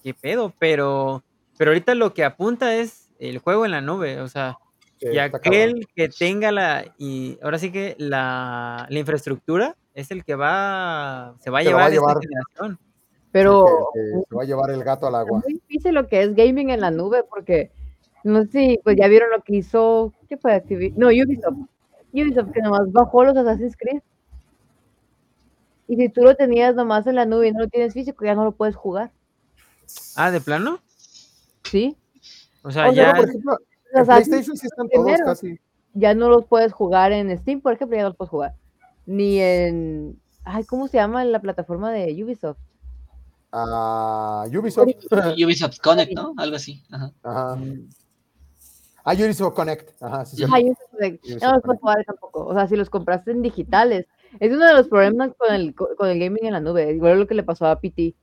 qué 0.02 0.14
pedo, 0.14 0.52
pero, 0.58 1.22
pero 1.56 1.70
ahorita 1.70 1.94
lo 1.94 2.12
que 2.14 2.24
apunta 2.24 2.74
es 2.76 3.08
el 3.18 3.38
juego 3.38 3.64
en 3.64 3.70
la 3.72 3.80
nube. 3.80 4.20
O 4.20 4.28
sea, 4.28 4.58
Sí, 5.00 5.06
y 5.12 5.18
aquel 5.18 5.86
que 5.94 6.08
tenga 6.08 6.50
la, 6.50 6.84
y 6.98 7.38
ahora 7.40 7.58
sí 7.60 7.70
que 7.70 7.94
la, 7.98 8.84
la 8.90 8.98
infraestructura 8.98 9.76
es 9.94 10.10
el 10.10 10.24
que 10.24 10.34
va, 10.34 11.36
se 11.38 11.50
va 11.50 11.60
a 11.60 11.62
llevar 11.62 11.82
a 11.84 11.94
esta 11.94 12.20
generación. 12.20 12.78
Pero 13.30 13.90
que- 13.94 14.00
que 14.00 14.22
se 14.28 14.34
va 14.34 14.42
a 14.42 14.46
llevar 14.46 14.70
el 14.70 14.82
gato 14.82 15.06
al 15.06 15.14
es 15.14 15.20
agua. 15.20 15.40
muy 15.44 15.54
difícil 15.54 15.94
lo 15.94 16.08
que 16.08 16.22
es 16.22 16.34
gaming 16.34 16.70
en 16.70 16.80
la 16.80 16.90
nube 16.90 17.22
porque 17.30 17.70
no 18.24 18.42
sé 18.46 18.50
si 18.50 18.80
pues 18.82 18.96
ya 18.96 19.06
vieron 19.06 19.30
lo 19.30 19.40
que 19.42 19.56
hizo, 19.56 20.12
¿qué 20.28 20.36
fue 20.36 20.52
Activision? 20.54 20.98
No, 20.98 21.06
Ubisoft. 21.08 21.68
Ubisoft 22.12 22.52
que 22.52 22.60
nomás 22.62 22.90
bajó 22.92 23.24
los 23.24 23.36
Assassin's 23.36 23.76
Creed. 23.76 24.02
Y 25.86 25.96
si 25.96 26.08
tú 26.08 26.22
lo 26.22 26.34
tenías 26.36 26.74
nomás 26.74 27.06
en 27.06 27.14
la 27.14 27.24
nube 27.24 27.48
y 27.48 27.52
no 27.52 27.60
lo 27.60 27.68
tienes 27.68 27.94
físico, 27.94 28.24
ya 28.24 28.34
no 28.34 28.44
lo 28.44 28.52
puedes 28.52 28.76
jugar. 28.76 29.10
Ah, 30.16 30.30
¿de 30.30 30.40
plano? 30.40 30.80
¿Sí? 31.64 31.96
O 32.62 32.70
sea, 32.70 32.88
O 32.88 32.92
sea, 32.92 33.12
ya. 33.12 33.14
Por 33.14 33.28
ejemplo, 33.28 33.56
Los 33.94 34.06
PlayStation 34.06 34.56
sí 34.56 34.66
están 34.66 34.88
todos 34.88 35.04
primero. 35.04 35.24
casi. 35.24 35.58
ya 35.94 36.14
no 36.14 36.28
los 36.28 36.44
puedes 36.44 36.72
jugar 36.72 37.12
en 37.12 37.36
Steam, 37.38 37.60
por 37.62 37.72
ejemplo, 37.72 37.96
ya 37.96 38.02
no 38.02 38.08
los 38.10 38.16
puedes 38.16 38.30
jugar. 38.30 38.54
Ni 39.06 39.40
en. 39.40 40.20
Ay, 40.44 40.64
¿cómo 40.64 40.88
se 40.88 40.98
llama 40.98 41.24
la 41.24 41.40
plataforma 41.40 41.90
de 41.90 42.22
Ubisoft? 42.22 42.58
Ah, 43.52 44.44
Ubisoft. 44.48 44.88
Ubisoft 45.42 45.78
Connect, 45.80 46.12
¿no? 46.12 46.34
Algo 46.36 46.56
así. 46.56 46.82
Ajá. 46.90 47.12
Ajá. 47.22 47.58
Ah, 49.10 49.14
Ubisoft 49.14 49.54
Connect. 49.54 50.02
Ajá, 50.02 50.24
sí, 50.24 50.36
sí. 50.36 50.44
Ubisoft 50.44 50.90
Connect. 50.90 51.24
No 51.26 51.30
los 51.32 51.38
puedes 51.40 51.62
Connect. 51.62 51.80
jugar 51.80 52.04
tampoco. 52.06 52.46
O 52.46 52.54
sea, 52.54 52.66
si 52.68 52.76
los 52.76 52.90
compraste 52.90 53.30
en 53.30 53.42
digitales. 53.42 54.06
Es 54.40 54.52
uno 54.52 54.66
de 54.66 54.74
los 54.74 54.88
problemas 54.88 55.30
con 55.38 55.54
el, 55.54 55.74
co- 55.74 55.88
con 55.96 56.08
el 56.08 56.18
gaming 56.18 56.44
en 56.44 56.52
la 56.52 56.60
nube. 56.60 56.92
Igual 56.92 57.18
lo 57.20 57.26
que 57.26 57.34
le 57.34 57.42
pasó 57.42 57.66
a 57.66 57.80
PT. 57.80 58.14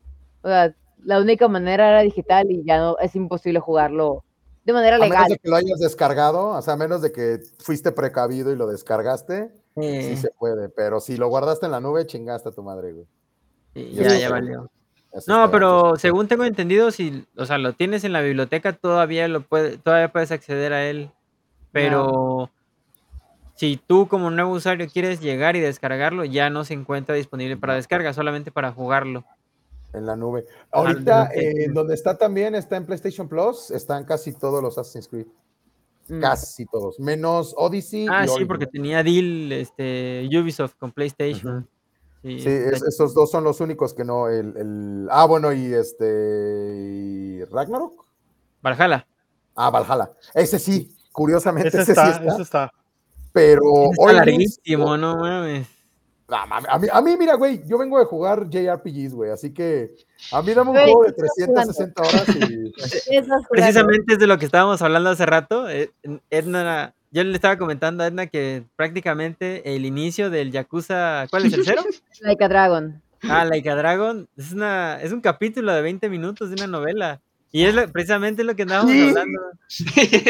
O 0.44 0.48
sea, 0.48 0.76
la 1.04 1.20
única 1.20 1.48
manera 1.48 1.90
era 1.90 2.02
digital 2.02 2.50
y 2.52 2.64
ya 2.64 2.78
no 2.78 2.98
es 3.00 3.16
imposible 3.16 3.60
jugarlo 3.60 4.24
de 4.64 4.74
manera 4.74 4.96
A 4.98 5.00
menos 5.00 5.12
legal. 5.16 5.30
de 5.30 5.38
que 5.38 5.50
lo 5.50 5.56
hayas 5.56 5.80
descargado, 5.80 6.48
o 6.50 6.62
sea, 6.62 6.74
a 6.74 6.78
menos 6.78 7.02
de 7.04 7.12
que 7.12 7.40
fuiste 7.60 7.92
precavido 7.92 8.52
y 8.52 8.56
lo 8.56 8.66
descargaste, 8.66 9.52
sí 9.76 10.18
se 10.18 10.32
puede, 10.40 10.70
pero 10.70 11.00
si 11.00 11.18
lo 11.18 11.28
guardaste 11.28 11.68
en 11.68 11.72
la 11.72 11.80
nube, 11.80 12.08
chingaste 12.08 12.50
a 12.50 12.52
tu 12.52 12.64
madre, 12.64 12.94
güey. 12.94 13.06
y 13.76 13.92
ya, 13.94 14.16
ya 14.18 14.30
valió. 14.32 14.72
Eso 15.16 15.32
No, 15.32 15.50
pero 15.50 15.96
según 15.96 16.28
tengo 16.28 16.44
entendido, 16.44 16.92
si, 16.92 17.26
o 17.38 17.46
sea, 17.46 17.58
lo 17.58 17.72
tienes 17.74 18.04
en 18.04 18.12
la 18.12 18.22
biblioteca, 18.22 18.74
todavía 18.74 19.28
lo 19.30 19.42
puede, 19.42 19.78
todavía 19.78 20.12
puedes 20.12 20.32
acceder 20.32 20.74
a 20.74 20.86
él. 20.86 21.10
Pero 21.72 22.52
si 23.56 23.78
tú 23.78 24.08
como 24.08 24.30
nuevo 24.30 24.52
usuario 24.52 24.88
quieres 24.92 25.22
llegar 25.22 25.56
y 25.56 25.62
descargarlo, 25.62 26.26
ya 26.26 26.50
no 26.50 26.66
se 26.66 26.74
encuentra 26.74 27.16
disponible 27.16 27.56
para 27.56 27.76
descarga, 27.76 28.14
solamente 28.14 28.52
para 28.52 28.74
jugarlo. 28.74 29.24
En 29.94 30.06
la 30.06 30.18
nube. 30.18 30.46
Ajá, 30.72 30.90
Ahorita, 30.90 31.30
en 31.34 31.46
la 31.46 31.54
nube. 31.54 31.64
eh, 31.64 31.70
donde 31.74 31.94
está 31.94 32.18
también, 32.18 32.54
está 32.54 32.76
en 32.76 32.86
PlayStation 32.86 33.30
Plus, 33.30 33.72
están 33.72 34.04
casi 34.04 34.34
todos 34.34 34.62
los 34.62 34.78
Assassin's 34.78 35.08
Creed. 35.08 35.28
Mm. 36.10 36.20
Casi 36.20 36.66
todos, 36.66 37.00
menos 37.00 37.56
Odyssey. 37.58 38.08
Ah, 38.10 38.26
y 38.26 38.28
sí, 38.28 38.46
porque 38.46 38.68
tenía 38.68 39.02
deal 39.02 39.52
este, 39.54 40.28
Ubisoft 40.30 40.76
con 40.78 40.92
PlayStation. 40.92 41.68
Sí, 42.26 42.40
Sí, 42.40 42.50
es- 42.50 42.74
está- 42.74 42.88
esos 42.90 43.14
dos 43.14 43.30
son 43.30 43.44
los 43.44 43.62
únicos 43.62 43.94
que 43.94 44.04
no. 44.04 44.28
El, 44.30 44.58
el- 44.58 45.08
ah, 45.12 45.26
bueno, 45.26 45.54
y 45.54 45.74
este. 45.74 46.06
y 46.76 47.44
Ragnarok. 47.46 48.04
Valhalla. 48.64 49.06
Ah, 49.56 49.70
Valhalla. 49.70 50.12
Ese 50.34 50.58
sí, 50.58 50.96
curiosamente, 51.12 51.68
Ese 51.70 51.82
ese, 51.84 51.92
está, 51.92 52.06
sí 52.06 52.12
está. 52.22 52.34
ese 52.34 52.42
está. 52.42 52.72
Pero 53.32 53.92
Está 53.92 54.14
larguísimo, 54.14 54.98
no 54.98 55.18
mames. 55.18 55.68
A, 56.28 56.80
mí, 56.80 56.88
a 56.92 57.02
mí, 57.02 57.16
mira, 57.20 57.36
güey, 57.36 57.62
yo 57.68 57.78
vengo 57.78 58.00
de 58.00 58.06
jugar 58.06 58.50
JRPGs, 58.50 59.14
güey, 59.14 59.30
así 59.30 59.54
que 59.54 59.94
a 60.32 60.42
mí 60.42 60.56
dame 60.56 60.72
un 60.72 60.78
juego 60.78 61.04
de 61.04 61.14
¿qué 61.14 61.22
estás 61.44 61.68
360 61.68 62.02
horas 62.02 62.36
y. 62.50 62.74
Precisamente 63.52 64.14
es 64.14 64.20
de 64.20 64.26
lo 64.26 64.40
que 64.40 64.46
estábamos 64.46 64.82
hablando 64.82 65.12
hace 65.12 65.26
rato. 65.28 65.70
eh, 65.70 65.92
Edna, 66.32 66.96
yo 67.16 67.24
le 67.24 67.34
estaba 67.34 67.58
comentando 67.58 68.04
a 68.04 68.08
Edna 68.08 68.28
que 68.28 68.64
prácticamente 68.76 69.76
el 69.76 69.86
inicio 69.86 70.30
del 70.30 70.52
Yakuza, 70.52 71.26
¿cuál 71.32 71.46
es 71.46 71.54
el 71.54 71.64
cero? 71.66 71.82
Like 72.22 72.44
a 72.44 72.48
Dragon. 72.50 73.02
Ah, 73.24 73.46
Like 73.46 73.70
a 73.70 73.76
Dragon, 73.76 74.28
es, 74.38 74.52
una, 74.52 75.02
es 75.02 75.12
un 75.14 75.22
capítulo 75.22 75.74
de 75.74 75.82
20 75.82 76.10
minutos 76.10 76.50
de 76.50 76.56
una 76.56 76.68
novela. 76.68 77.22
Y 77.52 77.64
es 77.64 77.74
lo- 77.74 77.90
precisamente 77.90 78.44
lo 78.44 78.54
que 78.56 78.64
andábamos 78.64 78.92
Sí. 78.92 79.08
hablando. 79.08 79.40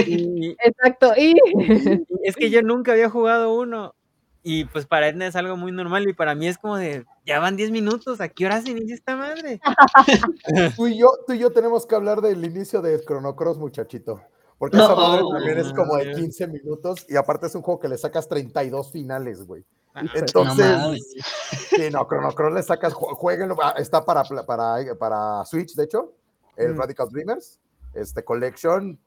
Y, 0.07 0.55
Exacto. 0.63 1.13
Y 1.17 1.33
y 1.33 2.03
es 2.23 2.35
que 2.35 2.49
yo 2.51 2.61
nunca 2.61 2.91
había 2.91 3.09
jugado 3.09 3.53
uno. 3.53 3.95
Y 4.43 4.65
pues 4.65 4.85
para 4.85 5.07
Edna 5.07 5.25
es 5.25 5.35
algo 5.35 5.57
muy 5.57 5.71
normal. 5.71 6.07
Y 6.07 6.13
para 6.13 6.35
mí 6.35 6.47
es 6.47 6.59
como 6.59 6.77
de, 6.77 7.03
ya 7.25 7.39
van 7.39 7.55
10 7.57 7.71
minutos, 7.71 8.21
¿a 8.21 8.29
qué 8.29 8.45
hora 8.45 8.61
se 8.61 8.69
inicia 8.69 8.93
esta 8.93 9.15
madre? 9.15 9.59
Tú 10.77 10.87
y 10.87 10.99
yo, 10.99 11.09
tú 11.25 11.33
y 11.33 11.39
yo 11.39 11.49
tenemos 11.51 11.87
que 11.87 11.95
hablar 11.95 12.21
del 12.21 12.45
inicio 12.45 12.81
de 12.83 13.03
Chrono 13.03 13.35
Cross, 13.35 13.57
muchachito. 13.57 14.21
Porque 14.57 14.77
No. 14.77 14.83
esa 14.85 14.95
madre 14.95 15.23
también 15.33 15.57
es 15.59 15.73
como 15.73 15.95
de 15.97 16.05
No. 16.11 16.15
15 16.17 16.47
minutos 16.47 17.05
y 17.09 17.15
aparte 17.17 17.47
es 17.47 17.55
un 17.55 17.61
juego 17.61 17.79
que 17.79 17.89
le 17.89 17.97
sacas 17.97 18.27
32 18.27 18.91
finales, 18.91 19.45
güey. 19.45 19.63
Ah, 19.93 20.03
Entonces, 20.13 20.65
No 20.77 20.93
sí, 20.93 21.89
no, 21.91 22.05
Chrono 22.07 22.31
Cross 22.33 22.53
le 22.53 22.63
sacas, 22.63 22.93
ju- 22.93 23.15
jueguenlo, 23.15 23.55
ah, 23.61 23.75
está 23.77 24.03
para, 24.03 24.23
para, 24.45 24.77
para 24.97 25.45
Switch, 25.45 25.73
de 25.75 25.83
hecho, 25.85 26.13
el 26.57 26.73
Mm. 26.73 26.77
Radical 26.79 27.09
Dreamers, 27.09 27.59
este 27.93 28.23
Collection, 28.23 28.97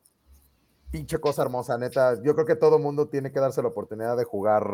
pinche 0.90 1.18
cosa 1.18 1.42
hermosa, 1.42 1.76
neta. 1.76 2.14
Yo 2.22 2.34
creo 2.34 2.46
que 2.46 2.56
todo 2.56 2.78
mundo 2.78 3.06
tiene 3.08 3.30
que 3.30 3.40
darse 3.40 3.60
la 3.62 3.68
oportunidad 3.68 4.16
de 4.16 4.24
jugar. 4.24 4.66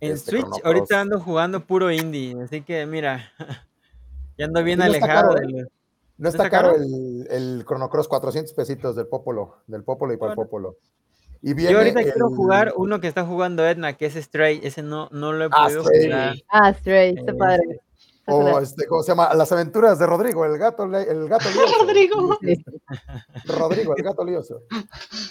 En 0.00 0.12
este, 0.12 0.30
Switch 0.32 0.46
ahorita 0.64 1.00
ando 1.02 1.20
jugando 1.20 1.64
puro 1.66 1.90
indie, 1.90 2.34
así 2.42 2.62
que 2.62 2.84
mira, 2.86 3.30
ya 4.38 4.46
ando 4.46 4.62
bien 4.62 4.80
alejado 4.82 5.34
de 5.34 5.60
¿eh? 5.60 5.66
No 6.16 6.28
está 6.28 6.48
caro 6.48 6.74
el, 6.76 7.26
el 7.30 7.64
Chrono 7.66 7.88
Cross, 7.90 8.08
400 8.08 8.52
pesitos 8.54 8.94
del 8.96 9.06
Popolo, 9.08 9.56
del 9.66 9.82
Popolo 9.82 10.12
y 10.12 10.16
para 10.16 10.32
el. 10.32 10.36
Popolo. 10.36 10.76
Y 11.42 11.52
viene 11.54 11.72
Yo 11.72 11.78
ahorita 11.78 12.02
quiero 12.02 12.28
jugar 12.30 12.72
uno 12.76 13.00
que 13.00 13.08
está 13.08 13.24
jugando 13.26 13.66
Edna, 13.66 13.94
que 13.94 14.06
es 14.06 14.14
Stray, 14.14 14.60
ese 14.62 14.82
no, 14.82 15.08
no 15.12 15.32
lo 15.32 15.44
he 15.44 15.48
Ah, 15.52 15.64
podido 15.64 15.82
jugar. 15.82 16.34
ah, 16.50 16.72
Stray, 16.72 17.14
está 17.18 17.32
Eh, 17.32 17.34
padre. 17.34 17.80
Está 18.20 18.32
O 18.34 18.44
padre. 18.44 18.64
este, 18.64 18.86
¿cómo 18.86 19.02
se 19.02 19.12
llama? 19.12 19.34
Las 19.34 19.52
aventuras 19.52 19.98
de 19.98 20.06
Rodrigo, 20.06 20.46
el 20.46 20.56
gato, 20.56 20.86
le- 20.86 21.02
el 21.02 21.28
gato 21.28 21.44
lioso. 21.50 21.74
Rodrigo. 21.84 22.38
Rodrigo, 23.44 23.94
el 23.96 24.02
gato 24.02 24.24
lioso. 24.24 24.62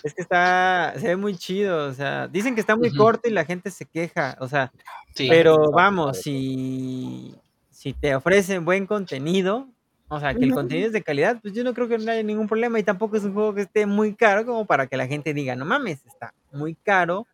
Es 0.03 0.13
que 0.13 0.21
está, 0.21 0.93
se 0.99 1.07
ve 1.07 1.15
muy 1.15 1.35
chido, 1.35 1.87
o 1.87 1.93
sea, 1.93 2.27
dicen 2.27 2.53
que 2.55 2.61
está 2.61 2.75
muy 2.75 2.93
corto 2.95 3.27
y 3.27 3.31
la 3.31 3.45
gente 3.45 3.71
se 3.71 3.85
queja, 3.85 4.37
o 4.39 4.47
sea, 4.47 4.71
Sí. 5.15 5.27
pero 5.29 5.71
vamos, 5.71 6.17
si, 6.19 7.35
si 7.71 7.93
te 7.93 8.15
ofrecen 8.15 8.65
buen 8.65 8.85
contenido, 8.87 9.67
o 10.13 10.19
sea, 10.19 10.33
que 10.33 10.45
el 10.45 10.53
contenido 10.53 10.87
es 10.87 10.93
de 10.93 11.01
calidad, 11.01 11.39
pues 11.41 11.53
yo 11.53 11.63
no 11.63 11.73
creo 11.73 11.87
que 11.87 11.97
no 11.97 12.11
haya 12.11 12.23
ningún 12.23 12.47
problema 12.47 12.79
y 12.79 12.83
tampoco 12.83 13.17
es 13.17 13.23
un 13.23 13.33
juego 13.33 13.53
que 13.53 13.61
esté 13.61 13.85
muy 13.85 14.13
caro 14.13 14.45
como 14.45 14.65
para 14.65 14.87
que 14.87 14.97
la 14.97 15.07
gente 15.07 15.33
diga, 15.33 15.55
no 15.55 15.65
mames, 15.65 16.05
está 16.05 16.33
muy 16.51 16.75
caro, 16.75 17.27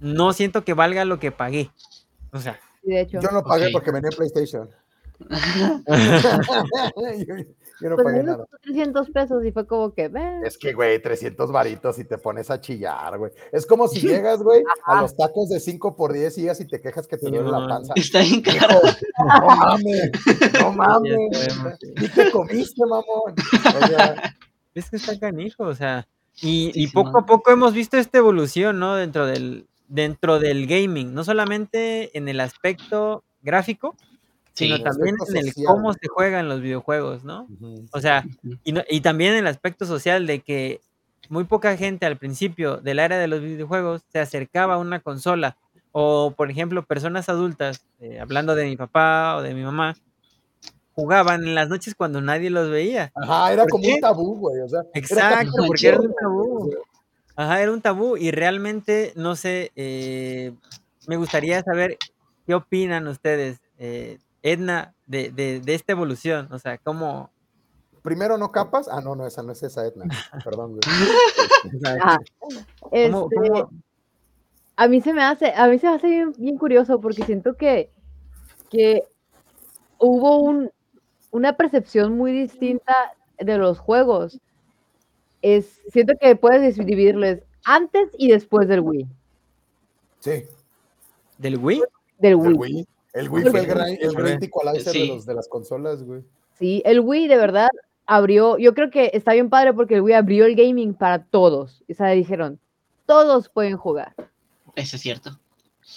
no 0.00 0.32
siento 0.32 0.64
que 0.64 0.74
valga 0.74 1.04
lo 1.04 1.18
que 1.18 1.32
pagué, 1.32 1.70
o 2.32 2.40
sea, 2.40 2.58
Sí, 2.82 2.90
de 2.90 3.00
hecho. 3.00 3.20
Yo 3.20 3.30
no 3.30 3.42
pagué 3.42 3.70
porque 3.72 3.90
venía 3.90 4.10
en 4.10 4.16
PlayStation. 4.16 4.70
yo, 7.80 7.84
yo 7.84 7.90
no 7.90 7.96
Pues 7.96 8.04
pagué 8.06 8.22
nada. 8.22 8.46
300 8.62 9.10
pesos 9.10 9.44
y 9.44 9.52
fue 9.52 9.66
como 9.66 9.92
que, 9.94 10.08
"Ve". 10.08 10.40
Es 10.44 10.58
que, 10.58 10.72
güey, 10.72 11.00
300 11.00 11.50
varitos 11.52 11.98
y 11.98 12.04
te 12.04 12.18
pones 12.18 12.50
a 12.50 12.60
chillar, 12.60 13.18
güey. 13.18 13.32
Es 13.52 13.66
como 13.66 13.88
si 13.88 14.00
llegas, 14.22 14.42
güey, 14.42 14.62
a 14.86 15.00
los 15.02 15.16
tacos 15.16 15.48
de 15.48 15.60
5 15.60 15.96
por 15.96 16.12
10 16.12 16.36
y 16.38 16.42
llegas 16.42 16.60
y 16.60 16.66
te 16.66 16.80
quejas 16.80 17.06
que 17.06 17.16
te 17.18 17.28
duele 17.30 17.50
la 17.50 17.66
panza. 17.66 17.92
Está 17.96 18.20
bien 18.20 18.40
caro. 18.42 18.80
No 19.18 19.46
mames, 19.56 20.10
no 20.60 20.72
mames. 20.72 21.18
¿Y 21.96 22.08
qué 22.08 22.30
comiste, 22.30 22.82
mamón? 22.86 23.34
O 23.82 23.86
sea, 23.86 24.34
Es 24.74 24.90
que 24.90 24.96
está 24.96 25.18
canijo, 25.18 25.64
o 25.64 25.74
sea, 25.74 26.06
y, 26.40 26.70
y 26.74 26.86
poco 26.88 27.18
a 27.18 27.26
poco 27.26 27.50
hemos 27.50 27.72
visto 27.74 27.96
esta 27.96 28.18
evolución, 28.18 28.78
¿no? 28.78 28.94
Dentro 28.94 29.26
del, 29.26 29.66
dentro 29.88 30.38
del 30.38 30.66
gaming, 30.68 31.12
no 31.14 31.24
solamente 31.24 32.16
en 32.16 32.28
el 32.28 32.38
aspecto 32.40 33.24
gráfico, 33.42 33.96
sino 34.58 34.76
Sí. 34.76 34.82
también 34.82 35.16
en 35.28 35.36
el 35.36 35.52
social. 35.52 35.66
cómo 35.66 35.92
se 35.92 36.08
juegan 36.08 36.48
los 36.48 36.60
videojuegos, 36.60 37.24
¿no? 37.24 37.46
O 37.92 38.00
sea, 38.00 38.24
y, 38.64 38.72
no- 38.72 38.82
y 38.88 39.00
también 39.00 39.32
en 39.34 39.38
el 39.40 39.46
aspecto 39.46 39.86
social 39.86 40.26
de 40.26 40.40
que 40.40 40.80
muy 41.28 41.44
poca 41.44 41.76
gente 41.76 42.06
al 42.06 42.16
principio 42.16 42.78
del 42.78 42.98
área 42.98 43.18
de 43.18 43.28
los 43.28 43.40
videojuegos 43.40 44.02
se 44.12 44.18
acercaba 44.18 44.74
a 44.74 44.78
una 44.78 45.00
consola. 45.00 45.56
O, 45.92 46.32
por 46.36 46.50
ejemplo, 46.50 46.84
personas 46.84 47.28
adultas, 47.28 47.84
eh, 48.00 48.18
hablando 48.20 48.54
de 48.54 48.64
mi 48.66 48.76
papá 48.76 49.36
o 49.36 49.42
de 49.42 49.54
mi 49.54 49.62
mamá, 49.62 49.96
jugaban 50.94 51.44
en 51.44 51.54
las 51.54 51.68
noches 51.68 51.94
cuando 51.94 52.20
nadie 52.20 52.50
los 52.50 52.70
veía. 52.70 53.12
Ajá, 53.14 53.52
era 53.52 53.62
¿Por 53.62 53.70
como 53.72 53.84
qué? 53.84 53.94
un 53.94 54.00
tabú, 54.00 54.36
güey. 54.38 54.60
O 54.62 54.68
sea, 54.68 54.80
Exacto, 54.94 55.52
porque 55.66 55.88
era 55.88 56.00
un 56.00 56.14
tabú. 56.20 56.74
Ajá, 57.36 57.62
era 57.62 57.72
un 57.72 57.80
tabú 57.80 58.16
y 58.16 58.30
realmente, 58.32 59.12
no 59.14 59.36
sé, 59.36 59.70
eh, 59.76 60.52
me 61.06 61.16
gustaría 61.16 61.62
saber 61.62 61.96
qué 62.46 62.54
opinan 62.54 63.06
ustedes, 63.06 63.60
eh, 63.78 64.18
Edna, 64.42 64.94
de, 65.06 65.30
de, 65.30 65.60
de 65.60 65.74
esta 65.74 65.92
evolución. 65.92 66.48
O 66.52 66.58
sea, 66.58 66.78
cómo... 66.78 67.30
Primero 68.02 68.38
no 68.38 68.52
capas. 68.52 68.88
Ah, 68.90 69.00
no, 69.00 69.14
no, 69.16 69.26
esa 69.26 69.42
no 69.42 69.52
es 69.52 69.62
esa 69.62 69.86
Etna. 69.86 70.04
Perdón. 70.44 70.78
¿cómo- 72.40 72.88
Este, 72.92 73.10
cómo- 73.12 73.70
a 74.76 74.86
mí 74.88 75.00
se 75.00 75.12
me 75.12 75.22
hace, 75.22 75.52
a 75.52 75.66
mí 75.66 75.78
se 75.78 75.88
me 75.88 75.96
hace 75.96 76.06
bien, 76.06 76.32
bien 76.38 76.56
curioso 76.56 77.00
porque 77.00 77.24
siento 77.24 77.54
que, 77.54 77.90
que 78.70 79.02
hubo 79.98 80.38
un, 80.38 80.70
una 81.32 81.56
percepción 81.56 82.16
muy 82.16 82.30
distinta 82.32 82.94
de 83.38 83.58
los 83.58 83.78
juegos. 83.80 84.38
Es, 85.42 85.80
siento 85.92 86.14
que 86.20 86.36
puedes 86.36 86.76
dividirles 86.76 87.42
antes 87.64 88.08
y 88.16 88.28
después 88.30 88.68
del 88.68 88.80
Wii. 88.80 89.06
Sí, 90.20 90.44
¿Del 91.38 91.58
Wii? 91.58 91.82
Del 92.18 92.32
el 92.32 92.36
Wii. 92.36 92.54
Wii. 92.56 92.88
El 93.12 93.28
Wii 93.28 93.44
fue 93.46 93.60
el 93.60 93.66
gran, 93.66 93.88
el 93.88 94.42
equalizer 94.42 94.92
de, 94.92 95.06
los, 95.06 95.26
de 95.26 95.34
las 95.34 95.48
consolas, 95.48 96.02
güey. 96.02 96.22
Sí, 96.58 96.82
el 96.84 97.00
Wii 97.00 97.28
de 97.28 97.36
verdad 97.36 97.68
abrió, 98.06 98.58
yo 98.58 98.74
creo 98.74 98.90
que 98.90 99.10
está 99.14 99.32
bien 99.32 99.50
padre 99.50 99.72
porque 99.72 99.96
el 99.96 100.02
Wii 100.02 100.14
abrió 100.14 100.46
el 100.46 100.56
gaming 100.56 100.94
para 100.94 101.24
todos. 101.24 101.84
O 101.88 101.94
sea, 101.94 102.08
dijeron, 102.08 102.58
todos 103.06 103.48
pueden 103.48 103.76
jugar. 103.76 104.14
Eso 104.74 104.96
es 104.96 105.02
cierto. 105.02 105.38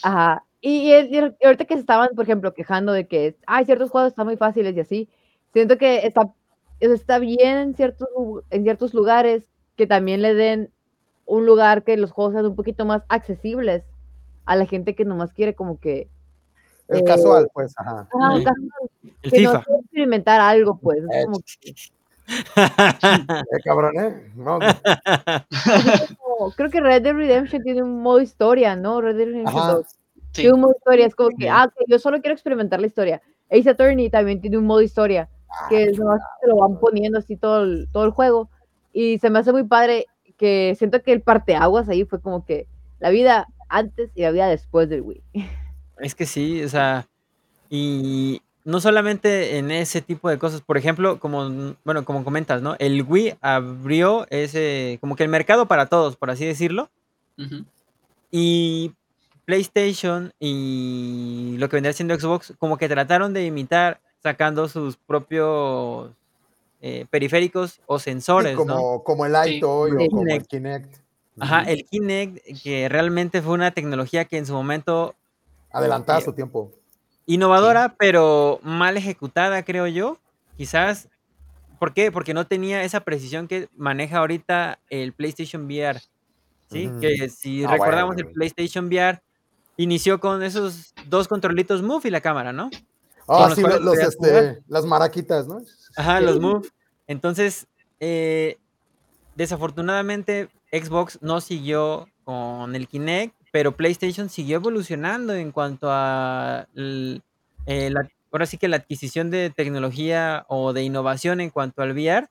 Ajá. 0.03 0.43
Y, 0.61 0.91
y 0.91 1.15
y 1.15 1.45
ahorita 1.45 1.65
que 1.65 1.73
se 1.73 1.79
estaban, 1.79 2.09
por 2.15 2.23
ejemplo, 2.23 2.53
quejando 2.53 2.93
de 2.93 3.07
que 3.07 3.35
hay 3.47 3.65
ciertos 3.65 3.89
juegos 3.89 4.11
están 4.11 4.27
muy 4.27 4.37
fáciles 4.37 4.75
y 4.75 4.79
así, 4.79 5.09
siento 5.53 5.77
que 5.77 6.05
está, 6.05 6.33
está 6.79 7.19
bien 7.19 7.57
en 7.57 7.75
ciertos, 7.75 8.07
en 8.49 8.63
ciertos 8.63 8.93
lugares 8.93 9.43
que 9.75 9.87
también 9.87 10.21
le 10.21 10.33
den 10.33 10.71
un 11.25 11.45
lugar 11.45 11.83
que 11.83 11.97
los 11.97 12.11
juegos 12.11 12.33
sean 12.33 12.45
un 12.45 12.55
poquito 12.55 12.85
más 12.85 13.03
accesibles 13.09 13.83
a 14.45 14.55
la 14.55 14.65
gente 14.65 14.95
que 14.95 15.05
nomás 15.05 15.33
quiere 15.33 15.55
como 15.55 15.79
que... 15.79 16.09
El 16.91 16.99
Eh, 16.99 17.03
casual, 17.03 17.47
pues, 17.53 17.73
ajá. 17.77 18.07
ajá, 18.13 18.33
Ujú. 18.35 18.43
casual, 18.43 18.69
El 19.23 19.31
que 19.31 19.41
no 19.41 19.49
FIFA. 19.51 19.63
quiere 19.63 19.79
experimentar 19.81 20.41
algo, 20.41 20.77
pues. 20.79 20.99
es 20.99 21.03
Eh, 21.15 21.25
como 21.25 21.39
Eh, 22.27 23.61
cabrón, 23.63 23.99
¿eh? 23.99 24.31
No, 24.35 24.59
como- 24.59 25.51
creo 26.55 26.69
que 26.69 26.79
Red 26.81 27.01
Dead 27.03 27.13
Redemption 27.13 27.61
tiene 27.63 27.83
un 27.83 28.01
modo 28.01 28.21
historia, 28.21 28.75
¿no? 28.75 29.01
Red 29.01 29.17
Dead 29.17 29.27
Redemption 29.27 29.59
Ajá. 29.59 29.73
2. 29.73 29.87
Sí. 29.87 30.41
Tiene 30.43 30.53
un 30.53 30.61
modo 30.61 30.73
historia, 30.77 31.05
es 31.07 31.15
como 31.15 31.29
que, 31.37 31.49
ah, 31.49 31.65
ok, 31.65 31.73
yo 31.87 31.99
solo 31.99 32.21
quiero 32.21 32.33
experimentar 32.33 32.79
la 32.79 32.87
historia. 32.87 33.21
Ace 33.49 33.69
Attorney 33.69 34.09
también 34.09 34.39
tiene 34.39 34.57
un 34.57 34.65
modo 34.65 34.81
historia. 34.81 35.27
que 35.69 35.91
nomás 35.91 36.21
te 36.39 36.47
lo 36.47 36.55
van 36.55 36.79
poniendo 36.79 37.19
así 37.19 37.35
todo 37.35 37.63
el, 37.63 37.89
todo 37.91 38.05
el 38.05 38.11
juego. 38.11 38.49
Y 38.93 39.19
se 39.19 39.29
me 39.29 39.39
hace 39.39 39.51
muy 39.51 39.65
padre 39.65 40.05
que 40.37 40.73
siento 40.77 41.03
que 41.03 41.11
el 41.11 41.21
parteaguas 41.21 41.89
ahí 41.89 42.05
fue 42.05 42.21
como 42.21 42.45
que 42.45 42.67
la 42.99 43.09
vida 43.09 43.47
antes 43.67 44.11
y 44.15 44.21
la 44.21 44.31
vida 44.31 44.47
después 44.47 44.87
del 44.87 45.01
Wii. 45.01 45.21
Es 46.01 46.15
que 46.15 46.25
sí, 46.25 46.63
o 46.63 46.69
sea, 46.69 47.07
y 47.69 48.41
no 48.65 48.81
solamente 48.81 49.57
en 49.57 49.71
ese 49.71 50.01
tipo 50.01 50.29
de 50.29 50.37
cosas, 50.39 50.61
por 50.61 50.77
ejemplo, 50.77 51.19
como, 51.19 51.75
bueno, 51.83 52.05
como 52.05 52.23
comentas, 52.23 52.61
¿no? 52.61 52.75
El 52.79 53.03
Wii 53.03 53.35
abrió 53.41 54.25
ese, 54.29 54.97
como 55.01 55.15
que 55.15 55.23
el 55.23 55.29
mercado 55.29 55.67
para 55.67 55.85
todos, 55.87 56.15
por 56.17 56.29
así 56.31 56.45
decirlo, 56.45 56.89
Ujú. 57.37 57.65
y 58.31 58.93
PlayStation 59.45 60.33
y 60.39 61.55
lo 61.59 61.69
que 61.69 61.75
vendría 61.77 61.93
siendo 61.93 62.17
Xbox, 62.19 62.53
como 62.57 62.77
que 62.77 62.89
trataron 62.89 63.33
de 63.33 63.45
imitar 63.45 63.99
sacando 64.23 64.67
sus 64.67 64.97
propios 64.97 66.11
eh, 66.81 67.05
periféricos 67.09 67.79
o 67.85 67.99
Sí, 67.99 68.05
sensores, 68.05 68.55
¿no? 68.57 68.65
como, 68.65 69.03
como 69.03 69.25
el 69.25 69.35
Sí. 69.43 69.57
iToy 69.57 69.91
o 69.91 69.99
Sí. 69.99 70.09
como 70.09 70.27
el 70.27 70.47
Kinect. 70.47 70.95
Ajá, 71.39 71.61
el 71.63 71.85
Kinect, 71.85 72.61
que 72.63 72.89
realmente 72.89 73.41
fue 73.41 73.53
una 73.53 73.71
tecnología 73.71 74.25
que 74.25 74.37
en 74.37 74.45
su 74.45 74.53
momento 74.53 75.15
Adelantada 75.73 76.19
a 76.19 76.21
su 76.21 76.33
tiempo. 76.33 76.71
innovadora, 77.25 77.95
pero 77.97 78.59
mal 78.63 78.97
ejecutada, 78.97 79.63
creo 79.63 79.87
yo. 79.87 80.17
Quizás, 80.57 81.07
¿por 81.79 81.93
qué? 81.93 82.11
Porque 82.11 82.33
no 82.33 82.45
tenía 82.45 82.83
esa 82.83 82.99
precisión 83.01 83.47
que 83.47 83.69
maneja 83.75 84.17
ahorita 84.19 84.79
el 84.89 85.13
PlayStation 85.13 85.65
VR, 85.65 85.99
¿sí? 86.69 86.89
Que 86.99 87.29
si 87.29 87.63
Ah, 87.63 87.71
recordamos 87.71 88.15
bueno, 88.15 88.27
el. 88.29 88.33
PlayStation 88.33 88.85
VR 88.87 89.21
inició 89.77 90.19
con 90.19 90.43
esos 90.43 90.93
dos 91.07 91.27
controlitos 91.27 91.81
Move 91.81 92.07
y 92.07 92.11
la 92.11 92.21
cámara, 92.21 92.51
¿no? 92.53 92.69
Ah, 93.27 93.49
sí, 93.55 93.61
los, 93.61 93.97
este, 93.97 94.61
las 94.67 94.85
maraquitas, 94.85 95.47
¿no? 95.47 95.61
Ajá, 95.95 96.19
Sí. 96.19 96.25
los 96.25 96.39
Move. 96.39 96.67
Entonces, 97.07 97.65
eh, 97.99 98.57
desafortunadamente, 99.35 100.49
Xbox 100.71 101.19
no 101.21 101.39
siguió 101.41 102.07
con 102.23 102.75
el 102.75 102.87
Kinect, 102.87 103.35
pero 103.51 103.75
PlayStation 103.75 104.29
siguió 104.29 104.57
evolucionando 104.57 105.33
en 105.33 105.51
cuanto 105.51 105.87
a 105.91 106.67
eh, 106.75 107.89
la, 107.89 108.09
ahora 108.31 108.45
sí 108.45 108.57
que 108.57 108.67
la 108.67 108.77
adquisición 108.77 109.29
de 109.29 109.49
tecnología 109.49 110.45
o 110.47 110.73
de 110.73 110.83
innovación 110.83 111.41
en 111.41 111.49
cuanto 111.49 111.81
al 111.81 111.91
VR. 111.91 112.27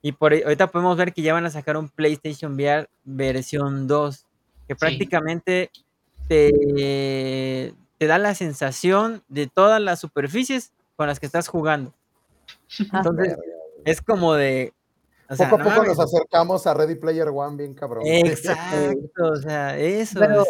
Y 0.00 0.12
por 0.12 0.32
ahí- 0.32 0.42
ahorita 0.42 0.66
podemos 0.68 0.96
ver 0.96 1.12
que 1.12 1.22
ya 1.22 1.32
van 1.34 1.46
a 1.46 1.50
sacar 1.50 1.76
un 1.76 1.88
PlayStation 1.88 2.54
VR 2.54 2.88
versión 3.04 3.86
2, 3.86 4.26
que 4.66 4.74
Sí. 4.74 4.78
prácticamente 4.80 5.70
te, 6.28 7.74
te 7.98 8.06
da 8.06 8.18
la 8.18 8.34
sensación 8.34 9.22
de 9.28 9.46
todas 9.46 9.80
las 9.80 10.00
superficies 10.00 10.72
con 10.96 11.06
las 11.06 11.20
que 11.20 11.26
estás 11.26 11.48
jugando. 11.48 11.92
Ah, 12.90 12.98
Entonces, 13.04 13.36
es 13.84 14.00
como 14.00 14.34
de. 14.34 14.72
O 15.32 15.36
sea, 15.36 15.50
Poco 15.50 15.62
a 15.62 15.64
no 15.64 15.70
poco 15.74 15.86
nos 15.86 15.98
acercamos 16.00 16.66
a 16.66 16.74
Ready 16.74 16.94
Player 16.96 17.28
One, 17.28 17.56
bien 17.56 17.74
cabrón. 17.74 18.04
Exacto, 18.06 19.24
o 19.32 19.36
sea, 19.36 19.76
eso. 19.78 20.18
Pero, 20.20 20.42
es- 20.42 20.48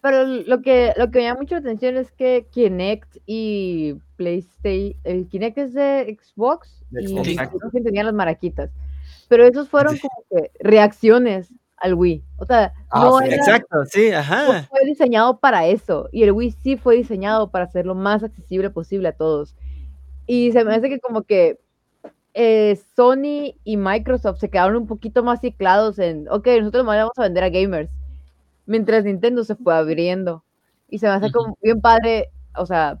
pero 0.00 0.24
lo 0.26 0.62
que 0.62 0.92
lo 0.96 1.10
que 1.10 1.18
me 1.18 1.24
llama 1.24 1.40
mucho 1.40 1.54
la 1.54 1.60
atención 1.60 1.96
es 1.96 2.10
que 2.12 2.46
Kinect 2.50 3.18
y 3.26 3.94
PlayStation, 4.16 4.94
el 5.04 5.28
Kinect 5.28 5.58
es 5.58 5.74
de 5.74 6.18
Xbox 6.20 6.84
De 6.90 7.02
y 7.02 7.06
Xbox, 7.08 7.28
Exacto. 7.28 7.58
PlayStation 7.58 7.84
tenían 7.84 8.06
las 8.06 8.14
maraquitas. 8.14 8.70
Pero 9.28 9.44
esos 9.46 9.68
fueron 9.68 9.96
como 9.98 10.24
que 10.30 10.50
reacciones 10.60 11.52
al 11.76 11.94
Wii. 11.94 12.22
O 12.38 12.46
sea, 12.46 12.72
Ah, 12.90 13.04
no 13.04 13.18
sí. 13.18 13.24
era, 13.26 13.36
Exacto, 13.36 13.84
sí, 13.86 14.10
no 14.10 14.18
ajá. 14.18 14.62
fue 14.70 14.84
diseñado 14.84 15.38
para 15.38 15.66
eso. 15.66 16.08
Y 16.12 16.22
el 16.22 16.32
Wii 16.32 16.52
sí 16.62 16.76
fue 16.76 16.96
diseñado 16.96 17.50
para 17.50 17.64
hacer 17.64 17.86
lo 17.86 17.94
más 17.94 18.22
accesible 18.22 18.70
posible 18.70 19.08
a 19.08 19.12
todos. 19.16 19.54
Y 20.26 20.52
se 20.52 20.64
me 20.64 20.74
hace 20.74 20.88
que 20.88 21.00
como 21.00 21.22
que 21.22 21.58
eh, 22.34 22.78
Sony 22.96 23.54
y 23.64 23.76
Microsoft 23.76 24.38
se 24.38 24.48
quedaron 24.48 24.76
un 24.76 24.86
poquito 24.86 25.22
más 25.22 25.40
ciclados 25.40 25.98
en, 25.98 26.28
ok, 26.30 26.46
nosotros 26.58 26.84
más 26.84 26.96
vamos 26.96 27.18
a 27.18 27.22
vender 27.22 27.44
a 27.44 27.50
gamers, 27.50 27.90
mientras 28.66 29.04
Nintendo 29.04 29.44
se 29.44 29.54
fue 29.54 29.74
abriendo. 29.74 30.42
Y 30.88 30.98
se 30.98 31.06
me 31.06 31.12
hace 31.12 31.32
como 31.32 31.56
bien 31.62 31.80
padre, 31.80 32.30
o 32.56 32.66
sea, 32.66 32.98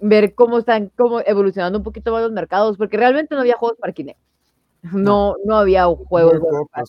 ver 0.00 0.34
cómo 0.34 0.58
están 0.58 0.90
como 0.96 1.20
evolucionando 1.20 1.78
un 1.78 1.84
poquito 1.84 2.12
más 2.12 2.22
los 2.22 2.32
mercados, 2.32 2.76
porque 2.76 2.96
realmente 2.96 3.34
no 3.34 3.40
había 3.40 3.56
juegos 3.56 3.78
para 3.78 3.92
Kinect. 3.92 4.18
No, 4.92 5.36
no 5.44 5.56
había 5.56 5.84
juegos. 5.84 6.40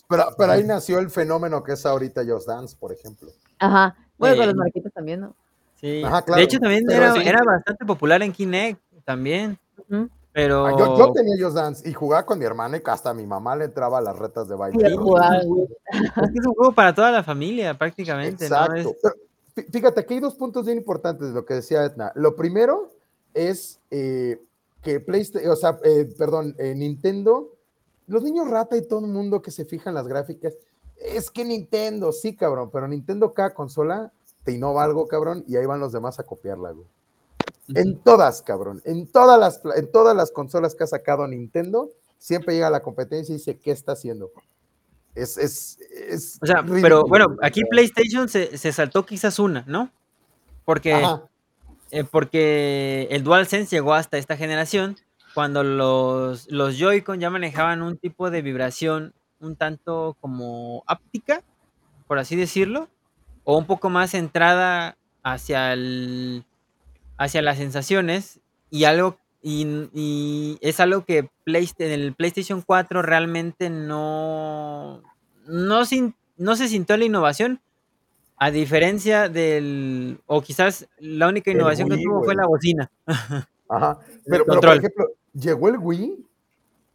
Pero, 0.08 0.28
pero 0.38 0.52
ahí 0.52 0.64
nació 0.64 0.98
el 0.98 1.10
fenómeno 1.10 1.62
que 1.62 1.72
es 1.72 1.84
ahorita 1.84 2.22
Just 2.26 2.48
Dance, 2.48 2.74
por 2.78 2.90
ejemplo. 2.90 3.28
Ajá. 3.58 3.94
Bueno, 4.16 4.36
con 4.36 4.46
los 4.46 4.54
marquitas 4.54 4.92
también, 4.94 5.20
¿no? 5.20 5.34
Sí. 5.78 6.02
Ajá, 6.02 6.20
De 6.20 6.24
claro. 6.24 6.42
hecho, 6.42 6.58
también 6.58 6.90
era, 6.90 7.12
sí. 7.12 7.20
era 7.22 7.42
bastante 7.44 7.84
popular 7.84 8.22
en 8.22 8.32
Kinect, 8.32 8.80
también. 9.04 9.58
Ujú. 9.76 10.08
Pero. 10.32 10.66
Ah, 10.66 10.74
Yo, 10.78 10.96
yo 10.98 11.12
tenía 11.12 11.34
Just 11.38 11.56
Dance 11.56 11.88
y 11.88 11.92
jugaba 11.92 12.24
con 12.24 12.38
mi 12.38 12.44
hermana 12.44 12.78
y 12.78 12.82
hasta 12.86 13.12
mi 13.12 13.26
mamá 13.26 13.54
le 13.56 13.66
entraba 13.66 13.98
a 13.98 14.00
las 14.00 14.18
retas 14.18 14.48
de 14.48 14.54
baile. 14.54 14.78
Es 16.34 16.46
un 16.46 16.54
juego 16.54 16.72
para 16.72 16.94
toda 16.94 17.10
la 17.10 17.22
familia, 17.22 17.76
prácticamente, 17.76 18.48
¿no? 18.48 18.74
Es- 18.74 18.86
Pero 19.02 19.14
fíjate, 19.70 20.00
aquí 20.00 20.14
hay 20.14 20.20
dos 20.20 20.34
puntos 20.34 20.64
bien 20.64 20.78
importantes 20.78 21.28
de 21.28 21.34
lo 21.34 21.44
que 21.44 21.54
decía 21.54 21.84
Etna. 21.84 22.12
Lo 22.14 22.34
primero 22.34 22.90
es 23.34 23.78
eh, 23.90 24.40
que 24.82 25.00
PlayStation, 25.00 25.52
o 25.52 25.56
sea, 25.56 25.78
eh, 25.84 26.12
perdón, 26.16 26.54
eh, 26.58 26.74
Nintendo, 26.74 27.50
los 28.06 28.22
niños 28.22 28.48
rata 28.48 28.76
y 28.76 28.86
todo 28.86 29.00
el 29.00 29.06
mundo 29.12 29.42
que 29.42 29.50
se 29.50 29.64
fija 29.66 29.90
en 29.90 29.94
las 29.94 30.08
gráficas, 30.08 30.54
es 30.96 31.30
que 31.30 31.44
Nintendo, 31.44 32.12
sí, 32.12 32.34
cabrón, 32.34 32.70
pero 32.72 32.88
Nintendo 32.88 33.34
cada 33.34 33.52
consola 33.54 34.12
te 34.44 34.52
innova 34.52 34.82
algo, 34.84 35.06
cabrón, 35.08 35.44
y 35.46 35.56
ahí 35.56 35.66
van 35.66 35.80
los 35.80 35.92
demás 35.92 36.18
a 36.18 36.22
copiarla, 36.24 36.70
güey. 36.72 36.86
En 37.74 37.98
todas, 38.00 38.42
cabrón, 38.42 38.82
en 38.84 39.06
todas 39.06 39.38
las, 39.38 39.60
en 39.76 39.90
todas 39.90 40.16
las 40.16 40.30
consolas 40.30 40.74
que 40.74 40.84
ha 40.84 40.86
sacado 40.86 41.26
Nintendo, 41.26 41.90
siempre 42.18 42.54
llega 42.54 42.70
la 42.70 42.80
competencia 42.80 43.32
y 43.32 43.38
dice, 43.38 43.58
¿qué 43.58 43.70
está 43.70 43.92
haciendo? 43.92 44.30
Es, 45.14 45.36
es, 45.36 45.78
es 45.90 46.38
O 46.40 46.46
sea, 46.46 46.64
pero 46.64 47.04
bueno, 47.04 47.36
aquí 47.42 47.62
PlayStation 47.68 48.28
se, 48.28 48.56
se 48.56 48.72
saltó 48.72 49.04
quizás 49.04 49.38
una, 49.38 49.64
¿no? 49.66 49.90
Porque, 50.64 51.04
eh, 51.90 52.04
porque 52.04 53.08
el 53.10 53.24
DualSense 53.24 53.74
llegó 53.74 53.94
hasta 53.94 54.16
esta 54.16 54.36
generación 54.36 54.96
cuando 55.34 55.64
los, 55.64 56.50
los 56.50 56.78
Joy-Con 56.78 57.20
ya 57.20 57.30
manejaban 57.30 57.82
un 57.82 57.96
tipo 57.96 58.30
de 58.30 58.42
vibración 58.42 59.14
un 59.40 59.56
tanto 59.56 60.16
como 60.20 60.84
áptica, 60.86 61.42
por 62.06 62.18
así 62.18 62.36
decirlo, 62.36 62.88
o 63.44 63.58
un 63.58 63.66
poco 63.66 63.90
más 63.90 64.12
centrada 64.12 64.96
hacia 65.22 65.72
el, 65.72 66.44
hacia 67.22 67.42
las 67.42 67.58
sensaciones 67.58 68.40
y 68.70 68.84
algo 68.84 69.18
y, 69.42 69.88
y 69.92 70.58
es 70.60 70.78
algo 70.80 71.04
que 71.04 71.28
en 71.46 71.90
el 71.90 72.14
PlayStation 72.14 72.62
4 72.62 73.02
realmente 73.02 73.70
no 73.70 75.02
no, 75.46 75.84
sin- 75.84 76.14
no 76.36 76.56
se 76.56 76.68
sintió 76.68 76.96
la 76.96 77.04
innovación 77.04 77.60
a 78.36 78.50
diferencia 78.50 79.28
del 79.28 80.20
o 80.26 80.42
quizás 80.42 80.88
la 80.98 81.28
única 81.28 81.50
innovación 81.50 81.88
que 81.88 81.96
tuvo 82.04 82.22
fue 82.24 82.34
la 82.34 82.46
bocina. 82.46 82.90
Ajá. 83.68 83.98
Pero, 84.26 84.44
pero, 84.46 84.60
por 84.60 84.76
ejemplo, 84.76 85.06
llegó 85.32 85.68
el 85.68 85.78
Wii, 85.78 86.26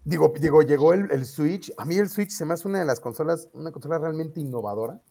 digo, 0.06 0.34
digo, 0.40 0.62
llegó 0.62 0.94
el, 0.94 1.10
el 1.12 1.26
Switch. 1.26 1.72
A 1.78 1.86
mí 1.86 1.96
el 1.98 2.08
Switch 2.10 2.30
se 2.32 2.46
me 2.46 2.54
hace 2.54 2.68
una 2.68 2.80
de 2.80 2.86
las 2.86 3.00
consolas, 3.00 3.50
una 3.54 3.72
consola 3.72 3.98
realmente 3.98 4.40
innovadora, 4.40 5.02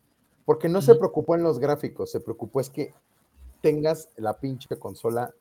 porque 0.44 0.68
no 0.68 0.80
se 0.82 0.94
preocupó 0.94 1.34
en 1.34 1.42
los 1.42 1.58
gráficos, 1.58 2.10
se 2.10 2.20
preocupó 2.20 2.60
es 2.60 2.70
que 2.70 2.92
tengas 3.60 4.08
la 4.16 4.38
pinche 4.38 4.68
consola 4.78 5.32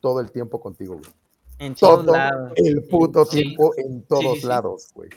todo 0.00 0.20
el 0.20 0.30
tiempo 0.30 0.60
contigo, 0.60 0.94
güey. 0.94 1.10
en 1.58 1.74
todos 1.74 2.04
Todo 2.04 2.12
lados 2.16 2.52
el 2.56 2.82
puto 2.88 3.24
Sí. 3.24 3.42
tiempo 3.42 3.72
en 3.76 4.02
todos 4.02 4.40
sí, 4.40 4.46
lados, 4.46 4.90
güey. 4.94 5.10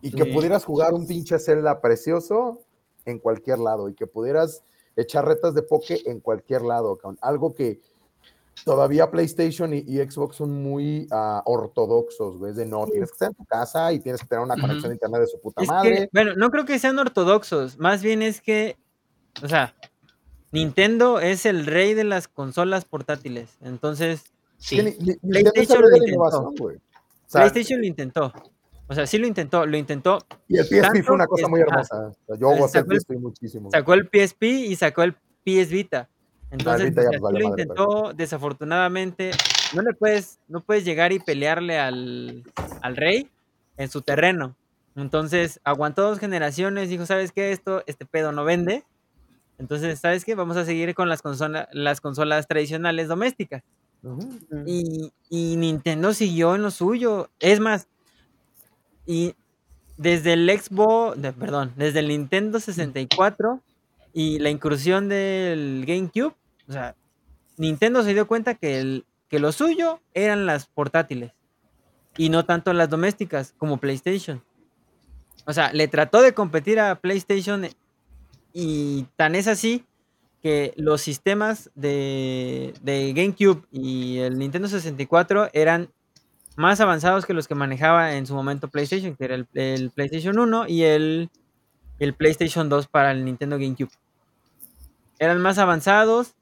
Y 0.00 0.10
que 0.12 0.26
pudieras 0.26 0.64
jugar 0.64 0.94
un 0.94 1.06
pinche 1.06 1.38
Zelda 1.38 1.80
precioso 1.80 2.60
en 3.04 3.18
cualquier 3.18 3.58
lado 3.58 3.88
y 3.88 3.94
que 3.94 4.06
pudieras 4.06 4.62
echar 4.96 5.26
retas 5.26 5.54
de 5.54 5.62
poke 5.62 6.02
en 6.06 6.20
cualquier 6.20 6.62
lado, 6.62 6.96
cabrón. 6.96 7.18
Algo 7.22 7.54
que 7.54 7.80
todavía 8.64 9.10
PlayStation 9.10 9.72
y, 9.74 9.78
y 9.86 9.98
Xbox 9.98 10.36
son 10.36 10.62
muy 10.62 11.06
ah, 11.10 11.42
ortodoxos, 11.46 12.38
güey. 12.38 12.50
es 12.50 12.56
De 12.56 12.66
no, 12.66 12.86
tienes 12.86 13.10
que 13.10 13.14
estar 13.14 13.28
en 13.30 13.34
tu 13.34 13.44
casa 13.44 13.92
y 13.92 13.98
tienes 14.00 14.20
que 14.20 14.26
tener 14.26 14.44
una 14.44 14.56
conexión 14.56 14.90
a 14.90 14.94
internet 14.94 15.20
de 15.22 15.26
su 15.26 15.40
puta 15.40 15.62
Es 15.62 15.68
que, 15.68 15.72
madre. 15.74 16.08
bueno, 16.12 16.34
no 16.36 16.50
creo 16.50 16.64
que 16.64 16.78
sean 16.78 16.98
ortodoxos, 16.98 17.78
más 17.78 18.02
bien 18.02 18.22
es 18.22 18.40
que, 18.40 18.76
o 19.42 19.48
sea, 19.48 19.74
Nintendo 20.52 21.18
es 21.18 21.46
el 21.46 21.66
rey 21.66 21.94
de 21.94 22.04
las 22.04 22.28
consolas 22.28 22.84
portátiles, 22.84 23.56
entonces 23.62 24.24
Sí. 24.58 24.76
PlayStation 25.22 25.80
lo 25.80 25.96
intentó. 25.96 26.54
PlayStation 27.32 27.80
lo 27.80 27.86
intentó, 27.86 28.32
o 28.86 28.94
sea, 28.94 29.06
sí 29.06 29.18
lo 29.18 29.26
intentó, 29.26 29.66
lo 29.66 29.76
intentó, 29.76 30.18
y 30.46 30.58
el 30.58 30.64
PSP 30.66 31.02
fue 31.02 31.14
una 31.14 31.26
cosa 31.26 31.48
muy 31.48 31.60
hermosa. 31.60 32.08
O 32.08 32.14
sea, 32.26 32.36
yo 32.36 32.48
gocé 32.56 32.78
el 32.78 32.84
PSP 32.86 33.12
muchísimo. 33.18 33.70
sacó 33.70 33.94
el 33.94 34.08
PSP 34.08 34.42
y 34.44 34.76
sacó 34.76 35.02
el 35.02 35.14
PS 35.14 35.70
Vita. 35.70 36.08
Entonces, 36.50 36.90
Vita 36.90 37.02
ya, 37.02 37.08
o 37.08 37.10
sea, 37.10 37.18
sí 37.18 37.22
vale 37.22 37.40
lo 37.40 37.48
madre, 37.48 37.62
intentó, 37.62 38.12
desafortunadamente, 38.14 39.30
no 39.74 39.82
le 39.82 39.94
puedes, 39.94 40.38
no 40.48 40.60
puedes 40.60 40.84
llegar 40.84 41.10
y 41.12 41.18
pelearle 41.18 41.78
al, 41.78 42.44
al 42.82 42.96
rey 42.96 43.30
en 43.78 43.88
su 43.88 44.02
terreno. 44.02 44.54
Entonces, 44.94 45.60
aguantó 45.64 46.02
dos 46.02 46.18
generaciones, 46.18 46.90
dijo, 46.90 47.06
¿sabes 47.06 47.32
qué? 47.32 47.52
Esto, 47.52 47.82
este 47.86 48.04
pedo 48.04 48.30
no 48.32 48.44
vende. 48.44 48.84
Entonces, 49.58 50.00
¿sabes 50.00 50.24
qué? 50.24 50.34
Vamos 50.34 50.56
a 50.56 50.64
seguir 50.64 50.94
con 50.94 51.08
las, 51.08 51.22
consola- 51.22 51.68
las 51.72 52.00
consolas 52.00 52.46
tradicionales 52.48 53.08
domésticas. 53.08 53.62
Y, 54.66 55.12
y 55.30 55.56
Nintendo 55.56 56.12
siguió 56.12 56.54
en 56.56 56.62
lo 56.62 56.70
suyo. 56.72 57.30
Es 57.38 57.60
más, 57.60 57.86
y 59.06 59.34
desde 59.96 60.32
el 60.34 60.48
Xbox, 60.50 61.20
de- 61.20 61.32
perdón, 61.32 61.72
desde 61.76 62.00
el 62.00 62.08
Nintendo 62.08 62.58
64 62.60 63.60
y 64.12 64.38
la 64.40 64.50
incursión 64.50 65.08
del 65.08 65.84
GameCube, 65.86 66.34
o 66.68 66.72
sea, 66.72 66.94
Nintendo 67.56 68.02
se 68.02 68.14
dio 68.14 68.26
cuenta 68.26 68.54
que, 68.54 68.80
el, 68.80 69.04
que 69.28 69.38
lo 69.38 69.52
suyo 69.52 70.00
eran 70.14 70.46
las 70.46 70.66
portátiles 70.66 71.32
y 72.16 72.28
no 72.28 72.44
tanto 72.44 72.72
las 72.72 72.90
domésticas 72.90 73.54
como 73.58 73.78
PlayStation. 73.78 74.42
O 75.46 75.52
sea, 75.52 75.72
le 75.72 75.88
trató 75.88 76.22
de 76.22 76.34
competir 76.34 76.78
a 76.80 77.00
PlayStation 77.00 77.66
y 78.52 79.04
tan 79.16 79.34
es 79.34 79.48
así 79.48 79.84
que 80.42 80.74
los 80.76 81.00
sistemas 81.00 81.70
de, 81.74 82.74
de 82.82 83.12
GameCube 83.12 83.64
y 83.70 84.18
el 84.18 84.38
Nintendo 84.38 84.68
64 84.68 85.50
eran 85.52 85.90
más 86.56 86.80
avanzados 86.80 87.26
que 87.26 87.34
los 87.34 87.48
que 87.48 87.54
manejaba 87.54 88.14
en 88.16 88.26
su 88.26 88.34
momento 88.34 88.68
PlayStation, 88.68 89.16
que 89.16 89.24
era 89.24 89.34
el, 89.36 89.46
el 89.54 89.90
PlayStation 89.90 90.38
1 90.38 90.68
y 90.68 90.82
el, 90.82 91.30
el 91.98 92.14
PlayStation 92.14 92.68
2 92.68 92.88
para 92.88 93.12
el 93.12 93.24
Nintendo 93.24 93.56
GameCube. 93.58 93.90
Eran 95.18 95.40
más 95.40 95.58
avanzados, 95.58 96.34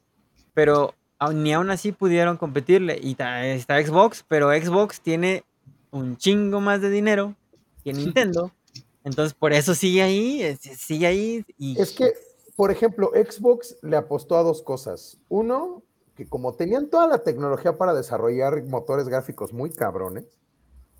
pero 0.55 0.95
ni 1.35 1.53
aún 1.53 1.71
así 1.71 1.93
pudieron 1.93 2.37
competirle. 2.39 2.99
Y 3.03 3.13
está 3.21 3.81
Xbox, 3.83 4.25
pero 4.27 4.51
Xbox 4.51 5.01
tiene 5.01 5.45
un 5.91 6.17
chingo 6.17 6.61
más 6.61 6.81
de 6.81 6.91
dinero 6.91 7.37
que 7.85 7.93
Nintendo. 7.93 8.53
Entonces, 9.11 9.35
por 9.35 9.53
eso 9.53 9.75
sigue 9.75 10.03
ahí, 10.03 10.43
eh, 10.43 10.57
sigue 10.57 11.07
ahí. 11.07 11.45
Y 11.59 11.81
Es 11.81 11.93
que, 11.93 12.15
por 12.57 12.71
ejemplo, 12.71 13.11
Xbox 13.15 13.77
le 13.83 13.97
apostó 13.97 14.37
a 14.37 14.43
dos 14.43 14.63
cosas. 14.63 15.19
Uno, 15.29 15.83
que 16.15 16.29
como 16.29 16.55
tenían 16.55 16.89
toda 16.89 17.07
la 17.07 17.19
tecnología 17.19 17.77
para 17.77 17.95
desarrollar 17.95 18.65
motores 18.65 19.09
gráficos 19.09 19.53
muy 19.53 19.71
cabrones, 19.71 20.27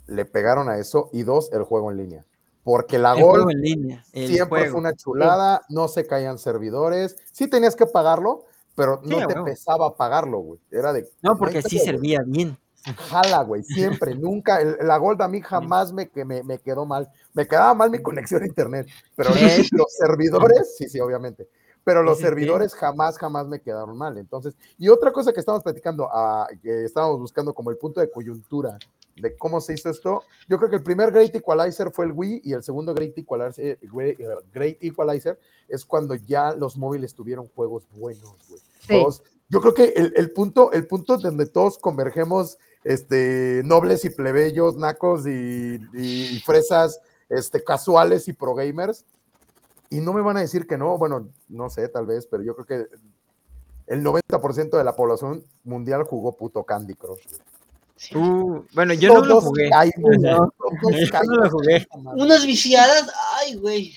le 0.07 0.25
pegaron 0.25 0.69
a 0.69 0.79
eso. 0.79 1.09
Y 1.13 1.23
dos, 1.23 1.51
el 1.53 1.63
juego 1.63 1.91
en 1.91 1.97
línea. 1.99 2.27
Porque 2.63 2.99
la 2.99 3.13
el 3.13 3.23
juego 3.23 3.45
Gol 3.45 3.53
en 3.53 3.61
línea. 3.61 4.05
Siempre 4.13 4.47
juego. 4.47 4.73
fue 4.73 4.81
una 4.81 4.95
chulada, 4.95 5.63
no 5.69 5.89
se 5.89 6.07
caían 6.07 6.39
servidores. 6.39 7.17
Sí 7.33 7.49
tenías 7.49 7.75
que 7.75 7.87
pagarlo, 7.87 8.45
pero 8.75 9.01
no 9.03 9.27
te 9.27 9.35
pesaba 9.43 9.97
pagarlo, 9.97 10.39
güey. 10.41 10.61
Era 10.71 10.93
de. 10.93 11.09
No, 11.23 11.37
porque 11.37 11.59
hay 11.59 11.63
sí 11.63 11.79
servía 11.79 12.23
bien. 12.27 12.59
Jala, 12.85 13.43
güey, 13.43 13.63
siempre, 13.63 14.15
nunca. 14.15 14.61
el- 14.61 14.77
la 14.83 14.97
Gold 14.97 15.21
a 15.23 15.29
mí 15.29 15.41
jamás 15.43 15.93
me, 15.93 16.09
que 16.09 16.25
me, 16.25 16.43
me 16.43 16.59
quedó 16.59 16.87
mal. 16.87 17.11
Me 17.35 17.47
quedaba 17.47 17.75
mal 17.75 17.91
mi 17.91 18.01
conexión 18.01 18.43
a 18.43 18.47
internet, 18.47 18.87
pero 19.15 19.33
Sí. 19.35 19.39
los 19.73 19.93
servidores, 19.93 20.77
sí, 20.77 20.89
sí, 20.89 20.99
obviamente. 21.01 21.49
Pero 21.85 22.03
los 22.03 22.19
servidores 22.19 22.75
jamás, 22.75 23.17
jamás 23.19 23.47
me 23.49 23.61
quedaron 23.61 23.97
mal. 23.97 24.17
Entonces, 24.19 24.55
y 24.79 24.89
otra 24.89 25.13
cosa 25.13 25.33
que 25.33 25.41
estamos 25.41 25.63
platicando, 25.63 26.09
ah, 26.13 26.47
que 26.63 26.85
estábamos 26.85 27.19
buscando 27.21 27.55
como 27.55 27.71
el 27.71 27.79
punto 27.79 28.01
de 28.01 28.11
coyuntura 28.11 28.79
de 29.17 29.37
cómo 29.37 29.61
se 29.61 29.75
hizo 29.75 29.91
esto, 29.91 30.23
yo 30.49 30.57
creo 30.59 30.71
que 30.71 30.77
el 30.77 30.83
primer 30.83 31.11
Great 31.11 31.35
Equalizer 31.35 31.91
fue 31.91 32.07
el 32.07 32.13
Wii 32.13 32.43
y 32.45 32.53
el 32.53 32.63
segundo 32.63 32.95
Great 32.95 33.17
Equalizer, 33.19 33.65
eh, 33.67 33.79
Great- 33.93 34.21
eh, 34.21 34.27
Great 34.53 34.77
Equalizer 34.81 35.39
es 35.69 35.85
cuando 35.85 36.15
ya 36.15 36.53
los 36.55 36.77
móviles 36.79 37.15
tuvieron 37.15 37.47
juegos 37.49 37.87
buenos, 37.93 38.35
güey. 38.49 38.61
Sí. 38.81 38.89
Todos- 38.89 39.23
yo 39.49 39.61
creo 39.61 39.75
que 39.75 39.85
el, 39.97 40.13
el 40.17 40.31
punto, 40.33 40.71
el 40.73 40.87
punto 40.87 41.17
donde 41.19 41.47
todos 41.47 41.77
convergemos, 41.79 42.57
este, 42.85 43.63
nobles 43.65 44.05
y 44.05 44.11
plebeyos, 44.11 44.77
nacos 44.77 45.27
y, 45.27 45.81
y 45.95 46.41
fresas, 46.41 47.01
este, 47.29 47.63
casuales 47.63 48.29
y 48.29 48.33
pro 48.33 48.55
gamers, 48.55 49.05
y 49.91 50.01
no 50.01 50.13
me 50.13 50.23
van 50.23 50.37
a 50.37 50.41
decir 50.41 50.67
que 50.67 50.79
no, 50.79 50.97
bueno, 50.99 51.29
no 51.49 51.69
sé, 51.69 51.89
tal 51.89 52.07
vez, 52.07 52.27
pero 52.31 52.43
yo 52.43 52.55
creo 52.55 52.67
que 52.67 52.97
el 53.89 54.05
90% 54.05 54.79
de 54.79 54.85
la 54.85 54.95
población 54.95 55.45
mundial 55.65 56.05
jugó 56.05 56.37
puto 56.37 56.63
Candy 56.63 56.95
Crush. 56.95 57.27
Uh, 58.15 58.65
bueno, 58.73 58.95
yo 58.95 59.15
no 59.15 59.25
lo 59.25 59.41
jugué. 59.41 59.69
No. 59.99 60.53
Yo 60.93 61.21
no 61.25 61.45
lo. 61.45 62.15
Unas 62.15 62.47
viciadas, 62.47 63.13
ay, 63.37 63.57
güey. 63.57 63.95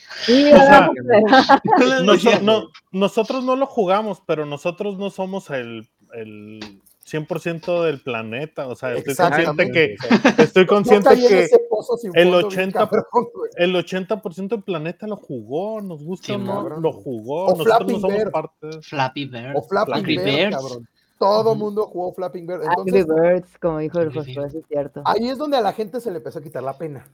Nosotros 2.92 3.44
no 3.44 3.56
lo 3.56 3.66
jugamos, 3.66 4.22
pero 4.26 4.46
nosotros 4.46 4.98
no 4.98 5.10
somos 5.10 5.50
el, 5.52 5.88
el 6.14 6.82
100% 7.14 7.84
del 7.84 8.02
planeta. 8.02 8.68
O 8.68 8.76
sea, 8.76 8.94
estoy 8.94 9.16
consciente 9.16 9.72
que, 9.72 9.96
estoy 10.44 10.66
consciente 10.66 11.10
que 11.16 11.44
el 11.44 11.50
fondo 11.70 12.12
bien 12.14 12.34
80 12.34 12.80
cabrón, 12.80 13.04
güey. 13.34 13.52
el 13.58 13.76
80% 13.76 14.48
del 14.50 14.64
planeta 14.64 15.08
lo 15.08 15.16
jugó, 15.18 15.82
nos 15.82 16.04
gusta 16.04 16.28
Sí, 16.28 16.32
o 16.34 16.38
no, 16.40 16.54
cabrón. 16.56 16.82
lo 16.82 16.92
jugó. 16.92 17.46
O 17.46 17.50
nosotros 17.52 17.68
Flappy 17.78 17.94
no 17.94 18.00
somos 18.00 18.18
Bird. 18.18 18.32
parte 18.32 18.68
de 18.68 18.82
Flappy 18.82 19.26
Bird. 19.26 19.56
O 19.56 19.68
Birds. 19.70 20.56
cabrón. 20.56 20.90
Todo 21.20 21.52
Ujú. 21.52 21.60
mundo 21.60 21.86
jugó 21.86 22.14
Flapping 22.14 22.48
Bird. 22.48 22.64
Entonces, 22.64 23.06
Birds, 23.08 23.58
como 23.62 23.78
dijo 23.80 24.00
el 24.00 24.14
Josué, 24.14 24.46
es 24.48 24.56
cierto. 24.68 25.02
ahí 25.06 25.30
es 25.30 25.38
donde 25.38 25.58
a 25.58 25.62
la 25.62 25.72
gente 25.74 26.02
se 26.02 26.12
le 26.12 26.18
empezó 26.18 26.40
a 26.40 26.42
quitar 26.42 26.64
la 26.64 26.78
pena. 26.78 27.06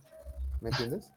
¿Me 0.61 0.69
entiendes? 0.69 1.11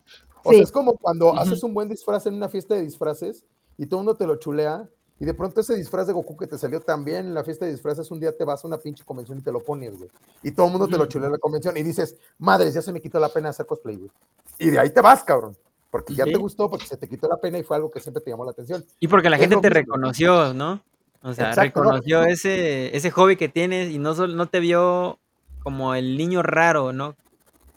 O 0.45 0.51
Sí. 0.51 0.57
sea, 0.57 0.65
es 0.65 0.73
como 0.73 0.95
cuando 0.99 1.35
haces 1.39 1.63
un 1.63 1.73
buen 1.73 1.89
disfraz 1.89 2.27
en 2.27 2.35
una 2.35 2.49
fiesta 2.49 2.75
de 2.75 2.83
disfraces 2.83 3.45
y 3.79 3.87
todo 3.87 4.01
el 4.01 4.07
mundo 4.07 4.19
te 4.19 4.27
lo 4.27 4.37
chulea 4.37 4.89
y 5.23 5.25
de 5.25 5.35
pronto 5.35 5.61
ese 5.61 5.77
disfraz 5.77 6.09
de 6.09 6.13
Goku 6.13 6.37
que 6.37 6.49
te 6.49 6.59
salió 6.59 6.81
tan 6.81 7.05
bien 7.05 7.27
en 7.27 7.35
la 7.35 7.45
fiesta 7.45 7.65
de 7.65 7.71
disfraces, 7.71 8.11
un 8.11 8.19
día 8.19 8.37
te 8.37 8.45
vas 8.45 8.65
a 8.65 8.67
una 8.67 8.79
pinche 8.79 9.05
convención 9.05 9.39
y 9.39 9.41
te 9.41 9.53
lo 9.53 9.61
pones, 9.61 9.97
güey. 9.97 10.11
Y 10.43 10.51
todo 10.51 10.67
el 10.67 10.73
mundo 10.73 10.89
te 10.89 10.99
lo 10.99 11.07
chulea 11.07 11.27
en 11.27 11.33
la 11.35 11.39
convención 11.39 11.77
y 11.77 11.85
dices, 11.85 12.17
madres, 12.39 12.75
ya 12.75 12.83
se 12.83 12.93
me 12.93 13.01
quitó 13.01 13.21
la 13.21 13.29
pena 13.29 13.51
hacer 13.51 13.65
cosplay, 13.65 13.99
güey. 13.99 14.11
Y 14.59 14.71
de 14.71 14.81
ahí 14.81 14.91
te 14.91 15.01
vas, 15.01 15.23
cabrón. 15.23 15.57
Porque 15.93 16.13
ya 16.13 16.25
Sí. 16.25 16.33
te 16.33 16.39
gustó, 16.39 16.69
porque 16.69 16.87
se 16.87 16.97
te 16.97 17.09
quitó 17.09 17.29
la 17.29 17.37
pena 17.37 17.57
y 17.57 17.63
fue 17.63 17.77
algo 17.77 17.89
que 17.89 18.01
siempre 18.01 18.21
te 18.21 18.31
llamó 18.31 18.45
la 18.45 18.51
atención. 18.51 18.85
Y 18.99 19.07
porque 19.07 19.31
la 19.31 19.37
Es 19.37 19.43
gente 19.43 19.57
te 19.59 19.69
mismo. 19.69 19.75
reconoció, 19.75 20.55
¿no? 20.55 20.83
O 21.23 21.33
sea, 21.35 21.51
Exacto, 21.51 21.83
reconoció 21.85 22.23
no. 22.23 22.27
ese, 22.27 22.97
ese 22.97 23.11
hobby 23.13 23.37
que 23.37 23.49
tienes 23.49 23.91
y 23.93 23.99
no, 24.01 24.15
no 24.27 24.47
te 24.49 24.59
vio 24.59 25.21
como 25.63 25.95
el 25.95 26.17
niño 26.17 26.43
raro, 26.43 26.93
¿no? 26.93 27.15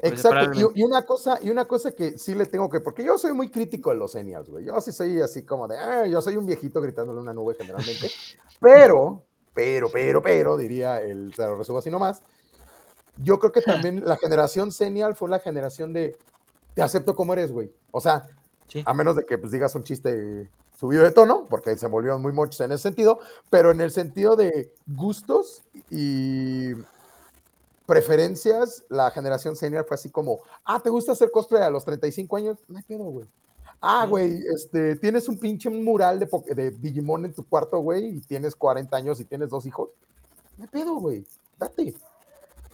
Exacto, 0.08 0.72
y, 0.76 0.82
y 0.82 0.84
una 0.84 1.06
cosa, 1.06 1.40
y 1.42 1.50
una 1.50 1.66
cosa 1.66 1.92
que 1.92 2.18
sí 2.18 2.36
le 2.36 2.46
tengo 2.46 2.70
que, 2.70 2.80
porque 2.80 3.04
yo 3.04 3.18
soy 3.18 3.34
muy 3.34 3.50
crítico 3.50 3.90
de 3.92 3.98
los 3.98 4.12
seniors, 4.12 4.50
güey. 4.50 4.66
Yo 4.66 4.80
sí 4.82 4.92
soy 4.92 5.22
así 5.22 5.44
como 5.44 5.68
de, 5.68 5.78
"Ah, 5.78 6.06
yo 6.06 6.22
soy 6.22 6.38
un 6.38 6.46
viejito 6.46 6.82
gritándole 6.82 7.20
una 7.20 7.34
nube 7.34 7.56
generalmente, 7.56 8.10
pero, 8.60 9.24
pero, 9.54 9.90
pero, 9.92 10.22
pero, 10.22 10.58
diría 10.58 11.02
el, 11.02 11.34
se 11.34 11.44
lo 11.44 11.58
resumo 11.58 11.80
así 11.80 11.90
nomás. 11.90 12.22
Yo 13.18 13.40
creo 13.40 13.52
que 13.52 13.62
también 13.62 14.04
la 14.06 14.18
generación 14.18 14.72
senior 14.72 15.16
fue 15.16 15.30
la 15.30 15.40
generación 15.40 15.94
de, 15.94 16.18
te 16.74 16.82
acepto 16.82 17.16
como 17.16 17.34
eres, 17.34 17.52
güey. 17.52 17.72
O 17.92 18.02
sea, 18.02 18.28
Sí. 18.68 18.84
a 18.86 18.94
menos 18.94 19.16
de 19.16 19.26
que 19.26 19.38
pues, 19.38 19.52
digas 19.52 19.76
un 19.76 19.84
chiste 19.84 20.50
subido 20.80 21.04
de 21.04 21.12
tono, 21.12 21.46
porque 21.50 21.78
se 21.78 21.88
volvieron 21.88 22.22
muy 22.22 22.34
muchos 22.34 22.60
en 22.62 22.72
ese 22.72 22.84
sentido, 22.84 23.20
pero 23.50 23.72
en 23.72 23.80
el 23.80 23.92
sentido 23.92 24.36
de 24.36 24.74
gustos 24.88 25.64
y 25.90 26.72
preferencias, 27.86 28.84
la 28.90 29.12
generación 29.12 29.56
senior 29.56 29.86
fue 29.88 29.96
así 29.96 30.10
como, 30.10 30.40
ah, 30.64 30.80
¿te 30.82 30.90
gusta 30.90 31.12
hacer 31.12 31.32
cosplay 31.32 31.64
a 31.64 31.70
los 31.70 31.86
35 31.86 32.38
años? 32.38 32.58
No 32.68 32.78
hay 32.78 32.84
pedo, 32.84 33.04
güey. 33.06 33.28
Ah, 33.82 34.02
Sí. 34.06 34.10
güey, 34.10 34.44
este, 34.54 34.96
tienes 34.96 35.28
un 35.28 35.38
pinche 35.38 35.70
mural 35.70 36.20
de, 36.20 36.28
de 36.56 36.72
Digimon 36.72 37.26
en 37.26 37.34
tu 37.34 37.48
cuarto, 37.48 37.80
güey, 37.80 38.18
y 38.18 38.22
tienes 38.22 38.56
40 38.56 38.96
años 38.98 39.20
y 39.20 39.26
tienes 39.26 39.50
dos 39.50 39.66
hijos. 39.66 39.90
No 40.58 40.64
hay 40.64 40.70
pedo, 40.70 40.96
güey. 40.96 41.26
Date. 41.60 41.94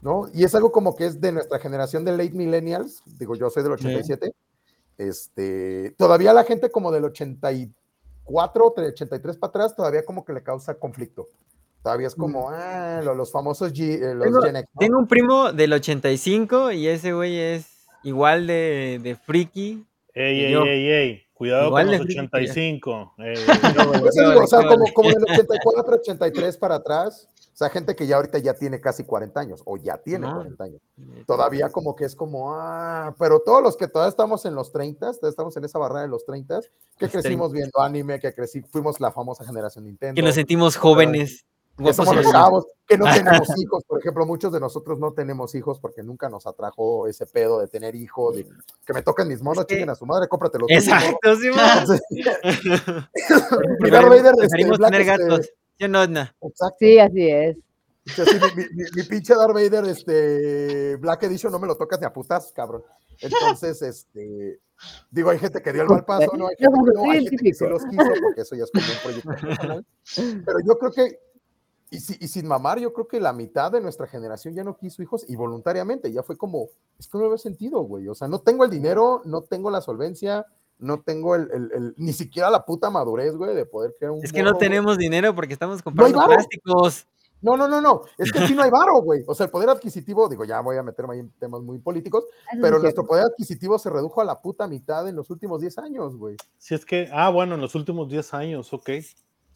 ¿No? 0.01 0.27
Y 0.33 0.43
es 0.43 0.55
algo 0.55 0.71
como 0.71 0.95
que 0.95 1.05
es 1.05 1.21
de 1.21 1.31
nuestra 1.31 1.59
generación 1.59 2.03
de 2.05 2.11
late 2.13 2.31
millennials. 2.31 3.03
Digo, 3.19 3.35
yo 3.35 3.49
soy 3.49 3.61
del 3.63 3.73
87. 3.73 4.33
Este, 4.97 5.93
todavía 5.97 6.33
la 6.33 6.43
gente 6.43 6.71
como 6.71 6.91
del 6.91 7.05
84, 7.05 8.73
del 8.77 8.85
83 8.93 9.37
para 9.37 9.49
atrás, 9.49 9.75
todavía 9.75 10.05
como 10.05 10.23
que 10.25 10.33
le 10.33 10.43
causa 10.43 10.75
conflicto. 10.75 11.27
Todavía 11.83 12.07
es 12.07 12.15
como, 12.15 12.49
ah, 12.51 13.01
lo- 13.03 13.15
los 13.15 13.31
famosos 13.31 13.73
G- 13.73 14.01
eh, 14.01 14.13
los 14.15 14.25
Tengo- 14.25 14.41
Gen 14.41 14.55
X, 14.57 14.69
¿no? 14.73 14.79
Tengo 14.79 14.99
un 14.99 15.07
primo 15.07 15.51
del 15.51 15.73
85 15.73 16.71
y 16.71 16.87
ese 16.87 17.13
güey 17.13 17.37
es 17.39 17.87
igual 18.03 18.45
de, 18.47 18.99
de 19.01 19.15
friki. 19.15 19.85
Ey, 20.13 20.45
ey, 20.45 20.51
yo. 20.51 20.63
ey, 20.63 20.87
ey. 20.91 21.21
Cuidado 21.33 21.67
Igual 21.67 21.85
con 21.87 21.91
los 21.93 22.01
friki 22.05 22.13
que 22.13 22.21
ya. 22.21 22.51
85. 22.51 23.13
Ey, 23.17 23.35
Por 23.99 24.07
eso 24.09 24.21
yo, 24.23 24.29
digo, 24.29 24.43
o 24.43 24.47
sea, 24.47 24.59
como, 24.67 24.85
como 24.93 25.09
del 25.09 25.23
84, 25.23 25.95
83 25.95 26.57
para 26.57 26.75
atrás, 26.75 27.27
o 27.51 27.55
sea, 27.57 27.69
gente 27.69 27.95
que 27.95 28.05
ya 28.05 28.17
ahorita 28.17 28.37
ya 28.37 28.53
tiene 28.53 28.79
casi 28.79 29.03
40 29.03 29.39
años, 29.39 29.63
o 29.65 29.75
ya 29.77 29.97
tiene 29.97 30.27
No. 30.27 30.35
40 30.35 30.63
años. 30.65 30.81
Todavía 31.25 31.69
como 31.69 31.95
que 31.95 32.05
es 32.05 32.15
como, 32.15 32.53
ah, 32.53 33.15
pero 33.17 33.39
todos 33.43 33.63
los 33.63 33.75
que 33.75 33.87
todavía 33.87 34.09
estamos 34.11 34.45
en 34.45 34.53
los 34.53 34.71
30, 34.71 34.99
todavía 35.13 35.29
estamos 35.29 35.57
en 35.57 35.65
esa 35.65 35.79
barrera 35.79 36.01
de 36.03 36.09
los 36.09 36.23
30, 36.25 36.59
que 36.97 37.05
Los 37.05 37.11
crecimos 37.11 37.51
viendo 37.51 37.79
anime, 37.81 38.19
que 38.19 38.31
crecí, 38.35 38.61
fuimos 38.61 38.99
la 38.99 39.11
famosa 39.11 39.43
generación 39.43 39.85
Nintendo. 39.85 40.13
Que 40.13 40.21
nos 40.21 40.35
sentimos 40.35 40.75
jóvenes. 40.75 41.43
Que 41.81 41.91
guapos 41.91 41.95
somos 42.05 42.13
y 42.13 42.15
los 42.17 42.25
bellos. 42.25 42.31
chavos, 42.33 42.65
que 42.87 42.97
no 42.97 43.05
tenemos 43.13 43.49
hijos, 43.57 43.83
por 43.85 43.99
ejemplo, 43.99 44.25
muchos 44.25 44.51
de 44.53 44.59
nosotros 44.59 44.99
no 44.99 45.13
tenemos 45.13 45.53
hijos 45.55 45.79
porque 45.79 46.03
nunca 46.03 46.29
nos 46.29 46.45
atrajo 46.47 47.07
ese 47.07 47.25
pedo 47.25 47.59
de 47.59 47.67
tener 47.67 47.95
hijos, 47.95 48.35
de 48.35 48.47
que 48.85 48.93
me 48.93 49.01
toquen 49.01 49.27
mis 49.27 49.41
monos, 49.41 49.65
chinguen 49.67 49.89
a 49.89 49.95
su 49.95 50.05
madre, 50.05 50.27
cómpratelo 50.27 50.67
tú, 50.67 50.73
Exacto, 50.73 51.35
sí, 51.35 51.49
y 53.79 53.89
Darth 53.89 54.09
Vader, 54.09 54.33
este, 54.41 54.65
Black, 54.65 54.91
tener 54.91 55.01
este, 55.01 55.23
gatos. 55.27 55.49
Yo 55.79 55.87
no, 55.87 56.07
no. 56.07 56.21
exacto. 56.41 56.75
Sí, 56.79 56.99
así 56.99 57.29
es. 57.29 57.57
Mi, 58.55 58.63
mi- 58.73 58.89
mi 58.95 59.03
pinche 59.03 59.33
Darth 59.35 59.53
Vader, 59.53 59.85
este, 59.85 60.95
Black 60.97 61.23
Edition, 61.23 61.51
no 61.51 61.59
me 61.59 61.67
lo 61.67 61.75
tocas 61.75 61.99
ni 61.99 62.05
a 62.05 62.13
putas, 62.13 62.51
cabrón. 62.51 62.83
Entonces, 63.19 63.81
este, 63.83 64.59
digo, 65.11 65.29
hay 65.29 65.37
gente 65.37 65.61
que 65.61 65.71
dio 65.71 65.83
el 65.83 65.89
mal 65.89 66.03
paso, 66.03 66.31
¿no? 66.35 66.47
Hay 66.47 66.55
gente 66.57 66.79
que 66.85 66.91
no, 66.93 67.11
hay 67.11 67.23
gente 67.27 67.43
que 67.43 67.53
sí 67.53 67.65
los 67.67 67.85
quiso, 67.85 68.03
porque 68.23 68.41
eso 68.41 68.55
ya 68.55 68.63
es 68.63 68.71
como 68.71 68.85
un 68.85 68.99
proyecto 69.03 69.47
personal. 69.47 69.85
Pero 70.45 70.59
yo 70.65 70.77
creo 70.79 70.91
que 70.91 71.19
y, 71.91 71.99
si- 71.99 72.17
y 72.19 72.27
sin 72.27 72.47
mamar, 72.47 72.79
yo 72.79 72.91
creo 72.93 73.07
que 73.07 73.19
la 73.19 73.33
mitad 73.33 73.71
de 73.71 73.81
nuestra 73.81 74.07
generación 74.07 74.55
ya 74.55 74.63
no 74.63 74.75
quiso 74.77 75.03
hijos 75.03 75.23
y 75.29 75.35
voluntariamente, 75.35 76.11
ya 76.11 76.23
fue 76.23 76.37
como, 76.37 76.69
es 76.97 77.07
que 77.07 77.17
no 77.19 77.27
veo 77.29 77.37
sentido, 77.37 77.81
güey. 77.81 78.07
O 78.07 78.15
sea, 78.15 78.27
no 78.27 78.39
tengo 78.39 78.63
el 78.65 78.71
dinero, 78.71 79.21
no 79.25 79.41
tengo 79.43 79.69
la 79.69 79.81
solvencia, 79.81 80.45
no 80.79 81.01
tengo 81.01 81.35
el, 81.35 81.51
el- 81.51 81.71
el- 81.73 81.93
ni 81.97 82.13
siquiera 82.13 82.49
la 82.49 82.65
puta 82.65 82.89
madurez, 82.89 83.35
güey, 83.35 83.53
de 83.53 83.65
poder 83.67 83.93
crear 83.99 84.11
un 84.13 84.23
Es 84.23 84.31
que 84.33 84.41
no 84.41 84.51
güey. 84.53 84.59
tenemos 84.59 84.97
dinero 84.97 85.35
porque 85.35 85.53
estamos 85.53 85.81
comprando 85.83 86.19
plásticos. 86.25 87.05
No, 87.43 87.57
no, 87.57 87.67
no, 87.67 87.81
no. 87.81 88.03
Es 88.19 88.31
que 88.31 88.37
aquí 88.39 88.53
no 88.53 88.61
hay 88.61 88.69
varo, 88.71 89.01
güey. 89.01 89.23
O 89.27 89.33
sea, 89.33 89.47
el 89.47 89.51
poder 89.51 89.67
adquisitivo, 89.69 90.29
digo, 90.29 90.45
ya 90.45 90.59
voy 90.61 90.77
a 90.77 90.83
meterme 90.83 91.15
ahí 91.15 91.19
en 91.21 91.31
temas 91.39 91.61
muy 91.61 91.79
políticos, 91.79 92.25
sí 92.51 92.57
pero 92.61 92.77
es 92.77 92.83
nuestro 92.83 93.03
poder 93.05 93.25
adquisitivo 93.25 93.79
se 93.79 93.89
redujo 93.89 94.21
a 94.21 94.25
la 94.25 94.39
puta 94.41 94.67
mitad 94.67 95.07
en 95.09 95.15
los 95.15 95.29
últimos 95.31 95.59
10 95.59 95.77
años, 95.79 96.15
güey. 96.15 96.35
Si 96.59 96.75
es 96.75 96.85
que, 96.85 97.09
ah, 97.11 97.29
bueno, 97.31 97.55
en 97.55 97.61
los 97.61 97.73
últimos 97.75 98.07
10 98.09 98.33
años, 98.35 98.71
ok. 98.73 98.89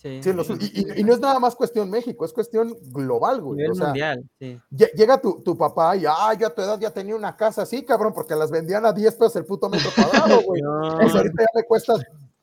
Sí, 0.06 0.22
Sí, 0.22 0.30
en 0.30 0.38
los- 0.38 0.48
y, 0.52 0.54
y- 0.72 1.00
y 1.02 1.04
no 1.04 1.14
es 1.14 1.20
nada 1.20 1.40
más 1.40 1.56
cuestión 1.56 1.90
México, 1.90 2.26
es 2.26 2.32
cuestión 2.32 2.76
global, 2.92 3.42
güey. 3.42 3.58
nivel 3.58 3.72
O 3.72 3.76
sea, 3.76 3.86
mundial, 3.88 4.24
sí. 4.40 4.60
lle- 4.70 4.92
llega 4.94 5.20
tu, 5.20 5.42
tu 5.42 5.58
papá 5.58 5.96
y, 5.98 6.04
ah, 6.08 6.32
yo 6.40 6.46
a 6.46 6.54
tu 6.54 6.62
edad 6.62 6.80
ya 6.80 6.92
tenía 6.92 7.16
una 7.16 7.36
casa 7.36 7.64
así, 7.64 7.84
cabrón, 7.84 8.14
porque 8.14 8.36
las 8.36 8.52
vendían 8.52 8.86
a 8.86 8.94
10 8.94 9.16
pesos 9.16 9.36
el 9.38 9.46
puto 9.46 9.68
metro 9.68 9.90
cuadrado, 9.96 10.42
güey. 10.44 10.62
No, 10.64 10.98
Pues 11.00 11.16
ahorita 11.16 11.42
ya 11.42 11.48
me 11.56 11.64
cuesta 11.64 11.94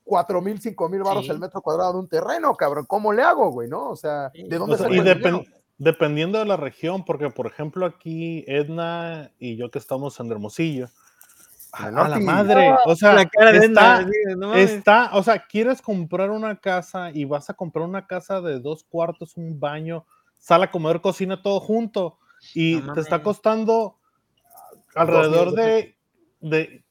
4 0.02 0.42
mil, 0.42 0.60
5 0.60 0.88
mil 0.88 1.04
baros 1.04 1.24
Sí. 1.24 1.30
el 1.30 1.38
metro 1.38 1.62
cuadrado 1.62 1.92
de 1.92 1.98
un 2.00 2.08
terreno, 2.08 2.52
cabrón. 2.56 2.84
¿Cómo 2.88 3.12
le 3.12 3.22
hago, 3.22 3.52
güey? 3.52 3.68
¿No? 3.68 3.90
O 3.90 3.96
sea, 3.96 4.32
Sí. 4.34 4.42
¿de 4.48 4.58
dónde 4.58 4.74
O 4.74 4.76
sea, 4.78 4.86
saco 4.86 4.94
y 4.96 4.98
el 4.98 5.04
depen- 5.04 5.22
dinero? 5.38 5.44
dependiendo 5.78 6.38
de 6.40 6.44
la 6.46 6.56
región, 6.56 7.04
porque 7.04 7.30
por 7.30 7.46
ejemplo 7.46 7.86
aquí 7.86 8.44
Edna 8.48 9.30
y 9.38 9.56
yo 9.56 9.70
que 9.70 9.78
estamos 9.78 10.18
en 10.18 10.32
Hermosillo, 10.32 10.88
a, 11.72 11.86
a 11.86 12.08
la 12.08 12.18
madre, 12.20 12.74
o 12.84 12.94
sea, 12.94 13.14
la 13.14 13.26
cara 13.26 13.52
de 13.52 13.58
está, 13.64 14.06
no 14.36 15.18
o 15.18 15.22
sea, 15.22 15.46
quieres 15.46 15.80
comprar 15.80 16.30
una 16.30 16.60
casa 16.60 17.10
y 17.10 17.24
vas 17.24 17.48
a 17.48 17.54
comprar 17.54 17.86
una 17.86 18.06
casa 18.06 18.40
de 18.40 18.60
dos 18.60 18.84
cuartos, 18.84 19.36
un 19.36 19.58
baño, 19.58 20.04
sala, 20.36 20.70
comedor, 20.70 21.00
cocina, 21.00 21.40
todo 21.40 21.60
junto, 21.60 22.18
y 22.54 22.76
No 22.76 22.92
te 22.92 23.00
está 23.00 23.22
costando 23.22 23.96
alrededor 24.94 25.52
de 25.52 26.81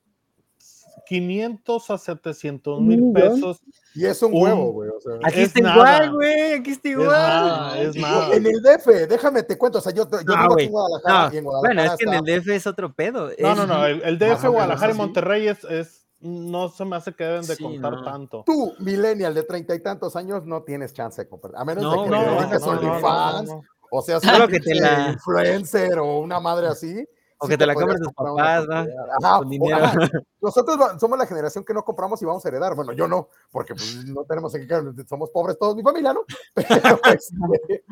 500 1.20 1.92
a 1.92 1.98
700 1.98 2.80
mil 2.82 3.02
Un 3.02 3.14
pesos. 3.14 3.62
Y 3.94 4.06
es 4.06 4.22
un 4.24 4.34
un- 4.34 4.44
huevo, 4.44 4.72
güey. 4.72 4.90
O 4.90 5.00
sea, 5.02 5.16
Aquí 5.24 5.42
es 5.42 5.48
está 5.48 5.60
nada. 5.62 5.76
igual, 6.06 6.12
güey. 6.14 6.54
Aquí 6.54 6.72
está 6.72 6.88
Es 6.90 6.94
igual. 6.94 7.10
nada, 7.10 7.82
es 7.82 7.96
nada. 7.98 8.34
En 8.36 8.46
el 8.46 8.62
DF, 8.62 9.08
déjame 9.08 9.44
te 9.44 9.58
cuento, 9.58 9.80
o 9.80 9.82
sea, 9.82 9.92
yo, 9.94 10.06
yo 10.10 10.20
No, 10.24 10.42
vivo 10.42 10.54
aquí 10.54 10.64
en 10.64 10.72
Guadalajara 10.72 11.28
No, 11.28 11.34
y 11.34 11.38
en 11.38 11.44
bueno, 11.44 11.60
Guadalajara 11.60 11.94
es 11.94 11.98
que 11.98 12.06
en 12.06 12.14
el 12.14 12.24
DF 12.42 12.56
es 12.56 12.68
otro 12.68 12.94
pedo. 12.94 13.26
No, 13.26 13.52
es- 13.52 13.58
no, 13.58 13.68
no, 13.68 13.86
el, 13.86 14.18
DF, 14.18 14.48
Guadalajara 14.48 14.94
y. 14.94 14.96
Monterrey 14.96 15.48
es, 15.50 15.64
es, 15.66 16.06
no 16.22 16.70
se 16.70 16.86
me 16.86 16.96
hace 16.96 17.14
que 17.14 17.26
deben 17.26 17.46
de 17.46 17.56
Sí, 17.58 17.64
contar 17.64 17.92
no. 17.94 18.04
tanto. 18.06 18.44
Tú, 18.46 18.74
millennial 18.80 19.34
de 19.34 19.44
treinta 19.44 19.76
y 19.76 19.80
tantos 19.82 20.16
años, 20.16 20.46
no 20.46 20.64
tienes 20.64 20.94
chance 20.94 21.22
de 21.24 21.28
comprar. 21.28 21.54
A 21.58 21.66
menos 21.66 21.84
No, 21.84 21.92
de 21.92 21.98
que 22.06 22.10
no, 22.10 22.20
te 22.20 22.26
no, 22.26 22.36
dediques 22.40 22.62
no, 22.62 22.74
no, 22.74 22.80
OnlyFans, 22.92 23.50
no. 23.50 23.62
o 23.92 24.02
sea, 24.02 24.20
Solo 24.22 24.48
que 24.48 24.60
te 24.62 24.76
la- 24.76 25.10
influencer 25.12 26.00
o 26.00 26.20
una 26.20 26.40
madre 26.40 26.68
así. 26.68 27.06
O 27.44 27.48
que 27.48 27.58
te 27.58 27.66
la 27.66 27.74
podrías 27.74 27.98
compren 28.00 28.04
tus 28.04 28.14
papás, 28.14 28.66
propiedad. 28.66 29.06
Ajá, 29.22 29.38
Con 29.40 29.50
dinero. 29.50 29.78
ajá. 29.84 29.98
Nosotros 30.42 30.78
somos 31.00 31.18
la 31.18 31.26
generación 31.26 31.64
que 31.64 31.74
no 31.74 31.84
compramos 31.84 32.22
y 32.22 32.26
vamos 32.26 32.46
a 32.46 32.48
heredar. 32.50 32.76
Bueno, 32.76 32.94
yo 32.94 33.08
no, 33.08 33.30
porque 33.52 33.74
pues, 33.74 34.06
no 34.06 34.24
tenemos 34.26 34.54
quedar, 34.54 34.84
somos 35.10 35.30
pobres 35.32 35.58
todos, 35.58 35.76
mi 35.76 35.82
familia, 35.84 36.14
¿no? 36.14 36.22
Pero, 36.56 37.00
este, 37.14 37.84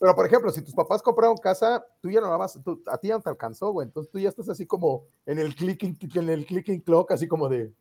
pero, 0.00 0.14
por 0.14 0.26
ejemplo, 0.26 0.50
si 0.52 0.62
tus 0.62 0.74
papás 0.74 1.02
compraron 1.02 1.36
casa, 1.38 1.84
tú 2.00 2.08
ya 2.10 2.20
no 2.20 2.30
la 2.30 2.36
vas, 2.36 2.56
tú- 2.64 2.82
a 2.86 2.96
ti 2.98 3.08
ya 3.08 3.14
no 3.16 3.20
te 3.20 3.30
alcanzó, 3.30 3.72
güey. 3.72 3.86
Entonces 3.88 4.12
tú 4.12 4.18
ya 4.20 4.28
estás 4.28 4.48
así 4.48 4.64
como 4.64 5.06
en 5.26 5.38
el 5.40 5.56
clicking, 5.56 5.98
en 6.14 6.28
el 6.28 6.46
clicking 6.46 6.80
clock, 6.82 7.10
así 7.10 7.26
como 7.26 7.48
de. 7.48 7.72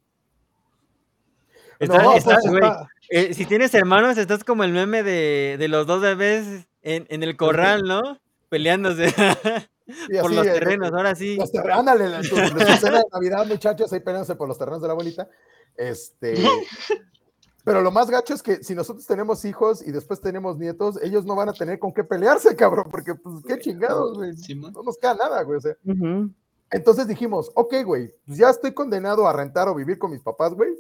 Está- 1.80 2.02
No, 2.02 2.14
está- 2.14 2.36
pues, 2.42 2.46
está- 2.46 2.88
eh, 3.10 3.34
si 3.36 3.46
tienes 3.46 3.74
hermanos, 3.76 4.18
estás 4.18 4.44
como 4.44 4.64
el 4.64 4.72
meme 4.72 5.04
de, 5.04 5.58
de 5.60 5.68
los 5.68 5.86
dos 5.86 6.02
bebés 6.02 6.68
en, 6.82 7.06
en 7.10 7.22
el 7.22 7.38
corral, 7.38 7.84
¿no? 7.84 8.18
Peleándose 8.50 9.14
y 9.88 10.18
por 10.18 10.26
así, 10.26 10.36
los 10.36 10.48
eh, 10.48 10.52
terrenos, 10.52 10.94
ahora 10.94 11.16
sí. 11.16 11.36
Los 11.38 11.52
terrenos, 11.52 11.80
ándale, 11.80 12.24
cena 12.24 13.00
de 13.00 13.06
Navidad, 13.12 13.46
muchachos, 13.48 13.92
ahí 13.94 14.00
peleándose 14.00 14.36
por 14.36 14.48
los 14.48 14.58
terrenos 14.58 14.82
de 14.82 14.88
la 14.88 14.94
abuelita. 14.94 15.30
Este. 15.76 16.36
Pero 17.68 17.82
lo 17.82 17.92
más 17.92 18.10
gacho 18.10 18.34
es 18.34 18.42
que 18.42 18.64
si 18.64 18.74
nosotros 18.74 19.06
tenemos 19.06 19.44
hijos 19.44 19.86
y 19.86 19.92
después 19.92 20.22
tenemos 20.22 20.58
nietos, 20.58 20.98
ellos 21.04 21.26
no 21.26 21.36
van 21.36 21.50
a 21.50 21.54
tener 21.54 21.80
con 21.80 21.94
qué 21.94 22.02
pelearse, 22.02 22.56
cabrón, 22.56 22.88
porque 22.90 23.14
pues 23.16 23.44
qué 23.46 23.60
chingados, 23.60 24.18
güey. 24.18 24.32
No 24.56 24.84
nos 24.84 24.98
queda 24.98 25.16
nada, 25.16 25.44
güey. 25.44 25.58
O 25.58 25.60
sea, 25.62 25.76
entonces 26.72 27.08
dijimos, 27.08 27.52
ok, 27.56 27.84
güey, 27.84 28.14
pues 28.26 28.38
ya 28.38 28.50
estoy 28.50 28.74
condenado 28.74 29.28
a 29.28 29.34
rentar 29.34 29.68
o 29.68 29.76
vivir 29.76 29.98
con 30.00 30.12
mis 30.12 30.22
papás, 30.22 30.54
güey. 30.54 30.78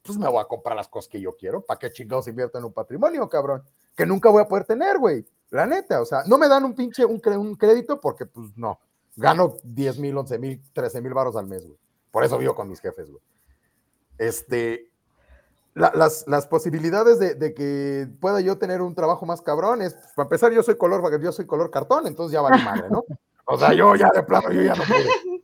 Pues 0.00 0.16
me 0.16 0.26
voy 0.26 0.40
a 0.40 0.46
comprar 0.46 0.74
las 0.74 0.88
cosas 0.88 1.10
que 1.10 1.20
yo 1.20 1.36
quiero. 1.36 1.60
¿Para 1.60 1.78
qué 1.78 1.90
chingados 1.90 2.28
invierto 2.28 2.56
en 2.56 2.64
un 2.64 2.72
patrimonio, 2.72 3.28
cabrón? 3.28 3.62
Que 3.94 4.06
nunca 4.06 4.30
voy 4.30 4.40
a 4.40 4.48
poder 4.48 4.64
tener, 4.64 4.98
güey. 4.98 5.26
La 5.50 5.66
neta, 5.66 6.00
o 6.00 6.04
sea, 6.04 6.22
no 6.26 6.38
me 6.38 6.48
dan 6.48 6.64
un 6.64 6.74
pinche, 6.74 7.04
un, 7.04 7.20
un 7.38 7.54
crédito 7.54 8.00
porque, 8.00 8.26
pues 8.26 8.56
no. 8.56 8.78
Gano 9.16 9.56
10 9.62 9.98
mil, 9.98 10.16
11 10.16 10.38
mil, 10.38 10.62
13 10.72 11.00
mil 11.00 11.14
baros 11.14 11.36
al 11.36 11.46
mes, 11.46 11.62
güey. 11.64 11.78
Por 12.10 12.24
eso 12.24 12.36
vivo 12.38 12.54
con 12.54 12.68
mis 12.68 12.80
jefes, 12.80 13.10
güey. 13.10 13.22
Este, 14.18 14.90
la- 15.74 15.92
las, 15.94 16.24
las 16.26 16.46
posibilidades 16.46 17.18
de, 17.18 17.34
de 17.34 17.54
que 17.54 18.08
pueda 18.20 18.40
yo 18.40 18.58
tener 18.58 18.82
un 18.82 18.94
trabajo 18.94 19.24
más 19.26 19.40
cabrón 19.42 19.82
es, 19.82 19.94
pues, 19.94 20.12
para 20.14 20.26
empezar, 20.26 20.52
yo 20.52 20.62
soy 20.62 20.76
color, 20.76 21.20
yo 21.20 21.32
soy 21.32 21.46
color 21.46 21.70
cartón, 21.70 22.06
entonces 22.06 22.32
ya 22.32 22.40
vale 22.40 22.62
madre, 22.62 22.88
¿no? 22.90 23.04
O 23.46 23.56
sea, 23.58 23.72
yo 23.72 23.94
ya 23.94 24.10
de 24.14 24.22
plano, 24.22 24.50
yo 24.52 24.62
ya 24.62 24.74
no 24.74 24.82
puedo. 24.84 25.40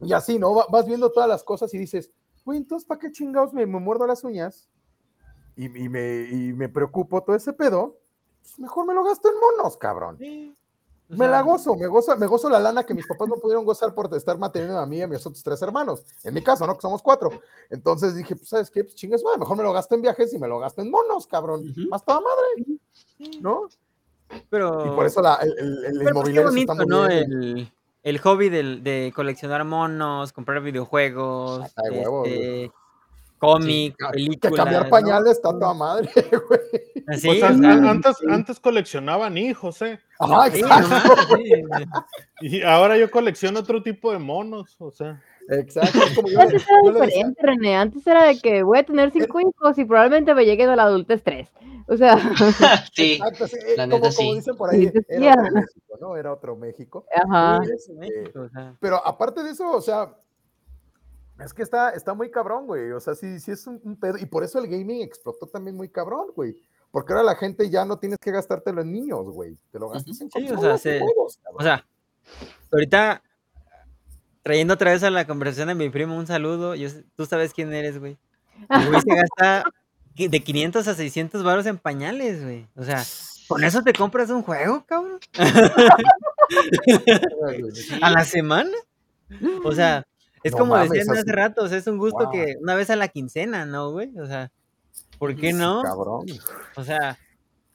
Y 0.00 0.12
así, 0.12 0.38
¿no? 0.38 0.54
Va- 0.54 0.66
Vas 0.70 0.86
viendo 0.86 1.10
todas 1.10 1.28
las 1.28 1.42
cosas 1.42 1.72
y 1.74 1.78
dices, 1.78 2.10
güey, 2.44 2.58
entonces, 2.58 2.86
¿para 2.86 3.00
qué 3.00 3.10
chingados 3.10 3.52
me, 3.54 3.64
me 3.66 3.78
muerdo 3.80 4.06
las 4.06 4.22
uñas? 4.22 4.68
Y, 5.56 5.64
y 5.66 5.88
me, 5.88 6.28
y 6.30 6.52
me 6.52 6.68
preocupo 6.68 7.22
todo 7.22 7.34
ese 7.36 7.52
pedo. 7.52 7.96
Pues 8.44 8.58
mejor 8.58 8.86
me 8.86 8.92
lo 8.92 9.02
gasto 9.02 9.28
en 9.28 9.34
monos, 9.40 9.76
cabrón. 9.78 10.18
Me 11.08 11.28
la 11.28 11.40
gozo, 11.42 11.76
me 11.76 11.86
gozo, 11.86 12.16
me 12.16 12.26
gozo 12.26 12.48
la 12.50 12.58
lana 12.60 12.84
que 12.84 12.92
mis 12.94 13.06
papás 13.06 13.28
no 13.28 13.36
pudieron 13.36 13.64
gozar 13.64 13.94
por 13.94 14.14
estar 14.14 14.36
manteniendo 14.38 14.78
a 14.78 14.86
mí 14.86 14.98
y 14.98 15.02
a 15.02 15.06
mis 15.08 15.24
otros 15.24 15.42
tres 15.42 15.60
hermanos. 15.62 16.02
En 16.24 16.34
mi 16.34 16.42
caso, 16.42 16.66
¿no? 16.66 16.74
Que 16.74 16.80
somos 16.82 17.00
cuatro. 17.02 17.30
Entonces 17.70 18.14
dije, 18.14 18.36
pues, 18.36 18.48
¿sabes 18.48 18.70
qué? 18.70 18.84
Pues 18.84 18.94
chingues, 18.96 19.22
madre, 19.24 19.38
mejor 19.38 19.56
me 19.56 19.62
lo 19.62 19.72
gasto 19.72 19.94
en 19.94 20.02
viajes 20.02 20.32
y 20.34 20.38
me 20.38 20.46
lo 20.48 20.58
gasto 20.58 20.82
en 20.82 20.90
monos, 20.90 21.26
cabrón. 21.26 21.74
Más 21.88 22.04
toda 22.04 22.20
madre, 22.20 22.78
¿no? 23.40 23.68
Pero, 24.50 24.86
Y 24.86 24.96
por 24.96 25.06
eso 25.06 25.22
la, 25.22 25.36
el, 25.36 25.52
el, 25.58 25.84
el 25.84 25.92
pues, 25.92 25.98
qué 26.04 26.10
inmobiliario 26.10 26.50
está 26.50 26.74
bonito, 26.74 26.86
¿no? 26.86 27.06
El, 27.06 27.72
el 28.02 28.18
hobby 28.18 28.48
del- 28.50 28.82
de 28.82 29.12
coleccionar 29.14 29.64
monos, 29.64 30.32
comprar 30.32 30.60
videojuegos, 30.62 31.72
de 31.76 31.90
huevos, 31.90 32.26
este, 32.28 32.72
cómic, 33.38 33.96
Que 33.96 34.06
películas. 34.12 34.54
cambiar 34.56 34.84
¿no? 34.84 34.90
pañales 34.90 35.32
está 35.32 35.50
toda 35.50 35.74
madre, 35.74 36.10
güey. 36.48 36.60
Así, 37.08 37.26
Pues 37.28 37.42
an- 37.42 37.64
an- 37.64 37.86
antes, 37.86 38.16
antes 38.28 38.58
coleccionaban 38.60 39.36
hijos, 39.36 39.82
¿eh? 39.82 39.98
Ajá, 40.18 40.50
sí, 40.50 40.60
exacto. 40.60 41.36
sí, 41.36 41.62
Y 42.40 42.62
ahora 42.62 42.96
yo 42.96 43.10
colecciono 43.10 43.60
otro 43.60 43.82
tipo 43.82 44.12
de 44.12 44.18
monos, 44.18 44.76
o 44.80 44.90
sea. 44.90 45.20
Exacto. 45.50 45.98
Es 45.98 46.14
como 46.14 46.28
yo, 46.28 46.40
Antes 46.40 46.64
era 46.66 46.92
diferente, 46.92 47.42
René. 47.42 47.76
Antes 47.76 48.06
era 48.06 48.24
de 48.24 48.38
que 48.40 48.62
voy 48.62 48.78
a 48.78 48.86
tener 48.86 49.10
cinco 49.10 49.40
hijos 49.40 49.76
y 49.78 49.84
probablemente 49.84 50.34
me 50.34 50.46
lleguen 50.46 50.70
a 50.70 50.76
la 50.76 50.84
adultez 50.84 51.22
tres. 51.22 51.48
O 51.86 51.98
sea, 51.98 52.16
Sí, 52.94 53.14
exacto, 53.20 53.46
sí, 53.46 53.56
la 53.76 53.84
como, 53.84 53.96
neta, 53.96 54.00
como 54.00 54.12
sí. 54.12 54.34
dicen 54.36 54.56
por 54.56 54.70
ahí, 54.70 54.88
Sí, 54.88 54.92
era 55.10 55.32
otro. 55.34 55.52
México, 55.52 55.98
¿no? 56.00 56.16
Era 56.16 56.32
otro 56.32 56.56
México. 56.56 57.04
ajá. 57.14 57.60
sí, 57.66 57.72
Este, 57.74 57.92
México, 57.92 58.40
o 58.40 58.48
sea. 58.48 58.74
Pero 58.80 59.06
aparte 59.06 59.42
de 59.42 59.50
eso, 59.50 59.70
o 59.70 59.80
sea, 59.82 60.14
es 61.38 61.52
que 61.52 61.62
está, 61.62 61.90
está 61.90 62.14
muy 62.14 62.30
cabrón, 62.30 62.66
güey. 62.66 62.92
O 62.92 63.00
sea, 63.00 63.14
sí, 63.14 63.40
sí 63.40 63.50
es 63.50 63.66
un, 63.66 63.80
un 63.84 63.98
pedo. 63.98 64.18
Y 64.18 64.26
por 64.26 64.44
eso 64.44 64.58
el 64.58 64.68
gaming 64.68 65.02
explotó 65.02 65.46
también 65.46 65.76
muy 65.76 65.88
cabrón, 65.88 66.28
güey. 66.34 66.56
Porque 66.90 67.12
ahora 67.12 67.24
la 67.24 67.34
gente 67.34 67.68
ya 67.70 67.84
no 67.84 67.98
tienes 67.98 68.18
que 68.20 68.30
gastártelo 68.30 68.82
en 68.82 68.92
niños, 68.92 69.28
güey. 69.28 69.58
Te 69.72 69.80
lo 69.80 69.88
gastas 69.88 70.20
en 70.20 70.30
Sí, 70.30 70.48
o 70.48 70.60
sea, 70.60 70.78
se-. 70.78 71.00
O 71.54 71.62
sea, 71.62 71.84
ahorita 72.70 73.22
trayendo 74.44 74.74
otra 74.74 74.92
vez 74.92 75.02
a 75.02 75.10
la 75.10 75.26
conversación 75.26 75.68
de 75.68 75.74
mi 75.74 75.90
primo, 75.90 76.16
un 76.16 76.26
saludo. 76.26 76.76
Yo, 76.76 76.88
tú 77.16 77.26
sabes 77.26 77.52
quién 77.52 77.72
eres, 77.72 77.98
güey. 77.98 78.16
El 78.70 78.88
güey 78.88 79.00
se 79.00 79.14
gasta 79.14 79.64
de 80.14 80.40
500 80.40 80.86
a 80.86 80.94
600 80.94 81.42
baros 81.42 81.66
en 81.66 81.78
pañales, 81.78 82.44
güey. 82.44 82.68
O 82.76 82.84
sea, 82.84 83.02
¿con 83.48 83.64
eso 83.64 83.82
te 83.82 83.92
compras 83.92 84.30
un 84.30 84.42
juego, 84.42 84.84
cabrón? 84.86 85.18
¿A 88.02 88.10
la 88.10 88.24
semana? 88.24 88.76
O 89.64 89.72
sea, 89.72 90.06
es 90.44 90.52
No 90.52 90.58
como 90.58 90.78
decían 90.78 91.10
hace 91.10 91.32
rato, 91.32 91.64
o 91.64 91.68
sea, 91.68 91.78
es 91.78 91.86
un 91.88 91.98
gusto 91.98 92.24
Wow. 92.24 92.30
que 92.30 92.56
una 92.60 92.76
vez 92.76 92.90
a 92.90 92.96
la 92.96 93.08
quincena, 93.08 93.66
¿no, 93.66 93.90
güey? 93.90 94.16
O 94.18 94.26
sea, 94.26 94.52
¿por 95.18 95.34
qué 95.34 95.52
no? 95.52 95.82
Cabrón. 95.82 96.26
O 96.76 96.84
sea, 96.84 97.18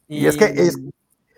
Y 0.07 0.25
es 0.25 0.37
que 0.37 0.45
es, 0.45 0.77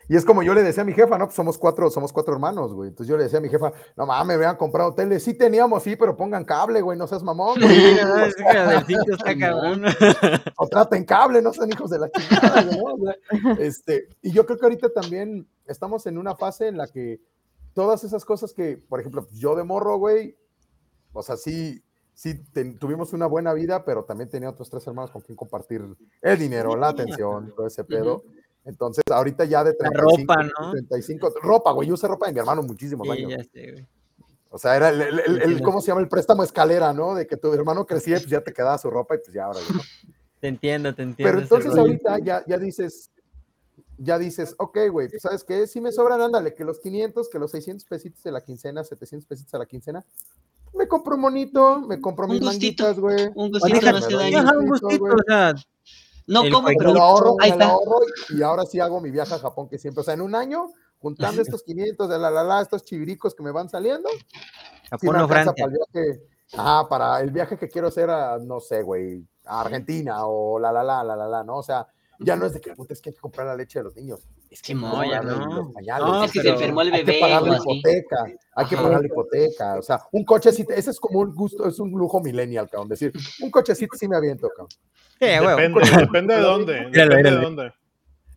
y 0.08 0.18
es 0.18 0.26
como 0.26 0.44
yo 0.44 0.54
le 0.54 0.62
decía 0.62 0.84
a 0.84 0.86
mi 0.86 0.92
jefa, 0.92 1.18
¿no? 1.18 1.26
Pues 1.28 1.36
somos 1.36 1.58
cuatro, 1.58 1.90
somos 1.90 2.12
cuatro 2.12 2.34
hermanos, 2.34 2.74
güey. 2.74 2.90
Entonces 2.90 3.10
yo 3.10 3.16
le 3.16 3.24
decía 3.24 3.40
a 3.40 3.42
mi 3.42 3.48
jefa, 3.48 3.72
no 3.96 4.06
mames, 4.06 4.28
me 4.28 4.34
habían 4.34 4.58
comprado 4.58 4.94
tele. 4.94 5.22
Sí 5.22 5.34
teníamos, 5.36 5.84
sí, 5.84 5.96
pero 5.96 6.18
pongan 6.18 6.44
cable, 6.44 6.82
güey, 6.82 6.98
no 6.98 7.08
seas 7.08 7.24
mamón. 7.24 7.58
güey. 7.58 7.74
Sí, 7.74 7.96
no, 8.04 8.26
es 8.26 8.36
que 8.36 8.44
la 8.44 8.68
del 8.72 8.86
5 8.86 9.02
está 9.10 9.38
cabrón. 9.38 9.86
o 10.58 10.68
traten 10.68 11.06
cable, 11.06 11.42
no 11.42 11.54
sean 11.54 11.70
hijos 11.72 11.90
de 11.92 12.00
la 12.00 12.12
chingada, 12.12 12.62
güey, 12.64 13.16
¿no? 13.42 13.52
Este, 13.54 14.10
y 14.22 14.32
yo 14.34 14.46
creo 14.46 14.58
que 14.60 14.66
ahorita 14.66 14.90
también 14.90 15.48
estamos 15.66 16.06
en 16.06 16.18
una 16.18 16.36
fase 16.36 16.68
en 16.68 16.76
la 16.78 16.88
que 16.88 17.22
todas 17.74 18.04
esas 18.04 18.26
cosas 18.26 18.52
que, 18.52 18.76
por 18.90 19.00
ejemplo, 19.00 19.26
yo 19.32 19.56
de 19.56 19.64
morro, 19.64 19.98
güey, 19.98 20.36
o 21.14 21.22
sea, 21.24 21.38
sí, 21.38 21.82
sí 22.14 22.44
ten- 22.54 22.78
tuvimos 22.78 23.14
una 23.14 23.26
buena 23.28 23.54
vida, 23.54 23.84
pero 23.86 24.04
también 24.04 24.30
tenía 24.30 24.50
otros 24.50 24.70
tres 24.70 24.86
hermanos 24.88 25.12
con 25.12 25.22
quien 25.22 25.36
compartir 25.36 25.84
el 26.22 26.40
dinero, 26.40 26.76
la 26.76 26.90
atención, 26.90 27.54
todo 27.56 27.68
ese 27.68 27.84
pedo. 27.84 28.24
Entonces, 28.64 29.04
ahorita 29.12 29.46
ya 29.46 29.64
de 29.64 29.76
La 29.80 29.90
35, 29.90 30.34
ropa, 30.34 30.44
¿no? 30.44 30.72
35 30.72 31.34
ropa, 31.42 31.72
güey, 31.72 31.88
yo 31.88 31.96
usé 31.96 32.08
ropa 32.08 32.28
de 32.28 32.34
mi 32.34 32.40
hermano 32.40 32.62
muchísimos 32.62 33.08
Sí, 33.08 33.14
años. 33.14 33.32
ya 33.32 33.44
sé, 33.52 33.72
güey. 33.72 33.88
O 34.54 34.58
sea, 34.58 34.76
era 34.76 34.90
el, 34.90 35.02
el- 35.02 35.08
el- 35.08 35.20
el- 35.20 35.42
Entiendo. 35.44 35.64
¿cómo 35.64 35.82
se 35.82 35.88
llama? 35.88 36.02
El 36.02 36.10
préstamo 36.10 36.44
escalera, 36.44 36.92
¿no? 36.94 37.16
De 37.16 37.26
que 37.26 37.38
tu 37.38 37.54
hermano 37.54 37.86
crecía, 37.86 38.18
pues 38.18 38.28
ya 38.30 38.42
te 38.42 38.52
quedaba 38.54 38.78
su 38.78 38.90
ropa 38.90 39.16
y 39.16 39.20
pues 39.20 39.32
ya 39.34 39.46
ahora. 39.46 39.60
Te 40.42 40.48
entiendo, 40.48 40.94
te 40.94 41.04
entiendo. 41.04 41.32
Pero 41.32 41.42
entonces 41.42 41.76
ahorita 41.78 42.20
ya, 42.20 42.44
ya 42.46 42.58
dices, 42.58 43.10
ya 43.98 44.20
dices, 44.20 44.54
ok, 44.58 44.78
güey, 44.92 45.08
pues, 45.10 45.22
¿sabes 45.22 45.44
qué? 45.44 45.66
Si 45.68 45.80
me 45.80 45.92
sobran, 45.92 46.20
ándale, 46.22 46.54
que 46.54 46.64
los 46.66 46.80
500, 46.80 47.30
que 47.30 47.40
los 47.40 47.52
600 47.52 47.86
pesitos 47.86 48.22
de 48.24 48.32
la 48.32 48.42
quincena, 48.44 48.84
700 48.84 49.26
pesitos 49.26 49.54
a 49.54 49.58
la 49.60 49.66
quincena, 49.66 50.04
me 50.74 50.88
compro 50.88 51.16
un 51.16 51.22
monito, 51.22 51.82
me 51.82 52.00
compro 52.02 52.26
Un 52.26 52.32
mis 52.34 52.42
gustito. 52.42 52.84
manguitas, 52.86 53.00
güey. 53.00 53.30
Un 53.36 53.52
gustito 53.52 53.92
no 53.92 54.00
daño. 54.18 54.40
Ajá, 54.40 54.58
un 54.58 54.68
gustito, 54.68 54.88
gustito, 54.88 55.00
güey. 55.00 55.14
o 55.14 55.24
sea, 55.28 55.54
No 56.28 56.44
como, 56.52 56.68
pero 56.78 56.94
lo 56.94 57.02
ahorro, 57.02 57.36
ahí 57.40 57.52
me 57.52 57.58
lo 57.58 57.64
está. 57.64 57.74
ahorro 57.74 58.00
y 58.30 58.42
ahora 58.42 58.66
sí 58.66 58.80
hago 58.80 59.02
mi 59.02 59.12
viaje 59.12 59.34
a 59.34 59.40
Japón 59.40 59.68
que 59.70 59.78
siempre, 59.78 60.02
o 60.02 60.04
sea, 60.04 60.14
en 60.14 60.22
un 60.22 60.36
año, 60.36 60.68
juntando 61.00 61.42
estos 61.42 61.64
500 61.64 62.10
de 62.10 62.20
la 62.20 62.30
la 62.32 62.44
la, 62.44 62.62
estos 62.62 62.84
chiviricos 62.86 63.36
que 63.36 63.44
me 63.44 63.52
van 63.52 63.70
saliendo, 63.70 64.10
Japón 64.90 65.16
o 65.18 65.28
Francia. 65.28 65.54
para 65.54 65.66
el 65.72 65.72
viaje, 65.78 66.24
ajá, 66.54 66.88
para 66.90 67.22
el 67.22 67.32
viaje 67.32 67.58
que 67.58 67.70
quiero 67.70 67.88
hacer 67.90 68.10
a, 68.10 68.38
no 68.40 68.60
sé, 68.60 68.82
güey, 68.84 69.26
a 69.46 69.62
Argentina 69.62 70.26
o 70.28 70.60
la 70.60 70.72
la 70.72 70.84
la 70.84 71.04
la 71.04 71.16
la 71.16 71.28
la, 71.28 71.44
¿no? 71.44 71.58
O 71.58 71.64
sea, 71.64 71.88
ya 72.20 72.36
no 72.36 72.46
es 72.46 72.54
de 72.54 72.62
que 72.62 72.74
puta, 72.76 72.94
es 72.94 73.02
que 73.02 73.10
hay 73.10 73.16
que 73.16 73.22
comprar 73.22 73.48
la 73.48 73.56
leche 73.56 73.80
de 73.80 73.84
los 73.84 73.96
niños. 73.96 74.20
Es 74.52 74.62
que 74.62 74.76
no, 74.76 75.04
ya 75.06 75.22
no. 75.22 75.72
No, 75.98 76.24
es 76.26 76.32
que 76.32 76.42
se 76.42 76.50
enfermó 76.50 76.82
el 76.82 76.94
hay 76.94 77.00
que 77.00 77.06
bebé 77.06 77.20
pagar 77.22 77.42
la 77.44 77.56
así. 77.56 77.72
hipoteca, 77.72 78.26
hay 78.54 78.66
que 78.66 78.76
pagar 78.76 79.00
la 79.00 79.08
hipoteca, 79.08 79.76
o 79.80 79.82
sea, 79.82 80.02
un 80.12 80.26
coche, 80.26 80.52
sí 80.52 80.66
te- 80.66 80.78
ese 80.78 80.92
es 80.92 81.00
como 81.00 81.20
un 81.22 81.34
gusto, 81.34 81.66
es 81.68 81.80
un 81.80 81.90
lujo 81.92 82.20
millennial, 82.20 82.70
cabrón, 82.70 82.90
decir, 82.90 83.14
un 83.42 83.50
cochecito 83.50 83.96
sí 83.98 84.10
me 84.10 84.18
aviento, 84.18 84.50
cabrón. 84.50 84.68
Huevo. 85.22 85.50
Depende, 85.58 85.98
depende 85.98 86.36
de 86.36 86.42
dónde. 86.42 86.74
Depende 86.92 87.32
de 87.32 87.38
dónde. 87.38 87.74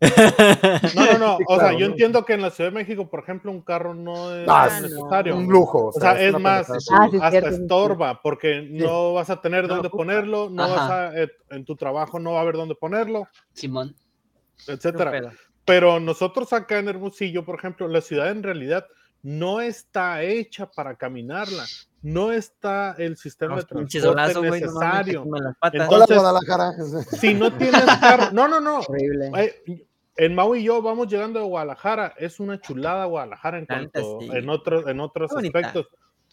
No, 0.95 1.05
no, 1.07 1.19
no. 1.19 1.39
O 1.49 1.59
sea, 1.59 1.73
yo 1.73 1.87
entiendo 1.87 2.25
que 2.25 2.35
en 2.35 2.43
la 2.43 2.51
Ciudad 2.51 2.71
de 2.71 2.75
México, 2.77 3.09
por 3.09 3.21
ejemplo, 3.21 3.51
un 3.51 3.63
carro 3.63 3.95
no 3.95 4.35
es 4.37 4.47
Ah, 4.49 4.79
necesario. 4.83 5.35
Un 5.37 5.47
lujo. 5.47 5.87
O 5.89 5.93
sea, 5.93 6.21
es 6.21 6.39
más. 6.39 6.69
Ah, 6.71 6.79
sí, 6.79 7.17
hasta 7.17 7.31
cierto, 7.31 7.51
sí, 7.51 7.57
sí. 7.57 7.63
estorba, 7.63 8.21
porque 8.23 8.69
no 8.71 9.15
vas 9.15 9.31
a 9.31 9.41
tener 9.41 9.67
No, 9.67 9.75
dónde 9.75 9.89
ponerlo, 9.91 10.51
no 10.51 10.65
Ajá. 10.65 10.75
vas 10.75 10.91
a, 10.91 11.23
eh, 11.23 11.29
en 11.51 11.65
tu 11.65 11.75
trabajo 11.77 12.19
no 12.21 12.33
va 12.33 12.41
a 12.41 12.43
haber 12.43 12.57
dónde 12.57 12.75
ponerlo, 12.75 13.27
Simón. 13.55 13.95
etcétera. 14.67 15.33
Pero 15.65 15.99
nosotros 16.01 16.53
acá 16.53 16.79
en 16.79 16.89
Hermosillo, 16.89 17.45
por 17.45 17.59
ejemplo, 17.59 17.89
la 17.89 18.01
ciudad 18.01 18.31
en 18.31 18.43
realidad 18.43 18.87
no 19.23 19.61
está 19.61 20.23
hecha 20.23 20.71
para 20.71 20.97
caminarla. 20.97 21.65
No 22.03 22.33
está 22.33 22.95
el 22.99 23.17
sistema 23.17 23.57
de 23.57 23.65
transporte 23.65 23.99
no 24.41 24.51
necesario. 24.51 25.25
las 25.43 25.57
patas. 25.57 25.81
Entonces- 25.83 26.19
Hola, 26.19 26.21
Guadalajara. 26.21 26.73
Si 27.19 27.33
no 27.33 27.51
tienes 27.57 27.83
carro, 28.01 28.31
no, 28.33 28.47
no, 28.47 28.61
no. 28.61 28.81
Horrible. 28.81 29.31
Eh, 29.39 29.87
en 30.19 30.35
Mau 30.35 30.55
y 30.55 30.63
yo 30.65 30.83
vamos 30.83 31.09
llegando 31.09 31.41
de 31.41 31.47
Guadalajara. 31.47 32.15
Es 32.19 32.39
una 32.41 32.61
chulada 32.61 33.07
Guadalajara 33.07 33.59
en 33.59 33.65
cuanto, 33.67 34.19
sí. 34.21 34.29
en 34.33 34.49
otros, 34.51 34.87
en 34.87 35.01
otros 35.01 35.31
bonita. 35.31 35.59
aspectos. 35.61 35.87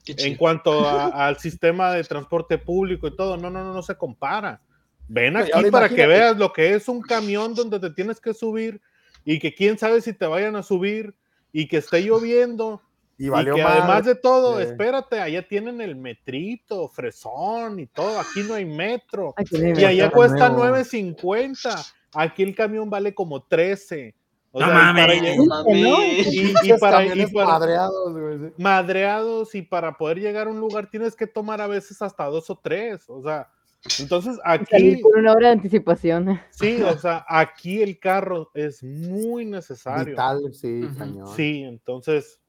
En 0.07 0.35
cuanto 0.35 0.85
a- 0.85 1.27
al 1.27 1.37
sistema 1.37 1.93
de 1.93 2.03
transporte 2.03 2.57
público 2.57 3.07
y 3.07 3.15
todo, 3.15 3.37
no, 3.37 3.49
no, 3.49 3.63
no, 3.63 3.73
no 3.73 3.81
se 3.81 3.95
compara. 3.95 4.59
Ven 5.07 5.33
No, 5.33 5.39
aquí 5.39 5.49
para 5.71 5.87
que 5.87 5.93
imagínate. 5.95 6.07
veas 6.07 6.37
lo 6.37 6.51
que 6.51 6.73
es 6.73 6.89
un 6.89 7.01
camión 7.01 7.55
donde 7.55 7.79
te 7.79 7.91
tienes 7.91 8.19
que 8.19 8.33
subir 8.33 8.81
y 9.26 9.39
que 9.39 9.53
quién 9.53 9.77
sabe 9.77 10.02
si 10.02 10.14
te 10.14 10.26
vayan 10.26 10.56
a 10.56 10.64
subir 10.64 11.14
y 11.52 11.68
que 11.68 11.77
esté 11.77 12.02
lloviendo. 12.02 12.81
Y 13.18 13.26
Y, 13.27 13.30
valió 13.30 13.53
que 13.56 13.61
madre. 13.64 13.80
además 13.81 14.06
de 14.06 14.15
todo, 14.15 14.57
Sí. 14.57 14.64
espérate, 14.64 15.19
allá 15.19 15.48
tienen 15.48 15.80
el 15.80 15.95
metrito, 15.95 16.88
fresón 16.89 17.80
y 17.80 17.85
todo. 17.88 18.19
Aquí 18.19 18.41
no 18.48 18.56
hay 18.56 18.65
metro. 18.65 19.35
Y 19.52 19.84
allá 19.85 20.10
cuesta 20.10 20.49
nuevo. 20.49 20.76
9.50. 20.76 21.93
Aquí 22.14 22.41
el 22.43 22.56
camión 22.56 22.89
vale 22.89 23.14
como 23.14 23.43
13. 23.43 24.15
O 24.53 24.60
No 24.60 24.65
sea, 24.65 24.73
y 24.76 24.77
para 24.80 24.93
mames. 24.93 25.22
llegar- 25.22 25.38
No 25.38 25.45
mames. 25.45 26.27
y, 26.34 26.39
y 26.41 26.48
Pinches 26.53 26.80
para, 26.80 27.06
y 27.06 27.10
camiones 27.10 27.34
para- 27.34 27.48
madreados, 27.48 28.11
güey, 28.19 28.38
sí. 28.39 28.53
madreados 28.57 29.56
y 29.56 29.61
para 29.61 29.98
poder 29.98 30.19
llegar 30.19 30.48
a 30.48 30.49
un 30.49 30.60
lugar 30.60 30.89
tienes 30.89 31.15
que 31.15 31.27
tomar 31.27 31.61
a 31.61 31.68
veces 31.68 32.02
hasta 32.02 32.26
dos 32.26 32.49
o 32.49 32.60
tres. 32.61 33.06
O 33.07 33.22
sea, 33.23 33.49
entonces 33.99 34.37
aquí, 34.43 35.01
con 35.01 35.19
una 35.19 35.33
hora 35.33 35.47
de 35.47 35.53
anticipación. 35.53 36.39
sí, 36.51 36.81
o 36.83 36.97
sea, 36.97 37.25
aquí 37.27 37.81
el 37.81 37.99
carro 37.99 38.51
es 38.53 38.83
muy 38.83 39.45
necesario. 39.45 40.11
Vital, 40.13 40.53
sí, 40.53 40.83
Ujú. 40.83 40.97
cañón. 40.97 41.35
Sí, 41.35 41.63
entonces, 41.63 42.39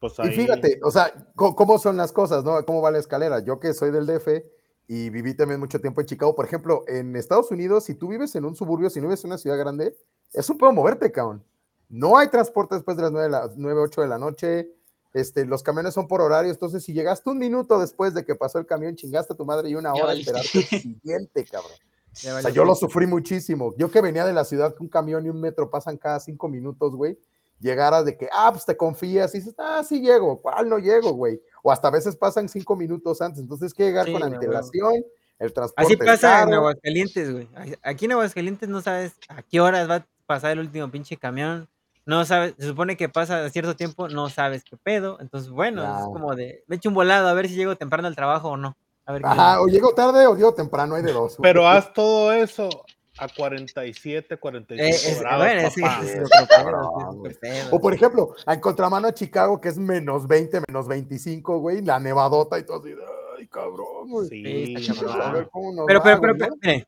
pues 0.00 0.18
ahí. 0.20 0.28
Y 0.28 0.32
fíjate, 0.32 0.80
o 0.82 0.90
sea, 0.90 1.12
¿cómo 1.34 1.78
son 1.78 1.96
las 1.96 2.12
cosas, 2.12 2.44
no? 2.44 2.64
¿Cómo 2.64 2.80
va 2.80 2.90
la 2.90 2.98
escalera? 2.98 3.40
Yo 3.44 3.60
que 3.60 3.74
soy 3.74 3.90
del 3.90 4.06
DF 4.06 4.42
y 4.86 5.10
viví 5.10 5.34
también 5.34 5.60
mucho 5.60 5.80
tiempo 5.80 6.00
en 6.00 6.06
Chicago, 6.06 6.34
por 6.34 6.46
ejemplo, 6.46 6.82
en 6.86 7.14
Estados 7.14 7.50
Unidos, 7.50 7.84
si 7.84 7.94
tú 7.94 8.08
vives 8.08 8.34
en 8.34 8.46
un 8.46 8.56
suburbio, 8.56 8.88
si 8.88 9.00
no 9.00 9.08
vives 9.08 9.22
en 9.24 9.30
una 9.30 9.38
ciudad 9.38 9.58
grande, 9.58 9.94
es 10.32 10.48
un 10.48 10.56
pedo 10.56 10.72
moverte, 10.72 11.12
cabrón. 11.12 11.44
No 11.90 12.16
hay 12.16 12.28
transporte 12.28 12.74
después 12.74 12.96
de 12.96 13.02
las 13.02 13.12
9, 13.12 13.26
de 13.26 13.30
la, 13.30 13.50
9 13.54 13.80
8 13.82 14.00
de 14.02 14.08
la 14.08 14.18
noche. 14.18 14.70
Este, 15.18 15.44
los 15.44 15.62
camiones 15.62 15.94
son 15.94 16.06
por 16.06 16.20
horario, 16.20 16.50
entonces 16.50 16.84
si 16.84 16.92
llegaste 16.92 17.28
un 17.28 17.38
minuto 17.38 17.78
después 17.78 18.14
de 18.14 18.24
que 18.24 18.34
pasó 18.34 18.58
el 18.58 18.66
camión, 18.66 18.94
chingaste 18.94 19.32
a 19.32 19.36
tu 19.36 19.44
madre 19.44 19.68
y 19.68 19.74
una 19.74 19.92
hora 19.92 20.12
esperarte 20.12 20.58
el 20.58 20.82
siguiente, 20.82 21.44
cabrón. 21.44 21.72
O 22.10 22.40
sea, 22.40 22.50
yo 22.50 22.64
lo 22.64 22.74
sufrí 22.74 23.06
muchísimo. 23.06 23.74
Yo 23.76 23.92
que 23.92 24.00
venía 24.00 24.24
de 24.24 24.32
la 24.32 24.44
ciudad, 24.44 24.74
que 24.74 24.82
un 24.82 24.88
camión 24.88 25.24
y 25.24 25.28
un 25.28 25.40
metro 25.40 25.70
pasan 25.70 25.96
cada 25.96 26.18
cinco 26.18 26.48
minutos, 26.48 26.96
güey. 26.96 27.16
Llegaras 27.60 28.04
de 28.06 28.16
que, 28.16 28.28
ah, 28.32 28.50
pues 28.50 28.64
te 28.64 28.76
confías 28.76 29.32
y 29.36 29.38
dices, 29.38 29.54
ah, 29.56 29.84
sí 29.88 30.00
llego. 30.00 30.40
¿Cuál 30.40 30.68
no 30.68 30.78
llego, 30.78 31.12
güey? 31.12 31.40
O 31.62 31.70
hasta 31.70 31.86
a 31.86 31.90
veces 31.92 32.16
pasan 32.16 32.48
cinco 32.48 32.74
minutos 32.74 33.20
antes. 33.20 33.40
Entonces, 33.40 33.70
hay 33.70 33.76
que 33.76 33.84
llegar 33.84 34.06
Sí, 34.06 34.12
con 34.12 34.22
antelación. 34.24 34.94
El 35.38 35.52
transporte 35.52 35.94
Así 35.94 35.96
pasa 35.96 36.42
en. 36.42 36.54
Aguascalientes, 36.54 37.32
güey. 37.32 37.48
Aquí 37.82 38.06
en 38.06 38.12
Aguascalientes 38.12 38.68
no 38.68 38.80
sabes 38.80 39.12
a 39.28 39.42
qué 39.42 39.60
horas 39.60 39.88
va 39.88 39.96
a 39.96 40.06
pasar 40.26 40.52
el 40.52 40.60
último 40.60 40.90
pinche 40.90 41.16
camión. 41.16 41.68
No 42.08 42.24
sabes, 42.24 42.54
se 42.58 42.66
supone 42.66 42.96
que 42.96 43.10
pasa 43.10 43.50
cierto 43.50 43.76
tiempo, 43.76 44.08
no 44.08 44.30
sabes 44.30 44.64
qué 44.64 44.78
pedo. 44.78 45.18
Entonces, 45.20 45.50
bueno, 45.50 45.82
es 45.82 45.88
Ya. 46.00 46.04
como 46.06 46.34
de, 46.34 46.64
me 46.66 46.76
echo 46.76 46.88
un 46.88 46.94
volado 46.94 47.28
a 47.28 47.34
ver 47.34 47.48
si 47.48 47.54
llego 47.54 47.76
temprano 47.76 48.08
al 48.08 48.16
trabajo 48.16 48.48
o 48.48 48.56
no. 48.56 48.76
A 49.04 49.12
ver 49.12 49.20
qué 49.20 49.28
Ajá, 49.28 49.60
onda. 49.60 49.60
o 49.60 49.66
llego 49.68 49.92
tarde 49.94 50.26
o 50.26 50.34
llego 50.34 50.54
temprano, 50.54 50.94
hay 50.94 51.02
de 51.02 51.12
dos. 51.12 51.36
güey. 51.36 51.50
Pero 51.50 51.68
haz 51.68 51.92
todo 51.92 52.32
eso 52.32 52.70
a 53.18 53.28
47, 53.28 54.38
45 54.38 54.82
Eh, 54.82 54.88
es- 55.12 55.20
grados, 55.20 55.46
es 55.46 55.76
es. 55.76 57.72
O 57.72 57.78
por 57.80 57.92
ejemplo, 57.92 58.34
en 58.46 58.60
contramano 58.60 59.08
a 59.08 59.12
Chicago, 59.12 59.60
que 59.60 59.68
es 59.68 59.76
menos 59.78 60.26
20, 60.26 60.62
menos 60.66 60.88
25, 60.88 61.58
güey, 61.58 61.82
la 61.82 62.00
nevadota 62.00 62.58
y 62.58 62.64
todo 62.64 62.78
así, 62.80 62.90
de, 62.90 63.02
ay, 63.38 63.46
cabrón, 63.48 64.08
güey. 64.08 64.28
Sí, 64.28 64.42
Sí, 64.44 64.74
está 64.76 64.94
cabrón. 65.06 65.22
a 65.22 65.32
ver 65.32 65.48
cómo 65.52 65.72
nos 65.72 65.86
Pero, 65.86 65.98
va, 65.98 66.04
pero, 66.04 66.20
pero, 66.38 66.54
pero, 66.60 66.84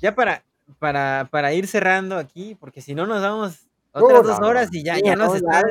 ya 0.00 0.14
para, 0.14 0.44
para, 0.78 1.28
para 1.30 1.52
ir 1.54 1.66
cerrando 1.66 2.16
aquí, 2.18 2.54
porque 2.54 2.80
si 2.80 2.94
no 2.94 3.06
nos 3.06 3.20
damos 3.22 3.66
otras 3.92 4.22
dos 4.24 4.38
horas 4.40 4.68
y 4.72 4.82
ya, 4.82 4.98
ya 4.98 5.16
nos 5.16 5.28
no, 5.28 5.34
están, 5.36 5.64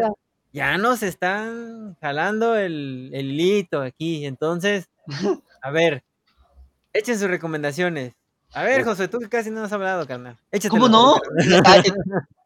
ya 0.52 0.78
nos 0.78 1.04
están 1.04 1.96
jalando 2.02 2.56
el, 2.56 3.10
el 3.14 3.32
hilito 3.32 3.82
aquí. 3.82 4.26
Entonces, 4.26 4.90
a 5.62 5.72
ver, 5.72 6.04
echen 6.94 7.18
sus 7.20 7.30
recomendaciones. 7.30 8.14
A 8.54 8.64
ver, 8.64 8.84
Pues- 8.84 8.88
José, 8.98 9.08
tú 9.08 9.20
que 9.20 9.30
casi 9.30 9.52
no 9.52 9.64
has 9.64 9.72
hablado, 9.72 10.08
carnal. 10.08 10.38
¿Cómo 10.70 10.90
no? 10.90 11.16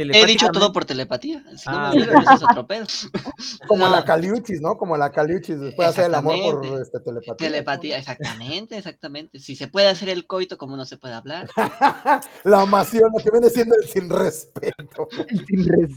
He 0.00 0.26
dicho 0.26 0.48
todo 0.52 0.72
por 0.72 0.84
telepatía. 0.84 1.42
Si 1.56 1.68
no 1.68 1.76
Ah, 1.76 1.92
me 1.92 2.02
eso 2.02 2.34
es 2.34 2.42
otro 2.44 2.66
pedo. 2.68 2.86
Como 3.68 3.84
No, 3.86 3.90
la 3.90 4.04
Caliuchis, 4.04 4.60
¿no? 4.60 4.78
Como 4.78 4.96
la 4.96 5.10
Caliuchis, 5.10 5.58
después 5.58 5.86
de 5.88 5.90
hacer 5.90 6.04
el 6.06 6.14
amor 6.14 6.60
por 6.60 6.80
este, 6.80 7.00
telepatía. 7.00 7.36
Telepatía, 7.36 7.98
exactamente, 7.98 8.78
exactamente. 8.78 9.40
Si 9.40 9.56
se 9.56 9.66
puede 9.66 9.88
hacer 9.88 10.08
el 10.08 10.28
coito, 10.28 10.56
como 10.56 10.76
no 10.76 10.84
se 10.84 10.98
puede 10.98 11.14
hablar? 11.14 11.48
la 12.44 12.60
amación, 12.60 13.10
lo 13.16 13.22
que 13.24 13.30
viene 13.32 13.50
siendo 13.50 13.74
el 13.74 13.88
sin 13.88 14.08
respeto. 14.08 15.08
Sin 15.48 15.66
res- 15.66 15.96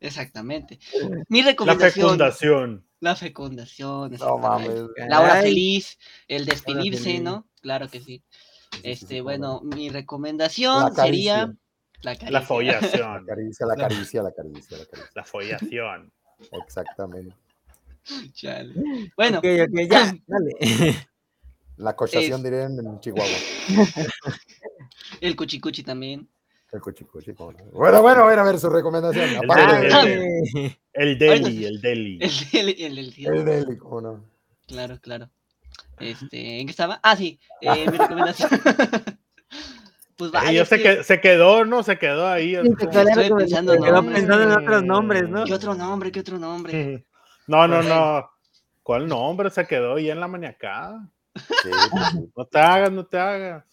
Exactamente. 0.00 0.78
Mi 1.28 1.40
La 1.42 1.48
recomendación. 1.52 1.92
fecundación. 2.08 2.86
La 3.00 3.16
fecundación. 3.16 4.12
No 4.20 4.38
mames. 4.38 4.82
La 5.08 5.20
hora 5.22 5.40
feliz, 5.40 5.98
el 6.28 6.44
despedirse, 6.44 7.02
feliz. 7.04 7.22
¿no? 7.22 7.48
Claro 7.62 7.88
que 7.88 8.00
sí. 8.00 8.22
Sí, 8.22 8.68
sí, 8.70 8.80
sí, 8.80 8.80
Este, 8.84 9.20
bueno, 9.22 9.60
no. 9.64 9.76
mi 9.76 9.88
La 9.88 9.94
recomendación 9.94 10.94
sería 10.94 11.52
la 12.02 12.12
La 12.12 12.16
caricia. 12.18 12.30
La 12.30 12.42
follación. 12.42 13.26
caricia, 13.26 13.66
la 13.66 13.76
caricia, 13.76 14.22
la 14.22 14.32
caricia, 14.32 14.76
la 14.78 14.84
caricia. 14.86 15.10
La 15.14 15.24
follación. 15.24 16.12
Exactamente. 16.64 17.34
Chale. 18.32 18.74
Bueno, 19.16 19.38
Ok, 19.38 19.44
ok, 19.44 19.80
ya, 19.90 20.14
dale. 20.26 20.52
La 21.76 21.94
cochación 21.94 22.38
Es- 22.38 22.42
dirían 22.44 22.76
en 22.78 22.98
Chihuahua. 22.98 23.36
el 25.20 25.36
cuchicuchi 25.36 25.82
también. 25.84 26.28
El 26.72 26.80
cuchicuchi. 26.80 27.30
Bueno, 27.32 28.02
bueno, 28.02 28.24
a 28.24 28.26
ver, 28.26 28.38
a 28.40 28.42
ver, 28.42 28.58
su 28.58 28.68
recomendación. 28.68 29.30
El 30.92 31.18
deli, 31.18 31.64
el 31.66 31.80
deli. 31.80 32.18
El, 32.20 32.30
el, 32.52 32.68
el, 32.68 32.98
el- 32.98 33.26
el 33.26 33.44
deli, 33.44 33.76
cómo 33.78 34.00
no. 34.00 34.24
Claro, 34.66 34.98
claro. 35.00 35.30
Este, 36.00 36.60
¿en 36.60 36.66
qué 36.66 36.70
estaba? 36.72 36.98
Ah, 37.02 37.16
sí, 37.16 37.38
eh, 37.60 37.88
mi 37.90 37.96
recomendación. 37.96 38.50
pues 40.18 40.32
vaya. 40.32 40.50
Ella 40.50 40.62
es 40.62 40.68
se, 40.68 40.82
que- 40.82 41.04
se 41.04 41.20
quedó, 41.20 41.64
¿no? 41.64 41.84
Se 41.84 41.96
quedó 41.96 42.26
ahí. 42.26 42.56
Sí, 42.56 42.68
se 42.78 42.88
quedó 42.88 43.08
Estoy 43.08 43.30
pensando, 43.38 43.72
Se 43.72 43.78
quedó 43.78 44.02
no, 44.02 44.12
pensando 44.12 44.42
en 44.42 44.50
otros 44.50 44.82
nombres, 44.82 45.28
¿no? 45.28 45.44
¿Qué 45.44 45.54
otro 45.54 45.74
nombre? 45.74 46.12
¿Qué 46.12 46.20
otro 46.20 46.38
nombre? 46.38 47.06
No, 47.46 47.68
no, 47.68 47.82
no. 47.82 48.30
¿Cuál 48.82 49.06
nombre? 49.06 49.48
Se 49.50 49.64
quedó 49.66 49.98
ya 49.98 50.12
en 50.12 50.20
la 50.20 50.28
maniacada. 50.28 51.08
Pues, 51.62 51.74
sí. 52.12 52.30
No 52.36 52.44
te 52.46 52.58
hagas, 52.58 52.90
no 52.90 53.06
te 53.06 53.16
hagas. 53.18 53.64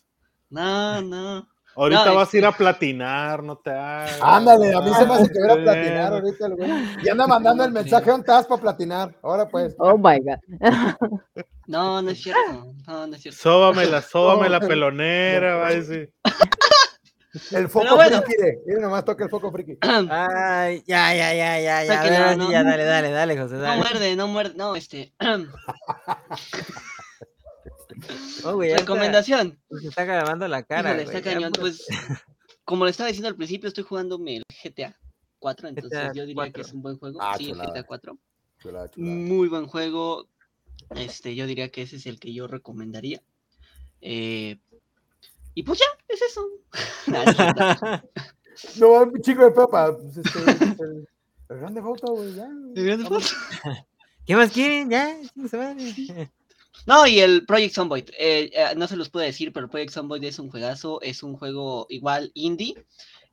No, 0.52 1.02
no. 1.02 1.48
Ahorita 1.76 2.06
No, 2.06 2.16
vas 2.16 2.34
a 2.34 2.38
ir 2.38 2.46
a 2.46 2.52
platinar, 2.54 3.44
no 3.44 3.58
te 3.58 3.70
hagas. 3.70 4.18
Ándale, 4.22 4.74
a 4.74 4.80
mí 4.82 4.94
se 4.94 5.06
me 5.06 5.14
hace 5.14 5.30
que 5.32 5.40
a 5.52 5.56
platinar 5.56 6.14
ahorita 6.14 6.46
el 6.46 6.56
güey. 6.56 6.72
Y 7.04 7.10
anda 7.10 7.28
mandando 7.28 7.66
el 7.66 7.72
mensaje, 7.72 8.10
¿dónde 8.10 8.22
estás 8.24 8.48
para 8.48 8.62
platinar? 8.62 9.14
Ahora 9.22 9.48
pues. 9.48 9.76
Oh 9.80 9.98
my 9.98 10.20
god. 10.20 10.40
No, 11.68 12.00
no 12.00 12.12
es 12.12 12.22
cierto. 12.22 12.74
No, 12.86 13.08
no 13.08 13.16
es 13.16 13.22
cierto. 13.24 13.42
Sóbamela, 13.42 14.00
sóbame 14.04 14.50
la 14.50 14.60
No. 14.62 14.68
pelonera, 14.68 15.56
va 15.56 15.68
a 15.70 15.72
decir. 15.72 16.14
El 17.52 17.68
foco 17.68 17.84
Pero 17.86 17.96
bueno. 17.98 18.22
friki, 18.22 18.42
de- 18.42 18.60
mira 18.66 18.80
nomás 18.82 19.04
toca 19.04 19.26
el 19.26 19.30
foco 19.30 19.52
friki. 19.52 19.78
Ay, 19.82 20.84
ya, 20.88 21.14
ya, 21.14 21.34
ya, 21.34 21.60
ya, 21.60 21.84
ya. 21.84 22.02
A 22.02 22.64
dale, 22.64 22.86
dale, 22.86 23.10
dale, 23.12 23.38
José, 23.38 23.56
No 23.56 23.76
muerde, 23.76 24.16
no 24.16 24.28
muerde. 24.28 24.54
No, 24.56 24.74
este. 24.76 25.12
Oh, 28.44 28.54
güey, 28.56 28.70
está- 28.70 28.82
Recomendación. 28.82 29.60
Se 29.82 29.88
está 29.88 30.06
grabando 30.06 30.48
la 30.48 30.64
cara. 30.64 30.90
Híjole, 30.92 31.06
güey, 31.06 31.18
está 31.18 31.32
cañón. 31.34 31.52
pues. 31.60 31.86
Pues, 31.88 32.20
como 32.64 32.86
le 32.86 32.92
estaba 32.92 33.08
diciendo 33.08 33.28
al 33.30 33.36
principio, 33.36 33.68
estoy 33.68 33.84
jugándome 33.84 34.38
el 34.38 34.44
GTA 34.64 34.98
4, 35.40 35.68
entonces 35.70 35.92
GTA 36.00 36.14
yo 36.14 36.26
diría 36.26 36.46
que 36.46 36.52
4. 36.54 36.62
es 36.64 36.74
un 36.74 36.82
buen 36.82 36.98
juego. 36.98 37.20
Ah, 37.22 37.36
sí, 37.38 37.46
el 37.46 37.52
chulada. 37.52 37.70
GTA 37.72 37.84
4. 37.84 38.18
Chulada, 38.60 38.90
chulada. 38.90 39.16
Muy 39.16 39.48
buen 39.48 39.68
juego. 39.68 40.28
Este, 40.96 41.36
yo 41.36 41.46
diría 41.48 41.70
que 41.70 41.84
ese 41.84 41.98
es 41.98 42.06
el 42.08 42.20
que 42.20 42.34
yo 42.34 42.48
recomendaría. 42.48 43.22
Eh, 44.02 44.58
y 45.54 45.64
pues 45.64 45.80
ya, 45.80 45.86
es 46.08 46.22
eso. 46.22 46.48
No 48.80 49.12
chico 49.22 49.44
de 49.44 49.52
pepa. 49.52 49.96
Pues 49.98 50.18
este, 50.18 50.40
el, 50.84 51.08
el 51.50 51.58
grande 51.58 51.82
foto, 51.82 52.14
güey, 52.14 52.34
ya. 52.34 52.50
¿Qué 54.26 54.36
más 54.36 54.52
quieren? 54.52 54.90
Ya, 54.90 55.18
su 55.50 55.58
madre. 55.58 56.32
No, 56.86 57.08
y 57.08 57.20
el 57.20 57.46
Project 57.46 57.74
Zomboid. 57.76 58.10
eh, 58.18 58.52
eh, 58.54 58.76
no 58.76 58.88
se 58.88 58.96
los 58.98 59.10
puedo 59.10 59.26
decir, 59.26 59.52
pero 59.54 59.70
Project 59.70 59.94
Zomboid 59.94 60.24
es 60.24 60.40
un 60.40 60.50
juegazo. 60.50 61.02
Es 61.02 61.24
un 61.24 61.36
juego 61.38 61.88
igual 61.90 62.32
indie. 62.36 62.76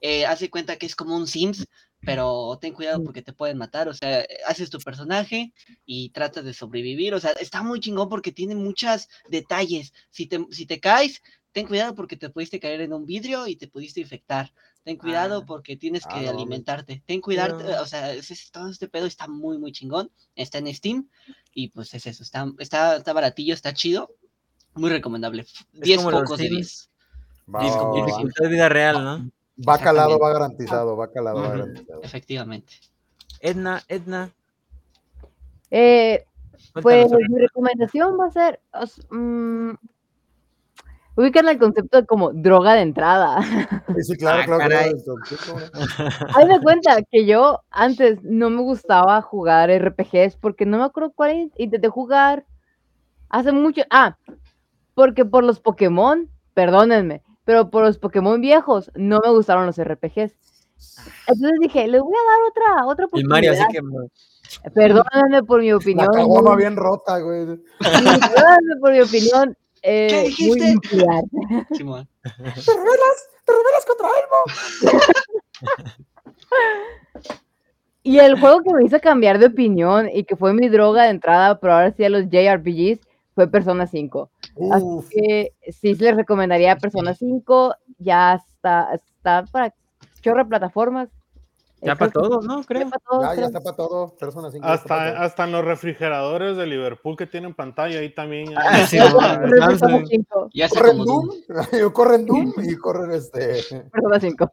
Eh, 0.00 0.26
hace 0.26 0.50
cuenta 0.50 0.76
que 0.76 0.86
es 0.86 0.96
como 0.96 1.16
un 1.16 1.26
Sims, 1.26 1.66
pero 2.00 2.58
ten 2.60 2.72
cuidado 2.74 3.02
porque 3.04 3.22
te 3.22 3.32
pueden 3.32 3.58
matar. 3.58 3.88
O 3.88 3.94
sea, 3.94 4.24
haces 4.46 4.70
tu 4.70 4.78
personaje 4.80 5.52
y 5.84 6.10
tratas 6.10 6.44
de 6.44 6.54
sobrevivir. 6.54 7.14
O 7.14 7.20
sea, 7.20 7.32
está 7.32 7.62
muy 7.62 7.80
chingón 7.80 8.08
porque 8.08 8.32
tiene 8.32 8.54
muchos 8.54 9.08
detalles. 9.28 9.92
Si 10.10 10.26
te, 10.26 10.44
si 10.50 10.66
te 10.66 10.80
caes, 10.80 11.22
ten 11.52 11.66
cuidado 11.66 11.94
porque 11.94 12.16
te 12.16 12.30
pudiste 12.30 12.60
caer 12.60 12.80
en 12.80 12.92
un 12.94 13.06
vidrio 13.06 13.46
y 13.46 13.56
te 13.56 13.68
pudiste 13.68 14.00
infectar. 14.00 14.52
Ten 14.84 14.96
cuidado 14.96 15.40
Ah. 15.42 15.46
porque 15.46 15.76
tienes 15.76 16.02
Ah, 16.06 16.18
que 16.18 16.28
alimentarte. 16.28 17.02
Ten 17.06 17.20
cuidado, 17.20 17.58
Pero- 17.58 17.80
o 17.82 17.86
sea, 17.86 18.12
es- 18.12 18.50
todo 18.50 18.68
este 18.68 18.88
pedo 18.88 19.06
está 19.06 19.28
muy, 19.28 19.58
muy 19.58 19.72
chingón. 19.72 20.10
Está 20.34 20.58
en 20.58 20.74
Steam 20.74 21.08
y 21.54 21.68
pues 21.68 21.94
es 21.94 22.06
eso. 22.06 22.22
Está, 22.22 22.50
está, 22.58 22.96
está 22.96 23.12
baratillo, 23.12 23.54
está 23.54 23.72
chido. 23.74 24.10
Muy 24.74 24.90
recomendable. 24.90 25.46
10 25.72 25.98
como 25.98 26.10
los 26.10 26.22
pocos 26.22 26.38
de 26.38 26.48
Sims. 26.48 26.58
10. 26.58 26.90
Va, 27.54 27.60
Dis- 27.62 27.72
va, 27.76 27.82
va, 27.84 27.90
va. 28.00 28.06
Dificultad 28.06 28.44
de 28.44 28.48
vida 28.50 28.68
real, 28.68 29.04
¿no? 29.04 29.30
Va 29.68 29.78
calado, 29.78 30.18
va 30.18 30.32
garantizado, 30.32 30.96
va 30.96 31.12
calado, 31.12 31.42
va 31.42 31.48
garantizado. 31.50 32.02
Efectivamente. 32.02 32.72
Edna, 33.40 33.82
Edna. 33.88 34.32
Eh, 35.70 36.24
pues 36.82 37.10
mi 37.28 37.38
recomendación 37.38 38.18
va 38.18 38.26
a 38.26 38.30
ser. 38.30 38.60
mm, 39.10 39.70
ubican 41.16 41.48
el 41.48 41.58
concepto 41.58 42.00
de 42.00 42.06
como 42.06 42.32
droga 42.32 42.74
de 42.74 42.82
entrada. 42.82 43.38
Sí, 44.02 44.16
claro, 44.16 44.42
Ah, 44.42 44.66
claro. 44.66 44.96
Haz 46.36 46.48
de 46.48 46.60
cuenta 46.62 47.02
que 47.10 47.26
yo 47.26 47.60
antes 47.70 48.22
no 48.22 48.50
me 48.50 48.62
gustaba 48.62 49.20
jugar 49.22 49.70
RPGs 49.70 50.36
porque 50.36 50.66
no 50.66 50.78
me 50.78 50.84
acuerdo 50.84 51.12
cuál 51.14 51.32
in- 51.32 51.52
intenté 51.56 51.88
jugar 51.88 52.44
hace 53.28 53.52
mucho. 53.52 53.82
Ah, 53.90 54.16
porque 54.94 55.24
por 55.24 55.44
los 55.44 55.60
Pokémon, 55.60 56.28
perdónenme, 56.54 57.22
pero 57.44 57.70
por 57.70 57.84
los 57.84 57.98
Pokémon 57.98 58.40
viejos 58.40 58.90
no 58.94 59.20
me 59.24 59.30
gustaron 59.30 59.66
los 59.66 59.78
RPGs. 59.78 60.34
Entonces 61.26 61.58
dije, 61.60 61.86
le 61.88 62.00
voy 62.00 62.12
a 62.12 62.30
dar 62.30 62.74
otra, 62.76 62.86
otra 62.86 63.06
El 63.12 63.26
Mario, 63.26 63.52
así 63.52 63.62
oportunidad. 63.62 64.02
que. 64.08 64.70
Perdónenme 64.74 65.42
por 65.44 65.60
mi 65.60 65.70
La 65.70 65.76
opinión. 65.76 66.08
muy- 66.26 66.56
bien 66.56 66.76
rota, 66.76 67.18
güey. 67.20 67.46
perdónenme 67.78 68.76
por 68.80 68.92
mi 68.92 69.00
opinión. 69.00 69.56
Eh, 69.82 70.08
muy 70.12 70.24
dijiste? 70.24 70.74
nuclear. 70.74 71.24
Simón. 71.72 72.08
¡Te 72.22 72.32
rebelas! 72.40 73.28
¡Te 73.44 73.52
rebelas 73.52 73.86
contra 73.86 74.08
Elmo! 74.08 74.92
Y 78.04 78.18
el 78.18 78.38
juego 78.38 78.62
que 78.62 78.74
me 78.74 78.84
hizo 78.84 78.98
cambiar 79.00 79.38
de 79.38 79.46
opinión 79.46 80.08
y 80.12 80.24
que 80.24 80.34
fue 80.34 80.52
mi 80.54 80.68
droga 80.68 81.04
de 81.04 81.10
entrada, 81.10 81.60
pero 81.60 81.74
ahora 81.74 81.92
sí 81.92 82.04
a 82.04 82.08
los 82.08 82.24
JRPGs, 82.28 82.98
fue 83.34 83.48
Persona 83.48 83.86
5. 83.86 84.30
Así 84.72 85.08
que 85.10 85.52
sí 85.70 85.94
les 85.94 86.16
recomendaría 86.16 86.76
Persona 86.76 87.14
5. 87.14 87.74
Ya 87.98 88.34
está, 88.34 88.88
está 88.92 89.44
para 89.50 89.72
chorro 90.20 90.42
de 90.42 90.48
plataformas. 90.48 91.08
Ya 91.84 91.92
Eh, 91.92 91.96
para 91.96 92.10
todos, 92.12 92.44
¿no? 92.46 92.60
ya 92.60 92.66
Creo. 92.66 92.88
para 92.90 93.02
todos, 93.08 93.22
ya, 93.24 93.34
ya 93.40 93.46
está 93.46 93.60
para 93.60 93.76
todo. 93.76 94.16
Persona 94.16 94.50
5. 94.50 94.66
ya 94.66 94.74
está 94.74 94.88
pa' 94.88 94.94
Hasta, 95.04 95.12
todo. 95.14 95.24
hasta 95.24 95.44
en 95.44 95.52
los 95.52 95.64
refrigeradores 95.64 96.56
de 96.56 96.66
Liverpool 96.66 97.16
que 97.16 97.26
tienen 97.26 97.54
pantalla 97.54 97.98
ahí 97.98 98.10
también. 98.14 98.52
Ah, 98.56 98.86
sí, 98.86 98.98
Creo 98.98 99.08
que 99.18 99.58
no, 99.58 99.66
Persona 99.66 99.78
Samsung. 99.78 100.06
5. 100.08 100.50
Ya 100.54 100.68
Corren 100.68 100.98
Doom, 100.98 101.28
Doom. 101.48 101.92
corren 101.92 102.26
Doom 102.26 102.52
y 102.62 102.76
corren 102.76 103.10
este. 103.12 103.62
Persona 103.90 104.20
5. 104.20 104.52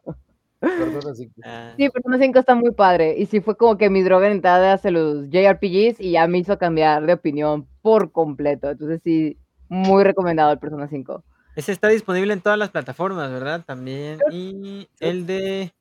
Persona 0.60 1.14
5. 1.14 1.32
Ah, 1.44 1.72
Sí, 1.76 1.88
Persona 1.88 2.18
5 2.18 2.38
está 2.38 2.54
muy 2.54 2.72
padre. 2.72 3.14
Y 3.16 3.26
sí 3.26 3.40
fue 3.40 3.56
como 3.56 3.78
que 3.78 3.88
mi 3.90 4.02
droga 4.02 4.26
de 4.26 4.32
entrada 4.32 4.74
hacia 4.74 4.90
los 4.90 5.28
JRPGs 5.30 6.00
y 6.00 6.12
ya 6.12 6.26
me 6.26 6.38
hizo 6.38 6.58
cambiar 6.58 7.06
de 7.06 7.12
opinión 7.14 7.66
por 7.80 8.12
completo. 8.12 8.70
Entonces 8.70 9.00
sí, 9.04 9.38
muy 9.68 10.02
recomendado 10.04 10.52
el 10.52 10.58
Persona 10.58 10.88
5. 10.88 11.22
Ese 11.56 11.72
está 11.72 11.88
disponible 11.88 12.32
en 12.32 12.40
todas 12.40 12.58
las 12.58 12.70
plataformas, 12.70 13.30
¿verdad? 13.30 13.62
También. 13.66 14.18
Y 14.30 14.88
el 15.00 15.26
de. 15.26 15.72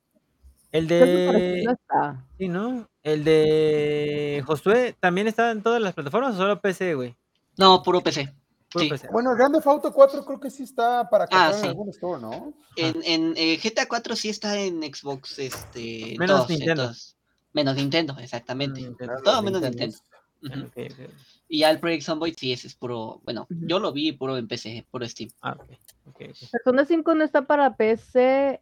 El 0.71 0.87
Creo 0.87 1.05
que 1.05 1.25
por 1.25 1.35
aquí 1.35 1.45
de. 1.45 1.63
no 1.63 1.71
está. 1.71 2.25
Sí, 2.37 2.47
¿no? 2.47 2.87
El 3.03 3.23
de 3.23 4.43
Josué 4.45 4.95
también 4.99 5.27
está 5.27 5.51
en 5.51 5.63
todas 5.63 5.81
las 5.81 5.93
plataformas 5.93 6.35
o 6.35 6.37
solo 6.37 6.61
PC, 6.61 6.95
güey. 6.95 7.15
No, 7.57 7.81
puro 7.81 8.01
PC. 8.01 8.33
Puro 8.71 8.83
Sí. 8.85 8.89
PC. 8.91 9.07
Bueno, 9.11 9.31
el 9.31 9.37
Grande 9.37 9.59
Auto 9.65 9.91
4 9.91 10.23
creo 10.23 10.39
que 10.39 10.51
sí 10.51 10.63
está 10.63 11.09
para 11.09 11.25
comprar 11.25 11.53
en 11.55 11.59
sí. 11.61 11.67
algún 11.67 11.89
store, 11.89 12.21
¿no? 12.21 12.53
En, 12.75 12.95
en 13.03 13.33
eh, 13.35 13.57
GTA 13.61 13.87
4 13.87 14.15
sí 14.15 14.29
está 14.29 14.59
en 14.59 14.81
Xbox, 14.83 15.39
este, 15.39 16.13
en 16.13 16.19
Menos 16.19 16.37
todos, 16.37 16.49
en 16.51 16.57
Nintendo. 16.59 16.83
todos. 16.83 17.15
Menos 17.53 17.75
Nintendo, 17.75 18.15
exactamente. 18.19 18.81
Mm, 18.81 18.95
Todo 19.23 19.41
menos 19.41 19.61
Nintendo. 19.61 19.97
Nintendo. 20.41 20.67
Ujú. 20.67 20.67
ok, 20.67 20.91
ok. 20.91 21.13
Y 21.49 21.59
ya 21.59 21.71
el 21.71 21.79
Project 21.79 22.03
Zomboid 22.03 22.35
sí, 22.37 22.53
ese 22.53 22.67
es 22.67 22.75
puro, 22.75 23.21
bueno, 23.25 23.47
Ujú. 23.49 23.59
yo 23.67 23.79
lo 23.79 23.91
vi 23.91 24.11
puro 24.11 24.37
en 24.37 24.47
PC, 24.47 24.85
puro 24.91 25.07
Steam. 25.07 25.31
Ah, 25.41 25.57
ok. 25.59 25.71
ok, 26.05 26.21
ok. 26.29 26.49
Persona 26.51 26.85
5 26.85 27.15
no 27.15 27.23
está 27.23 27.41
para 27.41 27.75
PC. 27.75 28.61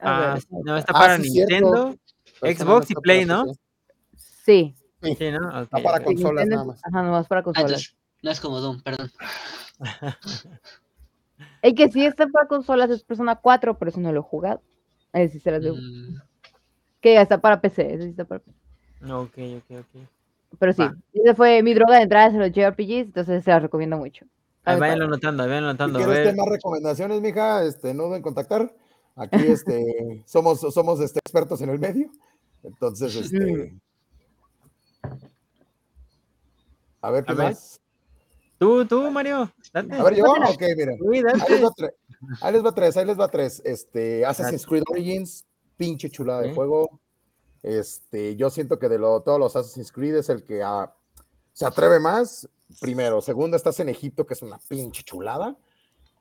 A 0.00 0.30
Ah, 0.30 0.32
ver, 0.34 0.42
sí, 0.42 0.48
no, 0.64 0.76
está 0.76 0.92
Ah, 0.94 1.00
para 1.00 1.16
sí. 1.18 1.30
Nintendo, 1.30 1.94
Xbox 2.40 2.90
y 2.90 2.94
Play, 2.94 3.24
¿no? 3.24 3.44
Sí. 4.16 4.74
Sí, 5.02 5.30
¿no? 5.30 5.48
Ok, 5.48 5.62
Está 5.64 5.82
para 5.82 6.02
Consolas 6.04 6.44
Nintendo- 6.46 6.56
nada 6.56 6.64
más. 6.64 6.80
Ajá, 6.84 7.02
nomás 7.02 7.26
para 7.26 7.42
consolas. 7.42 7.94
no 8.22 8.30
es 8.30 8.40
como 8.40 8.60
Doom, 8.60 8.82
perdón. 8.82 9.10
El 11.62 11.74
que 11.74 11.90
sí 11.90 12.04
está 12.04 12.26
para 12.26 12.46
consolas 12.46 12.90
es 12.90 13.02
Persona 13.02 13.36
4, 13.36 13.78
pero 13.78 13.90
eso 13.90 14.00
no 14.00 14.12
lo 14.12 14.20
he 14.20 14.22
jugado. 14.22 14.62
Ese 15.12 15.34
sí 15.34 15.40
se 15.40 15.50
las 15.50 15.62
debo. 15.62 15.76
Mm, 15.76 16.20
Que 17.00 17.14
ya 17.14 17.22
está 17.22 17.38
para 17.38 17.60
PC, 17.60 17.94
ese 17.94 18.04
sí 18.04 18.10
está 18.10 18.24
para 18.24 18.40
PC. 18.40 18.56
Ok, 19.12 19.38
ok, 19.58 19.78
ok. 19.80 20.02
Pero 20.58 20.72
sí, 20.72 20.82
Va. 20.82 20.94
esa 21.12 21.34
fue 21.34 21.62
mi 21.62 21.74
droga 21.74 21.96
de 21.96 22.02
entrada 22.02 22.26
hacia 22.26 22.38
los 22.38 22.50
JRPGs, 22.52 23.06
entonces 23.08 23.44
se 23.44 23.50
las 23.50 23.60
recomiendo 23.62 23.96
mucho. 23.98 24.24
Ahí 24.64 24.78
padre. 24.78 24.92
anotando, 25.02 25.42
ahí 25.42 25.48
váyanlo 25.50 25.68
Si 25.68 25.70
anotando. 25.70 25.98
A 25.98 26.02
quieres 26.04 26.24
ver, 26.24 26.36
más 26.36 26.46
recomendaciones, 26.48 27.20
mija, 27.20 27.64
este, 27.64 27.92
no 27.92 28.04
duden 28.04 28.16
en 28.18 28.22
contactar. 28.22 28.74
Aquí 29.16 29.46
este, 29.46 30.22
somos, 30.26 30.60
somos 30.60 31.00
este, 31.00 31.20
expertos 31.20 31.60
en 31.60 31.70
el 31.70 31.78
medio. 31.78 32.10
Entonces, 32.62 33.14
este. 33.14 33.74
A 37.00 37.10
ver, 37.10 37.24
¿qué 37.24 37.32
A 37.32 37.34
ver. 37.34 37.46
más? 37.48 37.80
tú, 38.58 38.84
tú, 38.86 39.10
Mario, 39.10 39.50
date. 39.72 39.94
A 39.94 40.02
ver, 40.02 40.14
yo, 40.16 40.24
ok, 40.24 40.62
miren. 40.76 40.98
Uy, 41.02 41.18
Ahí 41.18 41.50
les, 41.50 41.62
va 41.64 41.70
tre- 41.76 41.94
ahí 42.40 42.52
les 42.52 42.64
va 42.64 42.72
tres, 42.72 42.96
ahí 42.96 43.04
les 43.04 43.20
va 43.20 43.28
tres. 43.28 43.62
Este, 43.64 44.24
Assassin's 44.24 44.66
Creed 44.66 44.84
Origins, 44.90 45.44
pinche 45.76 46.08
chulada 46.10 46.40
de 46.42 46.54
juego. 46.54 46.98
Este, 47.62 48.36
yo 48.36 48.50
siento 48.50 48.78
que 48.78 48.88
de 48.88 48.98
lo, 48.98 49.20
todos 49.20 49.38
los 49.38 49.54
Assassin's 49.56 49.92
Creed 49.92 50.16
es 50.16 50.28
el 50.28 50.44
que 50.44 50.62
ah, 50.62 50.94
se 51.52 51.66
atreve 51.66 52.00
más. 52.00 52.48
Primero, 52.80 53.20
segundo, 53.20 53.56
estás 53.56 53.78
en 53.80 53.90
Egipto, 53.90 54.26
que 54.26 54.34
es 54.34 54.42
una 54.42 54.58
pinche 54.66 55.02
chulada. 55.02 55.56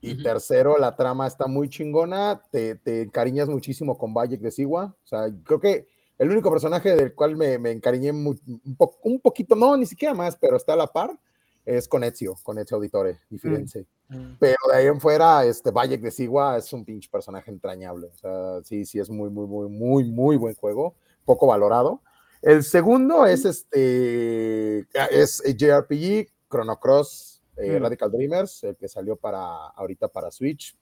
Y 0.04 0.22
tercero, 0.22 0.78
la 0.78 0.96
trama 0.96 1.28
está 1.28 1.48
muy 1.48 1.70
chingona. 1.70 2.42
Te, 2.52 2.76
te 2.76 3.02
encariñas 3.04 3.48
muchísimo 3.48 3.98
con 3.98 4.14
Bayek 4.14 4.42
de 4.42 4.52
Sigua. 4.52 4.96
O 5.04 5.08
sea, 5.08 5.28
creo 5.44 5.60
que 5.60 5.88
el 6.18 6.30
único 6.30 6.52
personaje 6.52 6.96
del 6.96 7.16
cual 7.16 7.36
me, 7.36 7.58
me 7.58 7.72
encariñé 7.72 8.12
un, 8.12 8.76
po- 8.78 8.98
un 9.04 9.20
poquito, 9.20 9.56
no, 9.56 9.76
ni 9.78 9.86
siquiera 9.86 10.14
más, 10.14 10.36
pero 10.36 10.58
está 10.58 10.74
a 10.74 10.78
la 10.78 10.88
par, 10.88 11.18
es 11.66 11.88
con 11.88 12.04
Ezio, 12.04 12.36
con 12.44 12.60
Ezio 12.60 12.76
Auditore, 12.78 13.22
di 13.30 13.38
Firenze. 13.40 13.88
Mm. 14.10 14.34
Pero 14.40 14.58
de 14.70 14.76
ahí 14.78 14.88
en 14.88 15.00
fuera, 15.00 15.46
este 15.46 15.72
Bayek 15.72 16.02
de 16.02 16.12
Sigua 16.12 16.58
es 16.58 16.72
un 16.74 16.84
pinche 16.84 17.10
personaje 17.10 17.50
entrañable. 17.50 18.08
O 18.08 18.16
sea, 18.16 18.62
sí, 18.64 18.86
sí, 18.86 19.00
es 19.00 19.10
muy, 19.10 19.30
muy, 19.30 19.48
muy, 19.48 19.70
muy, 19.70 20.04
muy 20.04 20.36
buen 20.38 20.56
juego, 20.56 20.96
poco 21.26 21.48
valorado. 21.48 22.02
El 22.42 22.64
segundo 22.64 23.26
es 23.26 23.46
este, 23.46 24.80
es 25.12 25.42
JRPG, 25.42 26.28
Chrono 26.52 26.78
Cross, 26.78 27.33
eh, 27.58 27.80
Mm. 27.80 27.84
Radical 27.84 28.12
Dreamers, 28.12 28.64
el 28.64 28.76
que 28.76 28.88
salió 28.88 29.16
para 29.16 29.68
ahorita 29.68 30.08
para 30.08 30.32
Switch. 30.32 30.76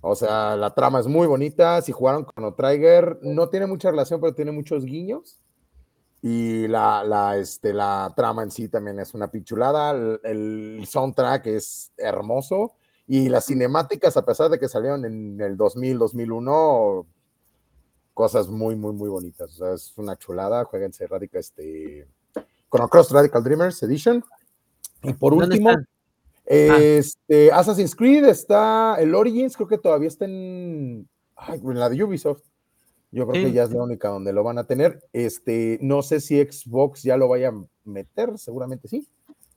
O 0.00 0.14
sea, 0.14 0.56
la 0.56 0.72
trama 0.74 1.00
es 1.00 1.06
muy 1.06 1.26
bonita. 1.26 1.82
Si 1.82 1.92
jugaron 1.92 2.24
con 2.24 2.54
Trigger, 2.54 3.18
no 3.22 3.48
tiene 3.48 3.66
mucha 3.66 3.90
relación, 3.90 4.20
pero 4.20 4.34
tiene 4.34 4.52
muchos 4.52 4.84
guiños. 4.84 5.40
Y 6.22 6.68
la, 6.68 7.02
la, 7.04 7.36
este, 7.36 7.72
la 7.72 8.12
trama 8.16 8.42
en 8.42 8.50
sí 8.50 8.68
también 8.68 8.98
es 9.00 9.14
una 9.14 9.30
pichulada. 9.30 9.90
El, 9.90 10.20
el 10.24 10.86
soundtrack 10.86 11.46
es 11.46 11.92
hermoso. 11.96 12.74
Y 13.08 13.28
las 13.28 13.46
cinemáticas, 13.46 14.16
a 14.16 14.24
pesar 14.24 14.50
de 14.50 14.58
que 14.58 14.68
salieron 14.68 15.04
en 15.04 15.40
el 15.40 15.56
2000, 15.56 15.98
2001, 15.98 17.06
cosas 18.14 18.48
muy, 18.48 18.74
muy, 18.76 18.92
muy 18.92 19.08
bonitas. 19.08 19.52
O 19.54 19.56
sea, 19.56 19.74
es 19.74 19.92
una 19.96 20.16
chulada. 20.16 20.64
Jueguense 20.64 21.06
Radical, 21.06 21.40
este, 21.40 22.06
Chrono 22.70 22.88
Cross 22.88 23.10
Radical 23.10 23.44
Dreamers 23.44 23.82
Edition. 23.82 24.24
Y 25.08 25.12
por 25.14 25.32
¿Dónde 25.36 25.56
último, 25.56 25.70
están? 25.70 25.88
este, 26.46 27.52
Assassin's 27.52 27.94
Creed 27.96 28.24
está, 28.24 28.96
el 28.98 29.14
Origins 29.14 29.56
creo 29.56 29.68
que 29.68 29.78
todavía 29.78 30.08
está 30.08 30.24
en, 30.26 31.08
ay, 31.36 31.60
en 31.62 31.78
la 31.78 31.88
de 31.88 32.02
Ubisoft. 32.04 32.42
Yo 33.12 33.26
creo 33.26 33.42
Sí. 33.42 33.48
que 33.48 33.52
ya 33.54 33.62
es 33.64 33.70
la 33.70 33.82
única 33.82 34.08
donde 34.08 34.32
lo 34.32 34.42
van 34.42 34.58
a 34.58 34.64
tener. 34.66 35.00
Este, 35.12 35.78
no 35.80 36.02
sé 36.02 36.20
si 36.20 36.38
Xbox 36.42 37.02
ya 37.02 37.16
lo 37.16 37.28
vaya 37.28 37.48
a 37.48 37.64
meter, 37.84 38.36
seguramente 38.38 38.88
sí, 38.88 39.08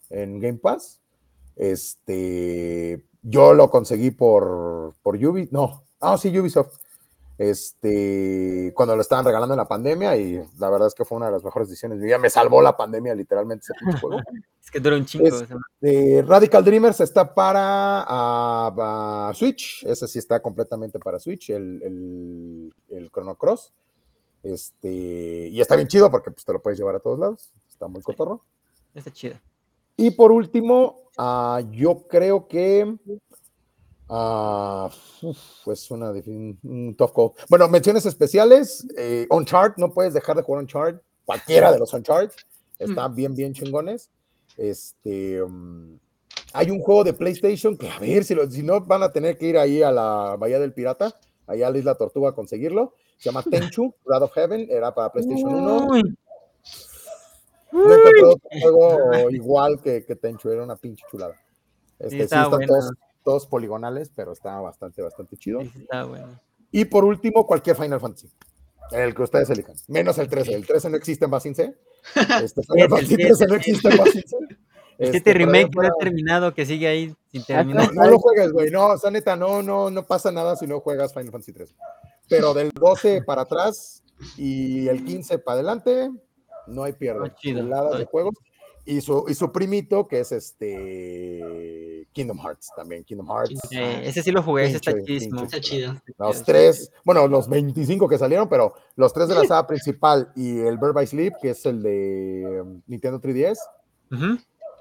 en 0.10 0.40
Game 0.40 0.60
Pass. 0.60 1.00
Este, 1.56 3.04
yo 3.22 3.54
lo 3.54 3.70
conseguí 3.70 4.12
por, 4.12 4.96
por 5.04 5.16
Ubisoft, 5.16 5.52
no, 5.52 5.84
ah, 6.00 6.18
sí, 6.18 6.38
Ubisoft. 6.38 6.78
Este, 7.40 8.74
cuando 8.76 8.96
lo 8.98 9.02
estaban 9.02 9.24
regalando 9.24 9.54
en 9.54 9.60
la 9.60 9.68
pandemia, 9.68 10.16
y 10.18 10.44
la 10.58 10.70
verdad 10.70 10.88
es 10.90 10.94
que 10.94 11.06
fue 11.06 11.16
una 11.16 11.28
de 11.28 11.32
las 11.32 11.44
mejores 11.44 11.70
decisiones. 11.70 12.02
vida. 12.02 12.18
me 12.18 12.30
salvó 12.30 12.62
la 12.62 12.76
pandemia, 12.76 13.16
literalmente, 13.16 13.64
ese 13.64 13.74
pinche 13.80 13.98
juego. 14.00 14.22
Es 14.62 14.70
que 14.72 14.80
dura 14.82 14.98
un 14.98 15.06
chingo. 15.06 15.26
Es- 15.26 15.34
o 15.34 15.46
sea, 15.48 15.58
Eh, 15.82 16.22
Radical 16.28 16.64
Dreamers 16.64 17.00
está 17.00 17.34
para 17.34 18.04
ah, 18.06 18.72
ah, 18.78 19.32
Switch, 19.34 19.84
ese 19.86 20.08
sí 20.08 20.20
está 20.20 20.40
completamente 20.42 21.00
para 21.00 21.18
Switch, 21.18 21.50
el, 21.50 21.82
el, 21.82 22.74
el 22.90 23.10
Chrono 23.10 23.36
Cross. 23.36 23.74
Este, 24.44 25.48
y 25.50 25.60
está 25.60 25.76
bien 25.76 25.88
chido 25.88 26.12
porque 26.12 26.30
pues, 26.32 26.46
te 26.46 26.54
lo 26.54 26.62
puedes 26.62 26.78
llevar 26.78 26.96
a 26.96 27.00
todos 27.00 27.18
lados, 27.18 27.52
está 27.70 27.88
muy 27.88 28.02
cotorro. 28.04 28.44
está 28.94 29.12
chido. 29.12 29.36
Y 29.98 30.12
por 30.12 30.32
último, 30.32 30.98
ah, 31.18 31.62
yo 31.72 32.06
creo 32.08 32.48
que 32.48 32.96
ah, 34.10 34.90
uf, 35.22 35.68
es 35.68 35.92
una 35.92 36.12
un 36.12 36.96
tough 36.98 37.12
call. 37.16 37.32
Bueno, 37.50 37.68
menciones 37.68 38.06
especiales, 38.06 38.86
eh, 38.98 39.28
Uncharted, 39.30 39.78
no 39.80 39.94
puedes 39.94 40.14
dejar 40.14 40.36
de 40.36 40.42
jugar 40.44 40.62
Uncharted, 40.64 41.00
cualquiera 41.26 41.72
de 41.72 41.80
los 41.80 41.94
Uncharted, 41.94 42.36
están 42.78 43.14
bien, 43.16 43.34
bien 43.36 43.54
chingones. 43.54 44.10
Este, 44.58 45.42
mm, 45.42 46.00
hay 46.54 46.72
un 46.72 46.80
juego 46.82 47.04
de 47.04 47.14
PlayStation 47.14 47.78
que 47.78 47.90
a 47.90 48.00
ver 48.00 48.24
si, 48.24 48.34
lo- 48.36 48.50
si 48.50 48.64
no 48.64 48.82
van 48.82 49.04
a 49.04 49.12
tener 49.12 49.38
que 49.38 49.46
ir 49.48 49.58
ahí 49.58 49.84
a 49.84 49.92
la 49.92 50.36
Bahía 50.38 50.60
del 50.60 50.74
Pirata, 50.74 51.14
allá 51.48 51.68
a 51.68 51.72
la 51.72 51.78
Isla 51.78 51.96
Tortuga 51.96 52.30
a 52.30 52.36
conseguirlo. 52.36 52.94
Se 53.18 53.30
llama 53.30 53.44
Tenchu, 53.52 53.94
Wrath 54.06 54.24
of 54.24 54.34
Heaven, 54.34 54.68
era 54.70 54.94
para 54.94 55.12
PlayStation 55.12 55.54
1. 55.54 55.88
Uy, 55.92 56.18
No 57.72 57.94
otro 57.94 58.42
juego 58.62 59.30
igual 59.30 59.82
que, 59.82 60.04
que 60.06 60.16
Tenchu, 60.16 60.50
era 60.50 60.64
una 60.64 60.76
pinche 60.76 61.06
chulada. 61.12 61.36
Este, 62.00 62.10
sí, 62.18 62.24
está 62.24 62.48
bueno. 62.58 62.90
Todos, 63.24 63.48
poligonales, 63.48 64.12
pero 64.16 64.32
está 64.34 64.60
bastante, 64.60 65.02
bastante 65.02 65.38
chido. 65.38 65.62
está 65.62 66.04
bueno. 66.06 66.40
Y 66.72 66.86
por 66.86 67.04
último, 67.06 67.46
cualquier 67.46 67.76
Final 67.76 68.00
Fantasy. 68.00 68.30
El 68.92 69.14
que 69.14 69.22
ustedes 69.24 69.50
elijan. 69.52 69.76
Menos 69.88 70.18
el 70.18 70.28
13. 70.30 70.54
El 70.54 70.66
13 70.66 70.90
no 70.90 70.98
existe 70.98 71.26
en 71.26 71.32
Basin 71.32 71.56
C. 71.56 71.76
Este, 72.44 72.64
Final 72.64 72.90
Fantasy 72.90 73.16
13, 73.16 73.28
13 73.28 73.48
no 73.48 73.56
existe 73.56 73.90
en 73.90 73.98
Basin 73.98 74.24
C. 74.26 74.38
Este, 74.98 75.12
7 75.12 75.22
pero 75.24 75.38
remake 75.46 75.70
no 75.76 75.82
ha 75.84 75.92
terminado, 76.00 76.54
que 76.54 76.66
sigue 76.66 76.88
ahí 76.88 77.16
sin 77.32 77.42
Ah, 77.44 77.46
terminar. 77.48 77.94
no, 77.94 78.04
no 78.04 78.10
lo 78.10 78.20
juegues, 78.20 78.52
güey. 78.52 78.70
No, 78.72 78.88
o 78.88 78.98
sea, 78.98 79.12
neta, 79.12 79.36
no, 79.36 79.62
no, 79.64 79.90
no 79.90 80.04
pasa 80.04 80.32
nada 80.32 80.56
si 80.56 80.68
no 80.68 80.80
juegas 80.82 81.14
Final 81.14 81.32
Fantasy 81.32 81.54
13. 81.54 81.76
Pero 82.28 82.54
del 82.54 82.72
12 82.72 83.22
para 83.24 83.44
atrás 83.44 84.04
y 84.38 84.88
el 84.88 85.06
15 85.06 85.40
para 85.40 85.56
adelante, 85.56 86.10
no 86.68 86.84
hay 86.84 86.94
pierde. 86.94 87.34
Chido, 87.36 87.64
de 87.98 88.06
juegos. 88.06 88.36
Y 88.92 89.02
su, 89.02 89.26
y 89.28 89.36
su 89.36 89.52
primito, 89.52 90.08
que 90.08 90.20
es 90.22 90.32
este 90.32 92.08
Kingdom 92.12 92.40
Hearts 92.40 92.72
también. 92.76 93.04
Kingdom 93.04 93.28
Hearts. 93.28 93.60
Eh, 93.72 94.02
ese 94.06 94.24
sí 94.24 94.32
lo 94.32 94.42
jugué, 94.42 94.66
ese 94.66 94.78
está 94.78 94.92
Pinche- 94.94 95.06
chidísimo. 95.06 95.42
pinche 95.42 95.58
Está 95.58 95.70
chido. 95.70 95.94
Los 96.18 96.44
tres, 96.44 96.92
bueno, 97.06 97.28
los 97.28 97.48
25 97.48 98.08
que 98.08 98.18
salieron, 98.18 98.50
pero 98.50 98.74
los 98.96 99.14
tres 99.14 99.28
de 99.28 99.36
la 99.36 99.46
saga 99.46 99.68
principal 99.68 100.32
y 100.36 100.60
el 100.60 100.78
Bird 100.78 100.94
by 100.94 101.06
Sleep, 101.06 101.34
que 101.42 101.52
es 101.52 101.66
el 101.68 101.84
de 101.84 102.62
um, 102.64 102.82
Nintendo 102.88 103.20
3DS, 103.22 103.60
Ujú. 104.12 104.38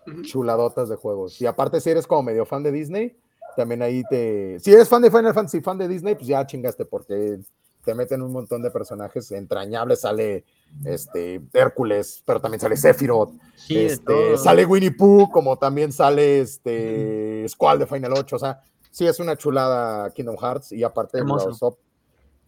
Ujú. 0.06 0.22
chuladotas 0.22 0.88
de 0.88 0.96
juegos. 0.96 1.40
Y 1.42 1.46
aparte, 1.46 1.80
si 1.80 1.90
eres 1.90 2.06
como 2.06 2.22
medio 2.22 2.46
fan 2.46 2.62
de 2.62 2.72
Disney, 2.72 3.14
también 3.56 3.82
ahí 3.82 4.02
te. 4.08 4.58
Si 4.60 4.72
eres 4.72 4.88
fan 4.88 5.02
de 5.02 5.10
Final 5.10 5.34
Fantasy, 5.34 5.60
fan 5.60 5.76
de 5.76 5.86
Disney, 5.86 6.14
pues 6.14 6.26
ya 6.28 6.46
chingaste, 6.46 6.86
porque 6.86 7.40
te 7.84 7.94
meten 7.94 8.22
un 8.22 8.32
montón 8.32 8.62
de 8.62 8.70
personajes 8.70 9.30
entrañables. 9.32 10.00
Sale 10.00 10.44
este 10.84 11.40
Hércules, 11.52 12.22
pero 12.24 12.40
también 12.40 12.60
sale 12.60 12.76
Sephiroth, 12.76 13.32
Sí, 13.56 13.76
este, 13.78 14.36
sale 14.38 14.64
Winnie 14.64 14.92
Pooh, 14.92 15.30
como 15.30 15.56
también 15.58 15.92
sale 15.92 16.40
este 16.40 17.46
Squall 17.48 17.78
de 17.80 17.86
Final 17.86 18.12
8. 18.14 18.36
O 18.36 18.38
sea, 18.38 18.60
sí 18.90 19.06
es 19.06 19.18
una 19.20 19.36
chulada 19.36 20.10
Kingdom 20.10 20.36
Hearts. 20.36 20.72
Y 20.72 20.84
aparte, 20.84 21.20
los 21.22 21.60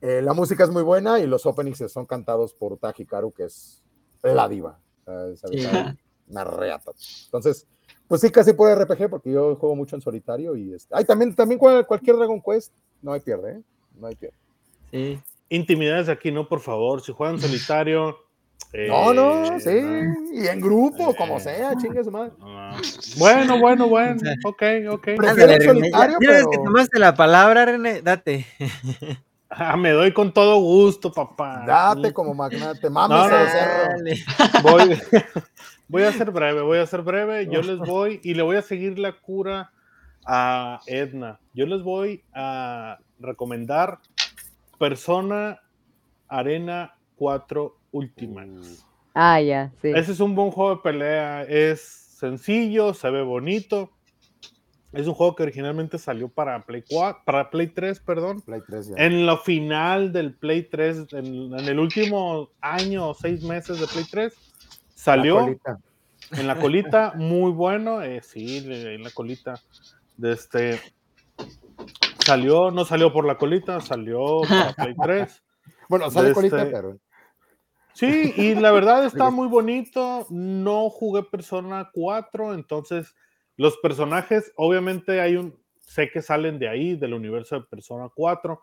eh, 0.02 0.22
la 0.22 0.32
música 0.32 0.64
es 0.64 0.70
muy 0.70 0.82
buena 0.82 1.18
y 1.20 1.26
los 1.26 1.44
openings 1.44 1.84
son 1.92 2.06
cantados 2.06 2.54
por 2.54 2.78
Taji 2.78 3.04
Karu, 3.04 3.32
que 3.32 3.44
es 3.44 3.82
la 4.22 4.48
diva. 4.48 4.78
Esa 5.32 5.48
Sí. 5.48 5.66
Una 6.28 6.44
reata. 6.44 6.92
Entonces, 7.24 7.66
pues 8.06 8.20
sí, 8.20 8.30
casi 8.30 8.52
puede 8.52 8.74
RPG 8.76 9.10
porque 9.10 9.30
yo 9.32 9.56
juego 9.56 9.74
mucho 9.76 9.96
en 9.96 10.02
solitario 10.02 10.54
y 10.56 10.72
este, 10.72 10.94
ay, 10.96 11.04
también, 11.04 11.34
también 11.34 11.58
cual- 11.58 11.86
cualquier 11.86 12.16
Dragon 12.16 12.40
Quest, 12.40 12.72
no 13.02 13.12
hay 13.12 13.20
pierde, 13.20 13.52
¿eh? 13.56 13.62
No 13.98 14.06
hay 14.06 14.14
pierde. 14.14 14.36
Sí. 14.92 15.20
Intimidades 15.50 16.08
aquí, 16.08 16.32
no, 16.32 16.48
por 16.48 16.60
favor. 16.60 17.02
Si 17.02 17.12
juegan 17.12 17.38
solitario. 17.38 18.16
No, 18.88 19.12
no, 19.12 19.56
eh, 19.56 19.60
sí, 19.60 20.38
y 20.42 20.46
en 20.46 20.60
grupo, 20.60 21.12
como 21.16 21.38
Eh. 21.38 21.40
sea, 21.40 21.76
chingue 21.76 22.04
su 22.04 22.10
madre. 22.12 22.30
no. 22.38 22.70
Bueno, 23.18 23.58
bueno, 23.58 23.88
bueno. 23.88 24.20
Ok, 24.46 24.62
ok. 24.90 25.08
Prefiero 25.16 25.60
solitario, 25.64 26.18
ya- 26.20 26.26
ya 26.28 26.32
ves 26.36 26.46
que 26.52 26.56
tomaste 26.56 26.98
la 27.00 27.14
palabra, 27.14 27.64
René, 27.66 28.00
date. 28.00 28.46
Ah, 29.52 29.76
me 29.76 29.90
doy 29.90 30.12
con 30.12 30.32
todo 30.32 30.60
gusto, 30.60 31.10
papá. 31.12 31.64
Date 31.66 32.12
como 32.12 32.32
magnate, 32.34 32.88
mames 32.88 33.18
No, 33.18 33.28
no, 33.28 34.86
voy 35.88 36.02
a 36.04 36.12
ser 36.12 36.30
breve, 36.30 36.60
voy 36.62 36.78
a 36.78 36.86
ser 36.86 37.02
breve. 37.02 37.48
Yo 37.50 37.60
les 37.60 37.78
voy 37.78 38.20
y 38.22 38.34
le 38.34 38.42
voy 38.44 38.56
a 38.56 38.62
seguir 38.62 38.96
la 39.00 39.10
cura 39.10 39.72
a 40.24 40.78
Edna. 40.86 41.40
Yo 41.52 41.66
les 41.66 41.82
voy 41.82 42.22
a 42.32 42.98
recomendar 43.18 43.98
Persona 44.80 45.60
Arena 46.26 46.94
4 47.16 47.76
Ultimates. 47.92 48.86
Ah, 49.12 49.38
ya, 49.42 49.70
sí. 49.82 49.92
Ese 49.94 50.12
es 50.12 50.20
un 50.20 50.34
buen 50.34 50.50
juego 50.50 50.76
de 50.76 50.82
pelea. 50.82 51.42
Es 51.42 51.82
sencillo, 51.82 52.94
se 52.94 53.10
ve 53.10 53.20
bonito. 53.20 53.90
Es 54.92 55.06
un 55.06 55.12
juego 55.12 55.36
que 55.36 55.42
originalmente 55.42 55.98
salió 55.98 56.28
para 56.28 56.64
Play 56.64 56.82
4, 56.88 57.22
para 57.26 57.50
Play 57.50 57.66
3, 57.66 58.00
perdón. 58.00 58.40
Play 58.40 58.62
3 58.66 58.88
ya. 58.88 58.94
En 59.04 59.26
lo 59.26 59.36
final 59.36 60.12
del 60.12 60.32
Play 60.32 60.62
3, 60.62 61.12
en, 61.12 61.26
en 61.58 61.68
el 61.68 61.78
último 61.78 62.48
año 62.62 63.10
o 63.10 63.14
seis 63.14 63.42
meses 63.42 63.78
de 63.80 63.86
Play 63.86 64.04
3, 64.10 64.34
La 64.34 64.80
salió 64.94 65.40
colita. 65.40 65.78
en 66.32 66.46
la 66.46 66.58
colita, 66.58 67.12
muy 67.16 67.52
bueno. 67.52 68.00
eh, 68.02 68.22
sí, 68.22 68.64
en 68.66 69.02
la 69.02 69.10
colita. 69.10 69.60
De 70.16 70.32
este, 70.32 70.80
salió, 72.24 72.70
no 72.70 72.84
salió 72.84 73.12
por 73.12 73.26
la 73.26 73.36
colita, 73.38 73.80
salió 73.80 74.40
para 74.48 74.72
Play 74.76 74.94
3. 75.00 75.42
Bueno, 75.88 76.10
sale 76.10 76.28
de 76.28 76.34
colita, 76.34 76.62
este- 76.62 76.72
pero 76.72 76.96
Sí, 77.92 78.32
y 78.36 78.54
la 78.54 78.70
verdad 78.70 79.04
está 79.04 79.30
muy 79.30 79.48
bonito. 79.48 80.26
No 80.30 80.88
jugué 80.90 81.22
Persona 81.24 81.90
4, 81.92 82.54
entonces 82.54 83.14
los 83.56 83.76
personajes, 83.78 84.52
obviamente 84.56 85.20
hay 85.20 85.36
un, 85.36 85.58
sé 85.80 86.10
que 86.10 86.22
salen 86.22 86.58
de 86.58 86.68
ahí, 86.68 86.94
del 86.94 87.14
universo 87.14 87.56
de 87.56 87.66
Persona 87.66 88.08
4, 88.14 88.62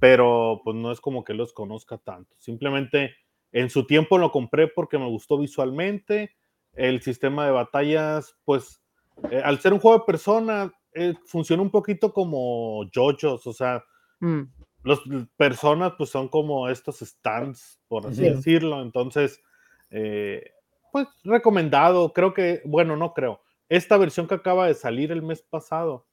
pero 0.00 0.60
pues 0.64 0.76
no 0.76 0.90
es 0.90 1.00
como 1.00 1.24
que 1.24 1.34
los 1.34 1.52
conozca 1.52 1.98
tanto. 1.98 2.34
Simplemente 2.40 3.14
en 3.52 3.70
su 3.70 3.86
tiempo 3.86 4.18
lo 4.18 4.32
compré 4.32 4.66
porque 4.68 4.98
me 4.98 5.08
gustó 5.08 5.38
visualmente. 5.38 6.34
El 6.74 7.00
sistema 7.00 7.46
de 7.46 7.52
batallas, 7.52 8.36
pues 8.44 8.82
eh, 9.30 9.40
al 9.42 9.60
ser 9.60 9.72
un 9.72 9.78
juego 9.78 9.98
de 10.00 10.04
Persona, 10.04 10.74
eh, 10.94 11.14
funciona 11.26 11.62
un 11.62 11.70
poquito 11.70 12.12
como 12.12 12.84
JoJo's, 12.94 13.46
o 13.46 13.52
sea, 13.52 13.84
Mm. 14.20 14.42
los 14.84 15.00
personas 15.36 15.94
pues 15.98 16.08
son 16.10 16.28
como 16.28 16.68
estos 16.68 17.00
stands, 17.00 17.80
por 17.88 18.06
así 18.06 18.16
Sí. 18.16 18.30
decirlo. 18.30 18.80
Entonces, 18.80 19.40
eh, 19.90 20.50
pues 20.92 21.08
recomendado. 21.24 22.12
Creo 22.12 22.32
que, 22.32 22.62
bueno, 22.64 22.96
no 22.96 23.12
creo. 23.12 23.42
Esta 23.68 23.96
versión 23.96 24.26
que 24.28 24.36
acaba 24.36 24.66
de 24.68 24.74
salir 24.74 25.10
el 25.12 25.22
mes 25.22 25.42
pasado 25.42 26.06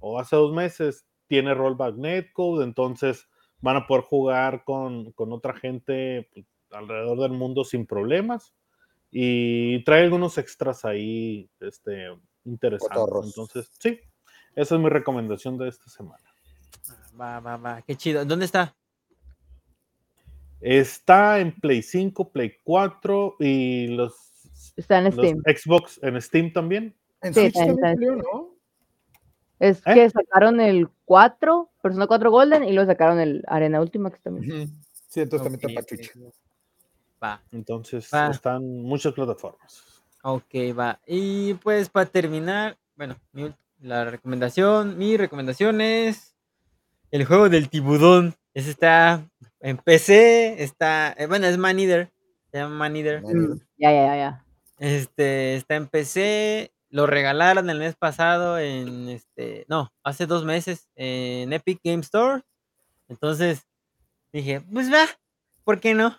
o 0.00 0.18
hace 0.18 0.36
dos 0.36 0.52
meses 0.52 1.06
tiene 1.28 1.54
rollback 1.54 1.94
netcode, 1.96 2.64
entonces 2.64 3.28
van 3.60 3.76
a 3.76 3.86
poder 3.86 4.04
jugar 4.04 4.64
con, 4.64 5.12
con 5.12 5.32
otra 5.32 5.54
gente 5.54 6.28
pues, 6.34 6.44
alrededor 6.70 7.20
del 7.20 7.32
mundo 7.32 7.64
sin 7.64 7.86
problemas. 7.86 8.54
Y 9.10 9.82
trae 9.84 10.02
algunos 10.02 10.36
extras 10.38 10.84
ahí 10.84 11.48
este, 11.60 12.08
interesantes. 12.44 12.98
Cotorros. 12.98 13.26
Entonces, 13.26 13.70
sí, 13.78 14.00
esa 14.56 14.74
es 14.74 14.80
mi 14.80 14.88
recomendación 14.88 15.58
de 15.58 15.68
esta 15.68 15.88
semana. 15.90 16.22
Va, 17.20 17.40
va, 17.40 17.56
va. 17.56 17.82
Qué 17.82 17.96
chido. 17.96 18.24
¿Dónde 18.24 18.44
está? 18.44 18.74
Está 20.60 21.40
en 21.40 21.52
Play 21.52 21.82
5, 21.82 22.30
Play 22.30 22.56
4 22.64 23.36
y 23.38 23.88
los, 23.88 24.14
Está 24.76 24.98
en 24.98 25.04
los 25.04 25.14
Steam. 25.14 25.42
Xbox 25.44 26.00
en 26.02 26.20
Steam 26.22 26.52
también. 26.52 26.94
En 27.20 27.34
Sí, 27.34 27.40
Switch 27.40 27.56
está 27.56 27.64
en- 27.64 27.76
también 27.76 28.12
está 28.12 28.22
salió, 28.22 28.22
¿no? 28.32 28.54
Es 29.60 29.78
¿Eh? 29.86 29.94
que 29.94 30.10
sacaron 30.10 30.60
el 30.60 30.88
4, 31.04 31.70
Persona 31.82 32.06
4 32.06 32.30
Golden, 32.30 32.64
y 32.64 32.72
luego 32.72 32.90
sacaron 32.90 33.20
el 33.20 33.44
Arena 33.46 33.80
Ultimax 33.80 34.20
también. 34.22 34.62
Ujú. 34.62 34.72
Sí, 35.08 35.20
entonces 35.20 35.44
también 35.48 35.64
Ok, 35.64 35.70
está 35.70 35.74
para 35.74 35.86
Twitch. 35.86 36.34
Va. 37.22 37.42
Entonces 37.52 38.10
Va. 38.12 38.30
están 38.30 38.82
muchas 38.82 39.12
plataformas. 39.12 39.84
Ok, 40.22 40.54
va. 40.78 40.98
Y 41.06 41.54
pues 41.54 41.88
para 41.88 42.06
terminar, 42.06 42.76
bueno, 42.96 43.16
mi 43.32 43.54
la 43.84 44.06
recomendación, 44.06 44.96
mi 44.96 45.16
recomendación 45.18 45.80
es 45.82 46.34
el 47.10 47.26
juego 47.26 47.50
del 47.50 47.68
tibudón. 47.68 48.34
Ese 48.54 48.70
está 48.70 49.28
en 49.60 49.76
PC, 49.76 50.62
está, 50.62 51.12
eh, 51.18 51.26
bueno, 51.26 51.46
es 51.46 51.58
Man 51.58 51.78
Eater, 51.78 52.10
se 52.50 52.58
llama 52.58 52.74
Man 52.76 52.96
Eater. 52.96 53.22
Mm, 53.22 53.60
Ya, 53.76 53.92
ya, 53.92 54.06
ya, 54.06 54.16
ya. 54.16 54.44
Este, 54.78 55.56
está 55.56 55.76
en 55.76 55.88
PC, 55.88 56.72
lo 56.88 57.06
regalaron 57.06 57.68
el 57.68 57.78
mes 57.78 57.94
pasado 57.94 58.58
en, 58.58 59.08
este, 59.10 59.66
no, 59.68 59.92
hace 60.02 60.26
dos 60.26 60.44
meses 60.44 60.88
en 60.96 61.52
Epic 61.52 61.80
Game 61.84 62.00
Store. 62.00 62.42
Entonces 63.08 63.66
dije, 64.32 64.62
pues 64.62 64.90
va, 64.92 65.06
¿por 65.62 65.80
qué 65.80 65.94
no? 65.94 66.16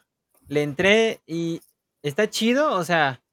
Le 0.47 0.61
entré 0.61 1.21
y 1.25 1.61
está 2.03 2.29
chido, 2.29 2.73
o 2.75 2.83
sea, 2.83 3.23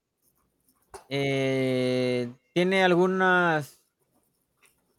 eh, 1.10 2.32
tiene 2.54 2.82
algunas... 2.82 3.81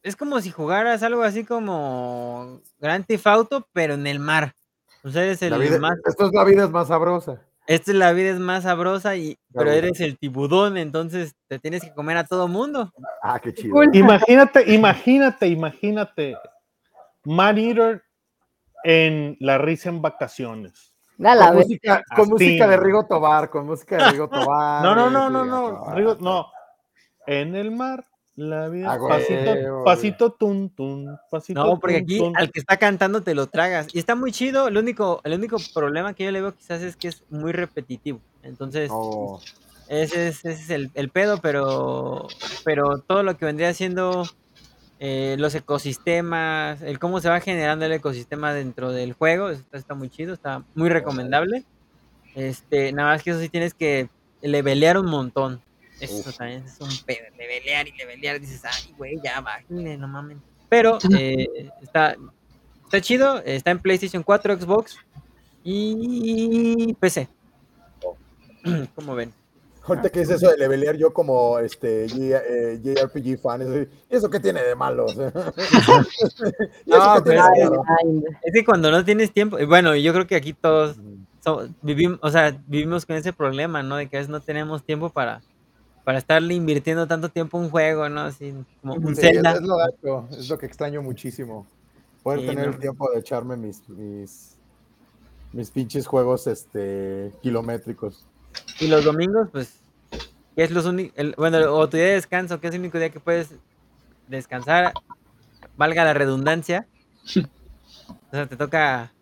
Es 0.04 0.16
como 0.16 0.38
si 0.42 0.50
jugaras 0.50 1.02
algo 1.02 1.22
así 1.22 1.44
como 1.44 2.60
Grand 2.78 3.06
Theft 3.06 3.26
Auto, 3.26 3.66
pero 3.72 3.94
en 3.94 4.06
el 4.06 4.20
mar. 4.20 4.54
O 5.02 5.08
sea, 5.08 5.22
eres 5.24 5.40
el 5.42 5.58
vida- 5.58 5.78
más 5.78 5.96
Esto 6.04 6.26
es 6.26 6.32
la 6.32 6.44
vida 6.44 6.64
es 6.64 6.70
más 6.70 6.88
sabrosa. 6.88 7.40
esta 7.66 7.90
es 7.90 7.96
la 7.96 8.12
vida 8.12 8.30
es 8.30 8.38
más 8.38 8.64
sabrosa 8.64 9.16
y 9.16 9.38
pero 9.54 9.70
eres 9.70 9.98
el 10.00 10.18
tibudón, 10.18 10.76
entonces 10.76 11.34
te 11.48 11.58
tienes 11.58 11.82
que 11.82 11.94
comer 11.94 12.18
a 12.18 12.24
todo 12.24 12.48
mundo. 12.48 12.92
Ah, 13.22 13.40
qué 13.40 13.54
chido. 13.54 13.82
Imagínate, 13.94 14.70
imagínate, 14.74 15.46
imagínate. 15.48 16.36
Man 17.24 17.56
Eater 17.56 18.02
en 18.84 19.38
la 19.40 19.56
risa 19.56 19.88
en 19.88 20.02
vacaciones. 20.02 20.94
Con 21.16 21.56
música, 21.56 22.02
con 22.14 22.20
Así. 22.24 22.30
música 22.30 22.66
de 22.68 22.76
Rigo 22.76 23.06
Tobar, 23.06 23.48
con 23.48 23.64
música 23.66 23.96
de 23.96 24.10
Rigo 24.10 24.28
Tobar. 24.52 24.82
No, 24.82 24.94
no, 24.94 25.08
no, 25.08 25.28
sí, 25.28 25.32
no, 25.32 25.44
no, 25.46 25.94
Rigo, 25.94 26.16
no. 26.20 26.46
En 27.26 27.54
el 27.56 27.70
mar, 27.70 28.06
la 28.36 28.68
vida. 28.68 28.92
Ah, 28.92 28.98
pasito, 28.98 29.84
pasito, 29.84 30.32
tun, 30.32 30.68
tun, 30.70 31.16
pasito. 31.30 31.64
No, 31.64 31.78
porque 31.78 31.98
tun, 31.98 32.04
aquí 32.04 32.18
tun. 32.18 32.36
al 32.36 32.50
que 32.50 32.60
está 32.60 32.76
cantando 32.76 33.22
te 33.22 33.34
lo 33.34 33.46
tragas. 33.46 33.86
Y 33.92 33.98
está 33.98 34.14
muy 34.14 34.32
chido. 34.32 34.68
El 34.68 34.76
único, 34.76 35.20
el 35.24 35.34
único 35.34 35.56
problema 35.72 36.14
que 36.14 36.24
yo 36.24 36.30
le 36.32 36.40
veo 36.40 36.54
quizás 36.54 36.82
es 36.82 36.96
que 36.96 37.08
es 37.08 37.22
muy 37.30 37.52
repetitivo. 37.52 38.20
Entonces, 38.42 38.90
No. 38.90 39.38
ese 39.88 40.28
es, 40.28 40.44
ese 40.44 40.62
es 40.62 40.70
el, 40.70 40.90
el 40.94 41.10
pedo, 41.10 41.38
pero, 41.40 42.26
pero 42.64 42.98
todo 42.98 43.22
lo 43.22 43.36
que 43.36 43.44
vendría 43.46 43.72
siendo 43.72 44.24
eh, 44.98 45.36
los 45.38 45.54
ecosistemas, 45.54 46.82
el 46.82 46.98
cómo 46.98 47.20
se 47.20 47.28
va 47.28 47.40
generando 47.40 47.84
el 47.84 47.92
ecosistema 47.92 48.52
dentro 48.52 48.92
del 48.92 49.12
juego, 49.12 49.50
está, 49.50 49.76
está 49.78 49.94
muy 49.94 50.08
chido, 50.08 50.34
está 50.34 50.62
muy 50.74 50.88
recomendable. 50.88 51.64
Este, 52.34 52.92
nada 52.92 53.10
más 53.12 53.22
que 53.22 53.30
eso 53.30 53.40
sí 53.40 53.48
tienes 53.48 53.74
que 53.74 54.08
levelear 54.42 54.98
un 54.98 55.06
montón. 55.06 55.60
Eso 56.04 56.30
Uf. 56.30 56.36
también 56.36 56.64
es 56.64 56.80
un 56.80 56.88
pedo, 57.04 57.24
levelear 57.38 57.86
y 57.88 57.92
levelear, 57.92 58.40
dices, 58.40 58.62
ay, 58.64 58.92
güey, 58.96 59.18
ya 59.22 59.40
bájenle, 59.40 59.96
no 59.96 60.08
mames. 60.08 60.38
Pero 60.68 60.98
eh, 61.18 61.70
está, 61.82 62.16
está 62.84 63.00
chido, 63.00 63.38
está 63.44 63.70
en 63.70 63.78
PlayStation 63.80 64.22
4, 64.22 64.60
Xbox 64.60 64.96
y 65.62 66.94
PC. 66.94 67.28
¿Cómo 68.94 69.14
ven? 69.14 69.32
Ahorita 69.86 70.08
que 70.08 70.22
es 70.22 70.30
eso 70.30 70.48
de 70.48 70.56
levelear, 70.56 70.96
yo 70.96 71.12
como 71.12 71.58
este 71.58 72.06
eh, 72.06 72.80
JRPG 72.82 73.38
fan, 73.38 73.60
eso, 73.60 73.90
¿eso 74.08 74.30
qué 74.30 74.40
tiene 74.40 74.62
de 74.62 74.74
malo? 74.74 75.04
¿Y 75.14 75.14
eso 75.14 76.04
No, 76.86 77.14
qué 77.22 77.30
tiene 77.30 77.42
pero 77.42 77.48
de 77.54 77.60
es- 77.62 77.70
malo? 77.70 77.82
Ay, 78.02 78.22
Es 78.42 78.52
que 78.54 78.64
cuando 78.64 78.90
no 78.90 79.04
tienes 79.04 79.30
tiempo, 79.32 79.58
bueno, 79.66 79.94
yo 79.94 80.12
creo 80.14 80.26
que 80.26 80.36
aquí 80.36 80.54
todos 80.54 80.96
so- 81.42 81.68
vivimos, 81.82 82.18
o 82.22 82.30
sea, 82.30 82.58
vivimos 82.66 83.04
con 83.04 83.16
ese 83.16 83.34
problema, 83.34 83.82
¿no? 83.82 83.96
De 83.96 84.08
que 84.08 84.16
a 84.16 84.20
veces 84.20 84.30
no 84.30 84.40
tenemos 84.40 84.82
tiempo 84.84 85.10
para, 85.10 85.42
para 86.04 86.18
estarle 86.18 86.54
invirtiendo 86.54 87.06
tanto 87.06 87.28
tiempo 87.30 87.58
un 87.58 87.70
juego, 87.70 88.08
¿no? 88.08 88.22
Así 88.22 88.54
como 88.82 88.94
un 88.94 89.16
Sí, 89.16 89.22
Zelda. 89.22 89.52
es, 89.54 89.62
lo 89.62 89.76
gacho, 89.76 90.28
es 90.32 90.48
lo 90.48 90.58
que 90.58 90.66
extraño 90.66 91.02
muchísimo. 91.02 91.66
Poder 92.22 92.40
Sí, 92.40 92.46
tener 92.46 92.66
no. 92.66 92.72
el 92.74 92.78
tiempo 92.78 93.10
de 93.10 93.20
echarme 93.20 93.56
mis, 93.56 93.88
mis, 93.88 94.56
mis 95.52 95.70
pinches 95.70 96.06
juegos 96.06 96.46
este, 96.46 97.32
kilométricos. 97.42 98.26
Y 98.80 98.86
los 98.88 99.04
domingos, 99.04 99.48
pues, 99.50 99.80
que 100.54 100.62
es 100.64 100.70
los 100.70 100.84
únicos, 100.86 101.16
bueno, 101.36 101.58
o 101.74 101.88
tu 101.88 101.96
día 101.96 102.06
de 102.06 102.12
descanso, 102.12 102.60
que 102.60 102.68
es 102.68 102.74
el 102.74 102.80
único 102.80 102.98
día 102.98 103.10
que 103.10 103.20
puedes 103.20 103.54
descansar, 104.28 104.92
valga 105.76 106.04
la 106.04 106.14
redundancia. 106.14 106.86
O 108.06 108.36
sea, 108.36 108.46
te 108.46 108.56
toca, 108.56 109.12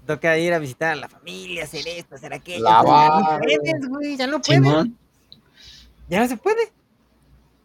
te 0.00 0.06
toca 0.14 0.36
ir 0.36 0.52
a 0.52 0.58
visitar 0.58 0.92
a 0.92 0.96
la 0.96 1.08
familia, 1.08 1.62
hacer 1.64 1.86
esto, 1.86 2.16
hacer 2.16 2.34
aquello. 2.34 2.64
Lavar. 2.64 3.08
Ya 3.08 3.30
no 3.30 3.38
puedes, 3.38 3.88
güey, 3.88 4.16
ya 4.16 4.26
no 4.26 4.40
puedes. 4.42 4.86
Ya 6.10 6.20
no 6.20 6.28
se 6.28 6.36
puede. 6.36 6.70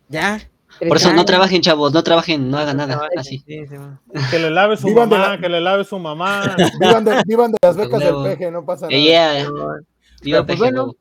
Ya. 0.07 0.39
Por 0.87 0.97
eso 0.97 1.13
no 1.13 1.25
trabajen, 1.25 1.61
chavos, 1.61 1.93
no 1.93 2.03
trabajen, 2.03 2.49
no 2.49 2.57
hagan 2.57 2.77
nada. 2.77 3.07
Así. 3.17 3.43
sí, 3.47 3.65
sí, 3.67 3.77
man. 3.77 3.99
Que 4.29 4.39
le 4.39 4.49
lave 4.51 4.77
su 4.77 4.87
Vivan 4.87 5.09
mamá, 5.09 5.29
la- 5.29 5.39
que 5.39 5.49
le 5.49 5.61
lave 5.61 5.83
su 5.83 5.97
mamá. 5.97 6.55
Vivan 6.79 7.05
de, 7.05 7.23
vivan 7.25 7.51
de 7.51 7.57
las 7.61 7.75
becas 7.75 7.99
del 7.99 8.23
peje, 8.23 8.51
no 8.51 8.65
pasa 8.65 8.85
nada. 8.87 8.95
Eh, 8.97 9.01
yeah, 9.03 9.43
No, 9.45 9.53
viva 9.53 9.75
Pero, 10.21 10.45
pues, 10.45 10.59
peje, 10.59 10.71
bueno. 10.71 10.93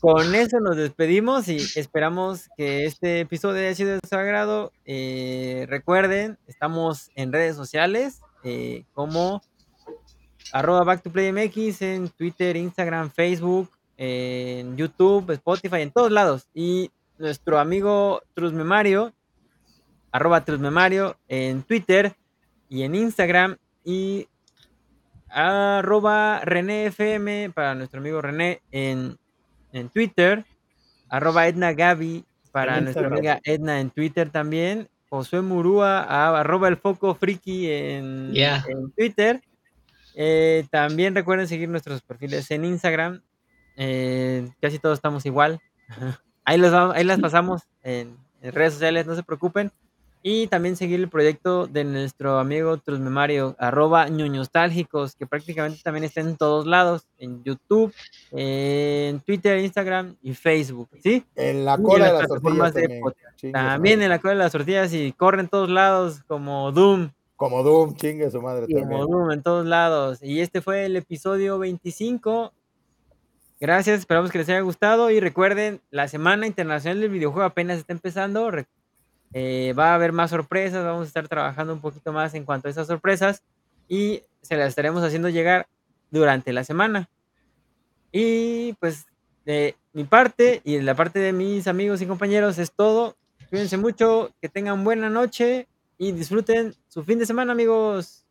Con 0.00 0.34
eso 0.34 0.60
nos 0.60 0.76
despedimos 0.76 1.48
y 1.48 1.56
esperamos 1.56 2.48
que 2.56 2.84
este 2.84 3.20
episodio 3.20 3.60
haya 3.60 3.74
sido 3.74 3.94
de 3.94 4.00
su 4.06 4.14
agrado. 4.14 4.70
Eh, 4.84 5.64
recuerden, 5.68 6.38
estamos 6.46 7.10
en 7.16 7.32
redes 7.32 7.56
sociales 7.56 8.20
eh, 8.44 8.84
como 8.92 9.40
arroba 10.52 10.84
back 10.84 11.02
to 11.02 11.10
play 11.10 11.32
MX 11.32 11.80
en 11.82 12.08
Twitter, 12.10 12.54
Instagram, 12.56 13.10
Facebook, 13.10 13.70
en 13.96 14.76
YouTube, 14.76 15.30
Spotify, 15.32 15.82
en 15.82 15.90
todos 15.90 16.10
lados. 16.10 16.48
Y 16.54 16.90
nuestro 17.18 17.58
amigo 17.58 18.22
Trusmemario, 18.34 19.12
arroba 20.12 20.44
Trusmemario 20.44 21.16
en 21.28 21.62
Twitter 21.62 22.14
y 22.68 22.82
en 22.82 22.94
Instagram 22.94 23.56
y 23.84 24.26
arroba 25.28 26.40
René 26.44 26.86
FM 26.86 27.50
para 27.50 27.74
nuestro 27.74 28.00
amigo 28.00 28.20
René 28.22 28.62
en, 28.70 29.16
en 29.72 29.88
Twitter, 29.88 30.44
arroba 31.08 31.46
Edna 31.48 31.72
Gaby 31.72 32.24
para 32.52 32.78
En 32.78 32.84
nuestra 32.84 33.02
Instagram. 33.02 33.18
amiga 33.18 33.40
Edna 33.44 33.80
en 33.80 33.90
Twitter 33.90 34.30
también, 34.30 34.88
Josué 35.10 35.40
Murúa, 35.42 36.00
a- 36.02 36.40
arroba 36.40 36.68
el 36.68 36.76
foco 36.76 37.14
friki 37.14 37.70
en, 37.70 38.32
Yeah. 38.32 38.64
en 38.68 38.90
Twitter. 38.92 39.42
Eh, 40.16 40.64
también 40.70 41.14
recuerden 41.14 41.48
seguir 41.48 41.68
nuestros 41.68 42.00
perfiles 42.02 42.48
en 42.52 42.64
Instagram. 42.64 43.20
Eh, 43.76 44.48
casi 44.60 44.78
todos 44.78 44.98
estamos 44.98 45.24
igual. 45.26 45.60
Ahí, 46.46 46.58
los 46.58 46.72
vamos- 46.72 46.94
ahí 46.94 47.04
las 47.04 47.20
pasamos 47.20 47.62
en, 47.82 48.18
en 48.42 48.52
redes 48.52 48.74
sociales, 48.74 49.06
no 49.06 49.14
se 49.14 49.22
preocupen. 49.22 49.70
Y 50.22 50.46
también 50.46 50.74
seguir 50.76 51.00
el 51.00 51.08
proyecto 51.10 51.66
de 51.66 51.84
nuestro 51.84 52.38
amigo 52.38 52.76
Trusmemario, 52.78 53.56
arroba 53.58 54.08
ñoñostálgicos, 54.08 55.16
que 55.16 55.26
prácticamente 55.26 55.80
también 55.82 56.04
está 56.04 56.20
en 56.22 56.36
todos 56.36 56.66
lados, 56.66 57.06
en 57.18 57.42
YouTube, 57.44 57.92
en 58.30 59.20
Twitter, 59.20 59.58
Instagram 59.58 60.16
y 60.22 60.34
Facebook, 60.34 60.88
¿sí? 61.02 61.24
En 61.36 61.64
la 61.64 61.74
en 61.74 61.82
cola 61.82 62.04
las 62.06 62.12
de 62.12 62.18
las 62.20 62.28
tortillas 62.28 62.74
de 62.74 62.82
también. 62.82 63.02
su 63.36 63.52
También 63.52 64.02
en 64.02 64.08
la 64.08 64.18
cola 64.18 64.32
de 64.34 64.38
las 64.40 64.52
tortillas 64.52 64.92
y 64.94 65.12
corre 65.12 65.40
en 65.42 65.48
todos 65.48 65.68
lados 65.68 66.22
como 66.26 66.72
Doom, 66.72 67.10
Como 67.36 67.62
Doom, 67.62 67.94
chingue 67.94 68.30
su 68.30 68.40
madre 68.40 68.66
como. 68.72 69.06
Doom 69.06 69.30
en 69.32 69.42
todos 69.42 69.66
lados. 69.66 70.22
Y 70.22 70.40
este 70.40 70.60
fue 70.62 70.86
el 70.86 70.96
episodio 70.96 71.58
25. 71.58 72.52
Gracias, 73.60 74.00
esperamos 74.00 74.30
que 74.30 74.38
les 74.38 74.48
haya 74.48 74.60
gustado 74.60 75.10
y 75.10 75.20
recuerden, 75.20 75.80
la 75.90 76.08
Semana 76.08 76.46
Internacional 76.46 77.00
del 77.00 77.10
Videojuego 77.10 77.46
apenas 77.46 77.78
está 77.78 77.92
empezando. 77.92 78.50
eh, 79.32 79.74
va 79.78 79.92
a 79.92 79.94
haber 79.94 80.12
más 80.12 80.30
sorpresas, 80.30 80.84
vamos 80.84 81.02
a 81.04 81.06
estar 81.06 81.28
trabajando 81.28 81.72
un 81.72 81.80
poquito 81.80 82.12
más 82.12 82.34
en 82.34 82.44
cuanto 82.44 82.68
a 82.68 82.70
esas 82.70 82.86
sorpresas 82.86 83.42
y 83.88 84.22
se 84.42 84.56
las 84.56 84.68
estaremos 84.68 85.02
haciendo 85.02 85.28
llegar 85.28 85.66
durante 86.10 86.52
la 86.52 86.64
semana. 86.64 87.08
Y 88.12 88.74
pues 88.74 89.06
de 89.44 89.76
mi 89.92 90.04
parte 90.04 90.60
y 90.64 90.76
de 90.76 90.82
la 90.82 90.94
parte 90.94 91.18
de 91.18 91.32
mis 91.32 91.66
amigos 91.66 92.00
y 92.00 92.06
compañeros 92.06 92.58
es 92.58 92.72
todo. 92.72 93.16
Cuídense 93.50 93.76
mucho, 93.76 94.32
que 94.40 94.48
tengan 94.48 94.84
buena 94.84 95.10
noche 95.10 95.68
y 95.98 96.12
disfruten 96.12 96.74
su 96.88 97.02
fin 97.04 97.18
de 97.18 97.26
semana, 97.26 97.52
amigos. 97.52 98.24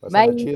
Bye. 0.00 0.54